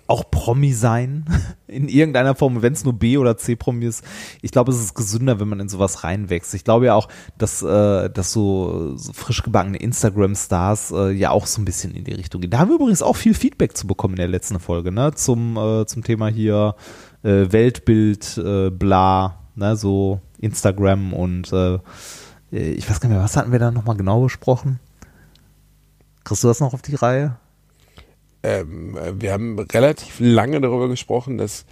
auch 0.06 0.30
Promi 0.30 0.72
sein 0.72 1.24
in 1.66 1.88
irgendeiner 1.88 2.34
Form, 2.34 2.62
wenn 2.62 2.72
es 2.72 2.84
nur 2.84 2.92
B 2.92 3.16
oder 3.16 3.36
C 3.36 3.56
Promi 3.56 3.86
ist. 3.86 4.04
Ich 4.42 4.50
glaube, 4.50 4.72
es 4.72 4.80
ist 4.80 4.94
gesünder, 4.94 5.40
wenn 5.40 5.48
man 5.48 5.60
in 5.60 5.68
sowas 5.68 6.04
reinwächst. 6.04 6.54
Ich 6.54 6.64
glaube 6.64 6.86
ja 6.86 6.94
auch, 6.94 7.08
dass, 7.38 7.62
äh, 7.62 8.10
dass 8.10 8.32
so, 8.32 8.96
so 8.96 9.12
frisch 9.12 9.42
gebackene 9.42 9.78
Instagram-Stars 9.78 10.90
äh, 10.92 11.10
ja 11.12 11.30
auch 11.30 11.46
so 11.46 11.60
ein 11.60 11.64
bisschen 11.64 11.94
in 11.94 12.04
die 12.04 12.12
Richtung 12.12 12.40
gehen. 12.40 12.50
Da 12.50 12.58
haben 12.58 12.68
wir 12.68 12.76
übrigens 12.76 13.02
auch 13.02 13.16
viel 13.16 13.34
Feedback 13.34 13.76
zu 13.76 13.86
bekommen 13.86 14.14
in 14.14 14.18
der 14.18 14.28
letzten 14.28 14.60
Folge, 14.60 14.92
ne? 14.92 15.14
Zum, 15.14 15.56
äh, 15.56 15.86
zum 15.86 16.04
Thema 16.04 16.28
hier 16.28 16.74
äh, 17.22 17.46
Weltbild, 17.50 18.36
äh, 18.38 18.70
bla, 18.70 19.40
ne? 19.54 19.76
So 19.76 20.20
Instagram 20.38 21.12
und 21.14 21.52
äh, 21.52 21.78
ich 22.50 22.88
weiß 22.88 23.00
gar 23.00 23.08
nicht 23.08 23.16
mehr, 23.16 23.24
was 23.24 23.36
hatten 23.36 23.50
wir 23.52 23.58
da 23.58 23.70
nochmal 23.70 23.96
genau 23.96 24.20
besprochen? 24.22 24.78
Kriegst 26.22 26.44
du 26.44 26.48
das 26.48 26.60
noch 26.60 26.72
auf 26.72 26.82
die 26.82 26.94
Reihe? 26.94 27.36
Ähm, 28.44 28.96
wir 29.18 29.32
haben 29.32 29.58
relativ 29.58 30.16
lange 30.20 30.60
darüber 30.60 30.88
gesprochen, 30.88 31.38
dass 31.38 31.64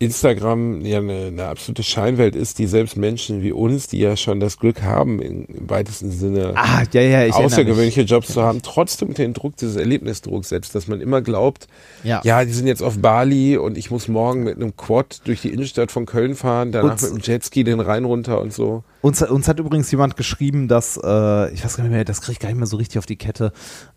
Instagram 0.00 0.82
ja 0.82 0.98
eine, 0.98 1.26
eine 1.26 1.46
absolute 1.46 1.82
Scheinwelt 1.82 2.36
ist, 2.36 2.60
die 2.60 2.68
selbst 2.68 2.96
Menschen 2.96 3.42
wie 3.42 3.50
uns, 3.50 3.88
die 3.88 3.98
ja 3.98 4.16
schon 4.16 4.38
das 4.38 4.56
Glück 4.58 4.82
haben, 4.82 5.20
im 5.20 5.46
weitesten 5.68 6.12
Sinne 6.12 6.52
Ah, 6.54 6.84
ja, 6.92 7.00
ja, 7.00 7.26
ich 7.26 7.34
außergewöhnliche 7.34 8.02
Jobs 8.02 8.28
zu 8.28 8.40
haben, 8.42 8.62
trotzdem 8.62 9.12
den 9.14 9.34
Druck 9.34 9.56
dieses 9.56 9.74
Erlebnisdrucks 9.74 10.50
setzt, 10.50 10.76
dass 10.76 10.86
man 10.86 11.00
immer 11.00 11.20
glaubt, 11.20 11.66
Ja. 12.04 12.20
ja, 12.22 12.44
die 12.44 12.52
sind 12.52 12.68
jetzt 12.68 12.80
auf 12.82 12.98
Bali 13.00 13.56
und 13.56 13.76
ich 13.76 13.90
muss 13.90 14.06
morgen 14.06 14.44
mit 14.44 14.54
einem 14.54 14.76
Quad 14.76 15.22
durch 15.26 15.42
die 15.42 15.48
Innenstadt 15.52 15.90
von 15.90 16.06
Köln 16.06 16.36
fahren, 16.36 16.70
danach 16.70 16.92
Und- 16.92 17.02
mit 17.02 17.10
einem 17.10 17.20
Jetski 17.20 17.64
den 17.64 17.80
Rhein 17.80 18.04
runter 18.04 18.40
und 18.40 18.52
so. 18.52 18.84
Uns, 19.00 19.20
uns 19.22 19.48
hat 19.48 19.58
übrigens 19.58 19.90
jemand 19.90 20.16
geschrieben, 20.16 20.68
dass, 20.68 20.96
äh, 20.96 21.52
ich 21.52 21.64
weiß 21.64 21.76
gar 21.76 21.82
nicht 21.82 21.92
mehr, 21.92 22.04
das 22.04 22.20
kriege 22.20 22.32
ich 22.34 22.38
gar 22.38 22.50
nicht 22.50 22.58
mehr 22.58 22.66
so 22.68 22.76
richtig 22.76 22.98
auf 22.98 23.06
die 23.06 23.16
Kette, 23.16 23.52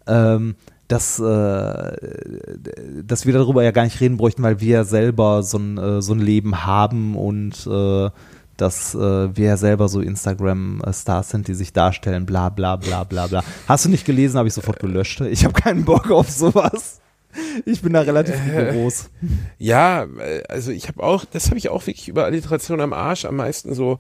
ähm, 0.07 0.55
dass, 0.91 1.19
äh, 1.19 1.95
dass 3.03 3.25
wir 3.25 3.33
darüber 3.33 3.63
ja 3.63 3.71
gar 3.71 3.83
nicht 3.83 4.01
reden 4.01 4.17
bräuchten, 4.17 4.43
weil 4.43 4.59
wir 4.59 4.69
ja 4.69 4.83
selber 4.83 5.41
so 5.41 5.57
ein, 5.57 5.77
äh, 5.77 6.01
so 6.01 6.13
ein 6.13 6.19
Leben 6.19 6.65
haben 6.65 7.15
und 7.15 7.65
äh, 7.65 8.09
dass 8.57 8.93
äh, 8.93 9.35
wir 9.35 9.45
ja 9.45 9.57
selber 9.57 9.87
so 9.87 10.01
Instagram-Stars 10.01 11.29
sind, 11.29 11.47
die 11.47 11.53
sich 11.53 11.71
darstellen, 11.71 12.25
bla 12.25 12.49
bla 12.49 12.75
bla 12.75 13.05
bla 13.05 13.27
bla. 13.27 13.43
Hast 13.67 13.85
du 13.85 13.89
nicht 13.89 14.05
gelesen, 14.05 14.37
habe 14.37 14.49
ich 14.49 14.53
sofort 14.53 14.79
gelöscht. 14.79 15.21
Ich 15.31 15.45
habe 15.45 15.53
keinen 15.53 15.85
Bock 15.85 16.11
auf 16.11 16.29
sowas. 16.29 16.99
Ich 17.65 17.81
bin 17.81 17.93
da 17.93 18.01
relativ 18.01 18.35
rigoros. 18.45 19.09
Ja, 19.57 20.03
äh, 20.03 20.43
also 20.49 20.71
ich 20.71 20.89
habe 20.89 21.01
auch, 21.01 21.23
das 21.23 21.47
habe 21.47 21.57
ich 21.57 21.69
auch 21.69 21.87
wirklich 21.87 22.09
über 22.09 22.25
Alliteration 22.25 22.81
am 22.81 22.91
Arsch 22.91 23.23
am 23.23 23.37
meisten 23.37 23.73
so. 23.73 23.99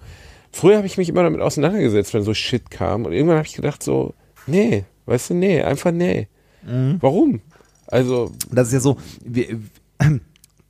Früher 0.51 0.75
habe 0.75 0.87
ich 0.87 0.97
mich 0.97 1.07
immer 1.07 1.23
damit 1.23 1.39
auseinandergesetzt, 1.39 2.13
wenn 2.13 2.23
so 2.23 2.33
Shit 2.33 2.69
kam. 2.69 3.05
Und 3.05 3.13
irgendwann 3.13 3.37
habe 3.37 3.47
ich 3.47 3.55
gedacht 3.55 3.81
so, 3.81 4.13
nee, 4.45 4.83
weißt 5.05 5.29
du, 5.29 5.33
nee, 5.35 5.61
einfach 5.61 5.91
nee. 5.91 6.27
Warum? 6.63 7.41
Also, 7.87 8.31
Das 8.51 8.67
ist 8.67 8.73
ja 8.73 8.79
so, 8.79 8.97
wir, 9.23 9.59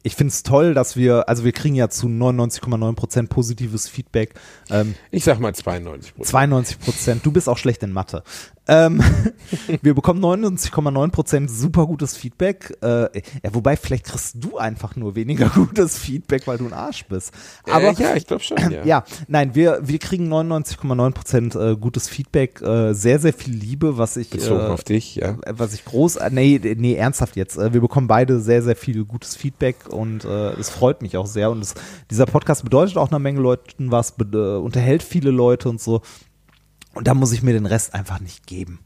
ich 0.03 0.15
finde 0.15 0.31
es 0.31 0.43
toll, 0.43 0.73
dass 0.73 0.95
wir, 0.95 1.29
also 1.29 1.43
wir 1.43 1.51
kriegen 1.51 1.75
ja 1.75 1.89
zu 1.89 2.07
99,9 2.07 2.95
Prozent 2.95 3.29
positives 3.29 3.87
Feedback. 3.87 4.33
Ähm, 4.69 4.95
ich 5.11 5.23
sag 5.23 5.39
mal 5.39 5.53
92 5.53 6.15
Prozent. 6.15 6.29
92 6.29 6.79
Prozent. 6.79 7.25
Du 7.25 7.31
bist 7.31 7.47
auch 7.47 7.57
schlecht 7.57 7.83
in 7.83 7.91
Mathe. 7.91 8.23
Ähm, 8.71 9.03
wir 9.81 9.93
bekommen 9.93 10.23
99,9 10.23 11.11
Prozent 11.11 11.51
super 11.51 11.85
gutes 11.85 12.15
Feedback. 12.15 12.77
Äh, 12.81 13.21
ja, 13.43 13.53
wobei 13.53 13.75
vielleicht 13.75 14.05
kriegst 14.05 14.35
du 14.39 14.57
einfach 14.57 14.95
nur 14.95 15.15
weniger 15.15 15.49
gutes 15.53 15.97
Feedback, 15.97 16.47
weil 16.47 16.57
du 16.57 16.67
ein 16.67 16.73
Arsch 16.73 17.05
bist. 17.05 17.33
Aber 17.69 17.89
äh, 17.89 18.01
ja, 18.01 18.15
ich 18.15 18.25
glaube 18.25 18.43
schon, 18.43 18.57
ja. 18.71 18.85
ja, 18.85 19.03
nein, 19.27 19.55
wir, 19.55 19.79
wir 19.83 19.99
kriegen 19.99 20.31
99,9 20.31 21.11
Prozent 21.11 21.55
äh, 21.55 21.75
gutes 21.75 22.07
Feedback, 22.07 22.61
äh, 22.61 22.93
sehr, 22.93 23.19
sehr 23.19 23.33
viel 23.33 23.53
Liebe, 23.53 23.97
was 23.97 24.15
ich, 24.15 24.29
Bezogen 24.29 24.61
äh, 24.61 24.69
auf 24.69 24.85
dich, 24.85 25.15
ja. 25.15 25.35
was 25.47 25.73
ich 25.73 25.83
groß, 25.83 26.15
äh, 26.17 26.29
nee, 26.31 26.59
nee, 26.77 26.95
ernsthaft 26.95 27.35
jetzt. 27.35 27.57
Äh, 27.57 27.73
Wir 27.73 27.81
bekommen 27.81 28.07
beide 28.07 28.39
sehr, 28.39 28.63
sehr 28.63 28.77
viel 28.77 29.03
gutes 29.03 29.35
Feedback 29.35 29.75
und 29.89 30.23
äh, 30.23 30.51
es 30.53 30.69
freut 30.69 31.01
mich 31.01 31.17
auch 31.17 31.27
sehr. 31.27 31.51
Und 31.51 31.61
es, 31.61 31.73
dieser 32.09 32.25
Podcast 32.25 32.63
bedeutet 32.63 32.95
auch 32.95 33.09
einer 33.09 33.19
Menge 33.19 33.41
Leuten 33.41 33.91
was, 33.91 34.13
äh, 34.17 34.37
unterhält 34.37 35.03
viele 35.03 35.31
Leute 35.31 35.67
und 35.67 35.81
so. 35.81 36.01
Und 36.93 37.07
da 37.07 37.13
muss 37.13 37.31
ich 37.31 37.43
mir 37.43 37.53
den 37.53 37.65
Rest 37.65 37.93
einfach 37.93 38.19
nicht 38.19 38.47
geben. 38.47 38.79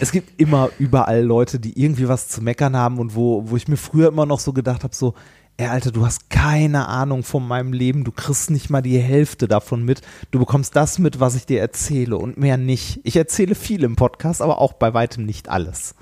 Es 0.00 0.12
gibt 0.12 0.40
immer 0.40 0.70
überall 0.78 1.22
Leute, 1.22 1.58
die 1.58 1.80
irgendwie 1.80 2.08
was 2.08 2.28
zu 2.28 2.42
meckern 2.42 2.76
haben 2.76 2.98
und 2.98 3.14
wo, 3.14 3.48
wo 3.50 3.56
ich 3.56 3.68
mir 3.68 3.76
früher 3.76 4.08
immer 4.08 4.26
noch 4.26 4.40
so 4.40 4.52
gedacht 4.52 4.84
habe, 4.84 4.94
so, 4.94 5.14
ey 5.58 5.68
Alter, 5.68 5.90
du 5.90 6.04
hast 6.04 6.28
keine 6.28 6.86
Ahnung 6.86 7.22
von 7.22 7.46
meinem 7.46 7.72
Leben, 7.72 8.04
du 8.04 8.12
kriegst 8.12 8.50
nicht 8.50 8.68
mal 8.68 8.82
die 8.82 8.98
Hälfte 8.98 9.48
davon 9.48 9.84
mit. 9.84 10.02
Du 10.30 10.38
bekommst 10.38 10.76
das 10.76 10.98
mit, 10.98 11.18
was 11.18 11.34
ich 11.34 11.46
dir 11.46 11.60
erzähle 11.60 12.18
und 12.18 12.36
mehr 12.36 12.58
nicht. 12.58 13.00
Ich 13.04 13.16
erzähle 13.16 13.54
viel 13.54 13.82
im 13.82 13.96
Podcast, 13.96 14.42
aber 14.42 14.58
auch 14.58 14.74
bei 14.74 14.92
weitem 14.92 15.24
nicht 15.24 15.48
alles. 15.48 15.94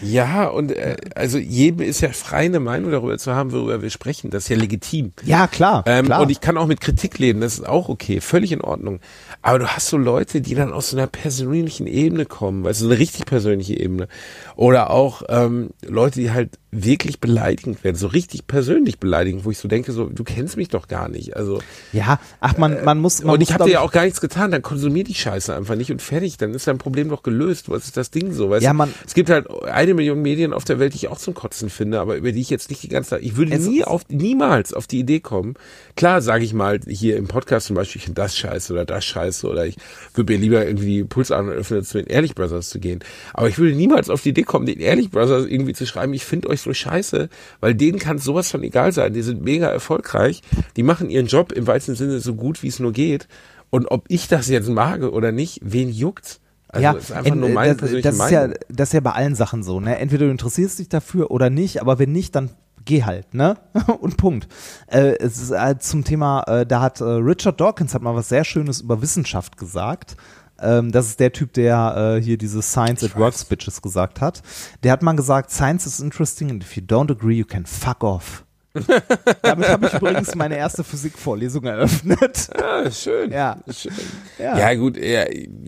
Ja, 0.00 0.46
und 0.46 0.70
äh, 0.70 0.96
also 1.16 1.38
jedem 1.38 1.80
ist 1.80 2.02
ja 2.02 2.10
frei, 2.10 2.44
eine 2.44 2.60
Meinung 2.60 2.92
darüber 2.92 3.18
zu 3.18 3.34
haben, 3.34 3.52
worüber 3.52 3.82
wir 3.82 3.90
sprechen. 3.90 4.30
Das 4.30 4.44
ist 4.44 4.48
ja 4.48 4.56
legitim. 4.56 5.12
Ja, 5.24 5.48
klar. 5.48 5.82
Ähm, 5.86 6.06
klar. 6.06 6.22
Und 6.22 6.30
ich 6.30 6.40
kann 6.40 6.56
auch 6.56 6.66
mit 6.66 6.80
Kritik 6.80 7.18
leben, 7.18 7.40
das 7.40 7.54
ist 7.54 7.66
auch 7.66 7.88
okay, 7.88 8.20
völlig 8.20 8.52
in 8.52 8.60
Ordnung. 8.60 9.00
Aber 9.44 9.58
du 9.58 9.66
hast 9.66 9.88
so 9.88 9.98
Leute, 9.98 10.40
die 10.40 10.54
dann 10.54 10.72
aus 10.72 10.88
so 10.88 10.96
einer 10.96 11.06
persönlichen 11.06 11.86
Ebene 11.86 12.24
kommen, 12.24 12.66
also 12.66 12.86
so 12.86 12.90
eine 12.90 12.98
richtig 12.98 13.26
persönliche 13.26 13.78
Ebene. 13.78 14.08
Oder 14.56 14.88
auch 14.88 15.22
ähm, 15.28 15.68
Leute, 15.82 16.18
die 16.20 16.30
halt 16.30 16.58
wirklich 16.76 17.20
beleidigend 17.20 17.84
werden, 17.84 17.96
so 17.96 18.06
richtig 18.08 18.46
persönlich 18.46 18.98
beleidigend, 18.98 19.44
wo 19.44 19.50
ich 19.50 19.58
so 19.58 19.68
denke, 19.68 19.92
so, 19.92 20.06
du 20.06 20.24
kennst 20.24 20.56
mich 20.56 20.68
doch 20.68 20.88
gar 20.88 21.08
nicht. 21.08 21.36
Also 21.36 21.60
ja, 21.92 22.18
ach, 22.40 22.58
man, 22.58 22.84
man 22.84 22.98
muss. 22.98 23.22
Man 23.22 23.34
und 23.36 23.40
ich 23.42 23.52
habe 23.54 23.64
dir 23.64 23.70
ja 23.72 23.80
auch 23.80 23.92
gar 23.92 24.04
nichts 24.04 24.20
getan, 24.20 24.50
dann 24.50 24.62
konsumier 24.62 25.04
die 25.04 25.14
Scheiße 25.14 25.54
einfach 25.54 25.76
nicht 25.76 25.90
und 25.92 26.02
fertig, 26.02 26.36
dann 26.36 26.52
ist 26.54 26.66
dein 26.66 26.78
Problem 26.78 27.08
doch 27.08 27.22
gelöst. 27.22 27.68
Was 27.70 27.84
ist 27.84 27.96
das 27.96 28.10
Ding 28.10 28.32
so? 28.32 28.50
Weißt 28.50 28.64
Ja, 28.64 28.70
du? 28.72 28.76
man- 28.78 28.92
es 29.06 29.14
gibt 29.14 29.30
halt 29.30 29.48
eine 29.64 29.94
Million 29.94 30.20
Medien 30.20 30.52
auf 30.52 30.64
der 30.64 30.78
Welt, 30.78 30.92
die 30.94 30.98
ich 30.98 31.08
auch 31.08 31.18
zum 31.18 31.34
Kotzen 31.34 31.70
finde, 31.70 32.00
aber 32.00 32.16
über 32.16 32.32
die 32.32 32.40
ich 32.40 32.50
jetzt 32.50 32.70
nicht 32.70 32.82
die 32.82 32.88
ganze 32.88 33.10
Zeit, 33.10 33.22
ich 33.22 33.36
würde 33.36 33.52
Es 33.54 33.66
nie 33.66 33.84
auf, 33.84 34.02
niemals 34.08 34.72
auf 34.74 34.86
die 34.86 34.98
Idee 34.98 35.20
kommen. 35.20 35.54
Klar 35.96 36.22
sage 36.22 36.44
ich 36.44 36.52
mal 36.54 36.80
hier 36.88 37.16
im 37.16 37.28
Podcast 37.28 37.66
zum 37.68 37.76
Beispiel, 37.76 38.00
ich 38.00 38.04
finde 38.06 38.20
das 38.20 38.36
scheiße 38.36 38.72
oder 38.72 38.84
das 38.84 39.04
scheiße 39.04 39.46
oder 39.48 39.66
ich 39.66 39.76
würde 40.14 40.32
mir 40.32 40.38
lieber 40.38 40.66
irgendwie 40.66 40.86
die 40.86 41.04
Pulsadern 41.04 41.50
öffnen, 41.50 41.84
zu 41.84 41.98
den 41.98 42.06
Ehrlich 42.06 42.34
Brothers 42.34 42.68
zu 42.70 42.80
gehen. 42.80 43.00
Aber 43.32 43.48
ich 43.48 43.58
würde 43.58 43.74
niemals 43.76 44.10
auf 44.10 44.22
die 44.22 44.30
Idee 44.30 44.42
kommen, 44.42 44.66
den 44.66 44.80
Ehrlich 44.80 45.10
Brothers 45.10 45.46
irgendwie 45.46 45.74
zu 45.74 45.86
schreiben, 45.86 46.12
ich 46.14 46.24
finde 46.24 46.48
euch 46.48 46.63
so 46.64 46.74
scheiße, 46.74 47.28
weil 47.60 47.74
denen 47.74 47.98
kann 47.98 48.18
sowas 48.18 48.50
von 48.50 48.62
egal 48.62 48.92
sein. 48.92 49.14
Die 49.14 49.22
sind 49.22 49.42
mega 49.42 49.68
erfolgreich, 49.68 50.42
die 50.76 50.82
machen 50.82 51.10
ihren 51.10 51.26
Job 51.26 51.52
im 51.52 51.66
weitesten 51.66 51.94
Sinne 51.94 52.20
so 52.20 52.34
gut, 52.34 52.62
wie 52.62 52.68
es 52.68 52.80
nur 52.80 52.92
geht. 52.92 53.28
Und 53.70 53.90
ob 53.90 54.04
ich 54.08 54.28
das 54.28 54.48
jetzt 54.48 54.68
mag 54.68 55.02
oder 55.02 55.32
nicht, 55.32 55.60
wen 55.62 55.90
juckt's? 55.90 56.40
Also 56.68 56.82
ja, 56.82 56.92
ist 56.92 57.12
einfach 57.12 57.34
nur 57.34 57.50
meine 57.50 57.74
das, 57.74 57.78
persönliche 57.78 58.08
das 58.08 58.18
ist 58.18 58.30
ja, 58.30 58.48
das 58.68 58.88
ist 58.88 58.92
ja 58.94 59.00
bei 59.00 59.12
allen 59.12 59.36
Sachen 59.36 59.62
so, 59.62 59.78
ne? 59.78 59.98
Entweder 59.98 60.26
du 60.26 60.32
interessierst 60.32 60.80
dich 60.80 60.88
dafür 60.88 61.30
oder 61.30 61.48
nicht, 61.48 61.80
aber 61.80 62.00
wenn 62.00 62.10
nicht, 62.10 62.34
dann 62.34 62.50
geh 62.84 63.04
halt, 63.04 63.32
ne? 63.32 63.56
Und 64.00 64.16
Punkt. 64.16 64.48
Äh, 64.88 65.16
es 65.18 65.40
ist 65.40 65.50
halt 65.52 65.82
zum 65.82 66.04
Thema, 66.04 66.42
äh, 66.46 66.66
da 66.66 66.80
hat 66.80 67.00
äh, 67.00 67.04
Richard 67.04 67.60
Dawkins 67.60 67.94
hat 67.94 68.02
mal 68.02 68.14
was 68.14 68.28
sehr 68.28 68.44
Schönes 68.44 68.80
über 68.80 69.02
Wissenschaft 69.02 69.56
gesagt. 69.56 70.16
Ähm, 70.60 70.92
das 70.92 71.06
ist 71.06 71.20
der 71.20 71.32
Typ, 71.32 71.52
der 71.52 72.16
äh, 72.18 72.22
hier 72.22 72.38
diese 72.38 72.62
Science 72.62 73.02
at 73.04 73.16
Work 73.16 73.34
Speeches 73.34 73.82
gesagt 73.82 74.20
hat. 74.20 74.42
Der 74.82 74.92
hat 74.92 75.02
mal 75.02 75.14
gesagt, 75.16 75.50
Science 75.50 75.86
is 75.86 76.00
interesting 76.00 76.50
and 76.50 76.62
if 76.62 76.76
you 76.76 76.82
don't 76.82 77.10
agree, 77.10 77.36
you 77.36 77.44
can 77.44 77.66
fuck 77.66 78.02
off. 78.04 78.44
Damit 79.42 79.68
habe 79.68 79.86
ich 79.86 79.94
übrigens 79.94 80.34
meine 80.34 80.56
erste 80.56 80.82
Physikvorlesung 80.82 81.64
eröffnet. 81.64 82.50
Ja, 82.58 82.90
schön. 82.90 83.30
Ja. 83.30 83.56
Schön. 83.70 83.92
Ja. 84.38 84.58
Ja, 84.58 84.74
gut, 84.74 84.96
ja, 84.96 85.26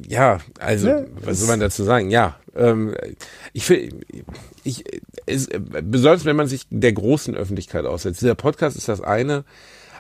ja 0.09 0.39
also, 0.59 0.89
Ne, 0.89 1.07
was 1.21 1.39
soll 1.39 1.49
man 1.49 1.61
dazu 1.61 1.85
sagen? 1.85 2.11
Ja, 2.11 2.37
ähm, 2.55 2.95
ich 3.53 3.65
finde, 3.65 3.97
ich, 4.65 4.85
es, 5.27 5.49
besonders 5.83 6.25
wenn 6.25 6.37
man 6.37 6.49
sich 6.49 6.67
der 6.71 6.93
großen 6.93 7.37
Öffentlichkeit 7.37 7.85
aussetzt. 7.87 8.23
Dieser 8.23 8.35
Podcast 8.35 8.77
ist 8.77 8.89
das 8.89 9.01
eine, 9.01 9.45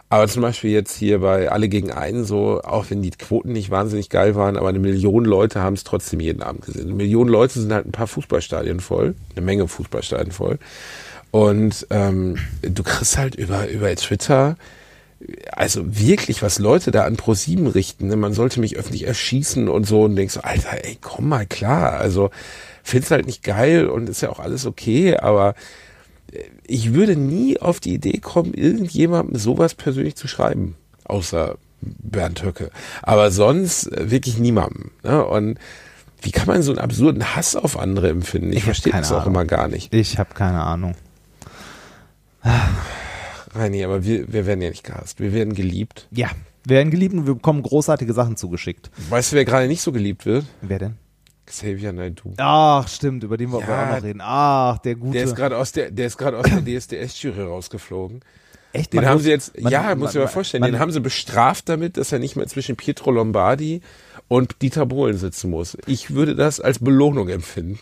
aber 0.08 0.28
zum 0.28 0.42
Beispiel 0.42 0.70
jetzt 0.70 0.96
hier 0.96 1.20
bei 1.20 1.50
Alle 1.50 1.68
gegen 1.68 1.90
einen 1.90 2.24
so, 2.24 2.62
auch 2.62 2.86
wenn 2.90 3.02
die 3.02 3.10
Quoten 3.10 3.52
nicht 3.52 3.70
wahnsinnig 3.70 4.08
geil 4.08 4.34
waren, 4.34 4.56
aber 4.56 4.68
eine 4.68 4.78
Million 4.78 5.24
Leute 5.24 5.60
haben 5.60 5.74
es 5.74 5.84
trotzdem 5.84 6.20
jeden 6.20 6.42
Abend 6.42 6.64
gesehen. 6.64 6.86
Eine 6.86 6.94
Million 6.94 7.28
Leute 7.28 7.60
sind 7.60 7.72
halt 7.72 7.86
ein 7.86 7.92
paar 7.92 8.06
Fußballstadien 8.06 8.80
voll, 8.80 9.14
eine 9.34 9.44
Menge 9.44 9.66
Fußballstadien 9.66 10.32
voll. 10.32 10.58
Und 11.32 11.86
ähm, 11.90 12.36
du 12.62 12.82
kriegst 12.82 13.18
halt 13.18 13.34
über, 13.34 13.68
über 13.68 13.94
Twitter 13.96 14.56
also 15.52 15.98
wirklich, 15.98 16.42
was 16.42 16.58
Leute 16.58 16.90
da 16.90 17.04
an 17.04 17.16
ProSieben 17.16 17.66
richten, 17.66 18.08
ne? 18.08 18.16
man 18.16 18.34
sollte 18.34 18.60
mich 18.60 18.76
öffentlich 18.76 19.06
erschießen 19.06 19.68
und 19.68 19.84
so 19.84 20.02
und 20.02 20.16
denkst 20.16 20.34
so, 20.34 20.42
Alter, 20.42 20.84
ey, 20.84 20.98
komm 21.00 21.28
mal 21.28 21.46
klar. 21.46 21.94
Also 21.94 22.30
find's 22.82 23.10
halt 23.10 23.26
nicht 23.26 23.42
geil 23.42 23.88
und 23.88 24.08
ist 24.08 24.20
ja 24.20 24.30
auch 24.30 24.40
alles 24.40 24.66
okay, 24.66 25.16
aber 25.16 25.54
ich 26.66 26.94
würde 26.94 27.16
nie 27.16 27.58
auf 27.58 27.80
die 27.80 27.94
Idee 27.94 28.18
kommen, 28.18 28.54
irgendjemandem 28.54 29.38
sowas 29.38 29.74
persönlich 29.74 30.16
zu 30.16 30.28
schreiben, 30.28 30.76
außer 31.04 31.56
Bernd 31.80 32.42
Höcke. 32.42 32.70
Aber 33.02 33.30
sonst 33.30 33.86
äh, 33.92 34.10
wirklich 34.10 34.38
niemandem. 34.38 34.90
Ne? 35.02 35.24
Und 35.24 35.58
wie 36.22 36.30
kann 36.30 36.46
man 36.46 36.62
so 36.62 36.72
einen 36.72 36.80
absurden 36.80 37.36
Hass 37.36 37.54
auf 37.54 37.78
andere 37.78 38.08
empfinden? 38.08 38.52
Ich, 38.52 38.58
hab 38.60 38.64
verstehe 38.64 38.92
das 38.92 39.12
auch 39.12 39.22
Ahnung. 39.22 39.34
immer 39.34 39.44
gar 39.44 39.68
nicht. 39.68 39.92
Ich 39.94 40.18
habe 40.18 40.34
keine 40.34 40.62
Ahnung. 40.62 40.94
Reini, 43.54 43.84
aber 43.84 44.04
wir, 44.04 44.32
wir 44.32 44.46
werden 44.46 44.62
ja 44.62 44.70
nicht 44.70 44.84
gehasst. 44.84 45.20
Wir 45.20 45.32
werden 45.32 45.54
geliebt. 45.54 46.08
Ja, 46.10 46.30
wir 46.64 46.76
werden 46.76 46.90
geliebt 46.90 47.14
und 47.14 47.26
wir 47.26 47.34
bekommen 47.34 47.62
großartige 47.62 48.12
Sachen 48.12 48.36
zugeschickt. 48.36 48.90
Weißt 49.10 49.32
du, 49.32 49.36
wer 49.36 49.44
gerade 49.44 49.68
nicht 49.68 49.82
so 49.82 49.92
geliebt 49.92 50.26
wird? 50.26 50.46
Wer 50.62 50.78
denn? 50.78 50.96
Xavier 51.46 51.92
Naidoo. 51.92 52.32
Ach, 52.38 52.86
stimmt, 52.88 53.22
über 53.24 53.36
den 53.36 53.50
wollen 53.52 53.66
wir 53.66 53.74
Ja, 53.74 53.90
auch 53.90 53.96
noch 53.96 54.02
reden. 54.02 54.20
Ach, 54.22 54.78
der 54.78 54.96
gute. 54.96 55.12
Der 55.12 55.24
ist 55.24 55.36
gerade 55.36 55.56
aus 55.56 55.72
der, 55.72 55.90
der 55.90 56.06
ist 56.08 56.16
gerade 56.18 56.38
aus 56.38 56.44
der 56.46 56.60
DSDS-Jury 56.64 57.42
rausgeflogen. 57.42 58.20
Echt? 58.72 58.92
Den 58.92 58.96
Man 58.98 59.06
haben 59.06 59.14
muss- 59.14 59.22
sie 59.24 59.30
jetzt, 59.30 59.58
man- 59.60 59.72
ja, 59.72 59.82
man- 59.82 59.98
muss 60.00 60.14
ich 60.14 60.20
mir 60.20 60.28
vorstellen, 60.28 60.64
den 60.64 60.78
haben 60.78 60.90
sie 60.92 61.00
bestraft 61.00 61.68
damit, 61.68 61.96
dass 61.96 62.12
er 62.12 62.18
nicht 62.18 62.36
mehr 62.36 62.46
zwischen 62.46 62.76
Pietro 62.76 63.10
Lombardi 63.10 63.80
und 64.28 64.60
Dieter 64.60 64.86
Bohlen 64.86 65.16
sitzen 65.16 65.50
muss. 65.50 65.76
Ich 65.86 66.12
würde 66.14 66.34
das 66.34 66.58
als 66.60 66.80
Belohnung 66.80 67.28
empfinden. 67.28 67.78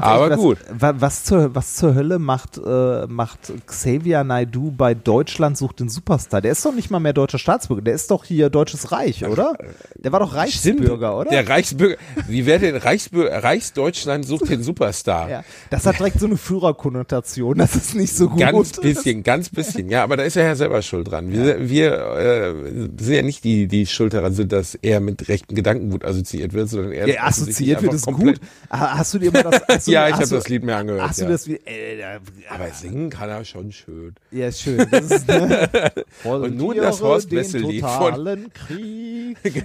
Aber 0.00 0.30
echt, 0.30 0.36
gut. 0.38 0.58
Was, 0.70 0.80
wa- 0.80 0.94
was, 1.00 1.24
zur, 1.24 1.54
was 1.54 1.74
zur 1.76 1.94
Hölle 1.94 2.18
macht, 2.18 2.56
äh, 2.56 3.06
macht 3.06 3.52
Xavier 3.66 4.24
Naidoo 4.24 4.70
bei 4.70 4.94
Deutschland 4.94 5.58
sucht 5.58 5.80
den 5.80 5.88
Superstar? 5.90 6.40
Der 6.40 6.52
ist 6.52 6.64
doch 6.64 6.74
nicht 6.74 6.90
mal 6.90 7.00
mehr 7.00 7.12
deutscher 7.12 7.38
Staatsbürger. 7.38 7.82
Der 7.82 7.94
ist 7.94 8.10
doch 8.10 8.24
hier 8.24 8.48
deutsches 8.48 8.92
Reich, 8.92 9.26
oder? 9.26 9.58
Der 9.96 10.10
war 10.12 10.20
doch 10.20 10.34
Reichsbürger, 10.34 11.18
oder? 11.18 11.30
Der 11.30 11.46
Reichsbürger, 11.48 11.96
wie 12.28 12.46
wäre 12.46 12.60
denn 12.60 12.76
Reichsbürger, 12.76 13.42
Reichsdeutschland 13.44 14.24
sucht 14.26 14.48
den 14.48 14.62
Superstar? 14.62 15.28
ja. 15.30 15.44
Das 15.70 15.84
hat 15.86 15.98
direkt 15.98 16.18
so 16.20 16.26
eine 16.26 16.36
Führerkonnotation. 16.36 17.58
Das 17.58 17.74
ist 17.76 17.94
nicht 17.94 18.14
so 18.16 18.28
gut. 18.28 18.38
Ganz 18.40 18.72
bisschen, 18.72 19.22
ganz 19.22 19.48
bisschen. 19.50 19.88
Ja, 19.90 20.02
aber 20.02 20.16
da 20.16 20.22
ist 20.22 20.36
er 20.36 20.44
ja 20.44 20.54
selber 20.54 20.82
schuld 20.82 21.10
dran. 21.10 21.30
Wir, 21.32 21.68
wir 21.68 21.92
äh, 22.16 22.52
sind 22.98 23.14
ja 23.14 23.22
nicht 23.22 23.44
die, 23.44 23.66
die 23.66 23.86
schuld 23.86 24.14
daran 24.14 24.32
sind, 24.34 24.52
dass 24.52 24.74
er 24.76 25.00
mit 25.00 25.28
rechten 25.28 25.54
Gedankengut 25.74 26.04
assoziiert 26.04 26.52
wird, 26.52 26.68
sondern 26.68 26.92
er 26.92 27.08
Ja, 27.08 27.24
assoziiert 27.24 27.82
wird 27.82 28.00
komplett- 28.02 28.40
gut. 28.40 28.48
Ha- 28.70 28.98
Hast 28.98 29.14
du 29.14 29.18
dir 29.18 29.30
mal 29.32 29.42
das? 29.42 29.86
Ja, 29.86 30.08
ich 30.08 30.14
habe 30.14 30.26
das 30.28 30.48
Lied 30.48 30.64
mir 30.64 30.76
angehört. 30.76 31.08
Hast 31.08 31.18
ja. 31.20 31.26
du 31.26 31.32
das 31.32 31.46
wie? 31.48 31.54
Äh, 31.66 32.00
äh, 32.00 32.18
aber 32.48 32.70
singen 32.70 33.10
kann 33.10 33.28
er 33.28 33.44
schon 33.44 33.72
schön. 33.72 34.14
Ja, 34.30 34.48
ist 34.48 34.60
schön. 34.60 34.86
Das 34.90 35.10
ist, 35.10 35.28
ne, 35.28 35.68
Und 36.24 36.56
nun 36.56 36.76
das 36.76 37.00
Horst 37.02 37.30
den 37.30 37.38
Wessel-Lied 37.38 37.84
von- 37.84 38.50
Krieg. 38.52 39.36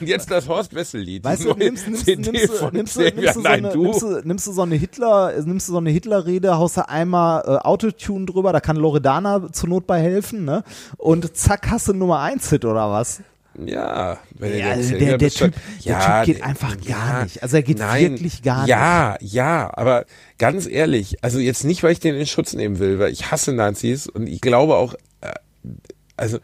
Und 0.00 0.06
jetzt 0.06 0.30
das 0.30 0.48
Horst 0.48 0.74
Wessel-Lied. 0.74 1.24
Weißt 1.24 1.42
die 1.42 1.48
du, 1.48 1.54
nimmst, 1.54 1.86
nimmst, 1.86 2.04
CD 2.04 2.30
nimmst, 2.30 2.48
du- 2.48 2.56
von 2.56 2.72
nimmst, 2.74 2.96
nimmst, 2.98 3.36
du 3.36 3.40
so 3.40 3.48
eine, 3.48 3.68
nimmst, 3.76 4.02
du, 4.02 4.20
nimmst 4.24 4.46
du 4.46 4.52
so 4.52 4.62
eine 4.62 4.74
Hitler, 4.76 5.42
nimmst 5.44 5.68
du 5.68 5.72
so 5.72 5.78
eine 5.78 5.90
Hitler-Rede, 5.90 6.56
haust 6.56 6.76
du 6.76 6.88
einmal 6.88 7.42
äh, 7.46 7.66
Autotune 7.66 8.26
drüber, 8.26 8.52
da 8.52 8.60
kann 8.60 8.76
Loredana 8.76 9.52
zur 9.52 9.68
Not 9.68 9.86
bei 9.86 10.00
helfen, 10.00 10.44
ne? 10.44 10.62
Und 10.96 11.36
zack, 11.36 11.70
hast 11.70 11.88
du 11.88 11.92
Nummer 11.92 12.20
1 12.20 12.48
Hit 12.50 12.64
oder 12.64 12.90
was? 12.90 13.20
Ja, 13.66 14.18
wenn 14.38 14.58
Ja, 14.58 14.70
also 14.70 14.96
der, 14.96 15.18
der, 15.18 15.30
typ, 15.30 15.52
der 15.84 15.92
ja, 15.92 16.18
Typ 16.24 16.26
geht 16.26 16.38
der- 16.38 16.46
einfach 16.46 16.76
ja, 16.82 16.96
gar 16.96 17.22
nicht. 17.24 17.42
Also 17.42 17.56
er 17.56 17.62
geht 17.62 17.78
nein, 17.78 18.12
wirklich 18.12 18.42
gar 18.42 18.60
nicht. 18.62 18.68
Ja, 18.70 19.16
ja, 19.20 19.70
aber 19.74 20.06
ganz 20.38 20.66
ehrlich, 20.66 21.22
also 21.22 21.38
jetzt 21.38 21.64
nicht, 21.64 21.82
weil 21.82 21.92
ich 21.92 22.00
den 22.00 22.14
in 22.14 22.26
Schutz 22.26 22.52
nehmen 22.54 22.78
will, 22.78 22.98
weil 22.98 23.12
ich 23.12 23.30
hasse 23.30 23.52
Nazis 23.52 24.06
und 24.06 24.26
ich 24.26 24.40
glaube 24.40 24.76
auch, 24.76 24.94
äh, 25.20 25.32
also 26.16 26.38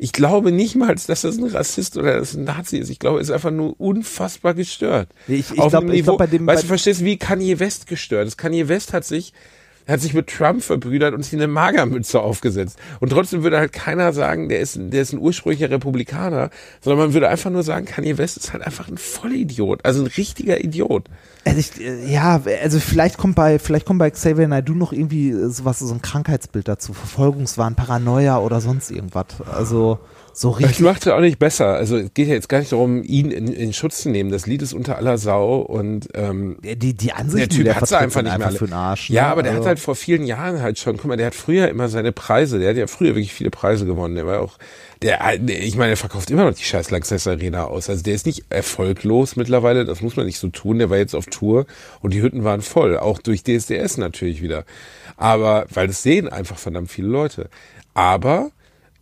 ich 0.00 0.12
glaube 0.12 0.52
nicht 0.52 0.76
mal, 0.76 0.94
dass 0.94 1.06
das 1.06 1.24
ein 1.24 1.44
Rassist 1.44 1.96
oder 1.96 2.18
das 2.20 2.34
ein 2.34 2.44
Nazi 2.44 2.76
ist. 2.78 2.88
Ich 2.88 3.00
glaube, 3.00 3.18
er 3.18 3.22
ist 3.22 3.30
einfach 3.32 3.50
nur 3.50 3.80
unfassbar 3.80 4.54
gestört. 4.54 5.08
Ich- 5.26 5.50
ich 5.50 5.58
Auf 5.58 5.72
glaub- 5.72 6.18
bei 6.18 6.26
dem- 6.28 6.46
weißt 6.46 6.62
du, 6.62 6.66
verstehst, 6.68 7.02
wie 7.04 7.16
Kanye 7.16 7.58
West 7.58 7.86
gestört 7.88 8.28
ist. 8.28 8.36
Kanye 8.38 8.68
West 8.68 8.92
hat 8.92 9.04
sich 9.04 9.32
hat 9.88 10.00
sich 10.00 10.14
mit 10.14 10.28
Trump 10.28 10.62
verbrüdert 10.62 11.14
und 11.14 11.22
sich 11.24 11.34
eine 11.34 11.48
Magermütze 11.48 12.20
aufgesetzt. 12.20 12.78
Und 13.00 13.10
trotzdem 13.10 13.42
würde 13.42 13.58
halt 13.58 13.72
keiner 13.72 14.12
sagen, 14.12 14.48
der 14.48 14.60
ist, 14.60 14.78
der 14.78 15.02
ist 15.02 15.12
ein 15.12 15.18
ursprünglicher 15.18 15.70
Republikaner, 15.70 16.50
sondern 16.80 17.06
man 17.06 17.14
würde 17.14 17.28
einfach 17.28 17.50
nur 17.50 17.62
sagen, 17.62 17.86
Kanye 17.86 18.18
West 18.18 18.36
ist 18.36 18.52
halt 18.52 18.62
einfach 18.62 18.88
ein 18.88 18.98
Vollidiot, 18.98 19.84
also 19.84 20.02
ein 20.02 20.08
richtiger 20.08 20.62
Idiot. 20.62 21.04
Also 21.44 21.58
ich, 21.60 21.80
äh, 21.80 22.12
ja, 22.12 22.42
also 22.62 22.78
vielleicht 22.78 23.16
kommt 23.16 23.34
bei, 23.34 23.58
vielleicht 23.58 23.86
kommt 23.86 23.98
bei 23.98 24.10
Xavier 24.10 24.48
Naidoo 24.48 24.74
noch 24.74 24.92
irgendwie 24.92 25.32
sowas, 25.48 25.78
so 25.78 25.92
ein 25.92 26.02
Krankheitsbild 26.02 26.68
dazu, 26.68 26.92
Verfolgungswahn, 26.92 27.74
Paranoia 27.74 28.38
oder 28.38 28.60
sonst 28.60 28.90
irgendwas. 28.90 29.26
Also 29.50 29.98
so 30.32 30.50
Das 30.52 30.60
richtig. 30.60 30.80
macht 30.80 31.06
es 31.06 31.12
auch 31.12 31.20
nicht 31.20 31.38
besser. 31.38 31.74
Also 31.74 31.96
es 31.96 32.14
geht 32.14 32.28
ja 32.28 32.34
jetzt 32.34 32.48
gar 32.48 32.60
nicht 32.60 32.70
darum, 32.72 33.02
ihn 33.02 33.30
in, 33.30 33.48
in 33.48 33.72
Schutz 33.72 34.02
zu 34.02 34.10
nehmen. 34.10 34.30
Das 34.30 34.46
Lied 34.46 34.62
ist 34.62 34.72
unter 34.72 34.96
aller 34.96 35.18
Sau 35.18 35.56
und 35.58 36.08
ähm, 36.14 36.58
Die, 36.62 36.94
die 36.94 37.12
Ansichten, 37.12 37.38
der 37.38 37.48
Typ 37.48 37.66
hat 37.68 37.88
vertritt, 37.88 37.98
einfach 37.98 38.22
nicht 38.22 38.38
mehr 38.38 38.46
alle. 38.48 38.58
für 38.58 38.66
den 38.66 38.74
Arsch. 38.74 39.10
ja, 39.10 39.22
ne? 39.22 39.28
aber 39.28 39.42
der 39.42 39.52
also, 39.52 39.62
hat 39.62 39.68
halt 39.68 39.80
vor 39.80 39.96
vielen 39.96 40.24
Jahren 40.24 40.62
halt 40.62 40.78
schon, 40.78 40.96
guck 40.96 41.06
mal, 41.06 41.16
der 41.16 41.26
hat 41.26 41.34
früher 41.34 41.68
immer 41.68 41.88
seine 41.88 42.12
Preise, 42.12 42.58
der 42.58 42.70
hat 42.70 42.76
ja 42.76 42.86
früher 42.86 43.10
wirklich 43.16 43.32
viele 43.34 43.50
Preise 43.50 43.84
gewonnen. 43.86 44.14
Der 44.14 44.26
war 44.26 44.40
auch, 44.40 44.58
der, 45.02 45.38
der- 45.38 45.62
ich 45.62 45.76
meine, 45.76 45.88
der 45.90 45.96
verkauft 45.96 46.30
immer 46.30 46.44
noch 46.44 46.54
die 46.54 46.64
scheiß 46.64 46.90
Lanxess 46.90 47.26
Arena 47.26 47.64
aus. 47.64 47.88
Also 47.90 48.02
der 48.02 48.14
ist 48.14 48.26
nicht 48.26 48.44
erfolglos 48.50 49.36
mittlerweile, 49.36 49.84
das 49.84 50.00
muss 50.02 50.16
man 50.16 50.26
nicht 50.26 50.38
so 50.38 50.48
tun. 50.48 50.78
Der 50.78 50.90
war 50.90 50.98
jetzt 50.98 51.14
auf 51.14 51.26
Tour 51.26 51.66
und 52.00 52.14
die 52.14 52.22
Hütten 52.22 52.44
waren 52.44 52.62
voll, 52.62 52.96
auch 52.98 53.18
durch 53.18 53.42
DSDS 53.42 53.96
natürlich 53.98 54.42
wieder. 54.42 54.64
Aber, 55.16 55.66
weil 55.72 55.88
das 55.88 56.02
sehen 56.02 56.28
einfach 56.28 56.58
verdammt 56.58 56.90
viele 56.90 57.08
Leute. 57.08 57.48
Aber 57.94 58.50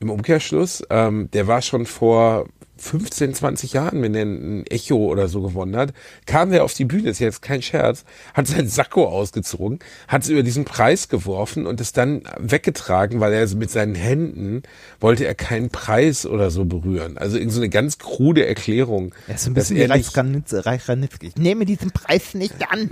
im 0.00 0.10
Umkehrschluss, 0.10 0.82
ähm, 0.90 1.30
der 1.32 1.46
war 1.46 1.62
schon 1.62 1.86
vor 1.86 2.46
15, 2.78 3.34
20 3.34 3.72
Jahren, 3.72 4.02
wenn 4.02 4.14
er 4.14 4.24
ein 4.24 4.66
Echo 4.66 4.96
oder 4.96 5.28
so 5.28 5.42
gewonnen 5.42 5.76
hat, 5.76 5.92
kam 6.26 6.50
der 6.50 6.64
auf 6.64 6.74
die 6.74 6.84
Bühne, 6.84 7.10
ist 7.10 7.18
jetzt 7.18 7.42
kein 7.42 7.62
Scherz, 7.62 8.04
hat 8.34 8.46
sein 8.46 8.68
Sakko 8.68 9.06
ausgezogen, 9.06 9.78
hat 10.08 10.22
es 10.22 10.28
über 10.28 10.42
diesen 10.42 10.64
Preis 10.64 11.08
geworfen 11.08 11.66
und 11.66 11.80
es 11.80 11.92
dann 11.92 12.22
weggetragen, 12.38 13.20
weil 13.20 13.32
er 13.32 13.46
mit 13.56 13.70
seinen 13.70 13.94
Händen 13.94 14.62
wollte 15.00 15.24
er 15.26 15.34
keinen 15.34 15.70
Preis 15.70 16.26
oder 16.26 16.50
so 16.50 16.64
berühren. 16.64 17.16
Also 17.18 17.38
irgend 17.38 17.52
so 17.52 17.60
eine 17.60 17.68
ganz 17.70 17.98
krude 17.98 18.46
Erklärung. 18.46 19.14
Er 19.28 19.36
ist 19.36 19.46
ein 19.46 19.54
bisschen 19.54 19.76
wie 19.76 19.80
er 19.82 19.90
Reich 19.90 20.06
Reich 20.16 20.88
Ranitzky. 20.88 21.28
Ich 21.28 21.36
nehme 21.36 21.64
diesen 21.64 21.90
Preis 21.92 22.34
nicht 22.34 22.54
an. 22.70 22.90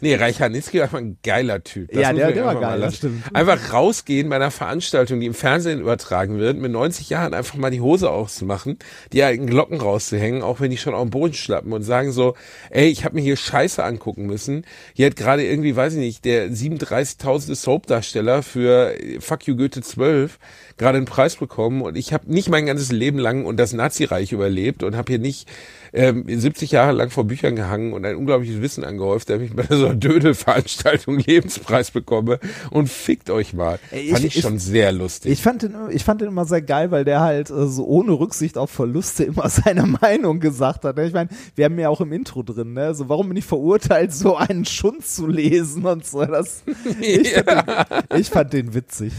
Nee, 0.00 0.14
Reich 0.14 0.40
Ranitzky 0.40 0.78
war 0.78 0.84
einfach 0.84 0.98
ein 0.98 1.18
geiler 1.22 1.62
Typ. 1.64 1.90
Das 1.90 2.00
Ja, 2.02 2.12
der- 2.12 2.32
der 2.32 2.44
war 2.44 2.60
geil, 2.60 2.80
das 2.80 2.96
stimmt. 2.96 3.24
Einfach 3.34 3.72
rausgehen 3.72 4.28
bei 4.28 4.36
einer 4.36 4.50
Veranstaltung, 4.50 5.20
die 5.20 5.26
im 5.26 5.34
Fernsehen 5.34 5.80
übertragen 5.80 6.38
wird, 6.38 6.56
mit 6.58 6.70
90 6.72 7.10
Jahren 7.10 7.34
einfach 7.34 7.56
mal 7.56 7.70
die 7.70 7.80
Hose 7.80 8.10
auszumachen, 8.10 8.78
die 9.12 9.22
alten 9.22 9.46
Glocken 9.46 9.80
rauszuhängen, 9.80 10.42
auch 10.42 10.60
wenn 10.60 10.70
die 10.70 10.76
schon 10.76 10.94
auf 10.94 11.02
den 11.02 11.10
Boden 11.10 11.34
schlappen 11.34 11.72
und 11.72 11.82
sagen 11.82 12.12
so, 12.12 12.34
ey, 12.70 12.88
ich 12.88 13.04
habe 13.04 13.16
mir 13.16 13.22
hier 13.22 13.36
Scheiße 13.36 13.82
angucken 13.82 14.26
müssen. 14.26 14.64
Hier 14.94 15.06
hat 15.06 15.16
gerade 15.16 15.44
irgendwie, 15.44 15.76
weiß 15.76 15.94
ich 15.94 15.98
nicht, 15.98 16.24
der 16.24 16.48
37.000. 16.50 17.54
Soap-Darsteller 17.54 18.42
für 18.42 18.94
Fuck 19.20 19.46
You 19.46 19.56
Goethe 19.56 19.82
12 19.82 20.38
gerade 20.76 20.98
einen 20.98 21.06
Preis 21.06 21.36
bekommen 21.36 21.82
und 21.82 21.96
ich 21.96 22.12
habe 22.12 22.32
nicht 22.32 22.48
mein 22.48 22.66
ganzes 22.66 22.92
Leben 22.92 23.18
lang 23.18 23.44
und 23.44 23.58
das 23.58 23.72
Nazireich 23.72 24.32
überlebt 24.32 24.82
und 24.82 24.96
habe 24.96 25.12
hier 25.12 25.18
nicht 25.18 25.48
ähm, 25.92 26.24
70 26.26 26.70
Jahre 26.72 26.92
lang 26.92 27.10
vor 27.10 27.24
Büchern 27.24 27.56
gehangen 27.56 27.92
und 27.92 28.04
ein 28.04 28.16
unglaubliches 28.16 28.60
Wissen 28.60 28.84
angehäuft, 28.84 29.30
damit 29.30 29.50
ich 29.50 29.56
bei 29.56 29.64
so 29.74 29.86
einer 29.86 29.94
Dödel-Veranstaltung 29.94 31.18
Lebenspreis 31.18 31.90
bekomme 31.90 32.38
und 32.70 32.88
fickt 32.88 33.30
euch 33.30 33.54
mal. 33.54 33.78
Ey, 33.90 34.10
fand 34.10 34.24
ich- 34.24 34.36
ich, 34.36 34.42
schon 34.42 34.56
ich- 34.56 34.62
sehr 34.62 34.92
lustig. 34.92 35.32
Ich 35.32 35.42
fand, 35.42 35.62
den, 35.62 35.74
ich 35.90 36.04
fand 36.04 36.20
den 36.20 36.28
immer 36.28 36.44
sehr 36.44 36.62
geil, 36.62 36.90
weil 36.90 37.04
der 37.04 37.20
halt 37.20 37.50
äh, 37.50 37.66
so 37.66 37.86
ohne 37.86 38.12
Rücksicht 38.12 38.58
auf 38.58 38.70
Verluste 38.70 39.24
immer 39.24 39.48
seine 39.48 39.86
Meinung 39.86 40.40
gesagt 40.40 40.84
hat. 40.84 40.98
Ich 40.98 41.12
meine, 41.12 41.30
wir 41.54 41.64
haben 41.64 41.78
ja 41.78 41.88
auch 41.88 42.00
im 42.00 42.12
Intro 42.12 42.42
drin, 42.42 42.72
ne? 42.74 42.94
So, 42.94 43.08
warum 43.08 43.28
bin 43.28 43.36
ich 43.36 43.44
verurteilt, 43.46 44.12
so 44.12 44.36
einen 44.36 44.64
Schund 44.64 45.06
zu 45.06 45.26
lesen 45.26 45.84
und 45.86 46.06
so. 46.06 46.24
Das, 46.24 46.62
ich, 47.00 47.32
fand 47.32 47.66
den, 47.68 48.18
ich 48.20 48.30
fand 48.30 48.52
den 48.52 48.74
witzig. 48.74 49.12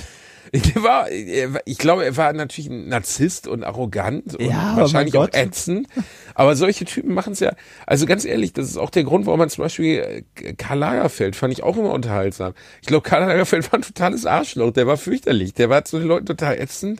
Der 0.75 0.83
war, 0.83 1.05
war- 1.05 1.61
ich 1.65 1.77
glaube, 1.77 2.05
er 2.05 2.17
war 2.17 2.33
natürlich 2.33 2.69
ein 2.69 2.87
Narzisst 2.89 3.47
und 3.47 3.63
arrogant 3.63 4.35
und 4.35 4.45
Ja, 4.45 4.75
wahrscheinlich 4.77 5.15
auch 5.17 5.29
ätzend. 5.31 5.87
Aber 6.33 6.55
solche 6.55 6.85
Typen 6.85 7.13
machen 7.13 7.33
es 7.33 7.39
ja, 7.39 7.53
also 7.85 8.05
ganz 8.05 8.25
ehrlich, 8.25 8.53
das 8.53 8.67
ist 8.67 8.77
auch 8.77 8.89
der 8.89 9.03
Grund, 9.03 9.25
warum 9.25 9.39
man 9.39 9.49
zum 9.49 9.63
Beispiel 9.63 10.23
äh, 10.41 10.53
Karl 10.53 10.79
Lagerfeld 10.79 11.35
fand 11.35 11.53
ich 11.53 11.61
auch 11.63 11.77
immer 11.77 11.91
unterhaltsam. 11.91 12.53
Ich 12.81 12.87
glaube, 12.87 13.07
Karl 13.07 13.21
Lagerfeld 13.27 13.71
war 13.71 13.79
ein 13.79 13.83
totales 13.83 14.25
Arschloch, 14.25 14.71
der 14.71 14.87
war 14.87 14.97
fürchterlich, 14.97 15.53
der 15.53 15.69
war 15.69 15.85
zu 15.85 15.99
den 15.99 16.07
Leuten 16.07 16.25
total 16.25 16.57
ätzend. 16.57 16.99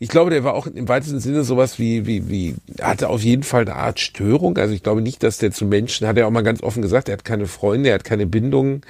Ich 0.00 0.08
glaube, 0.08 0.30
der 0.30 0.44
war 0.44 0.54
auch 0.54 0.68
im 0.68 0.88
weitesten 0.88 1.18
Sinne 1.18 1.42
sowas 1.42 1.80
wie, 1.80 2.06
wie, 2.06 2.28
wie, 2.28 2.54
hatte 2.80 3.08
auf 3.08 3.22
jeden 3.22 3.42
Fall 3.42 3.62
eine 3.62 3.74
Art 3.74 3.98
Störung. 3.98 4.56
Also 4.56 4.72
ich 4.72 4.84
glaube 4.84 5.02
nicht, 5.02 5.24
dass 5.24 5.38
der 5.38 5.50
zu 5.50 5.64
Menschen, 5.66 6.06
hat 6.06 6.16
er 6.16 6.28
auch 6.28 6.30
mal 6.30 6.42
ganz 6.42 6.62
offen 6.62 6.82
gesagt, 6.82 7.08
er 7.08 7.14
hat 7.14 7.24
keine 7.24 7.46
Freunde, 7.46 7.88
er 7.88 7.96
hat 7.96 8.04
keine 8.04 8.26
Bindungen. 8.26 8.82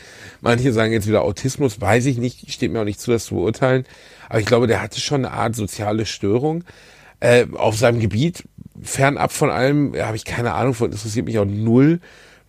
Manche 0.43 0.73
sagen 0.73 0.93
jetzt 0.93 1.09
wieder 1.09 1.23
Autismus, 1.23 1.81
weiß 1.81 2.05
ich 2.07 2.19
nicht, 2.19 2.53
steht 2.53 2.73
mir 2.73 2.81
auch 2.81 2.85
nicht 2.85 3.01
zu, 3.01 3.11
das 3.11 3.25
zu 3.25 3.37
beurteilen. 3.37 3.87
Aber 4.29 4.41
ich 4.41 4.47
glaube, 4.47 4.67
der 4.67 4.83
hatte 4.83 5.01
schon 5.01 5.25
eine 5.25 5.33
Art 5.33 5.57
soziale 5.57 6.05
Störung. 6.05 6.65
Äh, 7.21 7.47
auf 7.55 7.77
seinem 7.77 8.01
Gebiet, 8.01 8.45
fernab 8.83 9.33
von 9.33 9.51
allem, 9.51 9.95
habe 9.99 10.17
ich 10.17 10.27
keine 10.27 10.53
Ahnung 10.53 10.75
von, 10.75 10.93
interessiert 10.93 11.25
mich 11.25 11.39
auch 11.39 11.47
null. 11.47 12.01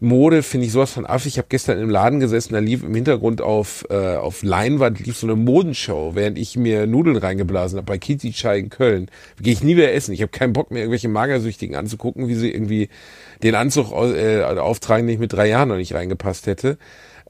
Mode 0.02 0.43
finde 0.43 0.66
ich 0.66 0.72
sowas 0.72 0.91
von 0.91 1.06
affig. 1.06 1.34
Ich 1.34 1.38
habe 1.38 1.47
gestern 1.50 1.80
im 1.80 1.89
Laden 1.89 2.20
gesessen, 2.20 2.54
da 2.54 2.60
lief 2.60 2.84
im 2.84 2.95
Hintergrund 2.95 3.41
auf, 3.41 3.86
äh, 3.89 4.16
auf 4.16 4.43
Leinwand 4.43 5.06
lief 5.06 5.18
so 5.18 5.28
eine 5.28 5.36
Modenshow, 5.36 6.16
während 6.16 6.38
ich 6.38 6.56
mir 6.56 6.88
Nudeln 6.88 7.18
reingeblasen 7.18 7.78
habe 7.78 7.86
bei 7.86 7.97
Kitty 7.97 8.32
Chai 8.32 8.60
in 8.60 8.70
Köln. 8.70 9.10
Gehe 9.41 9.52
ich 9.52 9.64
nie 9.64 9.76
wieder 9.76 9.91
essen. 9.93 10.14
Ich 10.14 10.22
habe 10.22 10.32
keinen 10.32 10.54
Bock 10.54 10.72
mehr, 10.72 10.82
irgendwelche 10.84 11.10
Magersüchtigen 11.10 11.76
anzugucken, 11.76 12.30
wie 12.30 12.36
sie 12.36 12.52
irgendwie 12.52 12.88
den 13.43 13.56
Anzug 13.56 13.91
äh, 13.91 14.41
auftragen, 14.43 15.06
den 15.06 15.16
ich 15.16 15.20
mit 15.20 15.34
drei 15.34 15.47
Jahren 15.47 15.68
noch 15.70 15.78
nicht 15.78 15.93
reingepasst 15.93 16.47
hätte. 16.47 16.78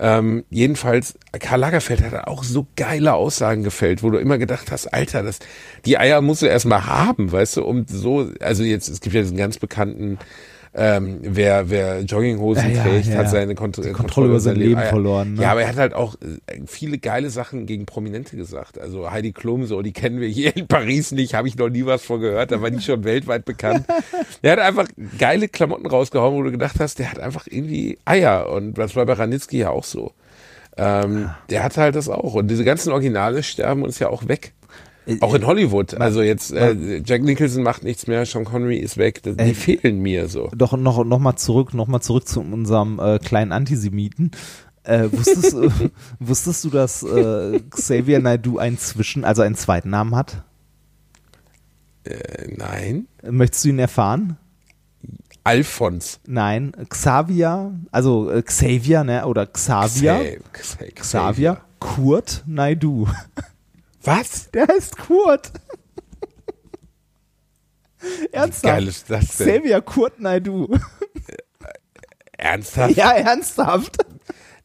Ähm, 0.02 0.46
jedenfalls, 0.50 1.16
Karl 1.40 1.60
Lagerfeld 1.60 2.02
hat 2.02 2.28
auch 2.28 2.44
so 2.44 2.68
geile 2.78 3.16
Aussagen 3.16 3.64
gefällt, 3.64 4.02
wo 4.02 4.10
du 4.10 4.18
immer 4.18 4.38
gedacht 4.38 4.72
hast, 4.72 4.88
Alter, 4.88 5.24
das, 5.24 5.40
die 5.86 5.98
Eier 5.98 6.22
musst 6.22 6.42
du 6.42 6.46
erstmal 6.46 6.86
haben, 6.86 7.32
weißt 7.32 7.58
du, 7.58 7.66
um 7.66 7.86
so, 7.86 8.30
also 8.40 8.64
jetzt, 8.64 8.88
es 8.88 9.02
gibt 9.02 9.14
ja 9.14 9.22
diesen 9.22 9.36
ganz 9.36 9.58
bekannten, 9.58 10.18
ähm, 10.74 11.20
wer, 11.22 11.70
wer 11.70 12.02
Jogginghosen 12.02 12.70
Ja, 12.70 12.78
ja, 12.78 12.84
trägt, 12.84 13.08
ja, 13.08 13.16
hat 13.16 13.24
ja. 13.24 13.30
seine 13.30 13.56
Kont 13.56 13.78
Die 13.78 13.92
Kontrolle 13.92 14.28
über 14.28 14.40
sein 14.40 14.56
Leben 14.56 14.80
verloren, 14.82 15.34
ne? 15.34 15.42
Ja, 15.42 15.52
aber 15.52 15.64
er 15.64 15.70
hat 15.70 15.78
halt 15.78 15.94
auch 15.96 16.16
äh, 16.16 16.62
viele 16.68 17.00
geile 17.00 17.32
Sachen 17.32 17.66
gegen 17.66 17.88
Prominente 17.88 18.38
gesagt. 18.38 18.80
Also 18.80 19.10
Heidi 19.10 19.32
Klum, 19.32 19.66
so, 19.66 19.82
die 19.82 19.94
kennen 19.94 20.20
wir 20.20 20.28
hier 20.28 20.56
in 20.56 20.68
Paris 20.68 21.12
nicht, 21.12 21.34
habe 21.34 21.48
ich 21.48 21.58
noch 21.58 21.70
nie 21.70 21.86
was 21.86 22.04
von 22.04 22.22
gehört, 22.22 22.52
da 22.52 22.62
war 22.62 22.70
die 22.70 22.82
schon 22.82 23.04
weltweit 23.04 23.46
bekannt. 23.46 23.86
Der 24.44 24.54
hat 24.54 24.60
einfach 24.60 24.88
geile 25.18 25.48
Klamotten 25.48 25.88
rausgehauen, 25.88 26.36
wo 26.36 26.44
du 26.44 26.52
gedacht 26.52 26.80
hast, 26.80 27.00
der 27.00 27.12
hat 27.12 27.20
einfach 27.20 27.48
irgendwie 27.50 27.98
Eier. 28.06 28.50
Und 28.50 28.78
das 28.78 28.96
war 28.96 29.06
bei 29.06 29.14
Ranitzky 29.14 29.60
ja 29.60 29.70
auch 29.70 29.84
so. 29.84 30.14
Ähm, 30.78 31.30
der 31.50 31.64
hat 31.64 31.78
halt 31.78 31.96
das 31.96 32.08
auch. 32.08 32.36
Und 32.36 32.48
diese 32.48 32.64
ganzen 32.64 32.92
Originale 32.92 33.44
sterben 33.44 33.84
uns 33.84 34.00
ja 34.00 34.10
auch 34.10 34.28
weg. 34.28 34.54
Auch 35.22 35.34
in 35.34 35.46
Hollywood. 35.46 35.96
Also 35.96 36.22
jetzt, 36.22 36.52
äh, 36.52 37.02
Jack 37.04 37.24
Nicholson 37.24 37.64
macht 37.64 37.84
nichts 37.84 38.06
mehr, 38.08 38.26
Sean 38.26 38.46
Connery 38.46 38.78
ist 38.78 38.98
weg. 38.98 39.24
Die 39.24 39.34
Ey. 39.38 39.54
fehlen 39.56 40.02
mir 40.02 40.28
so. 40.28 40.50
Doch 40.56 40.74
noch, 40.78 41.04
noch 41.04 41.20
mal 41.20 41.36
zurück, 41.36 41.74
noch 41.74 41.88
mal 41.88 42.02
zurück 42.02 42.28
zu 42.28 42.42
unserem 42.42 43.00
äh, 43.00 43.18
kleinen 43.20 43.52
Antisemiten. 43.52 44.32
Äh, 44.84 45.10
wusstest, 45.12 45.54
äh, 45.56 45.90
wusstest 46.20 46.64
du, 46.64 46.70
dass 46.70 47.04
äh, 47.04 47.60
Xavier 47.72 48.20
Naidoo 48.20 48.58
einen 48.60 48.78
Zwischen, 48.78 49.24
also 49.26 49.42
einen 49.42 49.56
zweiten 49.56 49.90
Namen 49.90 50.16
hat? 50.16 50.44
Äh, 52.04 52.54
nein. 52.56 53.08
Möchtest 53.30 53.66
du 53.66 53.70
ihn 53.70 53.80
erfahren? 53.80 54.38
Alphons. 55.44 56.20
Nein, 56.28 56.72
Xavier, 56.90 57.74
also 57.92 58.30
äh, 58.30 58.42
Xavier, 58.44 59.04
ne, 59.04 59.26
oder 59.26 59.48
Xavier, 59.48 60.40
Xa- 60.54 60.80
Xa- 60.80 60.94
Xavier, 60.96 61.62
Kurt 61.80 62.44
Naidoo. 62.46 63.08
Was? 64.04 64.50
Der 64.52 64.68
heißt 64.68 64.98
Kurt. 64.98 65.52
Ernsthaft? 68.32 68.64
geil 68.64 68.88
ist 68.88 69.10
das 69.10 69.38
denn? 69.38 69.48
Xavier 69.48 69.82
Kurt 69.82 70.20
Naidoo. 70.20 70.68
Ernsthaft? 72.38 72.96
Ja, 72.96 73.12
ernsthaft. 73.12 73.98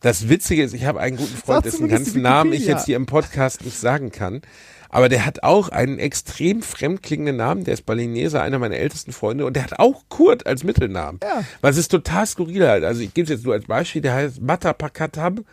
Das 0.01 0.29
Witzige 0.29 0.63
ist, 0.63 0.75
ich 0.75 0.85
habe 0.85 1.01
einen 1.01 1.17
guten 1.17 1.37
Freund, 1.37 1.65
dessen 1.65 1.89
ganzen 1.89 2.23
Namen 2.23 2.53
ich 2.53 2.67
jetzt 2.67 2.87
hier 2.87 2.97
im 2.97 3.07
Podcast 3.07 3.65
nicht 3.65 3.79
sagen 3.79 4.13
kann. 4.13 4.43
Aber 4.89 5.09
der 5.09 5.27
hat 5.27 5.43
auch 5.43 5.71
einen 5.71 5.99
extrem 5.99 6.63
fremdklingenden 6.63 7.37
Namen. 7.37 7.65
Der 7.65 7.75
ist 7.75 7.85
Balinese, 7.85 8.41
einer 8.41 8.61
meiner 8.61 8.77
ältesten 8.77 9.11
Freunde. 9.11 9.45
Und 9.45 9.57
der 9.57 9.65
hat 9.65 9.81
auch 9.81 10.05
Kurt 10.09 10.47
als 10.47 10.63
Mittelnamen. 10.63 11.19
Ja. 11.21 11.43
Was 11.63 11.77
ist 11.77 11.89
total 11.89 12.27
skurril 12.27 12.69
halt. 12.69 12.85
Also 12.85 13.01
ich 13.01 13.13
gebe 13.13 13.25
es 13.25 13.31
jetzt 13.31 13.45
nur 13.45 13.55
als 13.55 13.65
Beispiel. 13.65 14.03
Der 14.03 14.15
heißt 14.15 14.41
Matapakatam 14.41 15.45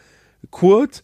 Kurt 0.51 1.03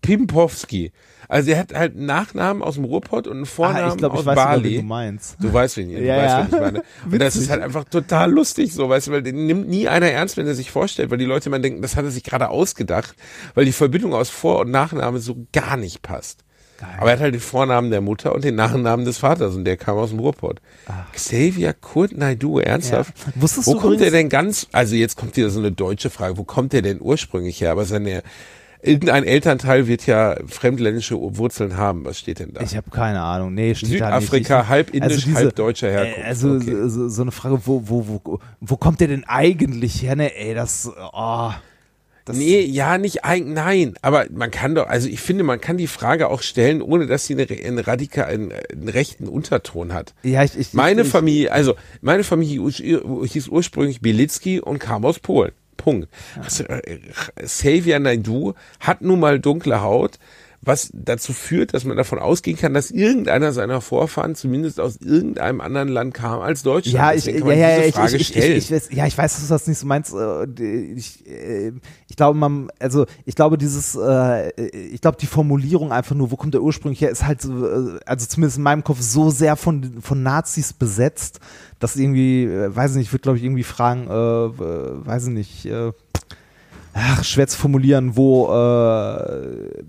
Pimpowski. 0.00 0.92
Also 1.28 1.48
der 1.50 1.58
hat 1.58 1.74
halt 1.74 1.96
einen 1.96 2.06
Nachnamen 2.06 2.62
aus 2.62 2.74
dem 2.74 2.84
Ruhrpott 2.84 3.26
und 3.26 3.36
einen 3.36 3.46
Vornamen 3.46 3.84
Ah, 3.84 3.92
ich 3.92 3.96
glaube, 3.98 4.14
aus 4.14 4.20
ich 4.20 4.26
weiß 4.26 4.34
sogar, 4.36 4.48
Bali. 4.56 4.70
wie 4.70 4.76
du 4.76 4.82
meinst. 4.82 5.36
Du 5.40 5.52
weißt, 5.52 5.76
wen, 5.76 5.88
du 5.90 6.00
Ja, 6.02 6.16
weißt, 6.16 6.28
ja. 6.28 6.38
wen 6.40 6.54
ich 6.54 6.60
meine. 6.60 6.82
Und 7.12 7.18
das 7.20 7.36
ist 7.36 7.50
halt 7.50 7.62
einfach 7.62 7.84
total 7.84 8.30
lustig, 8.32 8.72
so, 8.74 8.88
weißt 8.88 9.06
du, 9.08 9.12
weil 9.12 9.22
den 9.22 9.46
nimmt 9.46 9.68
nie 9.68 9.88
einer 9.88 10.10
ernst, 10.10 10.36
wenn 10.36 10.46
er 10.46 10.54
sich 10.54 10.70
vorstellt, 10.70 11.10
weil 11.10 11.18
die 11.18 11.24
Leute 11.24 11.48
immer 11.48 11.58
denken, 11.58 11.82
das 11.82 11.96
hat 11.96 12.04
er 12.04 12.10
sich 12.10 12.24
gerade 12.24 12.48
ausgedacht, 12.50 13.14
weil 13.54 13.64
die 13.64 13.72
Verbindung 13.72 14.14
aus 14.14 14.30
Vor- 14.30 14.60
und 14.60 14.70
Nachname 14.70 15.18
so 15.20 15.46
gar 15.52 15.76
nicht 15.76 16.02
passt. 16.02 16.44
Aber 16.98 17.10
er 17.10 17.12
hat 17.12 17.20
halt 17.20 17.34
den 17.34 17.40
Vornamen 17.40 17.92
der 17.92 18.00
Mutter 18.00 18.34
und 18.34 18.42
den 18.42 18.56
Nachnamen 18.56 19.04
des 19.06 19.18
Vaters 19.18 19.54
und 19.54 19.64
der 19.64 19.76
kam 19.76 19.96
aus 19.98 20.10
dem 20.10 20.18
Ruhrpott. 20.18 20.60
Xavier 21.12 21.74
Kurt 21.74 22.16
Naidu, 22.16 22.58
ernsthaft? 22.58 23.12
Ja. 23.24 23.32
Wusstest 23.40 23.68
wo 23.68 23.74
du 23.74 23.78
kommt 23.80 24.00
der 24.00 24.08
übrigens- 24.08 24.12
denn 24.12 24.28
ganz, 24.28 24.66
also 24.72 24.96
jetzt 24.96 25.16
kommt 25.16 25.36
wieder 25.36 25.50
so 25.50 25.60
eine 25.60 25.70
deutsche 25.70 26.10
Frage, 26.10 26.36
wo 26.38 26.44
kommt 26.44 26.72
der 26.72 26.82
denn 26.82 27.00
ursprünglich 27.00 27.60
her? 27.60 27.70
Aber 27.70 27.84
seine, 27.84 28.22
irgendein 28.82 29.24
Elternteil 29.24 29.86
wird 29.86 30.06
ja 30.06 30.36
fremdländische 30.46 31.16
Wurzeln 31.18 31.76
haben. 31.76 32.04
Was 32.04 32.18
steht 32.18 32.38
denn 32.40 32.52
da? 32.52 32.60
Ich 32.62 32.76
habe 32.76 32.90
keine 32.90 33.20
Ahnung. 33.22 33.54
Nee, 33.54 33.74
steht 33.74 34.00
da 34.00 34.16
nicht. 34.18 34.26
Südafrika, 34.30 34.62
Ich- 34.62 34.68
halb 34.68 34.90
indisch, 34.94 35.24
diese- 35.24 35.36
halb 35.36 35.54
deutscher 35.56 35.90
Herkunft. 35.90 36.18
Äh, 36.18 36.22
also 36.24 36.50
Okay. 36.56 36.88
so, 36.88 37.08
so 37.08 37.22
eine 37.22 37.30
Frage, 37.32 37.60
wo, 37.64 37.82
wo, 37.86 38.06
wo, 38.24 38.38
wo 38.60 38.76
kommt 38.76 39.00
der 39.00 39.08
denn 39.08 39.24
eigentlich 39.24 40.02
her? 40.02 40.16
Ne, 40.16 40.36
ey, 40.36 40.54
das, 40.54 40.90
oh, 41.12 41.50
das 42.24 42.36
Nee, 42.36 42.60
ja, 42.60 42.98
nicht 42.98 43.24
ein, 43.24 43.52
nein, 43.52 43.94
aber 44.00 44.26
man 44.30 44.52
kann 44.52 44.76
doch, 44.76 44.86
also 44.86 45.08
ich 45.08 45.20
finde, 45.20 45.42
man 45.42 45.60
kann 45.60 45.76
die 45.76 45.88
Frage 45.88 46.28
auch 46.28 46.40
stellen, 46.42 46.80
ohne 46.80 47.06
dass 47.08 47.26
sie 47.26 47.34
eine, 47.34 47.46
einen 47.50 47.80
radikal, 47.80 48.26
einen, 48.26 48.52
einen 48.72 48.88
rechten 48.88 49.26
Unterton 49.26 49.92
hat. 49.92 50.14
Ja, 50.22 50.44
ich, 50.44 50.56
ich, 50.56 50.72
Meine 50.72 51.02
ich, 51.02 51.08
Familie, 51.08 51.50
also 51.50 51.74
meine 52.00 52.22
Familie 52.22 52.60
hieß- 52.60 53.48
ursprünglich 53.48 54.00
Bielitzki 54.00 54.60
und 54.60 54.78
kam 54.78 55.04
aus 55.04 55.18
Polen. 55.18 55.50
Punkt. 55.82 56.08
Also, 56.42 56.64
äh, 56.64 56.98
Xavier 57.42 57.98
Naidoo 57.98 58.54
hat 58.80 59.02
nun 59.02 59.20
mal 59.20 59.40
dunkle 59.40 59.82
Haut, 59.82 60.18
was 60.64 60.90
dazu 60.94 61.32
führt, 61.32 61.74
dass 61.74 61.84
man 61.84 61.96
davon 61.96 62.20
ausgehen 62.20 62.56
kann, 62.56 62.72
dass 62.72 62.92
irgendeiner 62.92 63.52
seiner 63.52 63.80
Vorfahren 63.80 64.36
zumindest 64.36 64.78
aus 64.78 64.96
irgendeinem 65.00 65.60
anderen 65.60 65.88
Land 65.88 66.14
kam 66.14 66.40
als 66.40 66.62
Deutschland. 66.62 66.94
Ja, 66.94 67.12
ich, 67.12 67.26
ja, 67.26 67.32
ja, 67.56 67.78
ich, 67.80 67.96
ich, 68.20 68.36
ich, 68.56 68.70
weiß, 68.70 68.88
ja, 68.92 69.06
ich 69.06 69.18
weiß, 69.18 69.34
dass 69.34 69.42
du 69.48 69.52
das 69.52 69.66
nicht 69.66 69.78
so 69.78 69.86
meinst. 69.88 70.14
äh, 70.14 70.46
die- 70.46 70.94
Ich, 70.96 71.26
äh, 71.28 71.72
ich 72.08 72.14
glaube, 72.16 72.38
man, 72.38 72.68
also 72.78 73.06
ich 73.24 73.34
glaube, 73.34 73.58
dieses, 73.58 73.96
äh, 73.96 74.50
ich 74.70 75.00
glaube, 75.00 75.16
die 75.20 75.26
Formulierung 75.26 75.90
einfach 75.90 76.14
nur, 76.14 76.30
wo 76.30 76.36
kommt 76.36 76.54
der 76.54 76.62
ursprünglich 76.62 77.00
her, 77.00 77.10
ist 77.10 77.26
halt, 77.26 77.42
so, 77.42 77.66
äh, 77.66 77.98
also 78.06 78.26
zumindest 78.26 78.58
in 78.58 78.62
meinem 78.62 78.84
Kopf 78.84 79.00
so 79.00 79.30
sehr 79.30 79.56
von 79.56 80.00
von 80.00 80.22
Nazis 80.22 80.72
besetzt, 80.72 81.40
dass 81.80 81.96
irgendwie, 81.96 82.44
äh, 82.44 82.74
weiß 82.76 82.92
ich 82.92 82.96
nicht, 82.98 83.06
ich 83.08 83.12
würde 83.12 83.22
glaube 83.22 83.38
ich 83.38 83.44
irgendwie 83.44 83.64
fragen, 83.64 84.06
äh, 84.06 84.12
äh, 84.62 85.06
weiß 85.06 85.24
ich 85.26 85.32
nicht, 85.32 85.66
äh, 85.66 85.90
ach, 86.94 87.24
schwer 87.24 87.48
zu 87.48 87.58
formulieren, 87.58 88.14
wo 88.16 88.46
äh, 88.52 89.82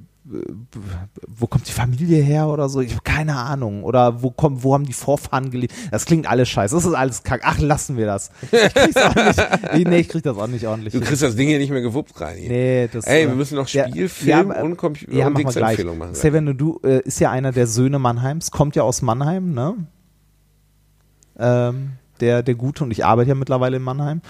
wo 1.28 1.48
kommt 1.48 1.68
die 1.68 1.72
Familie 1.72 2.22
her 2.22 2.48
oder 2.48 2.70
so? 2.70 2.82
Ich 2.82 2.92
habe 2.92 3.04
keine 3.04 3.36
Ahnung. 3.36 3.84
Oder 3.84 4.22
wo 4.22 4.32
kommt, 4.32 4.64
wo 4.64 4.74
haben 4.74 4.86
die 4.86 4.94
Vorfahren 4.94 5.52
gelebt? 5.52 5.74
Das 5.92 6.06
klingt 6.06 6.28
alles 6.28 6.50
scheiße. 6.50 6.76
Das 6.76 6.86
ist 6.86 6.94
alles 6.94 7.24
kack. 7.24 7.42
Ach, 7.44 7.60
lassen 7.60 7.98
wir 7.98 8.06
das. 8.06 8.32
Ich 8.52 8.74
krieg's 8.74 8.98
auch 8.98 9.16
nicht. 9.16 9.84
Nee, 9.94 10.00
ich 10.00 10.10
krieg 10.10 10.24
das 10.24 10.38
auch 10.38 10.48
nicht 10.48 10.66
ordentlich. 10.66 10.94
Du 10.94 11.02
kriegst 11.02 11.22
das 11.22 11.36
Ding 11.36 11.48
hier 11.48 11.60
nicht 11.60 11.70
mehr 11.70 11.82
gewuppt 11.82 12.20
rein. 12.22 12.38
Hier. 12.38 12.50
Nee, 12.50 12.90
das, 12.92 13.06
Ey, 13.06 13.24
äh, 13.24 13.28
wir 13.28 13.36
müssen 13.36 13.56
noch 13.56 13.68
ja, 13.70 13.88
Spiel, 13.88 14.08
Film 14.08 14.52
ja, 14.52 14.62
und, 14.62 14.78
Compu 14.78 15.06
ja, 15.12 15.28
und 15.28 15.34
gleich. 15.34 15.46
Dings-Empfehlung 15.54 15.98
machen. 15.98 16.16
Seven 16.16 16.58
du 16.58 16.80
äh, 16.84 17.02
ist 17.02 17.20
ja 17.20 17.32
einer 17.32 17.52
der 17.52 17.68
Söhne 17.68 18.00
Mannheims, 18.00 18.52
kommt 18.52 18.76
ja 18.76 18.84
aus 18.84 19.02
Mannheim, 19.02 19.54
ne? 19.54 19.76
ähm, 21.38 21.94
der, 22.20 22.44
der 22.44 22.56
Gute, 22.56 22.84
und 22.84 22.92
ich 22.92 23.06
arbeite 23.06 23.30
ja 23.30 23.36
mittlerweile 23.36 23.78
in 23.78 23.84
Mannheim. 23.84 24.22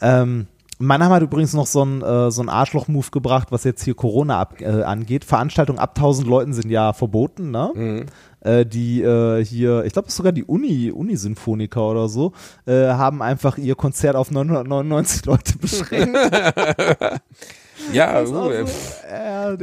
Ähm, 0.00 0.46
Mannheim 0.82 1.12
hat 1.12 1.22
übrigens 1.22 1.52
noch 1.52 1.66
so 1.66 1.82
einen 1.82 2.00
äh, 2.00 2.30
so 2.30 2.42
Arschloch-Move 2.42 3.10
gebracht, 3.10 3.48
was 3.50 3.64
jetzt 3.64 3.84
hier 3.84 3.94
Corona 3.94 4.40
ab, 4.40 4.60
äh, 4.60 4.82
angeht. 4.82 5.26
Veranstaltungen 5.26 5.78
ab 5.78 5.90
1000 5.94 6.26
Leuten 6.26 6.54
sind 6.54 6.70
ja 6.70 6.94
verboten, 6.94 7.50
ne? 7.50 7.70
Mhm. 7.74 8.06
Äh, 8.40 8.64
die 8.64 9.02
äh, 9.02 9.44
hier, 9.44 9.84
ich 9.84 9.92
glaube, 9.92 10.08
es 10.08 10.14
ist 10.14 10.16
sogar 10.16 10.32
die 10.32 10.44
Uni, 10.44 10.90
Uni-Sinfoniker 10.90 11.90
oder 11.90 12.08
so, 12.08 12.32
äh, 12.64 12.86
haben 12.86 13.20
einfach 13.20 13.58
ihr 13.58 13.74
Konzert 13.74 14.16
auf 14.16 14.30
999 14.30 15.26
Leute 15.26 15.58
beschränkt. 15.60 16.16
Ja, 17.92 18.22
uh, 18.22 18.26
so, 18.26 18.50
pff. 18.50 19.02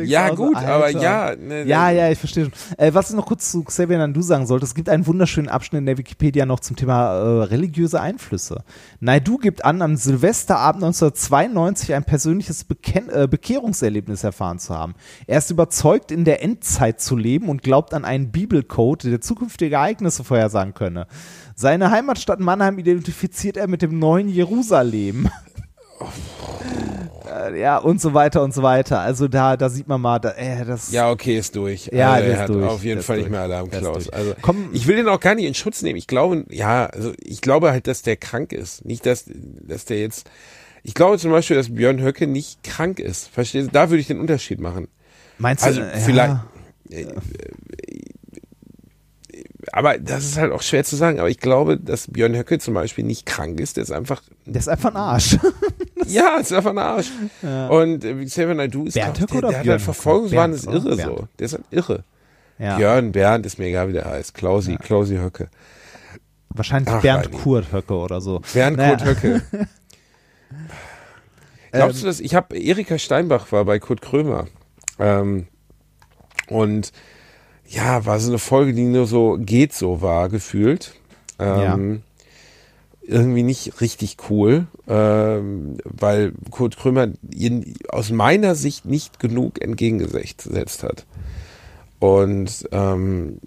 ja, 0.03 0.25
auch 0.25 0.37
so, 0.37 0.45
gut, 0.47 0.55
aber 0.55 0.89
ja. 0.89 1.35
Ne, 1.35 1.63
Ja, 1.63 1.89
ja, 1.89 2.09
ich 2.09 2.19
verstehe 2.19 2.45
schon. 2.45 2.53
Äh, 2.77 2.93
was 2.93 3.09
ich 3.09 3.15
noch 3.15 3.25
kurz 3.25 3.51
zu 3.51 3.63
Xavier 3.63 3.97
Nandu 3.97 4.21
sagen 4.21 4.45
sollte, 4.45 4.65
es 4.65 4.75
gibt 4.75 4.89
einen 4.89 5.07
wunderschönen 5.07 5.49
Abschnitt 5.49 5.79
in 5.79 5.85
der 5.85 5.97
Wikipedia 5.97 6.45
noch 6.45 6.59
zum 6.59 6.75
Thema 6.75 7.13
äh, 7.13 7.43
religiöse 7.45 8.01
Einflüsse. 8.01 8.63
Naidu 8.99 9.37
gibt 9.37 9.63
an, 9.65 9.81
am 9.81 9.95
Silvesterabend 9.95 10.83
1992 10.83 11.93
ein 11.93 12.03
persönliches 12.03 12.63
Beken 12.63 13.09
äh, 13.09 13.27
Bekehrungserlebnis 13.29 14.23
erfahren 14.23 14.59
zu 14.59 14.73
haben. 14.75 14.95
Er 15.25 15.37
ist 15.37 15.51
überzeugt, 15.51 16.11
in 16.11 16.25
der 16.25 16.43
Endzeit 16.43 17.01
zu 17.01 17.15
leben 17.15 17.49
und 17.49 17.61
glaubt 17.61 17.93
an 17.93 18.05
einen 18.05 18.31
Bibelcode, 18.31 19.03
der 19.03 19.21
zukünftige 19.21 19.75
Ereignisse 19.75 20.23
vorhersagen 20.23 20.73
könne. 20.73 21.07
Seine 21.55 21.91
Heimatstadt 21.91 22.39
Mannheim 22.39 22.77
identifiziert 22.77 23.57
er 23.57 23.67
mit 23.67 23.81
dem 23.81 23.99
neuen 23.99 24.29
Jerusalem. 24.29 25.29
Äh, 27.27 27.59
ja, 27.59 27.77
und 27.77 28.01
so 28.01 28.13
weiter 28.13 28.41
und 28.43 28.53
so 28.53 28.63
weiter. 28.63 28.99
Also 28.99 29.27
da, 29.27 29.57
da 29.57 29.69
sieht 29.69 29.87
man 29.87 30.01
mal, 30.01 30.19
da, 30.19 30.31
äh, 30.31 30.65
das 30.65 30.91
Ja, 30.91 31.09
okay, 31.11 31.37
ist 31.37 31.55
durch. 31.55 31.89
Ja, 31.93 32.13
also, 32.13 32.29
er 32.29 32.39
hat 32.39 32.49
durch, 32.49 32.65
auf 32.67 32.83
jeden 32.83 33.01
Fall 33.01 33.17
nicht 33.17 33.29
mehr 33.29 33.41
Alarm, 33.41 33.69
Der 33.69 33.79
ist 33.79 33.85
Klaus. 33.85 34.03
durch. 34.05 34.13
Also, 34.13 34.33
Komm. 34.41 34.69
ich 34.73 34.87
will 34.87 34.97
den 34.97 35.07
auch 35.07 35.19
gar 35.19 35.35
nicht 35.35 35.45
in 35.45 35.53
Schutz 35.53 35.81
nehmen. 35.81 35.97
Ich 35.97 36.07
glaube, 36.07 36.45
ja, 36.49 36.87
also 36.87 37.13
ich 37.19 37.41
glaube 37.41 37.71
halt, 37.71 37.87
dass 37.87 38.01
der 38.01 38.17
krank 38.17 38.51
ist. 38.53 38.85
Nicht, 38.85 39.05
dass, 39.05 39.25
dass 39.27 39.85
der 39.85 39.99
jetzt. 39.99 40.29
Ich 40.83 40.93
glaube 40.93 41.17
zum 41.17 41.31
Beispiel, 41.31 41.57
dass 41.57 41.73
Björn 41.73 42.01
Höcke 42.01 42.27
nicht 42.27 42.63
krank 42.63 42.99
ist. 42.99 43.27
Verstehst 43.27 43.67
du? 43.67 43.71
Da 43.71 43.89
würde 43.89 43.99
ich 43.99 44.07
den 44.07 44.19
Unterschied 44.19 44.59
machen. 44.59 44.87
Meinst 45.37 45.63
du, 45.63 45.67
Also 45.67 45.81
äh, 45.81 45.97
vielleicht. 45.97 46.35
ja. 46.89 46.91
äh, 46.91 47.01
äh, 47.01 47.07
Aber 49.73 49.97
das 49.97 50.23
ist 50.23 50.37
halt 50.37 50.51
auch 50.53 50.61
schwer 50.61 50.83
zu 50.83 50.95
sagen. 50.95 51.19
Aber 51.19 51.29
ich 51.29 51.39
glaube, 51.39 51.77
dass 51.77 52.07
Björn 52.07 52.35
Höcke 52.35 52.59
zum 52.59 52.73
Beispiel 52.73 53.03
nicht 53.03 53.25
krank 53.25 53.59
ist. 53.59 53.77
Der 53.77 53.83
ist 53.83 53.91
einfach, 53.91 54.21
Der 54.45 54.59
ist 54.59 54.69
einfach 54.69 54.91
ein 54.91 54.95
Arsch. 54.97 55.37
ja, 56.05 56.37
ist 56.37 56.53
einfach 56.53 56.71
ein 56.71 56.77
Arsch. 56.77 57.11
Und 57.41 58.03
äh, 58.03 58.25
Xavier 58.25 58.55
Naidoo 58.55 58.85
ist, 58.85 58.93
Bernd 58.93 59.17
glaub, 59.17 59.29
der, 59.29 59.37
oder 59.37 59.49
der 59.49 59.59
hat 59.59 59.67
halt 59.67 59.81
Verfolgungswahn, 59.81 60.53
ist 60.53 60.65
irre 60.65 60.95
Bernd, 60.95 61.17
so. 61.17 61.27
Der 61.39 61.45
ist 61.45 61.53
halt 61.53 61.65
irre. 61.71 62.03
ja. 62.59 62.77
Björn, 62.77 63.11
Bernd, 63.11 63.45
ist 63.45 63.59
mir 63.59 63.65
egal, 63.65 63.89
wie 63.89 63.93
der 63.93 64.05
heißt. 64.05 64.33
Klausi, 64.33 64.77
Klausi 64.77 65.17
Höcke. 65.17 65.49
Wahrscheinlich 66.49 66.93
Ach, 66.93 67.01
Bernd 67.01 67.27
Reini. 67.27 67.37
Kurt 67.37 67.71
Höcke 67.71 67.93
oder 67.93 68.21
so. 68.21 68.41
Bernd 68.53 68.77
Naja. 68.77 68.97
Kurt 68.97 69.05
Höcke. 69.05 69.41
Glaubst 71.71 72.01
du 72.01 72.07
das? 72.07 72.19
Ich 72.19 72.35
habe 72.35 72.57
Erika 72.57 72.97
Steinbach 72.97 73.51
war 73.51 73.65
bei 73.65 73.79
Kurt 73.79 74.01
Krömer. 74.01 74.47
Ähm, 74.99 75.47
und 76.49 76.91
ja, 77.65 78.05
war 78.05 78.19
so 78.19 78.29
eine 78.31 78.39
Folge, 78.39 78.73
die 78.73 78.83
nur 78.83 79.07
so 79.07 79.37
geht 79.39 79.73
so 79.73 80.01
war, 80.01 80.29
gefühlt. 80.29 80.93
Ähm, 81.39 82.01
Irgendwie 83.09 83.43
nicht 83.43 83.79
richtig 83.79 84.17
cool, 84.29 84.67
ähm, 84.87 85.77
weil 85.85 86.33
Kurt 86.51 86.77
Krömer 86.77 87.07
ihn 87.31 87.75
aus 87.87 88.11
meiner 88.11 88.53
Sicht 88.53 88.85
nicht 88.85 89.19
genug 89.19 89.61
entgegengesetzt 89.61 90.83
hat. 90.83 91.05
Und 91.99 92.67
ähm, 92.71 93.39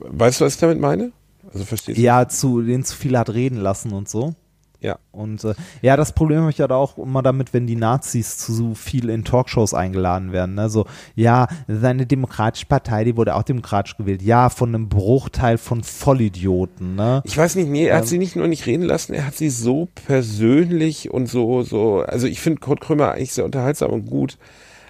weißt 0.00 0.40
du, 0.40 0.44
was 0.44 0.54
ich 0.54 0.60
damit 0.60 0.80
meine? 0.80 1.12
Also 1.52 1.64
verstehst 1.64 1.98
du? 1.98 2.02
Ja, 2.02 2.28
zu 2.28 2.62
den 2.62 2.84
zu 2.84 2.96
viel 2.96 3.18
hat 3.18 3.30
reden 3.30 3.58
lassen 3.58 3.92
und 3.92 4.08
so. 4.08 4.34
Ja. 4.80 4.98
Und 5.10 5.42
äh, 5.42 5.54
ja, 5.82 5.96
das 5.96 6.12
Problem 6.12 6.40
habe 6.40 6.50
ich 6.50 6.58
ja 6.58 6.68
da 6.68 6.76
auch 6.76 6.98
immer 6.98 7.22
damit, 7.22 7.52
wenn 7.52 7.66
die 7.66 7.74
Nazis 7.74 8.38
zu 8.38 8.52
so 8.52 8.74
viel 8.74 9.08
in 9.08 9.24
Talkshows 9.24 9.74
eingeladen 9.74 10.32
werden. 10.32 10.54
Ne? 10.54 10.68
So, 10.70 10.86
ja, 11.16 11.48
seine 11.66 12.06
demokratische 12.06 12.66
Partei, 12.66 13.02
die 13.02 13.16
wurde 13.16 13.34
auch 13.34 13.42
demokratisch 13.42 13.96
gewählt. 13.96 14.22
Ja, 14.22 14.50
von 14.50 14.68
einem 14.68 14.88
Bruchteil 14.88 15.58
von 15.58 15.82
Vollidioten. 15.82 16.94
Ne? 16.94 17.22
Ich 17.24 17.36
weiß 17.36 17.56
nicht, 17.56 17.68
nee, 17.68 17.86
er 17.86 17.96
hat 17.96 18.02
Ähm. 18.04 18.08
sie 18.08 18.18
nicht 18.18 18.36
nur 18.36 18.46
nicht 18.46 18.66
reden 18.66 18.84
lassen, 18.84 19.14
er 19.14 19.26
hat 19.26 19.34
sie 19.34 19.50
so 19.50 19.88
persönlich 20.06 21.10
und 21.10 21.26
so, 21.26 21.62
so, 21.62 22.02
also 22.02 22.26
ich 22.28 22.40
finde 22.40 22.60
Kurt 22.60 22.80
Krömer 22.80 23.12
eigentlich 23.12 23.32
sehr 23.32 23.44
unterhaltsam 23.44 23.90
und 23.90 24.06
gut, 24.06 24.38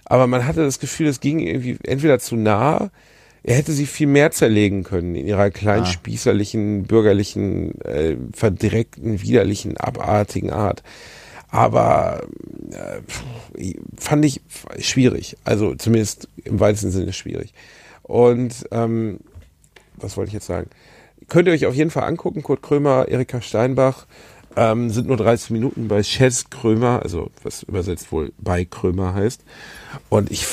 aber 0.05 0.27
man 0.27 0.47
hatte 0.47 0.65
das 0.65 0.81
Gefühl, 0.81 1.07
es 1.07 1.21
ging 1.21 1.41
irgendwie 1.41 1.79
entweder 1.85 2.19
zu 2.19 2.37
nah, 2.37 2.91
er 3.43 3.57
hätte 3.57 3.73
sie 3.73 3.87
viel 3.87 4.07
mehr 4.07 4.31
zerlegen 4.31 4.83
können 4.85 5.15
in 5.15 5.27
ihrer 5.27 5.51
kleinen, 5.51 5.85
Ah. 5.85 5.87
spießerlichen, 5.87 6.85
bürgerlichen, 6.85 7.81
äh, 7.83 8.17
verdreckten, 8.35 9.23
widerlichen, 9.23 9.77
abartigen 9.77 10.51
Art. 10.51 10.83
Aber 11.51 12.27
äh, 12.73 13.73
fand 13.99 14.25
ich 14.25 14.43
schwierig, 14.81 15.37
also 15.45 15.75
zumindest 15.75 16.29
im 16.45 16.61
weitesten 16.61 16.91
Sinne 16.91 17.13
schwierig. 17.15 17.55
Und 18.03 18.67
ähm, 18.71 19.21
was 19.97 20.17
wollte 20.17 20.29
ich 20.29 20.35
jetzt 20.35 20.47
sagen? 20.47 20.69
Könnt 21.29 21.49
ihr 21.49 21.55
euch 21.55 21.67
auf 21.67 21.75
jeden 21.75 21.91
Fall 21.91 22.05
angucken, 22.05 22.43
Kurt 22.43 22.63
Krömer, 22.63 23.09
Erika 23.09 23.41
Steinbach, 23.41 24.07
ähm, 24.57 24.91
sind 24.91 25.07
nur 25.09 25.17
30 25.17 25.51
Minuten 25.51 25.89
bei 25.89 26.03
Chess 26.03 26.51
Krömer, 26.51 27.01
also 27.03 27.31
was 27.43 27.63
übersetzt 27.63 28.13
wohl 28.13 28.33
bei 28.39 28.65
Krömer 28.65 29.15
heißt. 29.15 29.43
Und 30.09 30.31
ich, 30.31 30.47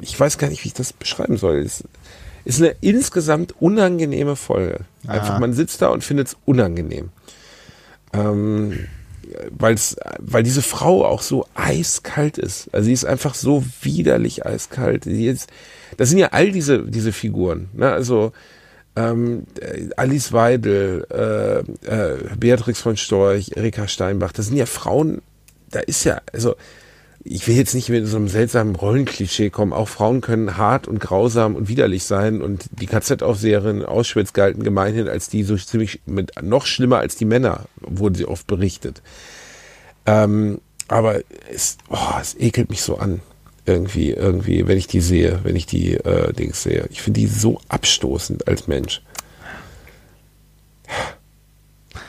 ich 0.00 0.18
weiß 0.18 0.38
gar 0.38 0.48
nicht, 0.48 0.64
wie 0.64 0.68
ich 0.68 0.74
das 0.74 0.92
beschreiben 0.92 1.36
soll. 1.36 1.58
Es 1.58 1.84
ist 2.44 2.60
eine 2.60 2.74
insgesamt 2.80 3.54
unangenehme 3.60 4.36
Folge. 4.36 4.80
Einfach, 5.06 5.36
Ah. 5.36 5.38
man 5.38 5.52
sitzt 5.52 5.82
da 5.82 5.88
und 5.88 6.04
findet 6.04 6.28
es 6.28 6.36
unangenehm. 6.44 7.10
Ähm, 8.12 8.86
weil's, 9.50 9.96
weil 10.18 10.42
diese 10.42 10.62
Frau 10.62 11.04
auch 11.04 11.22
so 11.22 11.46
eiskalt 11.54 12.38
ist. 12.38 12.68
Also 12.72 12.86
sie 12.86 12.92
ist 12.92 13.04
einfach 13.04 13.34
so 13.34 13.64
widerlich 13.82 14.46
eiskalt. 14.46 15.04
Sie 15.04 15.26
ist, 15.26 15.48
das 15.96 16.10
sind 16.10 16.18
ja 16.18 16.28
all 16.28 16.52
diese, 16.52 16.82
diese 16.84 17.12
Figuren. 17.12 17.68
Ne? 17.72 17.90
Also 17.90 18.32
ähm, 18.96 19.44
äh, 19.60 19.88
Alice 19.96 20.32
Weidel, 20.32 21.06
äh, 21.10 21.90
äh, 21.90 22.36
Beatrix 22.36 22.80
von 22.80 22.96
Storch, 22.96 23.52
Erika 23.56 23.88
Steinbach, 23.88 24.32
das 24.32 24.46
sind 24.46 24.56
ja 24.56 24.66
Frauen, 24.66 25.20
da 25.70 25.80
ist 25.80 26.04
ja, 26.04 26.20
also 26.32 26.54
ich 27.26 27.48
will 27.48 27.56
jetzt 27.56 27.74
nicht 27.74 27.88
mit 27.88 28.06
so 28.06 28.18
einem 28.18 28.28
seltsamen 28.28 28.76
Rollenklischee 28.76 29.48
kommen. 29.48 29.72
Auch 29.72 29.88
Frauen 29.88 30.20
können 30.20 30.58
hart 30.58 30.86
und 30.86 31.00
grausam 31.00 31.56
und 31.56 31.68
widerlich 31.68 32.04
sein 32.04 32.42
und 32.42 32.66
die 32.72 32.86
KZ-Aufseherin 32.86 33.78
in 33.78 33.86
Auschwitz 33.86 34.34
galten 34.34 34.62
gemeinhin 34.62 35.08
als 35.08 35.30
die 35.30 35.42
so 35.42 35.56
ziemlich 35.56 36.02
mit 36.04 36.32
noch 36.42 36.66
schlimmer 36.66 36.98
als 36.98 37.16
die 37.16 37.24
Männer, 37.24 37.64
wurden 37.80 38.14
sie 38.14 38.26
oft 38.26 38.46
berichtet. 38.46 39.00
Ähm, 40.04 40.60
aber 40.88 41.20
es, 41.50 41.78
oh, 41.88 42.18
es 42.20 42.38
ekelt 42.38 42.68
mich 42.68 42.82
so 42.82 42.98
an. 42.98 43.20
Irgendwie, 43.64 44.10
irgendwie, 44.10 44.68
wenn 44.68 44.76
ich 44.76 44.86
die 44.86 45.00
sehe, 45.00 45.40
wenn 45.44 45.56
ich 45.56 45.64
die 45.64 45.94
äh, 45.94 46.34
Dings 46.34 46.62
sehe. 46.62 46.86
Ich 46.90 47.00
finde 47.00 47.20
die 47.20 47.26
so 47.26 47.58
abstoßend 47.68 48.46
als 48.46 48.66
Mensch. 48.66 49.00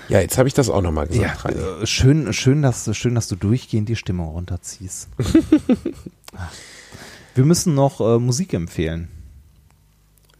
Ja, 0.10 0.20
jetzt 0.20 0.38
habe 0.38 0.48
ich 0.48 0.54
das 0.54 0.70
auch 0.70 0.82
nochmal 0.82 1.08
gesagt. 1.08 1.46
Reini. 1.46 1.60
äh, 1.60 1.86
schön, 1.86 2.34
schön, 2.34 2.62
dass, 2.62 2.96
schön, 2.96 3.16
dass 3.16 3.28
du 3.28 3.36
durchgehend 3.36 3.90
die 3.90 3.96
Stimmung 3.96 4.30
runterziehst. 4.30 5.10
wir 7.36 7.46
müssen 7.46 7.74
noch 7.74 8.02
äh, 8.02 8.20
Musik 8.20 8.54
empfehlen. 8.54 9.10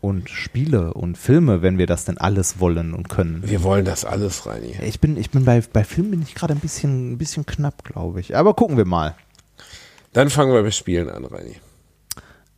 Und 0.02 0.30
Spiele 0.30 0.94
und 0.94 1.18
Filme, 1.18 1.64
wenn 1.64 1.80
wir 1.80 1.88
das 1.88 2.06
denn 2.06 2.20
alles 2.20 2.60
wollen 2.60 2.94
und 2.94 3.10
können. 3.10 3.42
Wir 3.44 3.64
wollen 3.64 3.86
das 3.86 4.06
alles, 4.06 4.46
Reini. 4.46 4.76
Ich 4.84 5.00
bin, 5.00 5.18
ich 5.18 5.32
bin 5.32 5.46
bei, 5.46 5.64
bei 5.74 5.84
Filmen 5.84 6.12
bin 6.12 6.22
ich 6.22 6.36
gerade 6.36 6.54
ein 6.54 6.60
bisschen, 6.60 7.14
ein 7.14 7.18
bisschen 7.18 7.48
knapp, 7.48 7.84
glaube 7.84 8.20
ich. 8.20 8.36
Aber 8.36 8.54
gucken 8.54 8.78
wir 8.78 8.86
mal. 8.86 9.16
Dann 10.14 10.30
fangen 10.30 10.54
wir 10.54 10.62
mit 10.62 10.76
Spielen 10.76 11.10
an, 11.10 11.26
Reini. 11.26 11.56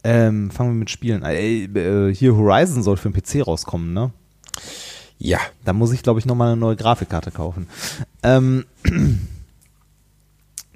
Ähm, 0.03 0.51
fangen 0.51 0.71
wir 0.71 0.79
mit 0.79 0.89
Spielen 0.89 1.23
an. 1.23 1.31
Äh, 1.31 2.13
hier 2.13 2.35
Horizon 2.35 2.83
soll 2.83 2.97
für 2.97 3.09
den 3.09 3.21
PC 3.21 3.47
rauskommen, 3.47 3.93
ne? 3.93 4.11
Ja, 5.19 5.39
Da 5.65 5.73
muss 5.73 5.91
ich, 5.91 6.03
glaube 6.03 6.19
ich, 6.19 6.25
nochmal 6.25 6.49
eine 6.51 6.57
neue 6.57 6.75
Grafikkarte 6.75 7.31
kaufen. 7.31 7.67
Ähm, 8.23 8.65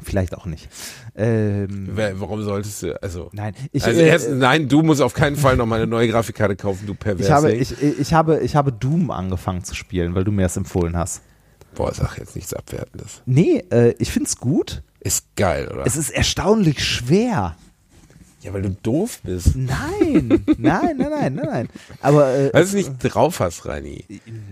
vielleicht 0.03 0.35
auch 0.35 0.45
nicht. 0.45 0.69
Ähm, 1.15 1.89
warum 1.93 2.41
solltest 2.41 2.81
du, 2.83 3.01
also, 3.03 3.29
nein, 3.33 3.53
ich, 3.71 3.83
also 3.85 3.99
äh, 3.99 4.07
erst, 4.07 4.29
nein, 4.29 4.67
du 4.67 4.81
musst 4.81 5.01
auf 5.01 5.13
keinen 5.13 5.35
Fall 5.35 5.57
noch 5.57 5.65
mal 5.65 5.75
eine 5.75 5.87
neue 5.87 6.07
Grafikkarte 6.07 6.55
kaufen, 6.55 6.87
du 6.87 6.95
pervers. 6.95 7.27
ich 7.27 7.31
habe, 7.31 7.53
ich, 7.53 7.81
ich, 7.81 8.13
habe, 8.13 8.39
ich 8.39 8.55
habe 8.55 8.71
Doom 8.71 9.11
angefangen 9.11 9.63
zu 9.63 9.75
spielen, 9.75 10.15
weil 10.15 10.23
du 10.23 10.31
mir 10.31 10.43
das 10.43 10.57
empfohlen 10.57 10.97
hast. 10.97 11.21
Boah, 11.75 11.93
sag 11.93 12.17
jetzt 12.17 12.35
nichts 12.35 12.53
Abwertendes. 12.53 13.21
Nee, 13.25 13.63
äh, 13.71 13.93
ich 13.99 14.11
find's 14.11 14.37
gut. 14.37 14.83
Ist 14.99 15.35
geil, 15.35 15.67
oder? 15.71 15.85
Es 15.85 15.95
ist 15.95 16.09
erstaunlich 16.09 16.83
schwer. 16.83 17.55
Ja, 18.41 18.53
weil 18.53 18.63
du 18.63 18.75
doof 18.81 19.19
bist. 19.23 19.55
Nein. 19.55 20.43
Nein, 20.57 20.97
nein, 20.97 20.97
nein, 20.97 21.35
nein, 21.35 21.35
nein. 21.35 21.69
Aber 22.01 22.33
äh, 22.33 22.53
Weil 22.53 22.63
du 22.63 22.67
es 22.67 22.73
nicht 22.73 22.91
drauf 22.99 23.39
hast, 23.39 23.65
Reini. 23.65 24.03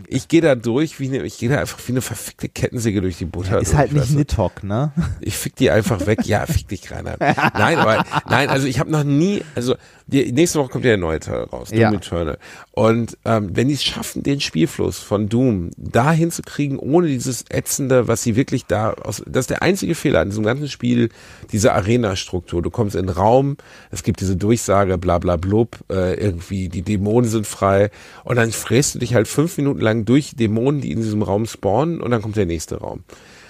Ich 0.08 0.28
gehe 0.28 0.42
da 0.42 0.54
durch 0.56 1.00
wie 1.00 1.08
eine, 1.08 1.24
ich 1.24 1.40
gehe 1.40 1.50
da 1.50 1.60
einfach 1.60 1.80
wie 1.88 1.94
eine 1.94 2.02
verfickte 2.02 2.50
Kettensäge 2.50 3.02
durch 3.02 3.18
die 3.18 3.26
Butter. 3.26 3.60
ist 3.60 3.72
durch, 3.72 3.78
halt 3.78 3.94
nicht? 3.94 4.12
Nidhogg, 4.12 4.64
ne? 4.64 4.92
Ich 5.22 5.36
fick 5.38 5.56
die 5.56 5.72
einfach 5.72 6.06
weg. 6.06 6.26
Ja, 6.26 6.46
fick 6.46 6.68
dich, 6.68 6.92
Rainer. 6.92 7.16
Nein, 7.20 7.78
aber 7.80 8.06
nein, 8.30 8.50
also 8.50 8.68
ich 8.68 8.80
habe 8.80 8.92
noch 8.92 9.04
nie, 9.04 9.44
also 9.56 9.76
die, 10.12 10.32
nächste 10.32 10.60
Woche 10.60 10.70
kommt 10.70 10.86
ja 10.86 10.92
der 10.92 10.98
neue 10.98 11.20
Teil 11.20 11.44
raus, 11.44 11.70
Doom 11.70 11.80
Ja. 11.80 11.92
Eternal. 11.92 12.38
Und 12.72 13.18
ähm, 13.26 13.56
wenn 13.56 13.68
die 13.68 13.76
es 13.76 13.84
schaffen, 13.84 14.24
den 14.24 14.40
Spielfluss 14.40 15.00
von 15.00 15.30
Doom 15.30 15.72
da 15.78 16.12
hinzukriegen, 16.12 16.80
ohne 16.80 17.08
dieses 17.08 17.46
ätzende, 17.50 18.08
was 18.08 18.24
sie 18.24 18.36
wirklich 18.36 18.66
da 18.66 18.94
aus, 18.94 19.22
das 19.28 19.44
ist 19.44 19.50
der 19.50 19.62
einzige 19.62 19.96
Fehler 19.96 20.22
an 20.22 20.30
diesem 20.30 20.44
ganzen 20.44 20.68
Spiel, 20.68 21.10
diese 21.52 21.74
Arena-Struktur. 21.74 22.62
Du 22.62 22.70
kommst 22.72 22.96
in 22.96 23.08
den 23.08 23.16
Raum, 23.16 23.58
es 23.92 24.04
gibt 24.04 24.22
diese 24.22 24.36
Durchsage, 24.36 24.98
bla 24.98 25.18
bla 25.18 25.38
blub, 25.38 25.78
äh, 25.90 26.14
irgendwie 26.16 26.70
die 26.70 26.82
Dämonen 26.82 27.30
sind 27.30 27.48
frei 27.48 27.90
und 28.24 28.36
dann 28.36 28.52
fräst 28.52 28.96
du 28.96 29.00
dich 29.00 29.14
halt 29.14 29.28
fünf 29.28 29.58
Minuten 29.58 29.82
lang 29.82 30.06
durch 30.06 30.36
Dämonen, 30.36 30.82
die 30.82 30.92
in 30.92 31.02
diesem 31.02 31.22
Raum 31.22 31.46
spawnen 31.46 32.02
und 32.02 32.12
dann 32.12 32.22
kommt 32.22 32.36
der 32.36 32.46
nächste 32.46 32.78
Raum. 32.78 33.04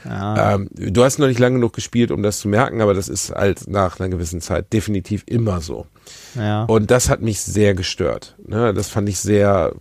Ähm, 0.06 0.69
du 0.72 1.03
hast 1.03 1.19
noch 1.19 1.27
nicht 1.27 1.39
lange 1.39 1.56
genug 1.56 1.73
gespielt, 1.73 2.11
um 2.11 2.23
das 2.23 2.39
zu 2.39 2.47
merken, 2.47 2.81
aber 2.81 2.93
das 2.93 3.10
ist 3.10 3.31
halt 3.31 3.68
nach 3.68 3.99
einer 3.99 4.10
gewissen 4.10 4.41
Zeit 4.41 4.72
definitiv 4.72 5.23
immer 5.26 5.61
so. 5.61 5.88
Ja. 6.35 6.64
Und 6.64 6.91
das 6.91 7.10
hat 7.10 7.22
mich 7.22 7.41
sehr 7.41 7.73
gestört. 7.73 8.35
Ne? 8.45 8.73
Das 8.73 8.89
fand 8.89 9.10
ich 9.10 9.19
sehr, 9.19 9.73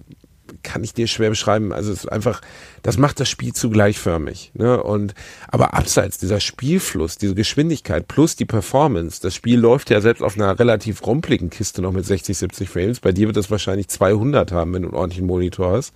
kann 0.63 0.85
ich 0.85 0.95
dir 0.95 1.07
schwer 1.07 1.31
beschreiben. 1.31 1.73
Also 1.73 1.93
es 1.93 2.05
ist 2.05 2.13
einfach, 2.13 2.41
das 2.83 2.99
macht 2.99 3.21
das 3.21 3.29
Spiel 3.29 3.53
zu 3.53 3.71
gleichförmig. 3.71 4.53
Ne? 4.55 4.83
Und 4.83 5.15
aber 5.49 5.75
abseits 5.75 6.19
dieser 6.19 6.41
Spielfluss, 6.41 7.17
diese 7.17 7.35
Geschwindigkeit 7.35 8.09
plus 8.09 8.37
die 8.37 8.45
Performance, 8.45 9.21
das 9.21 9.35
Spiel 9.35 9.59
läuft 9.59 9.91
ja 9.91 10.01
selbst 10.01 10.23
auf 10.23 10.37
einer 10.37 10.59
relativ 10.59 11.07
rumpeligen 11.07 11.51
Kiste 11.51 11.83
noch 11.83 11.93
mit 11.93 12.05
60, 12.05 12.37
70 12.37 12.69
Frames. 12.69 13.01
Bei 13.01 13.13
dir 13.13 13.27
wird 13.27 13.37
das 13.37 13.51
wahrscheinlich 13.51 13.89
200 13.89 14.53
haben, 14.53 14.75
wenn 14.75 14.83
du 14.83 14.89
einen 14.89 14.97
ordentlichen 14.97 15.27
Monitor 15.27 15.73
hast. 15.73 15.95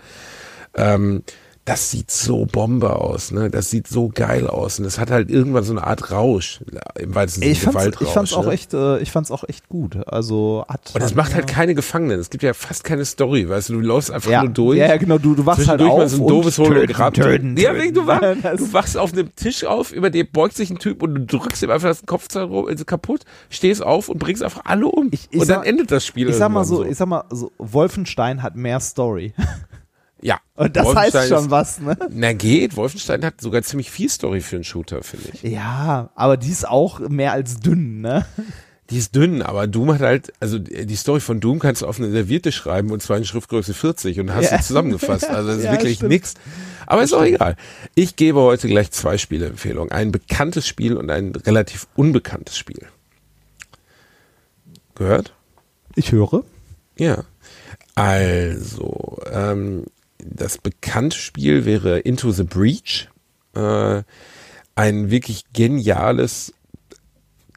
Ähm, 0.74 1.22
das 1.64 1.92
sieht 1.92 2.10
so 2.10 2.44
Bombe 2.44 2.96
aus, 2.96 3.30
ne? 3.30 3.48
Das 3.48 3.70
sieht 3.70 3.86
so 3.86 4.08
geil 4.12 4.48
aus 4.48 4.80
und 4.80 4.84
es 4.84 4.98
hat 4.98 5.12
halt 5.12 5.30
irgendwann 5.30 5.62
so 5.62 5.72
eine 5.72 5.86
Art 5.86 6.10
Rausch 6.10 6.60
im 6.98 7.14
weitesten 7.14 7.42
Ich 7.44 7.60
fand's, 7.60 7.76
Gewaltrausch. 7.78 8.08
ich 8.08 8.12
fand's 8.14 8.32
auch 8.32 8.46
ne? 8.46 8.52
echt, 8.52 8.74
äh, 8.74 8.98
ich 8.98 9.12
fand's 9.12 9.30
auch 9.30 9.44
echt 9.48 9.68
gut. 9.68 9.96
Also 10.08 10.64
hat. 10.68 10.90
Und 10.92 11.02
es 11.02 11.14
macht 11.14 11.34
halt 11.36 11.46
keine 11.46 11.76
Gefangenen. 11.76 12.18
Es 12.18 12.30
gibt 12.30 12.42
ja 12.42 12.52
fast 12.52 12.82
keine 12.82 13.04
Story, 13.04 13.48
weißt 13.48 13.68
du, 13.68 13.74
du 13.74 13.80
läufst 13.80 14.10
einfach 14.10 14.30
ja, 14.32 14.42
nur 14.42 14.52
durch. 14.52 14.78
Ja, 14.78 14.88
ja, 14.88 14.96
genau. 14.96 15.18
Du, 15.18 15.36
du 15.36 15.46
wachst 15.46 15.68
halt 15.68 15.80
auf 15.82 15.98
mal 15.98 16.08
so 16.08 16.16
ein 16.16 16.22
und 16.22 16.28
doofes 16.30 16.58
Hologramm. 16.58 17.12
töten, 17.14 17.54
töten, 17.54 17.56
ja, 17.58 17.76
wegen 17.76 17.94
du, 17.94 18.06
wach, 18.08 18.20
Das- 18.42 18.56
du 18.58 18.72
wachst 18.72 18.98
auf 18.98 19.12
einem 19.12 19.32
Tisch 19.36 19.64
auf, 19.64 19.92
über 19.92 20.10
dir 20.10 20.24
beugt 20.28 20.56
sich 20.56 20.68
ein 20.68 20.78
Typ 20.78 21.00
und 21.00 21.14
du 21.14 21.38
drückst 21.38 21.62
ihm 21.62 21.70
einfach 21.70 21.88
das 21.88 22.02
ro- 22.50 22.66
also 22.66 22.84
kaputt, 22.84 23.20
stehst 23.50 23.84
auf 23.84 24.08
und 24.08 24.18
bringst 24.18 24.42
einfach 24.42 24.62
alle 24.64 24.86
um. 24.86 25.10
Ich- 25.12 25.28
ich 25.30 25.40
und 25.40 25.48
dann 25.48 25.58
sag- 25.60 25.66
endet 25.66 25.92
das 25.92 26.04
Spiel 26.04 26.28
Ich 26.28 26.34
sag 26.34 26.50
mal 26.50 26.62
irgendwann 26.62 26.84
so, 26.86 26.90
ich 26.90 26.96
sag 26.96 27.06
mal 27.06 27.24
so, 27.30 27.52
Wolfenstein 27.58 28.42
hat 28.42 28.56
mehr 28.56 28.80
Story. 28.80 29.32
ja. 30.22 30.38
Und 30.54 30.76
das 30.76 30.94
heißt 30.94 31.28
schon 31.28 31.44
ist- 31.44 31.50
was, 31.50 31.80
ne? 31.80 31.96
Na 32.10 32.32
geht, 32.32 32.76
Wolfenstein 32.76 33.24
hat 33.24 33.40
sogar 33.40 33.62
ziemlich 33.62 33.90
viel 33.90 34.08
Story 34.08 34.40
für 34.40 34.56
einen 34.56 34.64
Shooter, 34.64 35.02
finde 35.02 35.28
ich. 35.34 35.42
Ja, 35.42 36.10
aber 36.14 36.36
die 36.36 36.50
ist 36.50 36.66
auch 36.66 37.00
mehr 37.00 37.32
als 37.32 37.60
dünn, 37.60 38.00
ne? 38.00 38.24
Die 38.90 38.98
ist 38.98 39.14
dünn, 39.14 39.40
aber 39.42 39.66
Doom 39.66 39.92
hat 39.94 40.00
halt, 40.00 40.32
also 40.40 40.58
die 40.58 40.96
Story 40.96 41.20
von 41.20 41.40
Doom 41.40 41.60
kannst 41.60 41.80
du 41.82 41.86
auf 41.86 41.98
eine 41.98 42.10
Serviette 42.10 42.52
schreiben 42.52 42.90
und 42.90 43.02
zwar 43.02 43.16
in 43.16 43.24
Schriftgröße 43.24 43.72
40 43.74 44.20
und 44.20 44.34
hast 44.34 44.50
Ja. 44.50 44.58
sie 44.58 44.64
zusammengefasst. 44.64 45.28
Also 45.30 45.48
das 45.48 45.58
ist 45.58 45.64
Ja, 45.64 45.72
wirklich 45.72 45.96
stimmt. 45.96 46.10
nix. 46.10 46.34
Aber 46.86 47.02
ist 47.02 47.14
auch 47.14 47.22
egal. 47.24 47.56
Ich 47.94 48.16
gebe 48.16 48.40
heute 48.40 48.68
gleich 48.68 48.90
zwei 48.90 49.16
Spieleempfehlungen. 49.16 49.92
Ein 49.92 50.12
bekanntes 50.12 50.66
Spiel 50.66 50.96
und 50.96 51.10
ein 51.10 51.32
relativ 51.34 51.86
unbekanntes 51.96 52.58
Spiel. 52.58 52.86
Gehört? 54.94 55.32
Ich 55.94 56.12
höre. 56.12 56.44
Ja. 56.98 57.24
Also, 57.94 59.18
ähm, 59.32 59.84
das 60.24 60.58
bekannte 60.58 61.16
Spiel 61.16 61.64
wäre 61.64 61.98
Into 61.98 62.30
the 62.30 62.44
Breach. 62.44 63.08
Äh, 63.54 64.02
ein 64.74 65.10
wirklich 65.10 65.44
geniales, 65.52 66.54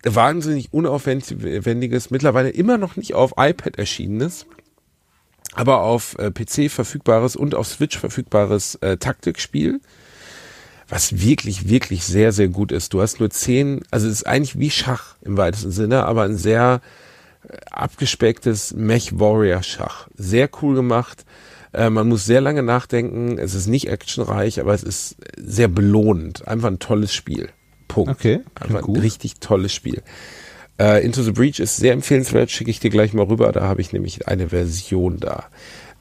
wahnsinnig 0.03 0.73
unaufwendiges, 0.73 2.11
mittlerweile 2.11 2.49
immer 2.49 2.77
noch 2.77 2.97
nicht 2.97 3.13
auf 3.13 3.33
iPad 3.37 3.77
erschienenes, 3.77 4.45
aber 5.53 5.81
auf 5.81 6.17
äh, 6.19 6.31
PC 6.31 6.69
verfügbares 6.69 7.35
und 7.35 7.55
auf 7.55 7.67
Switch 7.67 7.97
verfügbares 7.97 8.75
äh, 8.75 8.97
Taktikspiel 8.97 9.79
was 10.87 11.19
wirklich, 11.21 11.67
wirklich 11.67 12.05
sehr, 12.05 12.31
sehr 12.31 12.47
gut 12.47 12.71
ist. 12.71 12.93
Du 12.93 13.01
hast 13.01 13.19
nur 13.19 13.29
zehn, 13.29 13.81
also 13.91 14.07
es 14.07 14.13
ist 14.13 14.27
eigentlich 14.27 14.59
wie 14.59 14.69
Schach 14.69 15.15
im 15.21 15.37
weitesten 15.37 15.71
Sinne, 15.71 16.05
aber 16.05 16.23
ein 16.23 16.37
sehr 16.37 16.81
äh, 17.47 17.57
abgespecktes 17.71 18.73
Mech-Warrior-Schach. 18.73 20.07
Sehr 20.15 20.49
cool 20.61 20.75
gemacht. 20.75 21.25
Äh, 21.75 21.89
man 21.89 22.07
muss 22.07 22.25
sehr 22.25 22.41
lange 22.41 22.63
nachdenken. 22.63 23.37
Es 23.37 23.53
ist 23.53 23.67
nicht 23.67 23.89
actionreich, 23.89 24.59
aber 24.59 24.73
es 24.73 24.83
ist 24.83 25.17
sehr 25.37 25.67
belohnend. 25.67 26.47
Einfach 26.47 26.69
ein 26.69 26.79
tolles 26.79 27.13
Spiel. 27.13 27.49
Punkt. 27.87 28.11
Okay, 28.11 28.41
Einfach 28.55 28.79
ein 28.79 28.83
gut. 28.83 29.01
richtig 29.01 29.39
tolles 29.39 29.73
Spiel. 29.73 30.01
Äh, 30.79 31.05
Into 31.05 31.21
the 31.21 31.31
Breach 31.31 31.59
ist 31.59 31.77
sehr 31.77 31.93
empfehlenswert, 31.93 32.49
schicke 32.51 32.71
ich 32.71 32.79
dir 32.79 32.89
gleich 32.89 33.13
mal 33.13 33.25
rüber. 33.25 33.51
Da 33.51 33.63
habe 33.63 33.81
ich 33.81 33.93
nämlich 33.93 34.27
eine 34.27 34.49
Version 34.49 35.19
da. 35.19 35.45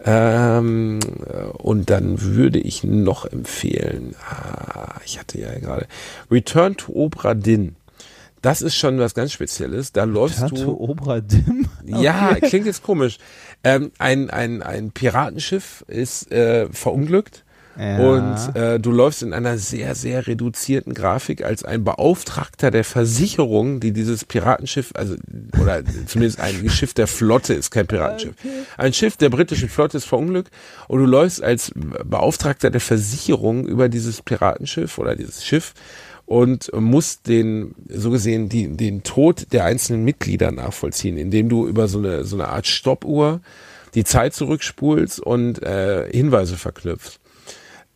Ähm, 0.04 1.00
äh, 1.26 1.44
und 1.58 1.90
dann 1.90 2.20
würde 2.20 2.58
ich 2.58 2.84
noch 2.84 3.26
empfehlen, 3.26 4.14
ah, 4.28 5.00
ich 5.04 5.18
hatte 5.18 5.40
ja 5.40 5.58
gerade, 5.58 5.86
Return 6.30 6.76
to 6.76 6.92
Obra 6.92 7.34
Dinn. 7.34 7.76
Das 8.42 8.60
ist 8.60 8.76
schon 8.76 8.98
was 8.98 9.14
ganz 9.14 9.32
Spezielles. 9.32 9.92
Da 9.92 10.04
läufst 10.04 10.40
Tato 10.40 10.56
du. 10.56 10.78
Obra 10.78 11.20
Dim. 11.20 11.66
Ja, 11.86 12.34
klingt 12.34 12.66
jetzt 12.66 12.82
komisch. 12.82 13.18
Ähm, 13.64 13.90
ein, 13.98 14.30
ein, 14.30 14.62
ein 14.62 14.90
Piratenschiff 14.90 15.84
ist 15.88 16.30
äh, 16.30 16.68
verunglückt 16.70 17.44
Ja. 17.78 17.98
und 17.98 18.54
äh, 18.56 18.78
du 18.78 18.92
läufst 18.92 19.22
in 19.22 19.32
einer 19.32 19.58
sehr, 19.58 19.94
sehr 19.96 20.26
reduzierten 20.26 20.94
Grafik 20.94 21.42
als 21.42 21.64
ein 21.64 21.82
Beauftragter 21.82 22.70
der 22.70 22.84
Versicherung, 22.84 23.80
die 23.80 23.92
dieses 23.92 24.24
Piratenschiff, 24.24 24.92
also 24.94 25.16
oder 25.60 25.82
zumindest 26.06 26.40
ein 26.40 26.68
Schiff 26.70 26.94
der 26.94 27.06
Flotte 27.08 27.54
ist 27.54 27.70
kein 27.70 27.86
Piratenschiff. 27.88 28.34
Ein 28.76 28.92
Schiff 28.92 29.16
der 29.16 29.30
britischen 29.30 29.68
Flotte 29.68 29.96
ist 29.96 30.04
verunglückt 30.04 30.50
und 30.86 31.00
du 31.00 31.06
läufst 31.06 31.42
als 31.42 31.72
Beauftragter 31.74 32.70
der 32.70 32.80
Versicherung 32.80 33.66
über 33.66 33.88
dieses 33.88 34.22
Piratenschiff 34.22 34.98
oder 34.98 35.16
dieses 35.16 35.44
Schiff 35.44 35.74
und 36.26 36.70
musst 36.74 37.28
den, 37.28 37.74
so 37.88 38.10
gesehen, 38.10 38.48
die, 38.48 38.68
den 38.76 39.02
Tod 39.02 39.52
der 39.52 39.64
einzelnen 39.64 40.04
Mitglieder 40.04 40.50
nachvollziehen, 40.52 41.16
indem 41.18 41.48
du 41.48 41.66
über 41.66 41.86
so 41.88 41.98
eine, 41.98 42.24
so 42.24 42.36
eine 42.36 42.48
Art 42.48 42.66
Stoppuhr 42.66 43.40
die 43.94 44.04
Zeit 44.04 44.34
zurückspulst 44.34 45.20
und 45.20 45.62
äh, 45.62 46.10
Hinweise 46.10 46.56
verknüpfst. 46.56 47.20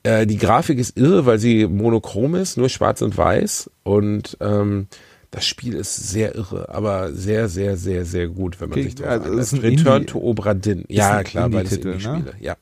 Äh, 0.03 0.27
die 0.27 0.37
Grafik 0.39 0.79
ist 0.79 0.97
irre, 0.97 1.27
weil 1.27 1.39
sie 1.39 1.67
monochrom 1.67 2.35
ist, 2.35 2.57
nur 2.57 2.69
schwarz 2.69 3.03
und 3.03 3.17
weiß 3.17 3.71
und 3.83 4.37
ähm, 4.41 4.87
das 5.31 5.45
Spiel 5.45 5.75
ist 5.75 5.95
sehr 5.95 6.35
irre, 6.37 6.69
aber 6.69 7.13
sehr, 7.13 7.49
sehr, 7.49 7.77
sehr, 7.77 8.05
sehr 8.05 8.29
gut, 8.29 8.61
wenn 8.61 8.71
man 8.71 8.79
Okay, 8.79 8.89
sich 8.89 8.95
drauf 8.95 9.09
also 9.09 9.57
ein 9.57 9.63
Return 9.63 10.03
Indie- 10.03 10.07
to 10.07 10.19
Obra 10.21 10.55
Dinn. 10.55 10.85
Ja, 10.89 11.23
klar, 11.23 11.47
Indie-Titel, 11.47 11.89
ne? 11.89 11.93
Indie-Spiele. 11.95 12.33
Ja. 12.41 12.57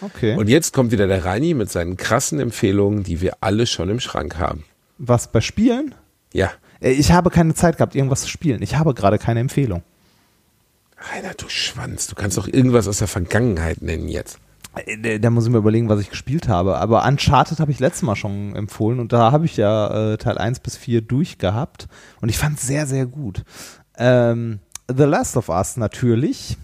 Okay. 0.00 0.36
Und 0.36 0.48
jetzt 0.48 0.72
kommt 0.72 0.90
wieder 0.90 1.06
der 1.06 1.24
Reini 1.24 1.54
mit 1.54 1.70
seinen 1.70 1.96
krassen 1.96 2.40
Empfehlungen, 2.40 3.04
die 3.04 3.20
wir 3.20 3.34
alle 3.40 3.66
schon 3.66 3.88
im 3.88 4.00
Schrank 4.00 4.36
haben. 4.38 4.64
Was 4.98 5.30
bei 5.30 5.40
Spielen? 5.40 5.94
Ja. 6.32 6.50
Äh, 6.80 6.90
Ich 6.92 7.12
habe 7.12 7.30
keine 7.30 7.54
Zeit 7.54 7.76
gehabt, 7.76 7.94
irgendwas 7.94 8.22
zu 8.22 8.28
spielen. 8.28 8.62
Ich 8.62 8.76
habe 8.76 8.94
gerade 8.94 9.18
keine 9.18 9.40
Empfehlung. 9.40 9.82
Rainer, 11.14 11.34
du 11.34 11.48
Schwanz, 11.48 12.06
du 12.06 12.14
kannst 12.14 12.38
doch 12.38 12.46
irgendwas 12.46 12.86
aus 12.86 12.98
der 12.98 13.08
Vergangenheit 13.08 13.82
nennen 13.82 14.08
jetzt. 14.08 14.38
Äh, 14.86 15.18
Da 15.18 15.30
muss 15.30 15.44
ich 15.44 15.50
mir 15.50 15.58
überlegen, 15.58 15.88
was 15.88 16.00
ich 16.00 16.10
gespielt 16.10 16.48
habe. 16.48 16.78
Aber 16.78 17.04
Uncharted 17.06 17.58
habe 17.60 17.72
ich 17.72 17.80
letztes 17.80 18.02
Mal 18.02 18.16
schon 18.16 18.54
empfohlen 18.54 19.00
und 19.00 19.12
da 19.12 19.32
habe 19.32 19.44
ich 19.44 19.56
ja 19.56 20.12
äh, 20.12 20.16
Teil 20.18 20.38
1 20.38 20.60
bis 20.60 20.76
4 20.76 21.00
durchgehabt 21.02 21.88
und 22.20 22.28
ich 22.28 22.38
fand 22.38 22.58
es 22.58 22.66
sehr, 22.66 22.86
sehr 22.86 23.06
gut. 23.06 23.42
Ähm, 23.98 24.60
The 24.88 25.04
Last 25.04 25.36
of 25.36 25.48
Us 25.48 25.76
natürlich. 25.76 26.56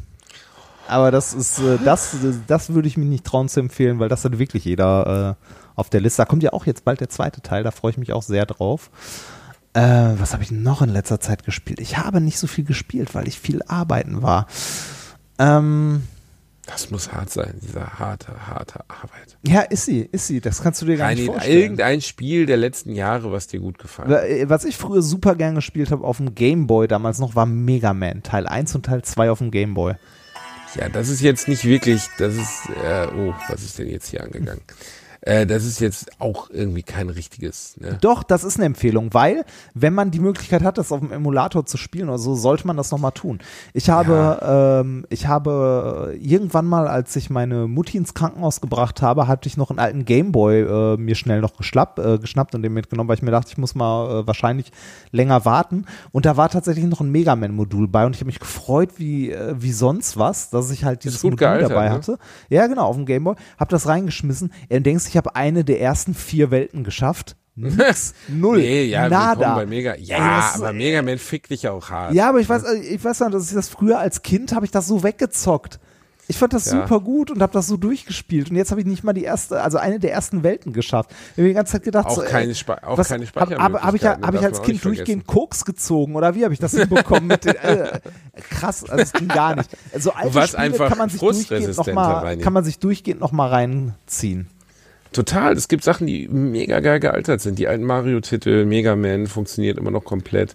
Aber 0.86 1.10
das 1.10 1.34
ist, 1.34 1.58
äh, 1.58 1.78
das, 1.84 2.16
das 2.46 2.72
würde 2.72 2.88
ich 2.88 2.96
mir 2.96 3.04
nicht 3.04 3.24
trauen 3.24 3.48
zu 3.48 3.60
empfehlen, 3.60 3.98
weil 3.98 4.08
das 4.08 4.24
hat 4.24 4.38
wirklich 4.38 4.64
jeder 4.64 5.36
äh, 5.38 5.44
auf 5.78 5.90
der 5.90 6.00
Liste. 6.00 6.22
Da 6.22 6.26
kommt 6.26 6.42
ja 6.42 6.52
auch 6.52 6.66
jetzt 6.66 6.84
bald 6.84 7.00
der 7.00 7.08
zweite 7.08 7.40
Teil, 7.40 7.62
da 7.62 7.70
freue 7.70 7.90
ich 7.92 7.98
mich 7.98 8.12
auch 8.12 8.22
sehr 8.22 8.46
drauf. 8.46 8.90
Äh, 9.74 9.80
was 10.18 10.32
habe 10.32 10.42
ich 10.42 10.50
noch 10.50 10.82
in 10.82 10.88
letzter 10.88 11.20
Zeit 11.20 11.44
gespielt? 11.44 11.80
Ich 11.80 11.98
habe 11.98 12.20
nicht 12.20 12.38
so 12.38 12.46
viel 12.46 12.64
gespielt, 12.64 13.14
weil 13.14 13.28
ich 13.28 13.38
viel 13.38 13.62
arbeiten 13.66 14.22
war. 14.22 14.46
Ähm, 15.38 16.02
Das 16.66 16.90
muss 16.90 17.12
hart 17.12 17.30
sein, 17.30 17.54
diese 17.62 17.98
harte, 17.98 18.46
harte 18.46 18.80
Arbeit. 18.88 19.36
Ja, 19.46 19.60
ist 19.60 19.84
sie, 19.84 20.00
ist 20.10 20.26
sie. 20.26 20.40
Das 20.40 20.62
kannst 20.62 20.82
du 20.82 20.86
dir 20.86 20.96
gar 20.96 21.08
nicht 21.10 21.20
Reini, 21.20 21.26
vorstellen. 21.32 21.58
irgendein 21.60 22.00
Spiel 22.00 22.46
der 22.46 22.56
letzten 22.56 22.92
Jahre, 22.94 23.30
was 23.30 23.46
dir 23.46 23.60
gut 23.60 23.78
gefallen 23.78 24.10
hat. 24.10 24.22
Wa- 24.22 24.48
Was 24.48 24.64
ich 24.64 24.76
früher 24.76 25.02
super 25.02 25.34
gern 25.36 25.54
gespielt 25.54 25.90
habe 25.92 26.04
auf 26.04 26.16
dem 26.16 26.34
Game 26.34 26.66
Boy 26.66 26.88
damals 26.88 27.18
noch, 27.20 27.34
war 27.36 27.46
Mega 27.46 27.94
Man. 27.94 28.22
Teil 28.22 28.46
1 28.46 28.74
und 28.74 28.86
Teil 28.86 29.02
2 29.02 29.30
auf 29.30 29.38
dem 29.38 29.50
Game 29.50 29.74
Boy. 29.74 29.94
Ja, 30.74 30.88
das 30.90 31.08
ist 31.08 31.22
jetzt 31.22 31.48
nicht 31.48 31.64
wirklich, 31.64 32.06
das 32.18 32.34
ist, 32.34 32.68
äh, 32.84 33.06
oh, 33.16 33.32
was 33.48 33.62
ist 33.62 33.78
denn 33.78 33.88
jetzt 33.88 34.08
hier 34.08 34.22
angegangen? 34.24 34.60
Äh, 35.20 35.46
das 35.46 35.64
ist 35.64 35.80
jetzt 35.80 36.10
auch 36.20 36.50
irgendwie 36.50 36.82
kein 36.82 37.10
richtiges. 37.10 37.76
Ne? 37.78 37.98
Doch, 38.00 38.22
das 38.22 38.44
ist 38.44 38.56
eine 38.56 38.66
Empfehlung, 38.66 39.12
weil 39.12 39.44
wenn 39.74 39.94
man 39.94 40.10
die 40.10 40.20
Möglichkeit 40.20 40.62
hat, 40.62 40.78
das 40.78 40.92
auf 40.92 41.00
dem 41.00 41.12
Emulator 41.12 41.66
zu 41.66 41.76
spielen 41.76 42.08
oder 42.08 42.18
so, 42.18 42.34
sollte 42.34 42.66
man 42.66 42.76
das 42.76 42.90
nochmal 42.90 43.12
tun. 43.12 43.40
Ich 43.72 43.90
habe, 43.90 44.84
ähm, 44.84 45.06
ich 45.08 45.26
habe 45.26 46.16
irgendwann 46.20 46.66
mal, 46.66 46.86
als 46.86 47.16
ich 47.16 47.30
meine 47.30 47.66
Mutti 47.66 47.96
ins 47.96 48.14
Krankenhaus 48.14 48.60
gebracht 48.60 49.02
habe, 49.02 49.26
hatte 49.26 49.48
ich 49.48 49.56
noch 49.56 49.70
einen 49.70 49.80
alten 49.80 50.04
Gameboy 50.04 50.60
äh, 50.60 50.96
mir 50.96 51.14
schnell 51.14 51.40
noch 51.40 51.56
geschlapp, 51.56 51.98
äh, 51.98 52.18
geschnappt 52.18 52.54
und 52.54 52.62
den 52.62 52.72
mitgenommen, 52.72 53.08
weil 53.08 53.16
ich 53.16 53.22
mir 53.22 53.30
dachte, 53.30 53.50
ich 53.50 53.58
muss 53.58 53.74
mal 53.74 54.20
äh, 54.20 54.26
wahrscheinlich 54.26 54.70
länger 55.10 55.44
warten. 55.44 55.86
Und 56.12 56.26
da 56.26 56.36
war 56.36 56.48
tatsächlich 56.48 56.84
noch 56.86 57.00
ein 57.00 57.10
Mega 57.10 57.34
Man-Modul 57.34 57.88
bei 57.88 58.06
und 58.06 58.14
ich 58.14 58.20
habe 58.20 58.26
mich 58.26 58.40
gefreut 58.40 58.90
wie, 58.98 59.32
äh, 59.32 59.54
wie 59.58 59.72
sonst 59.72 60.16
was, 60.16 60.50
dass 60.50 60.70
ich 60.70 60.84
halt 60.84 61.04
dieses 61.04 61.22
Modul 61.22 61.38
gealtert, 61.38 61.70
dabei 61.70 61.88
ne? 61.88 61.94
hatte. 61.94 62.18
Ja, 62.48 62.66
genau, 62.66 62.86
auf 62.86 62.96
dem 62.96 63.06
Gameboy. 63.06 63.34
Hab 63.58 63.68
das 63.68 63.88
reingeschmissen. 63.88 64.52
Er 64.68 64.80
denkst, 64.80 65.07
ich 65.08 65.16
habe 65.16 65.34
eine 65.36 65.64
der 65.64 65.80
ersten 65.80 66.14
vier 66.14 66.50
Welten 66.50 66.84
geschafft. 66.84 67.36
Nix, 67.56 68.14
null, 68.28 68.58
Nee, 68.58 68.84
ja, 68.84 69.08
nada. 69.08 69.56
bei 69.56 69.66
Mega. 69.66 69.96
Ja, 69.96 70.16
Ey, 70.16 70.22
das- 70.52 70.54
aber 70.62 70.72
Mega 70.72 71.02
Man 71.02 71.18
fickt 71.18 71.50
dich 71.50 71.68
auch 71.68 71.90
hart. 71.90 72.14
Ja, 72.14 72.28
aber 72.28 72.38
ich 72.40 72.48
weiß, 72.48 72.62
äh, 72.64 72.76
ich 72.78 73.02
weiß 73.04 73.20
noch, 73.20 73.30
dass 73.30 73.48
ich 73.48 73.54
das 73.54 73.68
früher 73.68 73.98
als 73.98 74.22
Kind 74.22 74.54
habe 74.54 74.64
ich 74.64 74.70
das 74.70 74.86
so 74.86 75.02
weggezockt. 75.02 75.80
Ich 76.30 76.36
fand 76.36 76.52
das 76.52 76.66
Ja. 76.66 76.72
super 76.82 77.00
gut 77.00 77.30
und 77.30 77.40
habe 77.40 77.54
das 77.54 77.66
so 77.66 77.78
durchgespielt 77.78 78.50
und 78.50 78.56
jetzt 78.56 78.70
habe 78.70 78.82
ich 78.82 78.86
nicht 78.86 79.02
mal 79.02 79.14
die 79.14 79.24
erste, 79.24 79.62
also 79.62 79.78
eine 79.78 79.98
der 79.98 80.12
ersten 80.12 80.42
Welten 80.42 80.74
geschafft. 80.74 81.10
Ich 81.32 81.38
habe 81.38 81.48
die 81.48 81.54
ganze 81.54 81.72
Zeit 81.72 81.84
gedacht, 81.84 82.04
Auch 82.06 82.16
so, 82.16 82.22
ey, 82.22 82.28
keine 82.30 82.54
Spe- 82.54 82.86
auch 82.86 82.98
was, 82.98 83.08
keine 83.08 83.24
Habe 83.26 83.40
hab, 83.56 83.94
ich, 83.94 84.02
Speichermöglichkeiten, 84.02 84.26
hab 84.26 84.34
ich 84.34 84.40
als 84.44 84.60
Kind 84.62 84.84
durchgehend 84.84 85.26
Koks 85.26 85.64
gezogen 85.64 86.14
oder 86.16 86.34
wie 86.34 86.44
habe 86.44 86.52
ich 86.52 86.60
das 86.60 86.72
hinbekommen 86.72 87.28
mit 87.28 87.46
den, 87.46 87.54
äh, 87.56 88.00
krass, 88.50 88.84
also 88.88 89.02
es 89.02 89.12
ging 89.14 89.26
gar 89.28 89.56
nicht. 89.56 89.70
So 89.98 90.12
alte 90.12 90.34
warst 90.34 90.48
Spiele 90.52 90.62
einfach 90.64 90.88
kann 90.90 90.98
man 90.98 91.08
sich 91.08 91.18
durchgehend 91.18 91.76
noch 91.78 91.92
mal, 91.94 92.36
kann 92.36 92.52
man 92.52 92.62
sich 92.64 92.78
durchgehend 92.78 93.20
noch 93.22 93.32
mal 93.32 93.48
reinziehen. 93.48 94.48
Total. 95.12 95.52
Es 95.54 95.68
gibt 95.68 95.84
Sachen, 95.84 96.06
die 96.06 96.28
mega 96.28 96.80
geil 96.80 97.00
gealtert 97.00 97.40
sind. 97.40 97.58
Die 97.58 97.68
alten 97.68 97.84
Mario-Titel, 97.84 98.64
Mega 98.64 98.94
Man 98.96 99.26
funktioniert 99.26 99.78
immer 99.78 99.90
noch 99.90 100.04
komplett. 100.04 100.54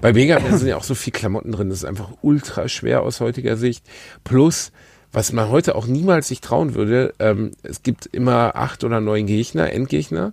Bei 0.00 0.12
Mega 0.12 0.40
Man 0.40 0.58
sind 0.58 0.68
ja 0.68 0.76
auch 0.76 0.84
so 0.84 0.94
viel 0.94 1.12
Klamotten 1.12 1.52
drin. 1.52 1.68
Das 1.68 1.78
ist 1.78 1.84
einfach 1.84 2.10
ultra 2.22 2.68
schwer 2.68 3.02
aus 3.02 3.20
heutiger 3.20 3.56
Sicht. 3.56 3.84
Plus, 4.24 4.72
was 5.12 5.32
man 5.32 5.50
heute 5.50 5.74
auch 5.74 5.86
niemals 5.86 6.28
sich 6.28 6.40
trauen 6.40 6.74
würde, 6.74 7.14
ähm, 7.18 7.52
es 7.62 7.82
gibt 7.82 8.06
immer 8.06 8.56
acht 8.56 8.82
oder 8.82 9.00
neun 9.00 9.26
Gegner, 9.26 9.72
Endgegner. 9.72 10.32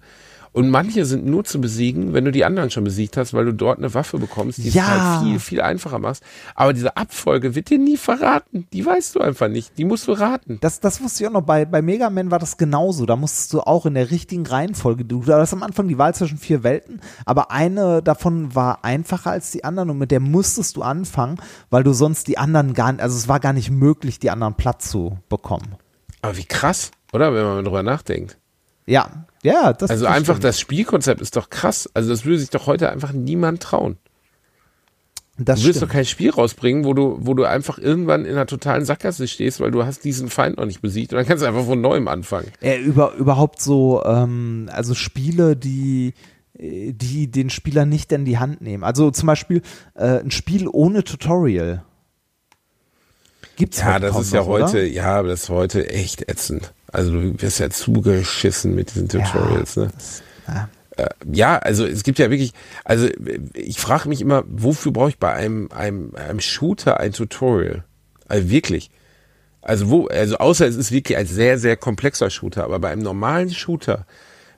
Und 0.52 0.70
manche 0.70 1.06
sind 1.06 1.26
nur 1.26 1.44
zu 1.44 1.62
besiegen, 1.62 2.14
wenn 2.14 2.26
du 2.26 2.32
die 2.32 2.44
anderen 2.44 2.72
schon 2.72 2.84
besiegt 2.84 3.18
hast, 3.18 3.34
weil 3.34 3.46
du 3.46 3.54
dort 3.54 3.78
eine 3.78 3.94
Waffe 3.94 4.18
bekommst, 4.18 4.58
die 4.58 4.70
Ja. 4.70 4.84
es 4.84 4.90
halt 4.90 5.24
viel, 5.24 5.40
viel 5.40 5.62
einfacher 5.62 6.00
machst. 6.00 6.24
Aber 6.56 6.74
diese 6.74 6.98
Abfolge 6.98 7.54
wird 7.56 7.70
dir 7.70 7.78
nie 7.78 7.98
verraten. 7.98 8.68
Die 8.74 8.86
weißt 8.86 9.16
du 9.16 9.20
einfach 9.22 9.48
nicht. 9.48 9.78
Die 9.78 9.86
musst 9.86 10.08
du 10.08 10.14
raten. 10.14 10.58
Das, 10.62 10.80
das 10.80 11.02
wusste 11.02 11.24
ich 11.24 11.28
auch 11.30 11.34
noch. 11.34 11.44
Bei, 11.44 11.66
bei 11.66 11.82
Mega 11.82 12.10
Man 12.10 12.32
war 12.32 12.40
das 12.40 12.58
genauso. 12.58 13.06
Da 13.06 13.16
musstest 13.16 13.54
du 13.54 13.62
auch 13.62 13.86
in 13.86 13.94
der 13.94 14.10
richtigen 14.12 14.46
Reihenfolge. 14.46 15.06
Du 15.06 15.26
hast 15.28 15.54
am 15.54 15.62
Anfang 15.64 15.88
die 15.88 15.98
Wahl 15.98 16.16
zwischen 16.16 16.38
vier 16.40 16.64
Welten, 16.64 17.00
aber 17.26 17.52
eine 17.52 18.02
davon 18.02 18.56
war 18.56 18.84
einfacher 18.84 19.32
als 19.32 19.52
die 19.52 19.64
anderen 19.64 19.90
und 19.92 19.98
mit 20.00 20.12
der 20.12 20.20
musstest 20.20 20.76
du 20.78 20.82
anfangen, 20.82 21.38
weil 21.70 21.84
du 21.84 21.94
sonst 21.94 22.28
die 22.28 22.38
anderen 22.38 22.74
gar 22.74 22.92
nicht, 22.92 23.02
also 23.02 23.16
es 23.16 23.28
war 23.28 23.40
gar 23.40 23.54
nicht 23.54 23.70
möglich, 23.72 24.20
die 24.20 24.32
anderen 24.32 24.56
Platz 24.56 24.90
zu 24.90 25.20
bekommen. 25.30 25.76
Aber 26.22 26.36
wie 26.38 26.46
krass, 26.46 26.92
oder? 27.14 27.34
Wenn 27.34 27.44
man 27.44 27.56
mal 27.56 27.64
drüber 27.64 27.84
nachdenkt. 27.84 28.38
Ja, 28.86 29.10
ja, 29.44 29.74
das 29.74 29.90
Also 29.90 30.06
einfach 30.06 30.34
stimmt. 30.36 30.44
das 30.44 30.60
Spielkonzept 30.60 31.22
ist 31.22 31.36
doch 31.36 31.50
krass. 31.50 31.90
Also 31.94 32.10
das 32.10 32.26
würde 32.26 32.40
sich 32.40 32.50
doch 32.50 32.68
heute 32.68 32.90
einfach 32.92 33.12
niemand 33.14 33.62
trauen. 33.64 33.98
Das 35.38 35.60
Du 35.60 35.66
willst 35.68 35.78
stimmt. 35.78 35.90
doch 35.92 35.94
kein 35.96 36.06
Spiel 36.06 36.32
rausbringen, 36.32 36.84
wo 36.84 36.94
du, 36.94 37.18
wo 37.22 37.34
du 37.34 37.46
einfach 37.46 37.78
irgendwann 37.78 38.26
in 38.26 38.32
einer 38.32 38.46
totalen 38.46 38.84
Sackgasse 38.84 39.26
stehst, 39.28 39.62
weil 39.62 39.72
du 39.72 39.86
hast 39.86 40.04
diesen 40.04 40.30
Feind 40.30 40.58
noch 40.58 40.66
nicht 40.66 40.82
besiegt 40.82 41.14
und 41.14 41.18
dann 41.18 41.26
kannst 41.26 41.44
du 41.44 41.48
einfach 41.48 41.64
von 41.66 41.80
neuem 41.80 42.10
anfangen. 42.10 42.52
Äh, 42.62 42.80
über, 42.80 43.14
überhaupt 43.16 43.62
so, 43.62 44.04
ähm, 44.04 44.70
also 44.74 44.94
Spiele, 44.96 45.56
die 45.56 46.14
die 46.62 47.32
den 47.32 47.50
Spieler 47.50 47.86
nicht 47.86 48.12
in 48.12 48.26
die 48.26 48.38
Hand 48.38 48.60
nehmen. 48.60 48.84
Also 48.84 49.12
zum 49.12 49.28
Beispiel 49.28 49.62
äh, 49.96 50.20
ein 50.20 50.30
Spiel 50.32 50.68
ohne 50.68 51.06
Tutorial. 51.06 51.86
Gibt's 53.56 53.80
Ja, 53.80 53.94
heute 53.94 54.08
das 54.08 54.20
ist 54.20 54.34
ja 54.34 54.42
noch, 54.42 54.48
oder? 54.48 54.66
heute, 54.66 54.86
ja, 54.86 55.24
das 55.24 55.44
ist 55.44 55.50
heute 55.50 55.90
echt 55.90 56.30
ätzend. 56.30 56.74
Also 56.92 57.12
du 57.12 57.42
wirst 57.42 57.60
ja 57.60 57.70
zugeschissen 57.70 58.76
mit 58.76 58.94
diesen 58.94 59.08
Tutorials, 59.10 59.76
ne? 59.78 59.90
ja. 60.48 60.70
Äh, 60.98 61.10
ja, 61.32 61.58
also 61.58 61.86
es 61.86 62.04
gibt 62.04 62.20
ja 62.20 62.30
wirklich, 62.30 62.54
also 62.84 63.08
ich 63.54 63.80
frage 63.80 64.10
mich 64.10 64.22
immer, 64.22 64.44
wofür 64.48 64.92
brauche 64.92 65.10
ich 65.10 65.18
bei 65.18 65.32
einem, 65.34 65.70
einem, 65.72 66.14
einem 66.16 66.40
Shooter 66.40 67.00
ein 67.00 67.14
Tutorial? 67.14 67.84
Also 68.28 68.50
wirklich. 68.50 68.90
Also 69.62 69.90
wo, 69.90 70.08
also 70.08 70.38
außer 70.38 70.68
es 70.68 70.76
ist 70.76 70.92
wirklich 70.92 71.18
ein 71.18 71.28
sehr, 71.28 71.58
sehr 71.60 71.78
komplexer 71.78 72.30
Shooter, 72.30 72.64
aber 72.64 72.80
bei 72.80 72.90
einem 72.90 73.04
normalen 73.04 73.50
Shooter, 73.52 74.06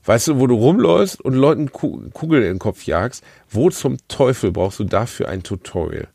weißt 0.06 0.30
du, 0.30 0.40
wo 0.40 0.48
du 0.48 0.56
rumläufst 0.56 1.20
und 1.22 1.34
Leuten 1.34 1.72
Ku- 1.72 2.10
Kugeln 2.14 2.44
in 2.44 2.50
den 2.54 2.60
Kopf 2.60 2.84
jagst, 2.84 3.24
wo 3.50 3.70
zum 3.70 3.98
Teufel 4.08 4.52
brauchst 4.52 4.80
du 4.80 4.84
dafür 4.84 5.28
ein 5.28 5.44
Tutorial? 5.44 6.08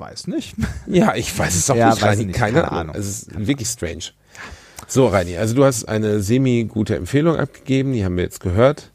Weiß 0.00 0.26
nicht. 0.26 0.56
Ja, 0.86 1.14
ich 1.14 1.38
weiß 1.38 1.54
es 1.54 1.70
auch 1.70 1.76
Ja, 1.76 1.90
nicht, 1.90 2.02
Reini, 2.02 2.22
ich 2.22 2.26
nicht, 2.28 2.38
keine, 2.38 2.62
keine 2.62 2.72
Ahnung. 2.72 2.80
Ahnung. 2.80 2.96
Es 2.96 3.06
ist 3.06 3.46
wirklich 3.46 3.68
strange. 3.68 4.04
So, 4.88 5.06
Reini, 5.06 5.36
also 5.36 5.54
du 5.54 5.64
hast 5.64 5.84
eine 5.84 6.20
semi-gute 6.20 6.96
Empfehlung 6.96 7.36
abgegeben, 7.36 7.92
die 7.92 8.04
haben 8.04 8.16
wir 8.16 8.24
jetzt 8.24 8.40
gehört. 8.40 8.90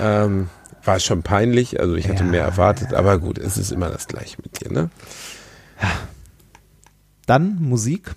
Ähm, 0.00 0.48
war 0.84 0.98
schon 0.98 1.22
peinlich, 1.22 1.78
also 1.78 1.94
ich 1.94 2.08
hatte 2.08 2.24
Ja, 2.24 2.30
mehr 2.30 2.42
erwartet, 2.44 2.92
aber 2.94 3.18
gut, 3.18 3.38
es 3.38 3.56
ist 3.58 3.70
immer 3.70 3.88
das 3.90 4.08
gleiche 4.08 4.38
mit 4.42 4.60
dir, 4.60 4.72
ne? 4.72 4.90
Dann 7.26 7.56
Musik. 7.60 8.14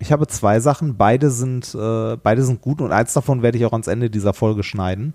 Ich 0.00 0.10
habe 0.10 0.26
zwei 0.26 0.58
Sachen, 0.58 0.96
beide 0.96 1.30
sind, 1.30 1.74
äh, 1.74 2.16
beide 2.16 2.42
sind 2.44 2.60
gut 2.60 2.80
und 2.80 2.90
eins 2.92 3.12
davon 3.12 3.42
werde 3.42 3.58
ich 3.58 3.64
auch 3.66 3.72
ans 3.72 3.86
Ende 3.86 4.10
dieser 4.10 4.34
Folge 4.34 4.62
schneiden. 4.64 5.14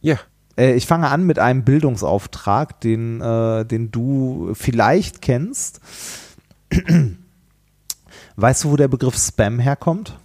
Ja. 0.00 0.18
Äh, 0.56 0.74
ich 0.74 0.86
fange 0.86 1.08
an 1.08 1.24
mit 1.24 1.38
einem 1.38 1.64
Bildungsauftrag, 1.64 2.80
den, 2.80 3.20
äh, 3.20 3.64
den 3.64 3.90
du 3.90 4.52
vielleicht 4.54 5.22
kennst. 5.22 5.80
Weißt 8.36 8.64
du, 8.64 8.70
wo 8.70 8.76
der 8.76 8.88
Begriff 8.88 9.16
Spam 9.16 9.58
herkommt? 9.58 10.18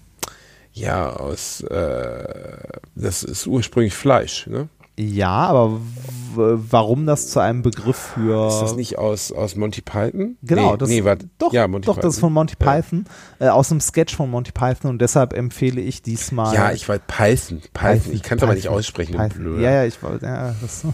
Ja, 0.73 1.09
aus, 1.09 1.61
äh, 1.61 2.57
das 2.95 3.23
ist 3.23 3.47
ursprünglich 3.47 3.93
Fleisch, 3.93 4.47
ne? 4.47 4.69
Ja, 4.97 5.47
aber 5.47 5.79
warum 6.35 7.05
das 7.05 7.29
zu 7.29 7.39
einem 7.39 7.61
Begriff 7.61 8.13
für. 8.13 8.47
Ist 8.47 8.59
das 8.59 8.75
nicht 8.75 8.97
aus, 8.97 9.31
aus 9.31 9.55
Monty 9.55 9.81
Python? 9.81 10.37
Genau, 10.43 10.71
nee, 10.71 10.77
das, 10.77 10.89
nee, 10.89 11.27
doch, 11.37 11.53
ja, 11.53 11.67
Monty 11.67 11.85
doch, 11.85 11.97
das 11.97 12.15
ist 12.15 12.19
von 12.19 12.33
Monty 12.33 12.55
Python, 12.55 13.05
äh, 13.39 13.47
aus 13.47 13.71
einem 13.71 13.81
Sketch 13.81 14.15
von 14.15 14.29
Monty 14.29 14.51
Python 14.51 14.91
und 14.91 15.01
deshalb 15.01 15.33
empfehle 15.33 15.81
ich 15.81 16.01
diesmal. 16.01 16.53
Ja, 16.53 16.71
ich 16.71 16.87
weiß, 16.87 17.01
Python, 17.07 17.61
Python, 17.73 18.13
ich 18.13 18.23
kann 18.23 18.37
es 18.37 18.43
aber 18.43 18.53
nicht 18.53 18.63
Python, 18.63 18.77
aussprechen, 18.77 19.15
Python. 19.15 19.61
Ja, 19.61 19.71
ja, 19.71 19.85
ich 19.85 20.01
wollte, 20.03 20.25
ja, 20.25 20.55
das, 20.61 20.85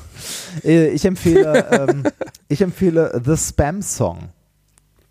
äh, 0.63 0.89
ich 0.89 1.05
empfehle, 1.05 1.87
ähm, 1.89 2.03
ich 2.47 2.61
empfehle 2.61 3.21
The 3.23 3.37
Spam 3.37 3.81
Song 3.81 4.29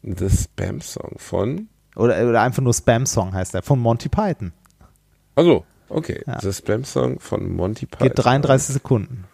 The 0.03 0.29
Spam 0.31 0.81
Song 0.81 1.15
von, 1.19 1.69
oder, 1.97 2.29
oder 2.29 2.43
einfach 2.43 2.63
nur 2.63 2.75
Spam 2.75 3.07
Song 3.07 3.33
heißt 3.35 3.55
er 3.55 3.63
von 3.63 3.79
Monty 3.79 4.09
Python. 4.09 4.53
also, 5.35 5.65
okay, 5.89 6.23
Ja. 6.27 6.41
The 6.41 6.53
Spam 6.53 6.85
Song 6.85 7.21
von 7.21 7.55
Monty 7.55 7.87
Python. 7.87 8.09
Geht 8.09 8.19
33 8.19 8.75
Sekunden. 8.75 9.25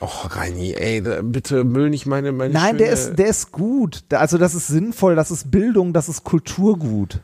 Och, 0.00 0.36
Reini, 0.36 0.74
ey, 0.74 1.02
da, 1.02 1.22
bitte 1.22 1.64
müll 1.64 1.90
nicht 1.90 2.06
meine, 2.06 2.30
meine 2.30 2.54
Nein, 2.54 2.76
schöne, 2.76 2.78
der 2.78 2.92
ist, 2.92 3.16
der 3.18 3.26
ist 3.26 3.50
gut. 3.50 4.04
Also 4.12 4.38
das 4.38 4.54
ist 4.54 4.68
sinnvoll, 4.68 5.16
das 5.16 5.32
ist 5.32 5.50
Bildung, 5.50 5.92
das 5.92 6.08
ist 6.08 6.22
Kulturgut. 6.22 7.20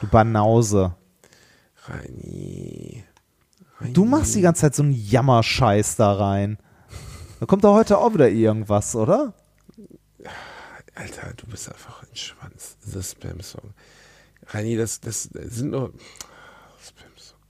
Du 0.00 0.06
Banause. 0.08 0.94
Reini. 1.86 3.04
Du 3.92 4.04
machst 4.04 4.34
die 4.34 4.40
ganze 4.42 4.62
Zeit 4.62 4.74
so 4.74 4.82
einen 4.82 4.92
Jammerscheiß 4.92 5.96
da 5.96 6.12
rein. 6.12 6.58
Da 7.40 7.46
kommt 7.46 7.64
doch 7.64 7.74
heute 7.74 7.98
auch 7.98 8.12
wieder 8.12 8.28
irgendwas, 8.28 8.94
oder? 8.94 9.32
Alter, 10.94 11.32
du 11.36 11.46
bist 11.46 11.68
einfach 11.68 12.02
ein 12.02 12.14
Schwanz. 12.16 12.76
The 12.80 13.02
Spam 13.02 13.40
Song. 13.40 13.72
Reini, 14.48 14.76
das, 14.76 15.00
das 15.00 15.24
sind 15.32 15.70
nur. 15.70 15.92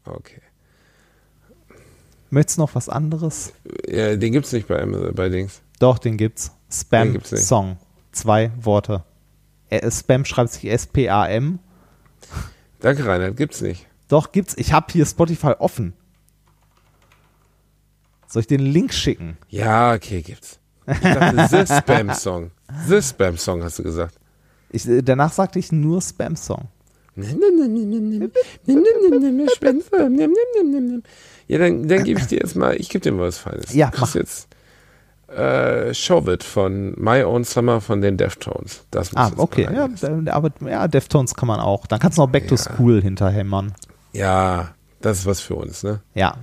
Okay. 0.07 0.41
Möchtest 2.31 2.59
du 2.59 2.63
noch 2.63 2.75
was 2.75 2.89
anderes? 2.89 3.53
Ja, 3.89 4.17
den 4.17 4.33
gibt's 4.33 4.53
nicht 4.53 4.69
bei, 4.69 4.85
bei 4.85 5.29
Dings. 5.29 5.61
Doch, 5.79 5.99
den 5.99 6.17
gibt's. 6.17 6.51
Den 6.51 6.73
Spam 6.73 7.13
gibt's 7.13 7.33
nicht. 7.33 7.45
Song. 7.45 7.79
Zwei 8.13 8.51
Worte. 8.57 9.05
Äh, 9.69 9.91
Spam 9.91 10.25
schreibt 10.25 10.51
sich 10.51 10.67
S-P-A-M. 10.67 11.59
Danke, 12.81 13.07
Reinhard, 13.07 13.37
gibt's 13.37 13.61
nicht. 13.61 13.87
Doch, 14.09 14.33
gibt's. 14.33 14.55
Ich 14.57 14.73
habe 14.73 14.87
hier 14.93 15.07
Spotify 15.07 15.53
offen. 15.59 15.93
Soll 18.29 18.41
ich 18.41 18.47
den 18.47 18.61
Link 18.61 18.93
schicken? 18.93 19.39
Ja, 19.49 19.95
okay, 19.95 20.23
gibt's. 20.23 20.59
Ich 20.87 21.01
dachte, 21.01 21.49
The 21.49 21.75
Spam 21.75 22.13
Song. 22.15 22.51
The 22.87 23.03
Spam 23.03 23.37
Song 23.37 23.63
hast 23.63 23.79
du 23.79 23.83
gesagt. 23.83 24.19
Ich, 24.71 24.87
äh, 24.89 25.03
danach 25.03 25.33
sagte 25.33 25.59
ich 25.59 25.73
nur 25.73 26.01
Spam 26.03 26.37
Song. 26.37 26.69
Ja, 31.49 31.59
dann, 31.59 31.89
dann 31.89 32.05
gebe 32.05 32.21
ich 32.21 32.27
dir 32.27 32.39
jetzt 32.39 32.57
mal, 32.57 32.77
ich 32.77 32.89
gebe 32.89 33.03
dir 33.03 33.13
mal 33.13 33.29
was 33.29 33.39
Feines. 33.39 33.73
Ja, 33.75 33.91
mach. 33.99 34.15
jetzt 34.15 34.49
äh, 35.29 35.93
Shove 35.95 36.29
It 36.35 36.45
von 36.45 36.95
My 36.99 37.23
Own 37.23 37.45
Summer 37.45 37.81
von 37.81 38.01
den 38.01 38.17
Deftones. 38.17 38.85
Das 38.91 39.13
muss 39.13 39.21
Ah, 39.21 39.33
okay. 39.37 39.69
Ja, 39.73 39.89
aber 40.33 40.51
ja, 40.69 40.87
Deftones 40.89 41.35
kann 41.35 41.49
man 41.49 41.61
auch. 41.61 41.87
Dann 41.87 41.99
kannst 41.99 42.19
du 42.19 42.23
noch 42.23 42.31
Back 42.31 42.49
to 42.49 42.57
School 42.57 43.03
hinterhämmern. 43.03 43.73
ja, 44.13 44.71
das 45.01 45.21
ist 45.21 45.27
was 45.27 45.41
für 45.41 45.55
uns, 45.55 45.83
ne? 45.83 46.01
Ja. 46.15 46.37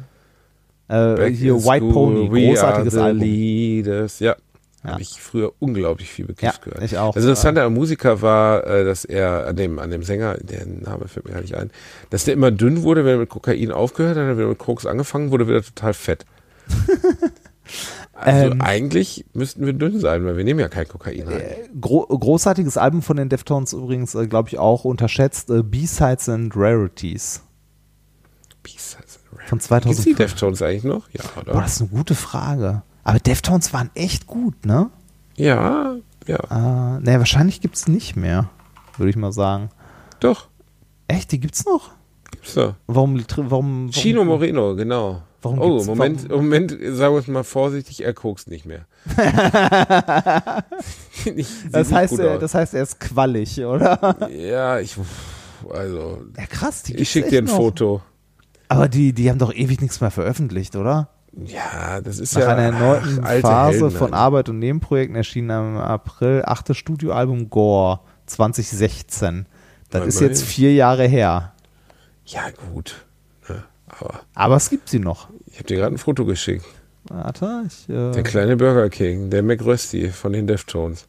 Äh, 0.88 1.32
hier 1.32 1.56
White 1.56 1.90
School, 1.90 1.94
Pony, 2.28 2.48
großartiges 2.50 2.96
Album. 2.96 3.22
Leaders. 3.22 4.20
Ja. 4.20 4.36
Ja. 4.84 4.92
Habe 4.92 5.02
ich 5.02 5.22
früher 5.22 5.54
unglaublich 5.60 6.10
viel 6.12 6.26
Ja, 6.26 6.28
bekifft 6.28 6.62
gehört. 6.64 6.84
ich 6.84 6.98
auch. 6.98 7.14
Das 7.14 7.24
Interessante 7.24 7.64
am 7.64 7.74
Musiker 7.74 8.22
war, 8.22 8.68
äh, 8.68 8.84
dass 8.84 9.06
er 9.06 9.48
an 9.48 9.56
dem, 9.56 9.80
an 9.80 9.90
dem 9.92 10.04
Sänger, 10.04 10.36
der 10.42 10.66
Name 10.66 11.08
fällt 11.08 11.26
mir 11.26 11.34
gar 11.34 11.42
nicht 11.42 11.56
ein, 11.56 11.72
dass 12.10 12.26
der 12.26 12.34
immer 12.34 12.52
dünn 12.52 12.84
wurde, 12.84 13.06
wenn 13.06 13.14
er 13.14 13.18
mit 13.20 13.30
Kokain 13.30 13.72
aufgehört 13.72 14.18
hat, 14.18 14.18
dann 14.18 14.26
hat 14.28 14.34
er 14.34 14.38
wieder 14.40 14.48
mit 14.50 14.58
Koks 14.58 14.86
angefangen, 14.86 15.32
wurde 15.32 15.48
wieder 15.48 15.62
total 15.64 15.94
fett. 15.94 16.26
Also 18.16 18.52
Ähm. 18.52 18.62
eigentlich 18.62 19.26
müssten 19.34 19.66
wir 19.66 19.74
dünn 19.74 20.00
sein, 20.00 20.24
weil 20.26 20.38
wir 20.38 20.44
nehmen 20.44 20.60
ja 20.60 20.68
kein 20.70 20.88
Kokain 20.88 21.28
ein. 21.28 21.42
Gro 21.82 22.06
großartiges 22.06 22.78
Album 22.78 23.02
von 23.02 23.18
den 23.18 23.28
Deftones 23.30 23.74
übrigens, 23.74 24.16
äh, 24.16 24.28
glaube 24.28 24.50
ich, 24.50 24.60
auch 24.60 24.86
unterschätzt. 24.86 25.50
Äh, 25.50 25.64
B-Sides 25.64 26.30
and 26.30 26.54
Rarities 26.56 27.42
B-Sides 28.62 29.20
and 29.32 29.40
Rap. 29.40 29.50
von 29.50 29.58
Gibt's 29.60 29.66
die 30.04 30.14
2005. 30.14 30.18
Deftones 30.18 30.62
eigentlich 30.62 30.84
noch? 30.84 31.10
Ja, 31.12 31.24
oder? 31.42 31.54
Boah, 31.54 31.62
das 31.64 31.76
ist 31.76 31.82
eine 31.82 31.90
gute 31.90 32.16
Frage. 32.16 32.84
Aber 33.04 33.20
Deftones 33.20 33.74
waren 33.74 33.90
echt 33.96 34.28
gut, 34.28 34.66
ne? 34.66 34.90
ja, 35.36 35.96
ja, 36.26 36.38
Äh, 36.98 37.00
ne, 37.02 37.20
wahrscheinlich 37.20 37.60
gibt 37.60 37.76
es 37.76 37.88
nicht 37.88 38.16
mehr, 38.16 38.50
würde 38.98 39.10
ich 39.10 39.16
mal 39.18 39.32
sagen. 39.34 39.70
doch. 40.20 40.48
Echt, 41.10 41.32
die 41.34 41.40
gibt's 41.42 41.66
noch? 41.66 41.92
Gibt's 42.32 42.54
doch. 42.54 42.76
Warum, 42.88 43.22
warum, 43.30 43.52
warum 43.52 43.90
Chino 43.92 44.24
Moreno, 44.24 44.74
genau. 44.76 45.22
Warum 45.42 45.60
oh, 45.60 45.84
Moment, 45.84 46.30
warum- 46.30 46.46
Moment, 46.46 46.72
sagen 46.72 47.14
wir 47.14 47.20
es 47.20 47.28
mal 47.28 47.44
vorsichtig, 47.44 48.04
er 48.06 48.14
kokst 48.14 48.48
nicht 48.50 48.66
mehr. 48.66 48.86
Sieht 51.26 51.46
Das 51.72 51.92
heißt, 51.92 52.18
er, 52.20 52.40
das 52.40 52.54
heißt, 52.56 52.74
er 52.74 52.84
ist 52.84 53.00
quallig, 53.02 53.60
oder? 53.64 54.30
Ja, 54.32 54.80
ich, 54.80 54.96
also, 55.70 56.22
Ja, 56.38 56.46
krass, 56.46 56.84
die 56.84 56.96
ich 56.96 57.10
schicke 57.10 57.30
dir 57.30 57.40
ein 57.40 57.46
noch. 57.46 57.56
Foto. 57.56 58.02
Aber 58.70 58.88
die, 58.88 59.12
die 59.14 59.30
haben 59.30 59.40
doch 59.40 59.54
ewig 59.54 59.82
nichts 59.82 60.00
mehr 60.02 60.12
veröffentlicht, 60.12 60.76
oder? 60.78 61.10
Ja, 61.36 62.00
das 62.02 62.20
ist 62.20 62.36
Nach 62.36 62.42
ja 62.42 62.48
einer 62.50 62.62
erneuten 62.64 63.22
ach, 63.24 63.40
Phase 63.40 63.80
Helden 63.80 63.92
von. 63.98 64.14
Arbeit 64.14 64.50
und 64.50 64.60
Nebenprojekten 64.60 65.16
erschien 65.16 65.50
am 65.50 65.78
April 65.78 66.44
achte 66.46 66.76
Studioalbum 66.76 67.50
Gore 67.50 68.02
2016. 68.28 69.48
Das 69.90 70.02
Na, 70.02 70.08
ist 70.08 70.20
jetzt 70.22 70.44
vier 70.44 70.74
Jahre 70.74 71.08
her. 71.08 71.54
Ja, 72.26 72.42
gut. 72.72 73.06
Ne, 73.50 73.64
aber 73.88 74.22
Aber 74.36 74.56
es 74.58 74.70
gibt 74.70 74.90
sie 74.90 75.00
noch. 75.00 75.30
ich 75.48 75.56
habe 75.56 75.68
dir 75.68 75.78
gerade 75.78 75.96
ein 75.96 75.98
Foto 75.98 76.26
geschickt. 76.26 76.66
Warte, 77.06 77.64
ich, 77.68 77.86
Der 77.88 78.16
äh, 78.16 78.22
kleine 78.24 78.56
Burger 78.56 78.90
King, 78.90 79.30
der 79.30 79.44
McRösti 79.44 80.10
von 80.10 80.32
den 80.34 80.48
Deftones. 80.48 81.08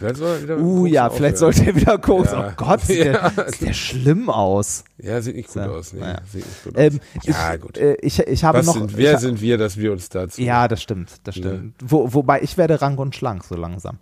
Vielleicht 0.00 0.16
soll 0.16 0.28
er 0.36 0.42
wieder 0.42 0.58
uh, 0.58 0.80
Koks 0.82 0.90
ja, 0.92 1.10
vielleicht 1.10 1.34
aufhören. 1.36 1.52
sollte 1.54 1.70
er 1.70 1.76
wieder 1.76 1.98
gucken. 1.98 2.24
Ja. 2.32 2.48
Oh 2.48 2.52
Gott, 2.56 2.80
sieht, 2.80 2.98
Ja. 3.04 3.28
der, 3.30 3.48
sieht 3.52 3.68
der 3.68 3.72
schlimm 3.74 4.30
aus. 4.30 4.84
Ja, 4.98 5.20
sieht 5.20 5.36
nicht 5.36 5.48
gut 5.48 5.56
Ja, 5.62 5.68
aus. 5.68 5.92
Nee, 5.92 6.00
naja. 6.00 6.18
sieht 6.32 6.46
nicht 6.46 6.64
gut 6.64 6.72
Ähm, 6.76 7.00
aus. 7.18 7.24
Ja, 7.26 7.54
ich, 7.54 7.60
gut. 7.60 7.78
Äh, 7.78 7.94
ich, 8.00 8.18
ich 8.18 8.44
habe 8.44 8.58
Was 8.58 8.66
noch. 8.66 8.72
sind, 8.74 8.96
wer 8.96 9.14
ich, 9.14 9.18
sind 9.20 9.40
wir, 9.40 9.58
dass 9.58 9.76
wir 9.76 9.92
uns 9.92 10.08
dazu... 10.08 10.40
Ja, 10.42 10.66
das 10.66 10.82
stimmt, 10.82 11.12
das 11.24 11.36
stimmt. 11.36 11.74
Wo, 11.84 12.12
wobei 12.12 12.40
ich 12.42 12.56
werde 12.56 12.80
rank 12.82 12.98
und 12.98 13.14
schlank 13.14 13.44
so 13.44 13.54
langsam. 13.54 13.98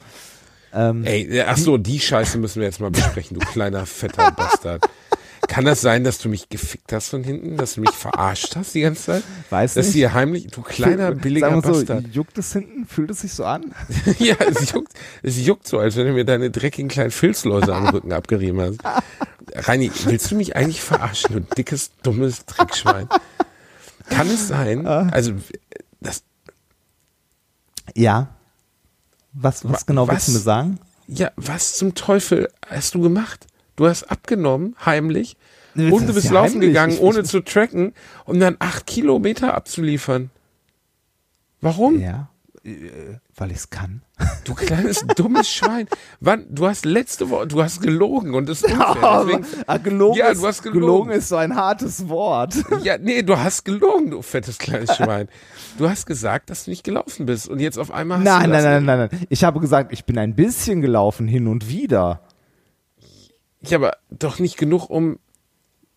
Ähm, 0.72 1.04
Ey, 1.04 1.42
ach 1.46 1.56
so, 1.56 1.78
die 1.78 1.98
Scheiße 1.98 2.38
müssen 2.38 2.60
wir 2.60 2.66
jetzt 2.66 2.80
mal 2.80 2.90
besprechen, 2.90 3.38
du 3.38 3.44
kleiner 3.46 3.84
fetter 3.86 4.30
Bastard. 4.36 4.88
Kann 5.47 5.65
das 5.65 5.81
sein, 5.81 6.05
dass 6.05 6.19
du 6.19 6.28
mich 6.28 6.48
gefickt 6.48 6.93
hast 6.93 7.09
von 7.10 7.23
hinten, 7.23 7.56
dass 7.56 7.74
du 7.74 7.81
mich 7.81 7.90
verarscht 7.90 8.56
hast 8.56 8.74
die 8.74 8.81
ganze 8.81 9.02
Zeit? 9.05 9.23
weiß 9.51 9.74
Dass 9.74 9.86
nicht. 9.86 9.94
du 9.94 9.98
hier 9.98 10.12
heimlich, 10.15 10.47
du 10.48 10.62
kleiner 10.62 11.12
billiger 11.12 11.48
Sagen 11.51 11.62
wir 11.65 11.74
so, 11.74 11.78
Bastard. 11.81 12.15
juckt 12.15 12.36
es 12.39 12.52
hinten? 12.52 12.86
Fühlt 12.86 13.10
es 13.10 13.20
sich 13.20 13.32
so 13.32 13.44
an? 13.44 13.74
ja, 14.19 14.35
es 14.40 14.73
juckt, 14.73 14.93
es 15.23 15.39
juckt 15.39 15.66
so, 15.69 15.78
als 15.78 15.97
wenn 15.97 16.06
du 16.06 16.12
mir 16.12 16.24
deine 16.24 16.51
dreckigen 16.51 16.89
kleinen 16.89 17.10
Filzläuse 17.10 17.74
am 17.74 17.89
Rücken 17.89 18.12
abgerieben 18.12 18.60
hast. 18.60 18.78
Reini, 19.66 19.90
willst 20.05 20.31
du 20.31 20.35
mich 20.35 20.56
eigentlich 20.56 20.81
verarschen, 20.82 21.32
du 21.35 21.40
dickes, 21.55 21.93
dummes 22.02 22.44
Dreckschwein? 22.47 23.09
Kann 24.10 24.28
es 24.28 24.48
sein, 24.48 24.86
Ah. 24.86 25.09
also, 25.12 25.32
das, 26.01 26.23
Ja. 27.94 28.28
Was, 29.32 29.65
was 29.65 29.73
Wa- 29.73 29.85
genau 29.86 30.09
willst 30.09 30.28
du 30.28 30.32
was? 30.32 30.39
mir 30.39 30.43
sagen? 30.44 30.78
ja, 31.06 31.31
was 31.36 31.74
zum 31.77 31.94
Teufel 31.94 32.48
hast 32.69 32.94
du 32.94 33.01
gemacht? 33.01 33.47
Du 33.78 33.86
hast 33.86 34.02
abgenommen, 34.10 34.74
heimlich, 34.84 35.36
Nee, 35.74 35.90
und 35.92 36.00
das 36.00 36.06
du 36.06 36.09
ist 36.09 36.14
bist 36.16 36.26
ja 36.26 36.32
laufen 36.32 36.52
heimlich. 36.55 36.68
gegangen, 36.70 36.98
ohne 36.98 37.22
zu 37.22 37.40
tracken, 37.40 37.92
um 38.24 38.40
dann 38.40 38.56
acht 38.59 38.86
Kilometer 38.86 39.55
abzuliefern. 39.55 40.30
Warum? 41.60 42.00
Ja. 42.00 42.28
Äh, 42.64 42.72
Weil 43.36 43.50
ich 43.52 43.59
es 43.59 43.70
kann. 43.70 44.02
Du 44.44 44.55
kleines 44.55 45.05
dummes 45.14 45.48
Schwein. 45.48 45.86
Wann? 46.20 46.46
Du 46.48 46.66
hast 46.66 46.84
letzte 46.86 47.28
Woche, 47.30 47.46
du 47.46 47.62
hast 47.62 47.82
gelogen 47.82 48.34
und 48.34 48.48
das 48.48 48.62
ist 48.62 48.72
unfair. 48.72 49.24
Deswegen, 49.26 49.46
Ah, 49.66 49.76
gelogen, 49.76 50.18
Ja, 50.18 50.28
ist, 50.28 50.42
du 50.42 50.46
hast 50.46 50.62
gelogen. 50.62 50.80
gelogen 50.80 51.10
ist 51.12 51.28
so 51.28 51.36
ein 51.36 51.55
hartes 51.55 52.09
Wort. 52.09 52.55
ja, 52.82 52.96
nee, 52.98 53.22
du 53.22 53.38
hast 53.38 53.64
gelogen, 53.64 54.10
du 54.10 54.22
fettes 54.22 54.59
kleines 54.59 54.96
Schwein. 54.96 55.28
Du 55.76 55.88
hast 55.88 56.06
gesagt, 56.06 56.50
dass 56.50 56.64
du 56.64 56.70
nicht 56.70 56.82
gelaufen 56.82 57.26
bist 57.26 57.46
und 57.48 57.60
jetzt 57.60 57.78
auf 57.78 57.90
einmal 57.92 58.18
hast 58.18 58.24
Nein, 58.24 58.44
du 58.44 58.48
nein, 58.50 58.52
das 58.52 58.64
nein, 58.64 58.84
nein, 58.86 59.09
nein. 59.12 59.26
Ich 59.28 59.44
habe 59.44 59.60
gesagt, 59.60 59.92
ich 59.92 60.05
bin 60.06 60.18
ein 60.18 60.34
bisschen 60.34 60.80
gelaufen 60.80 61.28
hin 61.28 61.46
und 61.46 61.68
wieder. 61.68 62.22
Ja, 63.62 63.78
aber 63.78 63.97
doch 64.10 64.39
nicht 64.39 64.56
genug, 64.56 64.89
um. 64.90 65.18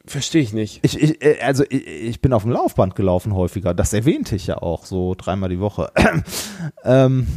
Verstehe 0.06 0.42
ich 0.42 0.52
nicht. 0.52 0.80
Ich, 0.84 1.00
ich, 1.00 1.24
äh, 1.24 1.40
also 1.42 1.64
ich, 1.70 1.86
ich 1.86 2.22
bin 2.22 2.34
auf 2.34 2.42
dem 2.42 2.52
Laufband 2.52 2.96
gelaufen 2.96 3.36
häufiger. 3.36 3.74
Das 3.76 3.94
erwähnte 3.94 4.36
ich 4.36 4.48
ja 4.48 4.58
auch 4.58 4.86
so 4.86 5.14
dreimal 5.16 5.50
die 5.50 5.60
Woche. 5.60 5.92
ähm, 6.84 7.28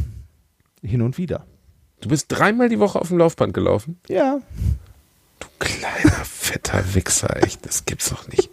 hin 0.81 1.01
und 1.03 1.17
wieder. 1.19 1.45
Du 2.01 2.09
bist 2.09 2.25
dreimal 2.29 2.67
die 2.69 2.79
Woche 2.79 2.99
auf 2.99 3.09
dem 3.09 3.19
Laufband 3.19 3.53
gelaufen. 3.53 3.99
Ja. 4.07 4.39
Du 5.39 5.47
kleiner, 5.59 6.25
fetter 6.25 6.83
Wichser, 6.95 7.43
echt. 7.43 7.65
Das 7.65 7.85
gibt's 7.85 8.09
doch 8.09 8.27
nicht. 8.29 8.49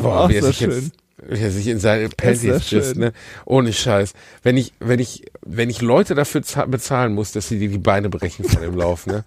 Boah, 0.00 0.22
Ach, 0.24 0.28
wie 0.30 0.36
er 0.36 0.42
so 0.42 0.48
sich 0.48 0.56
schön. 0.58 0.70
jetzt, 0.70 0.92
wie 1.28 1.42
er 1.42 1.50
sich 1.50 1.66
in 1.68 1.78
seine 1.78 2.08
frisst, 2.18 2.68
schön. 2.68 2.98
ne? 2.98 3.12
Ohne 3.44 3.72
Scheiß. 3.72 4.14
Wenn 4.42 4.56
ich, 4.56 4.72
wenn 4.80 5.00
ich, 5.00 5.24
wenn 5.42 5.68
ich 5.70 5.82
Leute 5.82 6.14
dafür 6.14 6.42
za- 6.42 6.66
bezahlen 6.66 7.12
muss, 7.14 7.32
dass 7.32 7.48
sie 7.48 7.58
dir 7.58 7.68
die 7.68 7.78
Beine 7.78 8.08
brechen 8.08 8.44
von 8.44 8.62
dem 8.62 8.74
Lauf, 8.74 9.06
ne? 9.06 9.24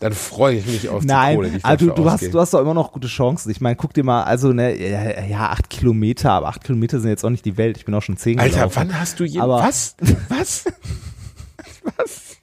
Dann 0.00 0.12
freue 0.14 0.56
ich 0.56 0.66
mich 0.66 0.88
auf 0.88 1.02
die 1.02 1.08
Kohle, 1.08 1.48
die 1.48 1.52
Nein, 1.56 1.60
also 1.62 1.86
du, 1.86 1.92
du, 1.92 2.10
hast, 2.10 2.22
du 2.22 2.40
hast 2.40 2.54
doch 2.54 2.60
immer 2.60 2.72
noch 2.74 2.92
gute 2.92 3.06
Chancen. 3.06 3.50
Ich 3.50 3.60
meine, 3.60 3.76
guck 3.76 3.92
dir 3.92 4.02
mal, 4.02 4.22
also 4.24 4.52
ne, 4.52 5.28
ja, 5.28 5.50
acht 5.50 5.68
Kilometer, 5.68 6.32
aber 6.32 6.48
acht 6.48 6.64
Kilometer 6.64 7.00
sind 7.00 7.10
jetzt 7.10 7.22
auch 7.24 7.30
nicht 7.30 7.44
die 7.44 7.58
Welt. 7.58 7.76
Ich 7.76 7.84
bin 7.84 7.94
auch 7.94 8.02
schon 8.02 8.16
zehn 8.16 8.40
Alter, 8.40 8.56
gelaufen. 8.56 8.76
wann 8.76 8.98
hast 8.98 9.20
du 9.20 9.24
je, 9.24 9.40
Aber- 9.40 9.58
was? 9.62 9.94
Was? 11.96 12.36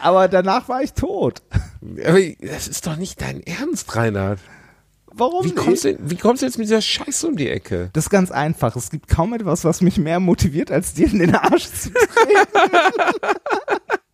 Aber 0.00 0.28
danach 0.28 0.68
war 0.68 0.82
ich 0.82 0.92
tot. 0.92 1.42
Aber 2.04 2.20
das 2.40 2.68
ist 2.68 2.86
doch 2.86 2.96
nicht 2.96 3.20
dein 3.20 3.42
Ernst, 3.42 3.94
Reinhard. 3.96 4.38
Warum 5.12 5.44
Wie 5.44 5.48
nicht? 5.48 5.56
kommst, 5.56 5.84
du, 5.84 5.96
wie 6.00 6.16
kommst 6.16 6.42
du 6.42 6.46
jetzt 6.46 6.58
mit 6.58 6.66
dieser 6.66 6.80
Scheiße 6.82 7.26
um 7.26 7.36
die 7.36 7.48
Ecke? 7.48 7.90
Das 7.92 8.04
ist 8.04 8.10
ganz 8.10 8.30
einfach. 8.30 8.76
Es 8.76 8.90
gibt 8.90 9.08
kaum 9.08 9.32
etwas, 9.34 9.64
was 9.64 9.80
mich 9.80 9.98
mehr 9.98 10.20
motiviert, 10.20 10.70
als 10.70 10.94
dir 10.94 11.06
in 11.10 11.18
den 11.20 11.34
Arsch 11.34 11.64
zu 11.66 11.90
treten. 11.92 13.26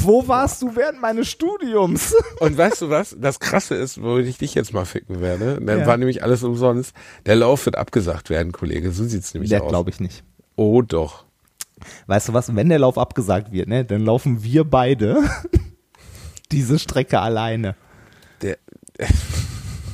Wo 0.00 0.26
warst 0.28 0.62
du 0.62 0.74
während 0.76 1.00
meines 1.00 1.28
Studiums? 1.28 2.14
Und 2.40 2.56
weißt 2.56 2.82
du 2.82 2.90
was? 2.90 3.16
Das 3.18 3.40
Krasse 3.40 3.74
ist, 3.74 4.02
wo 4.02 4.18
ich 4.18 4.38
dich 4.38 4.54
jetzt 4.54 4.72
mal 4.72 4.84
ficken 4.84 5.20
werde. 5.20 5.60
Dann 5.60 5.80
Ja. 5.80 5.86
war 5.86 5.96
nämlich 5.96 6.22
alles 6.22 6.42
umsonst. 6.42 6.94
Der 7.26 7.36
Lauf 7.36 7.64
wird 7.66 7.76
abgesagt 7.76 8.30
werden, 8.30 8.52
Kollege. 8.52 8.92
So 8.92 9.04
sieht's 9.04 9.34
nämlich 9.34 9.50
Der 9.50 9.62
aus. 9.62 9.68
glaube 9.68 9.90
ich 9.90 10.00
nicht. 10.00 10.24
Oh 10.56 10.82
doch. 10.82 11.24
Weißt 12.06 12.28
du 12.28 12.32
was, 12.32 12.54
wenn 12.54 12.68
der 12.68 12.78
Lauf 12.78 12.96
abgesagt 12.98 13.52
wird, 13.52 13.68
ne, 13.68 13.84
dann 13.84 14.04
laufen 14.04 14.42
wir 14.42 14.64
beide 14.64 15.22
diese 16.52 16.78
Strecke 16.78 17.20
alleine. 17.20 17.74
Der, 18.42 18.56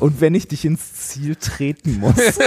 Und 0.01 0.21
wenn 0.21 0.35
ich 0.35 0.49
dich 0.49 0.65
ins 0.65 0.95
Ziel 0.95 1.37
treten 1.37 1.99
muss. 1.99 2.15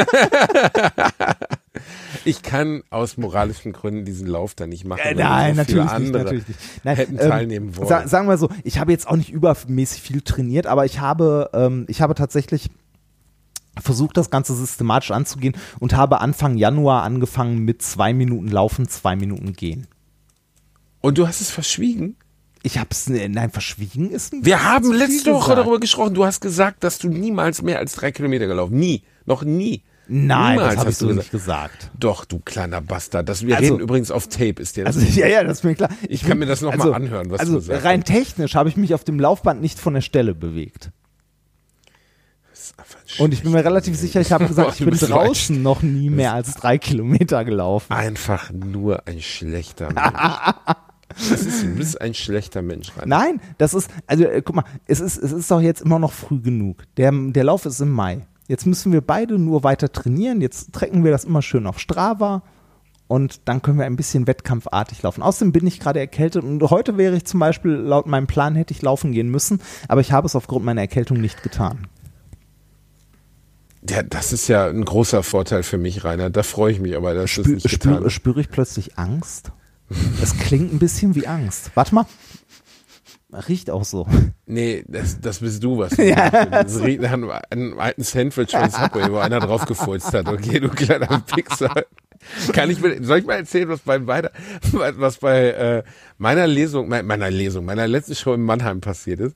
ich 2.26 2.42
kann 2.44 2.84
aus 2.90 3.18
moralischen 3.18 3.74
Gründen 3.74 4.06
diesen 4.06 4.28
Lauf 4.28 4.56
da 4.56 4.68
nicht 4.68 4.86
machen. 4.86 5.02
Äh, 5.04 5.16
nein, 5.16 5.56
so 5.56 5.62
natürlich 5.62 5.98
nicht, 5.98 6.14
natürlich 6.14 6.48
nicht. 6.48 6.60
Nein, 6.84 6.96
hätten 6.96 7.18
ähm, 7.20 7.30
teilnehmen 7.30 7.78
wollen. 7.78 7.88
Sa 7.88 8.08
sagen 8.08 8.28
wir 8.28 8.38
so, 8.38 8.50
ich 8.64 8.78
habe 8.80 8.92
jetzt 8.92 9.08
auch 9.08 9.16
nicht 9.16 9.32
übermäßig 9.32 10.02
viel 10.02 10.22
trainiert, 10.22 10.68
aber 10.68 10.86
ich 10.86 11.00
habe, 11.00 11.50
ähm, 11.54 11.86
ich 11.88 12.02
habe 12.02 12.16
tatsächlich 12.16 12.70
versucht, 13.80 14.18
das 14.18 14.30
Ganze 14.30 14.54
systematisch 14.54 15.12
anzugehen 15.12 15.56
und 15.80 15.96
habe 15.96 16.20
Anfang 16.20 16.58
Januar 16.58 17.04
angefangen 17.04 17.60
mit 17.60 17.82
zwei 17.82 18.14
Minuten 18.14 18.48
Laufen, 18.48 18.88
zwei 18.88 19.16
Minuten 19.16 19.54
Gehen. 19.54 19.88
Und 21.00 21.18
du 21.18 21.28
hast 21.28 21.42
es 21.42 21.50
verschwiegen? 21.50 22.16
Ich 22.64 22.78
habe 22.78 22.90
es, 22.92 23.10
nein, 23.10 23.50
verschwiegen 23.52 24.12
ist 24.12 24.34
ein 24.34 24.46
Wir 24.46 24.64
haben 24.64 24.92
letzte 24.94 25.34
Woche 25.34 25.56
darüber 25.56 25.80
gesprochen. 25.80 26.14
Du 26.14 26.26
hast 26.26 26.42
gesagt, 26.42 26.84
dass 26.84 27.00
du 27.00 27.08
niemals 27.10 27.62
mehr 27.62 27.80
als 27.80 27.94
drei 27.94 28.12
Kilometer 28.12 28.46
gelaufen. 28.48 28.78
Nie. 28.78 29.04
Noch 29.26 29.44
nie. 29.44 29.82
Nein, 30.08 30.56
Niemals 30.56 30.76
das 30.76 30.78
habe 30.78 30.90
ich 30.90 30.94
hast 30.94 31.02
du 31.02 31.06
so 31.06 31.08
gesagt. 31.08 31.18
nicht 31.24 31.32
gesagt. 31.32 31.92
Doch, 31.98 32.26
du 32.26 32.40
kleiner 32.40 32.82
Bastard. 32.82 33.30
Das, 33.30 33.46
wir 33.48 33.56
Also- 33.58 33.74
reden 33.76 33.84
übrigens 33.84 34.12
auf 34.12 34.28
Tape. 34.28 34.62
Ist 34.62 34.76
dir 34.78 34.84
das 34.84 34.98
Also 34.98 35.08
ja, 35.20 35.28
ja, 35.28 35.44
das 35.44 35.60
ist 35.60 35.64
mir 35.64 35.74
klar. 35.76 35.90
Ich 36.08 36.24
kann 36.24 36.38
mir 36.38 36.46
das 36.46 36.62
noch 36.62 36.76
mal 36.76 36.94
anhören, 36.94 37.32
was 37.32 37.42
du 37.42 37.46
also 37.56 37.60
gesagt 37.60 37.86
rein 37.86 38.02
hast. 38.02 38.08
technisch 38.08 38.56
habe 38.56 38.70
ich 38.70 38.78
mich 38.78 38.94
auf 38.94 39.04
dem 39.06 39.20
Laufband 39.20 39.62
nicht 39.62 39.80
von 39.80 39.94
der 39.94 40.02
Stelle 40.02 40.36
bewegt. 40.36 40.92
Und 43.20 43.34
ich 43.34 43.42
bin 43.44 43.52
mir 43.52 43.64
relativ 43.66 43.98
sicher, 43.98 44.22
ich 44.22 44.32
habe 44.32 44.48
gesagt, 44.48 44.72
ich 44.74 44.78
Du 44.80 44.86
bin 44.86 44.98
draußen 45.00 45.62
noch 45.62 45.82
nie 45.82 46.10
mehr 46.10 46.34
als 46.34 46.54
drei 46.56 46.78
Kilometer 46.78 47.44
gelaufen. 47.46 47.92
Einfach 47.94 48.52
nur 48.52 49.08
ein 49.08 49.22
schlechter 49.22 49.88
Mensch. 49.94 50.12
Das 51.30 51.42
ist, 51.42 51.64
du 51.64 51.76
bist 51.76 52.02
ein 52.02 52.14
schlechter 52.14 52.62
Mensch, 52.62 52.92
Rainer. 52.96 53.08
Nein, 53.08 53.42
das 53.58 53.74
ist, 53.74 53.90
also 54.08 54.24
äh, 54.24 54.42
guck 54.42 54.56
mal, 54.56 54.66
es 54.86 55.00
ist, 55.00 55.18
es 55.18 55.32
ist 55.32 55.50
doch 55.52 55.62
jetzt 55.62 55.82
immer 55.82 56.00
noch 56.00 56.12
früh 56.12 56.40
genug. 56.40 56.84
Der, 56.98 57.12
der 57.12 57.44
Lauf 57.44 57.66
ist 57.66 57.80
im 57.80 57.92
Mai. 57.92 58.26
Jetzt 58.48 58.66
müssen 58.66 58.92
wir 58.92 59.02
beide 59.02 59.38
nur 59.38 59.64
weiter 59.64 59.92
trainieren. 59.92 60.42
Jetzt 60.42 60.74
trecken 60.74 61.04
wir 61.04 61.12
das 61.12 61.24
immer 61.24 61.42
schön 61.42 61.68
auf 61.68 61.80
Strava 61.80 62.44
und 63.12 63.42
dann 63.50 63.62
können 63.62 63.78
wir 63.78 63.86
ein 63.86 63.98
bisschen 63.98 64.26
wettkampfartig 64.26 65.02
laufen. 65.04 65.22
Außerdem 65.22 65.52
bin 65.52 65.68
ich 65.68 65.82
gerade 65.82 66.00
erkältet 66.00 66.46
und 66.46 66.62
heute 66.70 66.98
wäre 66.98 67.18
ich 67.18 67.26
zum 67.26 67.42
Beispiel, 67.42 67.72
laut 67.72 68.08
meinem 68.08 68.26
Plan 68.26 68.56
hätte 68.56 68.74
ich 68.74 68.82
laufen 68.82 69.12
gehen 69.12 69.30
müssen, 69.30 69.62
aber 69.90 70.00
ich 70.00 70.14
habe 70.14 70.28
es 70.28 70.36
aufgrund 70.36 70.64
meiner 70.64 70.80
Erkältung 70.80 71.20
nicht 71.20 71.44
getan. 71.44 71.88
Ja, 73.90 74.04
das 74.04 74.32
ist 74.32 74.48
ja 74.48 74.68
ein 74.68 74.86
großer 74.86 75.24
Vorteil 75.24 75.64
für 75.64 75.78
mich, 75.78 76.06
Rainer. 76.06 76.30
Da 76.30 76.44
freue 76.44 76.72
ich 76.72 76.80
mich 76.80 76.96
aber, 76.96 77.14
dass 77.14 77.36
du 77.36 77.42
es 77.42 77.48
nicht 77.48 77.70
getan 77.70 78.10
spüre 78.10 78.40
ich 78.40 78.50
plötzlich 78.50 78.98
Angst? 78.98 79.52
Das 80.20 80.38
klingt 80.38 80.74
ein 80.74 80.80
bisschen 80.80 81.16
wie 81.16 81.28
Angst. 81.28 81.72
Warte 81.76 81.96
mal. 81.96 82.06
Riecht 83.48 83.70
auch 83.70 83.86
so. 83.86 84.06
Nee, 84.46 84.84
das, 84.88 85.22
das 85.22 85.40
bist 85.40 85.64
du, 85.64 85.78
was 85.78 85.92
du 85.96 86.04
ja. 86.10 86.30
Das 86.48 86.82
riecht 86.82 87.02
nach 87.02 87.14
einem, 87.14 87.32
einem 87.50 87.80
alten 87.80 88.04
Sandwich 88.04 88.52
von 88.52 88.70
Subway, 88.70 89.10
wo 89.10 89.18
einer 89.18 89.40
draufgefurzt 89.40 90.14
hat. 90.14 90.28
Okay, 90.28 90.60
du 90.60 90.68
kleiner 90.70 91.24
Pixar. 91.34 91.84
Kann 92.52 92.70
ich 92.70 92.82
mir, 92.82 93.02
soll 93.04 93.20
ich 93.20 93.26
mal 93.26 93.36
erzählen, 93.36 93.70
was 93.70 93.80
bei 93.80 94.00
meiner, 94.00 94.32
was 94.74 95.18
bei 95.18 95.50
äh, 95.52 95.84
meiner 96.18 96.46
Lesung, 96.46 96.88
me- 96.90 97.04
meiner 97.04 97.32
Lesung, 97.32 97.64
meiner 97.66 97.88
letzten 97.88 98.16
Show 98.16 98.34
in 98.34 98.42
Mannheim 98.42 98.82
passiert 98.82 99.22
ist? 99.22 99.36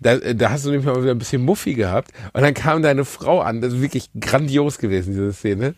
Da, 0.00 0.16
da 0.16 0.50
hast 0.50 0.64
du 0.64 0.70
nämlich 0.70 0.86
mal 0.86 1.02
wieder 1.02 1.10
ein 1.10 1.18
bisschen 1.18 1.44
Muffi 1.44 1.74
gehabt 1.74 2.12
und 2.32 2.42
dann 2.42 2.54
kam 2.54 2.82
deine 2.82 3.04
Frau 3.04 3.40
an, 3.40 3.60
das 3.60 3.72
ist 3.74 3.80
wirklich 3.82 4.10
grandios 4.18 4.78
gewesen, 4.78 5.10
diese 5.12 5.32
Szene, 5.32 5.74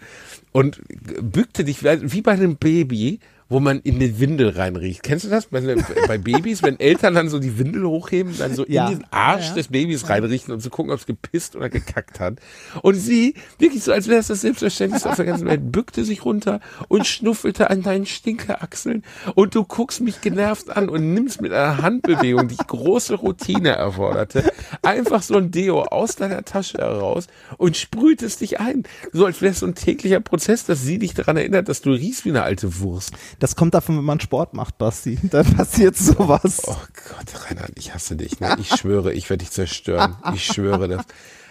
und 0.53 0.79
bückte 1.23 1.65
dich 1.65 1.83
wie 1.83 2.13
wie 2.13 2.21
bei 2.21 2.33
einem 2.33 2.57
Baby, 2.57 3.19
wo 3.51 3.61
man 3.61 3.81
in 3.81 3.99
die 4.01 4.19
Windel 4.19 4.49
reinriecht. 4.51 5.03
Kennst 5.03 5.27
du 5.27 5.29
das? 5.29 5.47
Bei, 5.47 5.61
bei 6.07 6.17
Babys, 6.19 6.63
wenn 6.63 6.81
Eltern 6.81 7.15
dann 7.15 7.29
so 7.29 7.39
die 7.39 7.59
Windel 7.59 7.85
hochheben, 7.85 8.39
dann 8.39 8.55
so 8.55 8.65
Ja. 8.67 8.89
in 8.89 9.01
den 9.01 9.07
Arsch 9.11 9.49
Ja. 9.49 9.55
des 9.57 9.69
Babys 9.69 10.09
reinriechen 10.09 10.55
und 10.55 10.61
zu 10.61 10.71
gucken, 10.71 10.93
ob 10.93 11.01
es 11.01 11.07
gepisst 11.07 11.57
oder 11.57 11.69
gekackt 11.69 12.21
hat. 12.21 12.39
Und 12.83 12.95
sie, 12.95 13.35
wirklich 13.59 13.83
so, 13.83 13.93
als 13.93 14.09
wäre 14.09 14.21
es 14.21 14.29
das 14.29 14.41
Selbstverständlichste 14.41 15.11
auf 15.11 15.17
der 15.17 15.25
ganzen 15.27 15.47
Welt, 15.49 15.71
bückte 15.73 16.05
sich 16.05 16.25
runter 16.25 16.61
und 16.89 17.07
schnuffelte 17.07 17.69
an 17.71 17.83
deinen 17.83 18.07
Stinkeachseln 18.07 19.03
und 19.35 19.55
du 19.55 19.65
guckst 19.65 20.01
mich 20.01 20.21
genervt 20.21 20.71
an 20.71 20.89
und 20.89 21.13
nimmst 21.13 21.43
mit 21.43 21.53
einer 21.53 21.83
Handbewegung, 21.83 22.47
die 22.49 22.57
große 22.57 23.15
Routine 23.17 23.71
erforderte, 23.71 24.51
einfach 24.83 25.23
so 25.23 25.37
ein 25.37 25.51
Deo 25.51 25.83
aus 25.83 26.15
deiner 26.17 26.45
Tasche 26.45 26.79
heraus 26.79 27.27
und 27.59 27.77
sprühtest 27.77 28.41
dich 28.41 28.61
ein. 28.61 28.85
So 29.13 29.27
als 29.27 29.43
wäre 29.43 29.53
es 29.53 29.59
so 29.61 29.67
ein 29.67 29.75
täglicher 29.75 30.21
Prozess, 30.21 30.65
dass 30.65 30.83
sie 30.83 30.99
dich 31.01 31.15
daran 31.15 31.37
erinnert, 31.37 31.69
dass 31.69 31.81
du 31.83 31.91
riechst 31.91 32.25
wie 32.25 32.31
eine 32.31 32.43
alte 32.45 32.79
Wurst. 32.81 33.13
Das 33.41 33.57
kommt 33.57 33.75
davon, 33.75 33.97
wenn 33.97 34.05
man 34.05 34.21
Sport 34.21 34.55
macht, 34.55 34.79
Basti. 34.79 35.19
Da 35.23 35.43
passiert 35.43 35.97
sowas. 35.97 36.63
Oh 36.67 36.77
Gott, 37.09 37.51
Reinhard, 37.51 37.73
ich 37.75 37.95
hasse 37.95 38.15
dich. 38.15 38.39
Ne? 38.39 38.55
Ich 38.61 38.69
schwöre, 38.69 39.13
ich 39.13 39.29
werde 39.31 39.45
dich 39.45 39.51
zerstören. 39.51 40.17
Ich 40.35 40.45
schwöre 40.45 40.89
das. 40.89 41.05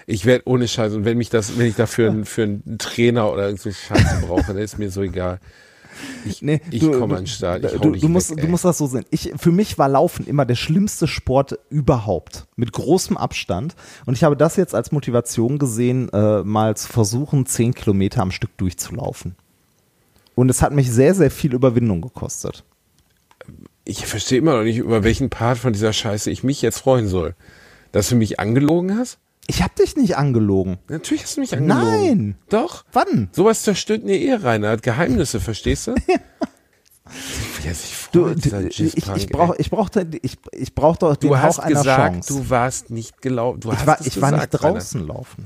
Ich 0.06 0.26
werde 0.26 0.48
ohne 0.48 0.68
Scheiß 0.68 0.94
und 0.94 1.06
wenn 1.06 1.18
mich 1.18 1.30
das, 1.30 1.58
wenn 1.58 1.66
ich 1.66 1.76
dafür 1.76 2.10
einen, 2.10 2.26
für 2.26 2.44
einen 2.44 2.78
Trainer 2.78 3.32
oder 3.32 3.56
so 3.58 3.72
Scheiße 3.72 4.26
brauche, 4.28 4.46
dann 4.48 4.58
ist 4.58 4.80
mir 4.80 4.90
so 4.92 5.02
egal. 5.02 5.40
Ich, 6.26 6.42
Nee, 6.42 6.62
ich 6.72 6.82
komme 6.82 7.18
an 7.18 7.24
den 7.24 7.28
Start. 7.28 7.66
Ich 7.66 7.72
du, 7.80 7.92
du, 7.92 8.08
musst, 8.08 8.32
weg, 8.32 8.42
du 8.42 8.48
musst 8.48 8.66
das 8.66 8.78
so 8.78 8.88
sehen. 8.88 9.06
Ich, 9.10 9.34
für 9.38 9.52
mich 9.52 9.78
war 9.78 9.90
Laufen 9.90 10.28
immer 10.28 10.46
der 10.46 10.56
schlimmste 10.56 11.08
Sport 11.08 11.60
überhaupt. 11.70 12.48
Mit 12.56 12.72
großem 12.72 13.18
Abstand. 13.18 13.76
Und 14.06 14.14
ich 14.14 14.24
habe 14.24 14.38
das 14.38 14.56
jetzt 14.56 14.76
als 14.76 14.92
Motivation 14.92 15.58
gesehen, 15.58 16.10
äh, 16.10 16.44
mal 16.44 16.78
zu 16.78 16.88
versuchen, 16.88 17.46
zehn 17.48 17.74
Kilometer 17.74 18.22
am 18.22 18.32
Stück 18.32 18.58
durchzulaufen. 18.58 19.36
Und 20.40 20.48
es 20.50 20.62
hat 20.62 20.72
mich 20.72 20.90
sehr, 20.90 21.14
sehr 21.14 21.32
viel 21.32 21.54
Überwindung 21.54 22.00
gekostet. 22.00 22.64
ich 23.84 24.06
verstehe 24.06 24.38
immer 24.38 24.56
noch 24.56 24.64
nicht, 24.64 24.78
über 24.78 25.04
welchen 25.04 25.30
Part 25.30 25.58
von 25.58 25.74
dieser 25.74 25.92
Scheiße 25.92 26.32
ich 26.32 26.46
mich 26.46 26.62
jetzt 26.62 26.80
freuen 26.80 27.10
soll. 27.10 27.36
Dass 27.92 28.08
du 28.08 28.16
mich 28.16 28.40
angelogen 28.40 28.98
hast? 28.98 29.18
Ich 29.48 29.62
habe 29.64 29.74
dich 29.78 29.98
nicht 29.98 30.16
angelogen. 30.16 30.78
Natürlich 30.88 31.24
hast 31.24 31.36
du 31.36 31.42
mich 31.42 31.54
angelogen. 31.54 31.90
Nein. 31.92 32.36
Doch. 32.48 32.86
Wann? 32.94 33.28
Sowas 33.34 33.64
zerstört 33.64 34.04
eine 34.04 34.16
Ehe, 34.16 34.42
Reinhard. 34.42 34.82
Geheimnisse, 34.82 35.42
verstehst 35.42 35.88
du? 35.88 35.96
Sich 37.62 37.96
Du, 38.14 38.34
du, 38.34 38.68
ich, 38.70 38.96
ich 38.96 39.28
brauche 39.28 39.56
ich 39.58 39.70
brauch, 39.70 39.90
da- 39.90 40.04
ich, 40.22 40.38
ich 40.54 40.74
brauch 40.74 40.96
doch 40.98 41.16
den 41.18 41.30
Du 41.32 41.38
hast 41.38 41.62
gesagt, 41.68 41.86
Chance. 42.26 42.34
du 42.34 42.50
warst 42.50 42.90
nicht 42.92 43.22
gelaufen. 43.22 43.60
Du 43.60 43.72
ich 43.72 43.78
hast 43.80 43.88
war, 43.88 43.98
ich 44.06 44.22
war 44.22 44.32
nicht 44.32 44.52
gesagt, 44.52 44.64
draußen 44.64 45.06
laufen. 45.06 45.44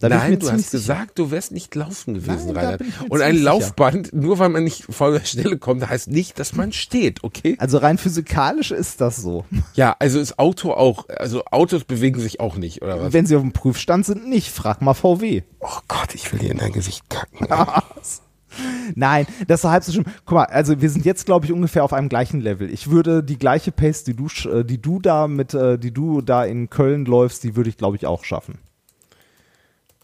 Da 0.00 0.08
Nein, 0.08 0.38
du 0.38 0.48
hast 0.48 0.58
sicher. 0.58 0.70
gesagt, 0.70 1.18
du 1.18 1.32
wärst 1.32 1.50
nicht 1.50 1.74
laufen 1.74 2.14
gewesen, 2.14 2.52
Nein, 2.52 2.56
Reinhard. 2.56 2.82
Und 3.08 3.20
ein 3.20 3.34
ziemlich 3.34 3.38
sicher. 3.38 3.44
Laufband, 3.44 4.12
nur 4.12 4.38
weil 4.38 4.48
man 4.48 4.62
nicht 4.62 4.84
vor 4.88 5.10
der 5.10 5.24
Stelle 5.24 5.58
kommt, 5.58 5.88
heißt 5.88 6.08
nicht, 6.08 6.38
dass 6.38 6.54
man 6.54 6.72
steht, 6.72 7.24
okay? 7.24 7.56
Also 7.58 7.78
rein 7.78 7.98
physikalisch 7.98 8.70
ist 8.70 9.00
das 9.00 9.16
so. 9.16 9.44
Ja, 9.74 9.96
also 9.98 10.20
ist 10.20 10.38
Auto 10.38 10.72
auch, 10.72 11.08
also 11.08 11.44
Autos 11.46 11.82
bewegen 11.82 12.20
sich 12.20 12.38
auch 12.38 12.56
nicht, 12.56 12.82
oder 12.82 13.00
was? 13.00 13.12
Wenn 13.12 13.26
sie 13.26 13.34
auf 13.34 13.42
dem 13.42 13.52
Prüfstand 13.52 14.06
sind, 14.06 14.28
nicht. 14.28 14.50
Frag 14.50 14.82
mal 14.82 14.94
VW. 14.94 15.42
Oh 15.58 15.80
Gott, 15.88 16.14
ich 16.14 16.32
will 16.32 16.38
dir 16.38 16.52
in 16.52 16.58
dein 16.58 16.72
Gesicht 16.72 17.02
kacken. 17.10 17.48
Nein, 18.94 19.26
das 19.46 19.64
ist 19.64 19.70
halb 19.70 19.84
so 19.84 19.92
schlimm. 19.92 20.04
Guck 20.24 20.34
mal, 20.36 20.44
also 20.44 20.80
wir 20.80 20.90
sind 20.90 21.04
jetzt, 21.04 21.26
glaube 21.26 21.44
ich, 21.46 21.52
ungefähr 21.52 21.84
auf 21.84 21.92
einem 21.92 22.08
gleichen 22.08 22.40
Level. 22.40 22.70
Ich 22.70 22.90
würde 22.90 23.22
die 23.22 23.38
gleiche 23.38 23.72
Pace, 23.72 24.04
die 24.04 24.14
du, 24.14 24.26
äh, 24.48 24.64
die 24.64 24.80
du 24.80 25.00
da 25.00 25.28
mit, 25.28 25.54
äh, 25.54 25.78
die 25.78 25.92
du 25.92 26.22
da 26.22 26.44
in 26.44 26.70
Köln 26.70 27.04
läufst, 27.04 27.44
die 27.44 27.56
würde 27.56 27.68
ich, 27.68 27.76
glaube 27.76 27.96
ich, 27.96 28.06
auch 28.06 28.24
schaffen. 28.24 28.58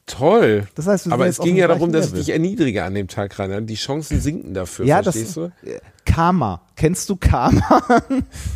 Toll. 0.07 0.69
Das 0.75 0.87
heißt, 0.87 1.11
Aber 1.11 1.27
es 1.27 1.39
ging 1.39 1.57
ja 1.57 1.67
darum, 1.67 1.91
dass 1.91 2.09
ich 2.09 2.13
dich 2.13 2.29
erniedrige 2.31 2.85
an 2.85 2.95
dem 2.95 3.09
Tag, 3.09 3.39
Reinhard. 3.39 3.69
Die 3.71 3.75
Chancen 3.75 4.21
sinken 4.21 4.53
dafür, 4.53 4.85
ja, 4.85 5.01
das 5.01 5.15
verstehst 5.15 5.37
du? 5.37 5.53
äh, 5.67 5.81
Karma. 6.05 6.61
Kennst 6.77 7.09
du 7.09 7.17
Karma? 7.17 7.83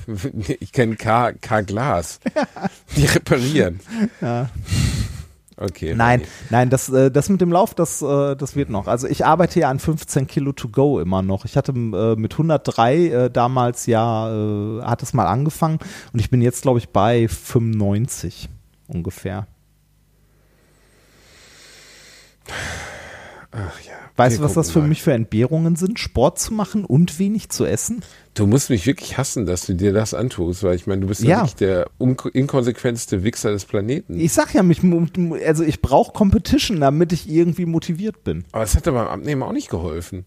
Ich 0.61 0.73
kenne 0.73 0.97
K, 0.97 1.33
K 1.33 1.63
Glas. 1.63 2.21
Die 2.97 3.07
reparieren. 3.07 3.81
Okay. 5.57 5.95
Nein, 5.95 6.21
Ronny. 6.21 6.31
nein, 6.51 6.71
das, 6.71 6.89
äh, 6.91 7.11
das 7.11 7.29
mit 7.31 7.41
dem 7.41 7.51
Lauf, 7.51 7.75
das, 7.75 8.01
äh, 8.03 8.37
das 8.37 8.55
wird 8.55 8.69
noch. 8.71 8.87
Also 8.87 9.09
ich 9.09 9.25
arbeite 9.25 9.59
ja 9.61 9.71
an 9.71 9.79
15 9.81 10.27
Kilo 10.27 10.53
to 10.53 10.69
go 10.69 11.01
immer 11.01 11.23
noch. 11.23 11.45
Ich 11.47 11.57
hatte 11.57 11.73
mit 11.73 12.33
103 12.33 12.97
äh, 12.97 13.31
damals 13.31 13.87
ja, 13.87 14.81
hat 14.85 15.03
es 15.03 15.15
mal 15.15 15.27
angefangen 15.27 15.79
und 16.13 16.21
ich 16.21 16.31
bin 16.31 16.43
jetzt, 16.43 16.63
glaube 16.63 16.79
ich, 16.79 16.91
bei 16.91 17.27
95 17.27 18.49
ungefähr. 18.87 19.47
Ach 23.51 23.81
ja. 23.81 23.93
Weißt 24.17 24.39
du, 24.39 24.43
was 24.43 24.55
das 24.55 24.71
für 24.71 24.81
mal. 24.81 24.89
mich 24.89 25.03
für 25.03 25.13
Entbehrungen 25.13 25.77
sind? 25.77 25.99
Sport 25.99 26.39
zu 26.39 26.53
machen 26.53 26.85
und 26.85 27.19
wenig 27.19 27.49
zu 27.51 27.65
essen? 27.65 28.03
Du 28.35 28.47
musst 28.47 28.69
mich 28.69 28.85
wirklich 28.87 29.17
hassen, 29.17 29.47
dass 29.47 29.65
du 29.67 29.75
dir 29.75 29.93
das 29.93 30.13
antust, 30.13 30.63
weil 30.65 30.75
ich 30.75 30.87
meine, 30.87 31.03
du 31.03 31.07
bist 31.07 31.23
ja, 31.23 31.29
Ja. 31.29 31.37
wirklich 31.39 31.55
der 31.55 31.87
inkonsequenteste 32.35 33.23
Wichser 33.23 33.53
des 33.53 33.65
Planeten. 33.65 34.19
Ich 34.19 34.33
sag 34.33 34.53
ja, 34.55 34.63
mich, 34.63 34.81
also 35.47 35.63
ich 35.63 35.81
brauche 35.81 36.13
Competition, 36.13 36.81
damit 36.81 37.13
ich 37.13 37.29
irgendwie 37.29 37.65
motiviert 37.65 38.25
bin. 38.25 38.45
Aber 38.53 38.65
es 38.65 38.75
hat 38.77 38.87
dir 38.87 38.93
beim 38.93 39.07
Abnehmen 39.07 39.43
auch 39.43 39.53
nicht 39.53 39.71
geholfen. 39.71 40.25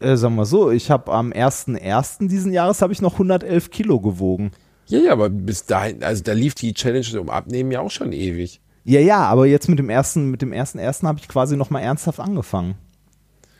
Äh, 0.00 0.16
sagen 0.16 0.36
wir 0.36 0.46
so, 0.46 0.70
ich 0.70 0.90
habe 0.90 1.10
am 1.12 1.32
1.1. 1.32 2.28
diesen 2.28 2.52
Jahres 2.52 2.82
habe 2.82 2.92
ich 2.92 3.00
noch 3.00 3.14
111 3.14 3.70
Kilo 3.70 4.00
gewogen. 4.00 4.52
Ja, 4.86 4.98
ja, 4.98 5.12
aber 5.12 5.30
bis 5.30 5.64
dahin, 5.64 6.04
also 6.04 6.22
da 6.22 6.32
lief 6.34 6.54
die 6.54 6.74
Challenge 6.74 7.18
um 7.18 7.30
Abnehmen 7.30 7.70
ja 7.72 7.80
auch 7.80 7.90
schon 7.90 8.12
ewig. 8.12 8.60
Ja, 8.84 9.00
ja, 9.00 9.24
aber 9.24 9.46
jetzt 9.46 9.68
mit 9.68 9.78
dem 9.78 9.88
ersten, 9.88 10.30
mit 10.30 10.42
dem 10.42 10.52
ersten 10.52 10.78
ersten 10.78 11.08
habe 11.08 11.18
ich 11.18 11.28
quasi 11.28 11.56
noch 11.56 11.70
mal 11.70 11.80
ernsthaft 11.80 12.20
angefangen. 12.20 12.74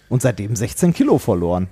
Und 0.09 0.21
seitdem 0.23 0.55
16 0.55 0.93
Kilo 0.93 1.19
verloren. 1.19 1.69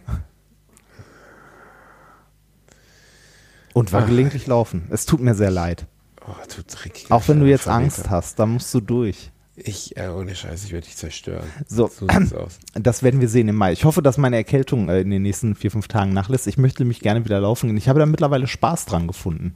Und 3.74 3.92
war 3.92 4.02
gelegentlich 4.02 4.46
laufen. 4.46 4.86
Es 4.90 5.06
tut 5.06 5.20
mir 5.20 5.34
sehr 5.34 5.50
leid. 5.50 5.86
Oh, 6.26 6.32
du 6.56 7.14
Auch 7.14 7.28
wenn 7.28 7.40
du 7.40 7.46
jetzt. 7.46 7.68
Angst 7.68 8.08
hast, 8.10 8.38
da 8.38 8.46
musst 8.46 8.72
du 8.74 8.80
durch. 8.80 9.30
Ich, 9.54 9.96
äh, 9.96 10.08
ohne 10.08 10.34
Scheiß, 10.34 10.64
ich 10.64 10.72
werde 10.72 10.86
dich 10.86 10.96
zerstören. 10.96 11.46
So, 11.66 11.88
So 11.88 12.06
sieht's 12.08 12.32
aus. 12.34 12.58
das 12.74 13.02
werden 13.02 13.20
wir 13.20 13.28
sehen 13.28 13.48
im 13.48 13.56
Mai. 13.56 13.72
Ich 13.72 13.84
hoffe, 13.84 14.02
dass 14.02 14.16
meine 14.18 14.36
Erkältung 14.36 14.88
äh, 14.88 15.00
in 15.00 15.10
den 15.10 15.22
nächsten 15.22 15.54
vier, 15.54 15.70
fünf 15.70 15.88
Tagen 15.88 16.12
nachlässt. 16.12 16.46
Ich 16.46 16.56
möchte 16.56 16.84
mich 16.84 17.00
gerne 17.00 17.24
wieder 17.24 17.40
laufen 17.40 17.66
gehen. 17.68 17.76
Ich 17.76 17.88
habe 17.88 17.98
da 18.00 18.06
mittlerweile 18.06 18.46
Spaß 18.46 18.86
dran 18.86 19.06
gefunden. 19.06 19.54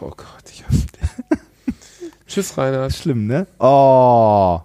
Oh 0.00 0.08
Gott, 0.10 0.44
ich 0.50 0.66
hasse 0.66 0.86
dich. 0.86 1.38
Tschüss, 2.26 2.56
Reinhard. 2.56 2.92
Schlimm, 2.94 3.26
ne? 3.26 3.46
Oh. 3.58 4.60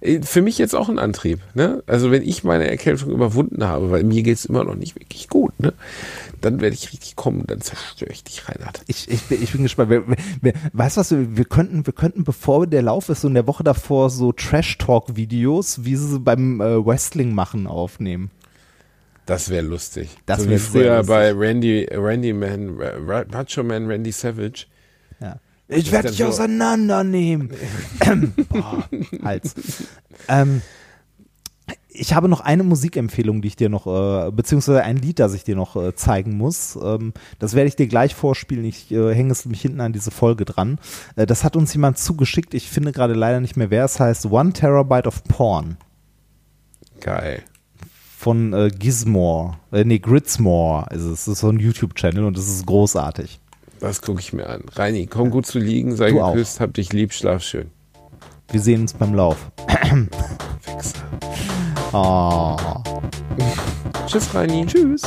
Äh, 0.00 0.22
Für 0.22 0.42
mich 0.42 0.58
jetzt 0.58 0.74
auch 0.74 0.88
ein 0.88 0.98
Antrieb. 0.98 1.40
Ne? 1.54 1.82
Also 1.86 2.10
wenn 2.10 2.22
ich 2.22 2.44
meine 2.44 2.68
Erkältung 2.68 3.10
überwunden 3.10 3.64
habe, 3.64 3.90
weil 3.90 4.04
mir 4.04 4.22
geht's 4.22 4.44
immer 4.44 4.64
noch 4.64 4.76
nicht 4.76 4.94
wirklich 4.96 5.28
gut, 5.28 5.58
ne? 5.60 5.72
dann 6.40 6.60
werde 6.60 6.74
ich 6.74 6.92
richtig 6.92 7.16
kommen 7.16 7.44
dann 7.46 7.60
zerstöre 7.60 8.12
ich 8.12 8.22
dich, 8.22 8.48
Reinhard. 8.48 8.82
Ich, 8.86 9.10
ich, 9.10 9.22
bin, 9.24 9.42
ich 9.42 9.52
bin 9.52 9.64
gespannt. 9.64 9.90
Wir, 9.90 10.04
wir, 10.40 10.52
weißt 10.72 10.96
du 10.96 11.00
was, 11.00 11.10
wir, 11.10 11.36
wir 11.36 11.44
könnten, 11.44 11.84
wir 11.84 11.92
könnten, 11.92 12.22
bevor 12.24 12.66
der 12.66 12.82
Lauf 12.82 13.08
ist, 13.08 13.22
so 13.22 13.28
in 13.28 13.34
der 13.34 13.46
Woche 13.46 13.64
davor 13.64 14.10
so 14.10 14.32
Trash-Talk-Videos, 14.32 15.84
wie 15.84 15.96
sie 15.96 16.20
beim 16.20 16.60
äh, 16.60 16.84
Wrestling 16.84 17.32
machen, 17.34 17.66
aufnehmen. 17.66 18.30
Das 19.26 19.50
wäre 19.50 19.66
lustig. 19.66 20.16
Das 20.26 20.42
so 20.42 20.48
wär 20.48 20.54
wie 20.54 20.58
sehr 20.58 20.70
früher 20.70 20.96
lustig. 20.98 21.08
bei 21.08 21.32
Randy, 21.32 21.88
Randy 21.92 22.32
Man, 22.32 22.76
Macho 23.30 23.62
Man 23.62 23.86
Randy 23.86 24.12
Savage. 24.12 24.66
Ich 25.68 25.92
werde 25.92 26.08
dich 26.08 26.18
so- 26.18 26.26
auseinandernehmen. 26.26 27.50
Boah, 28.48 28.88
Hals. 29.22 29.54
Ähm, 30.28 30.62
ich 31.90 32.14
habe 32.14 32.28
noch 32.28 32.40
eine 32.40 32.62
Musikempfehlung, 32.62 33.42
die 33.42 33.48
ich 33.48 33.56
dir 33.56 33.68
noch, 33.68 33.86
äh, 33.86 34.30
beziehungsweise 34.30 34.82
ein 34.84 34.96
Lied, 34.96 35.18
das 35.18 35.34
ich 35.34 35.44
dir 35.44 35.56
noch 35.56 35.76
äh, 35.76 35.94
zeigen 35.94 36.36
muss. 36.36 36.78
Ähm, 36.82 37.12
das 37.38 37.54
werde 37.54 37.68
ich 37.68 37.76
dir 37.76 37.86
gleich 37.88 38.14
vorspielen. 38.14 38.64
Ich 38.64 38.90
äh, 38.92 39.14
hänge 39.14 39.32
es 39.32 39.44
mich 39.46 39.60
hinten 39.60 39.80
an 39.80 39.92
diese 39.92 40.10
Folge 40.10 40.44
dran. 40.44 40.78
Äh, 41.16 41.26
das 41.26 41.44
hat 41.44 41.56
uns 41.56 41.72
jemand 41.74 41.98
zugeschickt. 41.98 42.54
Ich 42.54 42.68
finde 42.70 42.92
gerade 42.92 43.14
leider 43.14 43.40
nicht 43.40 43.56
mehr, 43.56 43.70
wer 43.70 43.84
es 43.84 43.98
heißt. 44.00 44.26
One 44.26 44.52
Terabyte 44.52 45.06
of 45.06 45.24
Porn 45.24 45.76
Geil. 47.00 47.42
von 48.16 48.52
äh, 48.52 48.70
Gizmore. 48.70 49.56
Äh, 49.72 49.84
nee, 49.84 49.98
Gridsmore 49.98 50.86
ist 50.94 51.02
es. 51.02 51.24
Das 51.24 51.34
ist 51.34 51.40
so 51.40 51.48
ein 51.50 51.58
YouTube-Channel 51.58 52.24
und 52.24 52.36
das 52.38 52.48
ist 52.48 52.64
großartig. 52.64 53.40
Das 53.80 54.02
gucke 54.02 54.20
ich 54.20 54.32
mir 54.32 54.48
an. 54.48 54.64
Reini, 54.72 55.06
komm 55.06 55.30
gut 55.30 55.46
zu 55.46 55.58
liegen, 55.58 55.94
sei 55.96 56.10
Du 56.10 56.20
auch. 56.20 56.32
geküsst, 56.32 56.60
hab 56.60 56.74
dich 56.74 56.92
lieb, 56.92 57.12
schlaf 57.12 57.42
schön. 57.42 57.70
Wir 58.50 58.60
sehen 58.60 58.82
uns 58.82 58.92
beim 58.94 59.14
Lauf. 59.14 59.50
Fixer. 60.60 60.98
Oh. 61.92 62.56
Tschüss, 64.06 64.34
Reini. 64.34 64.66
Tschüss. 64.66 65.02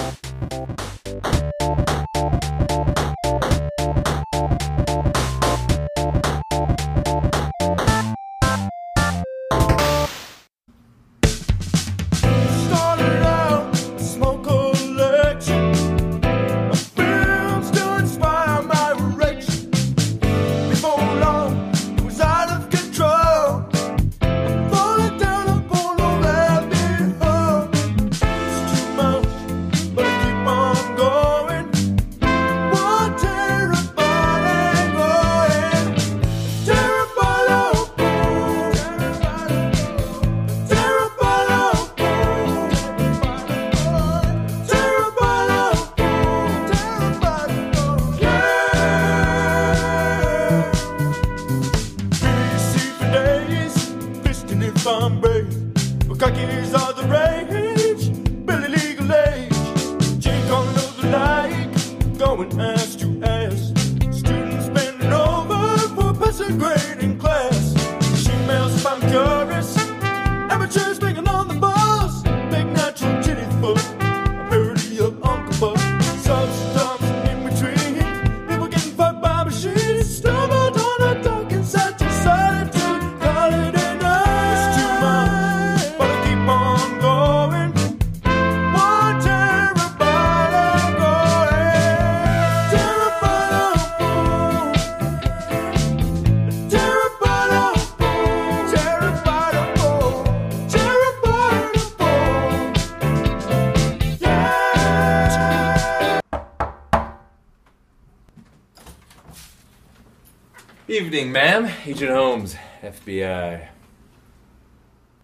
Evening, 111.11 111.33
ma'am. 111.33 111.69
Agent 111.85 112.09
Holmes, 112.09 112.55
FBI. 112.81 113.67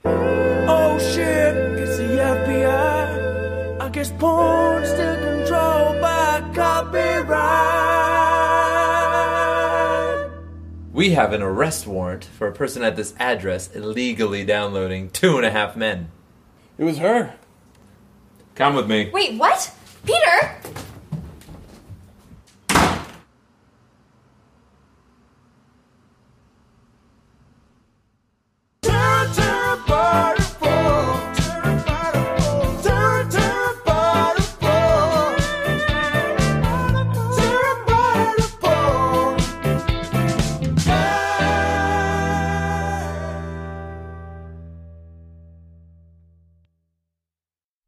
Oh 0.04 1.00
shit, 1.00 1.56
it's 1.80 1.98
the 1.98 2.18
FBI. 2.18 3.80
I 3.80 3.88
guess 3.88 4.12
porn's 4.12 4.90
still 4.90 5.16
controlled 5.16 6.02
by 6.02 6.52
copyright. 6.54 7.38
We 10.92 11.12
have 11.12 11.32
an 11.32 11.42
arrest 11.42 11.88
warrant 11.88 12.26
for 12.26 12.48
a 12.48 12.52
person 12.52 12.84
at 12.84 12.98
this 12.98 13.14
address 13.18 13.74
illegally 13.74 14.44
downloading 14.44 15.10
Two 15.10 15.38
and 15.38 15.46
a 15.46 15.52
Half 15.52 15.78
Men. 15.78 16.12
It 16.78 16.84
was 16.84 16.98
her. 16.98 17.36
Come 18.56 18.76
with 18.76 18.90
me. 18.90 19.07
Wait, 19.07 19.07
what? 19.07 19.07
Peter? 19.07 19.07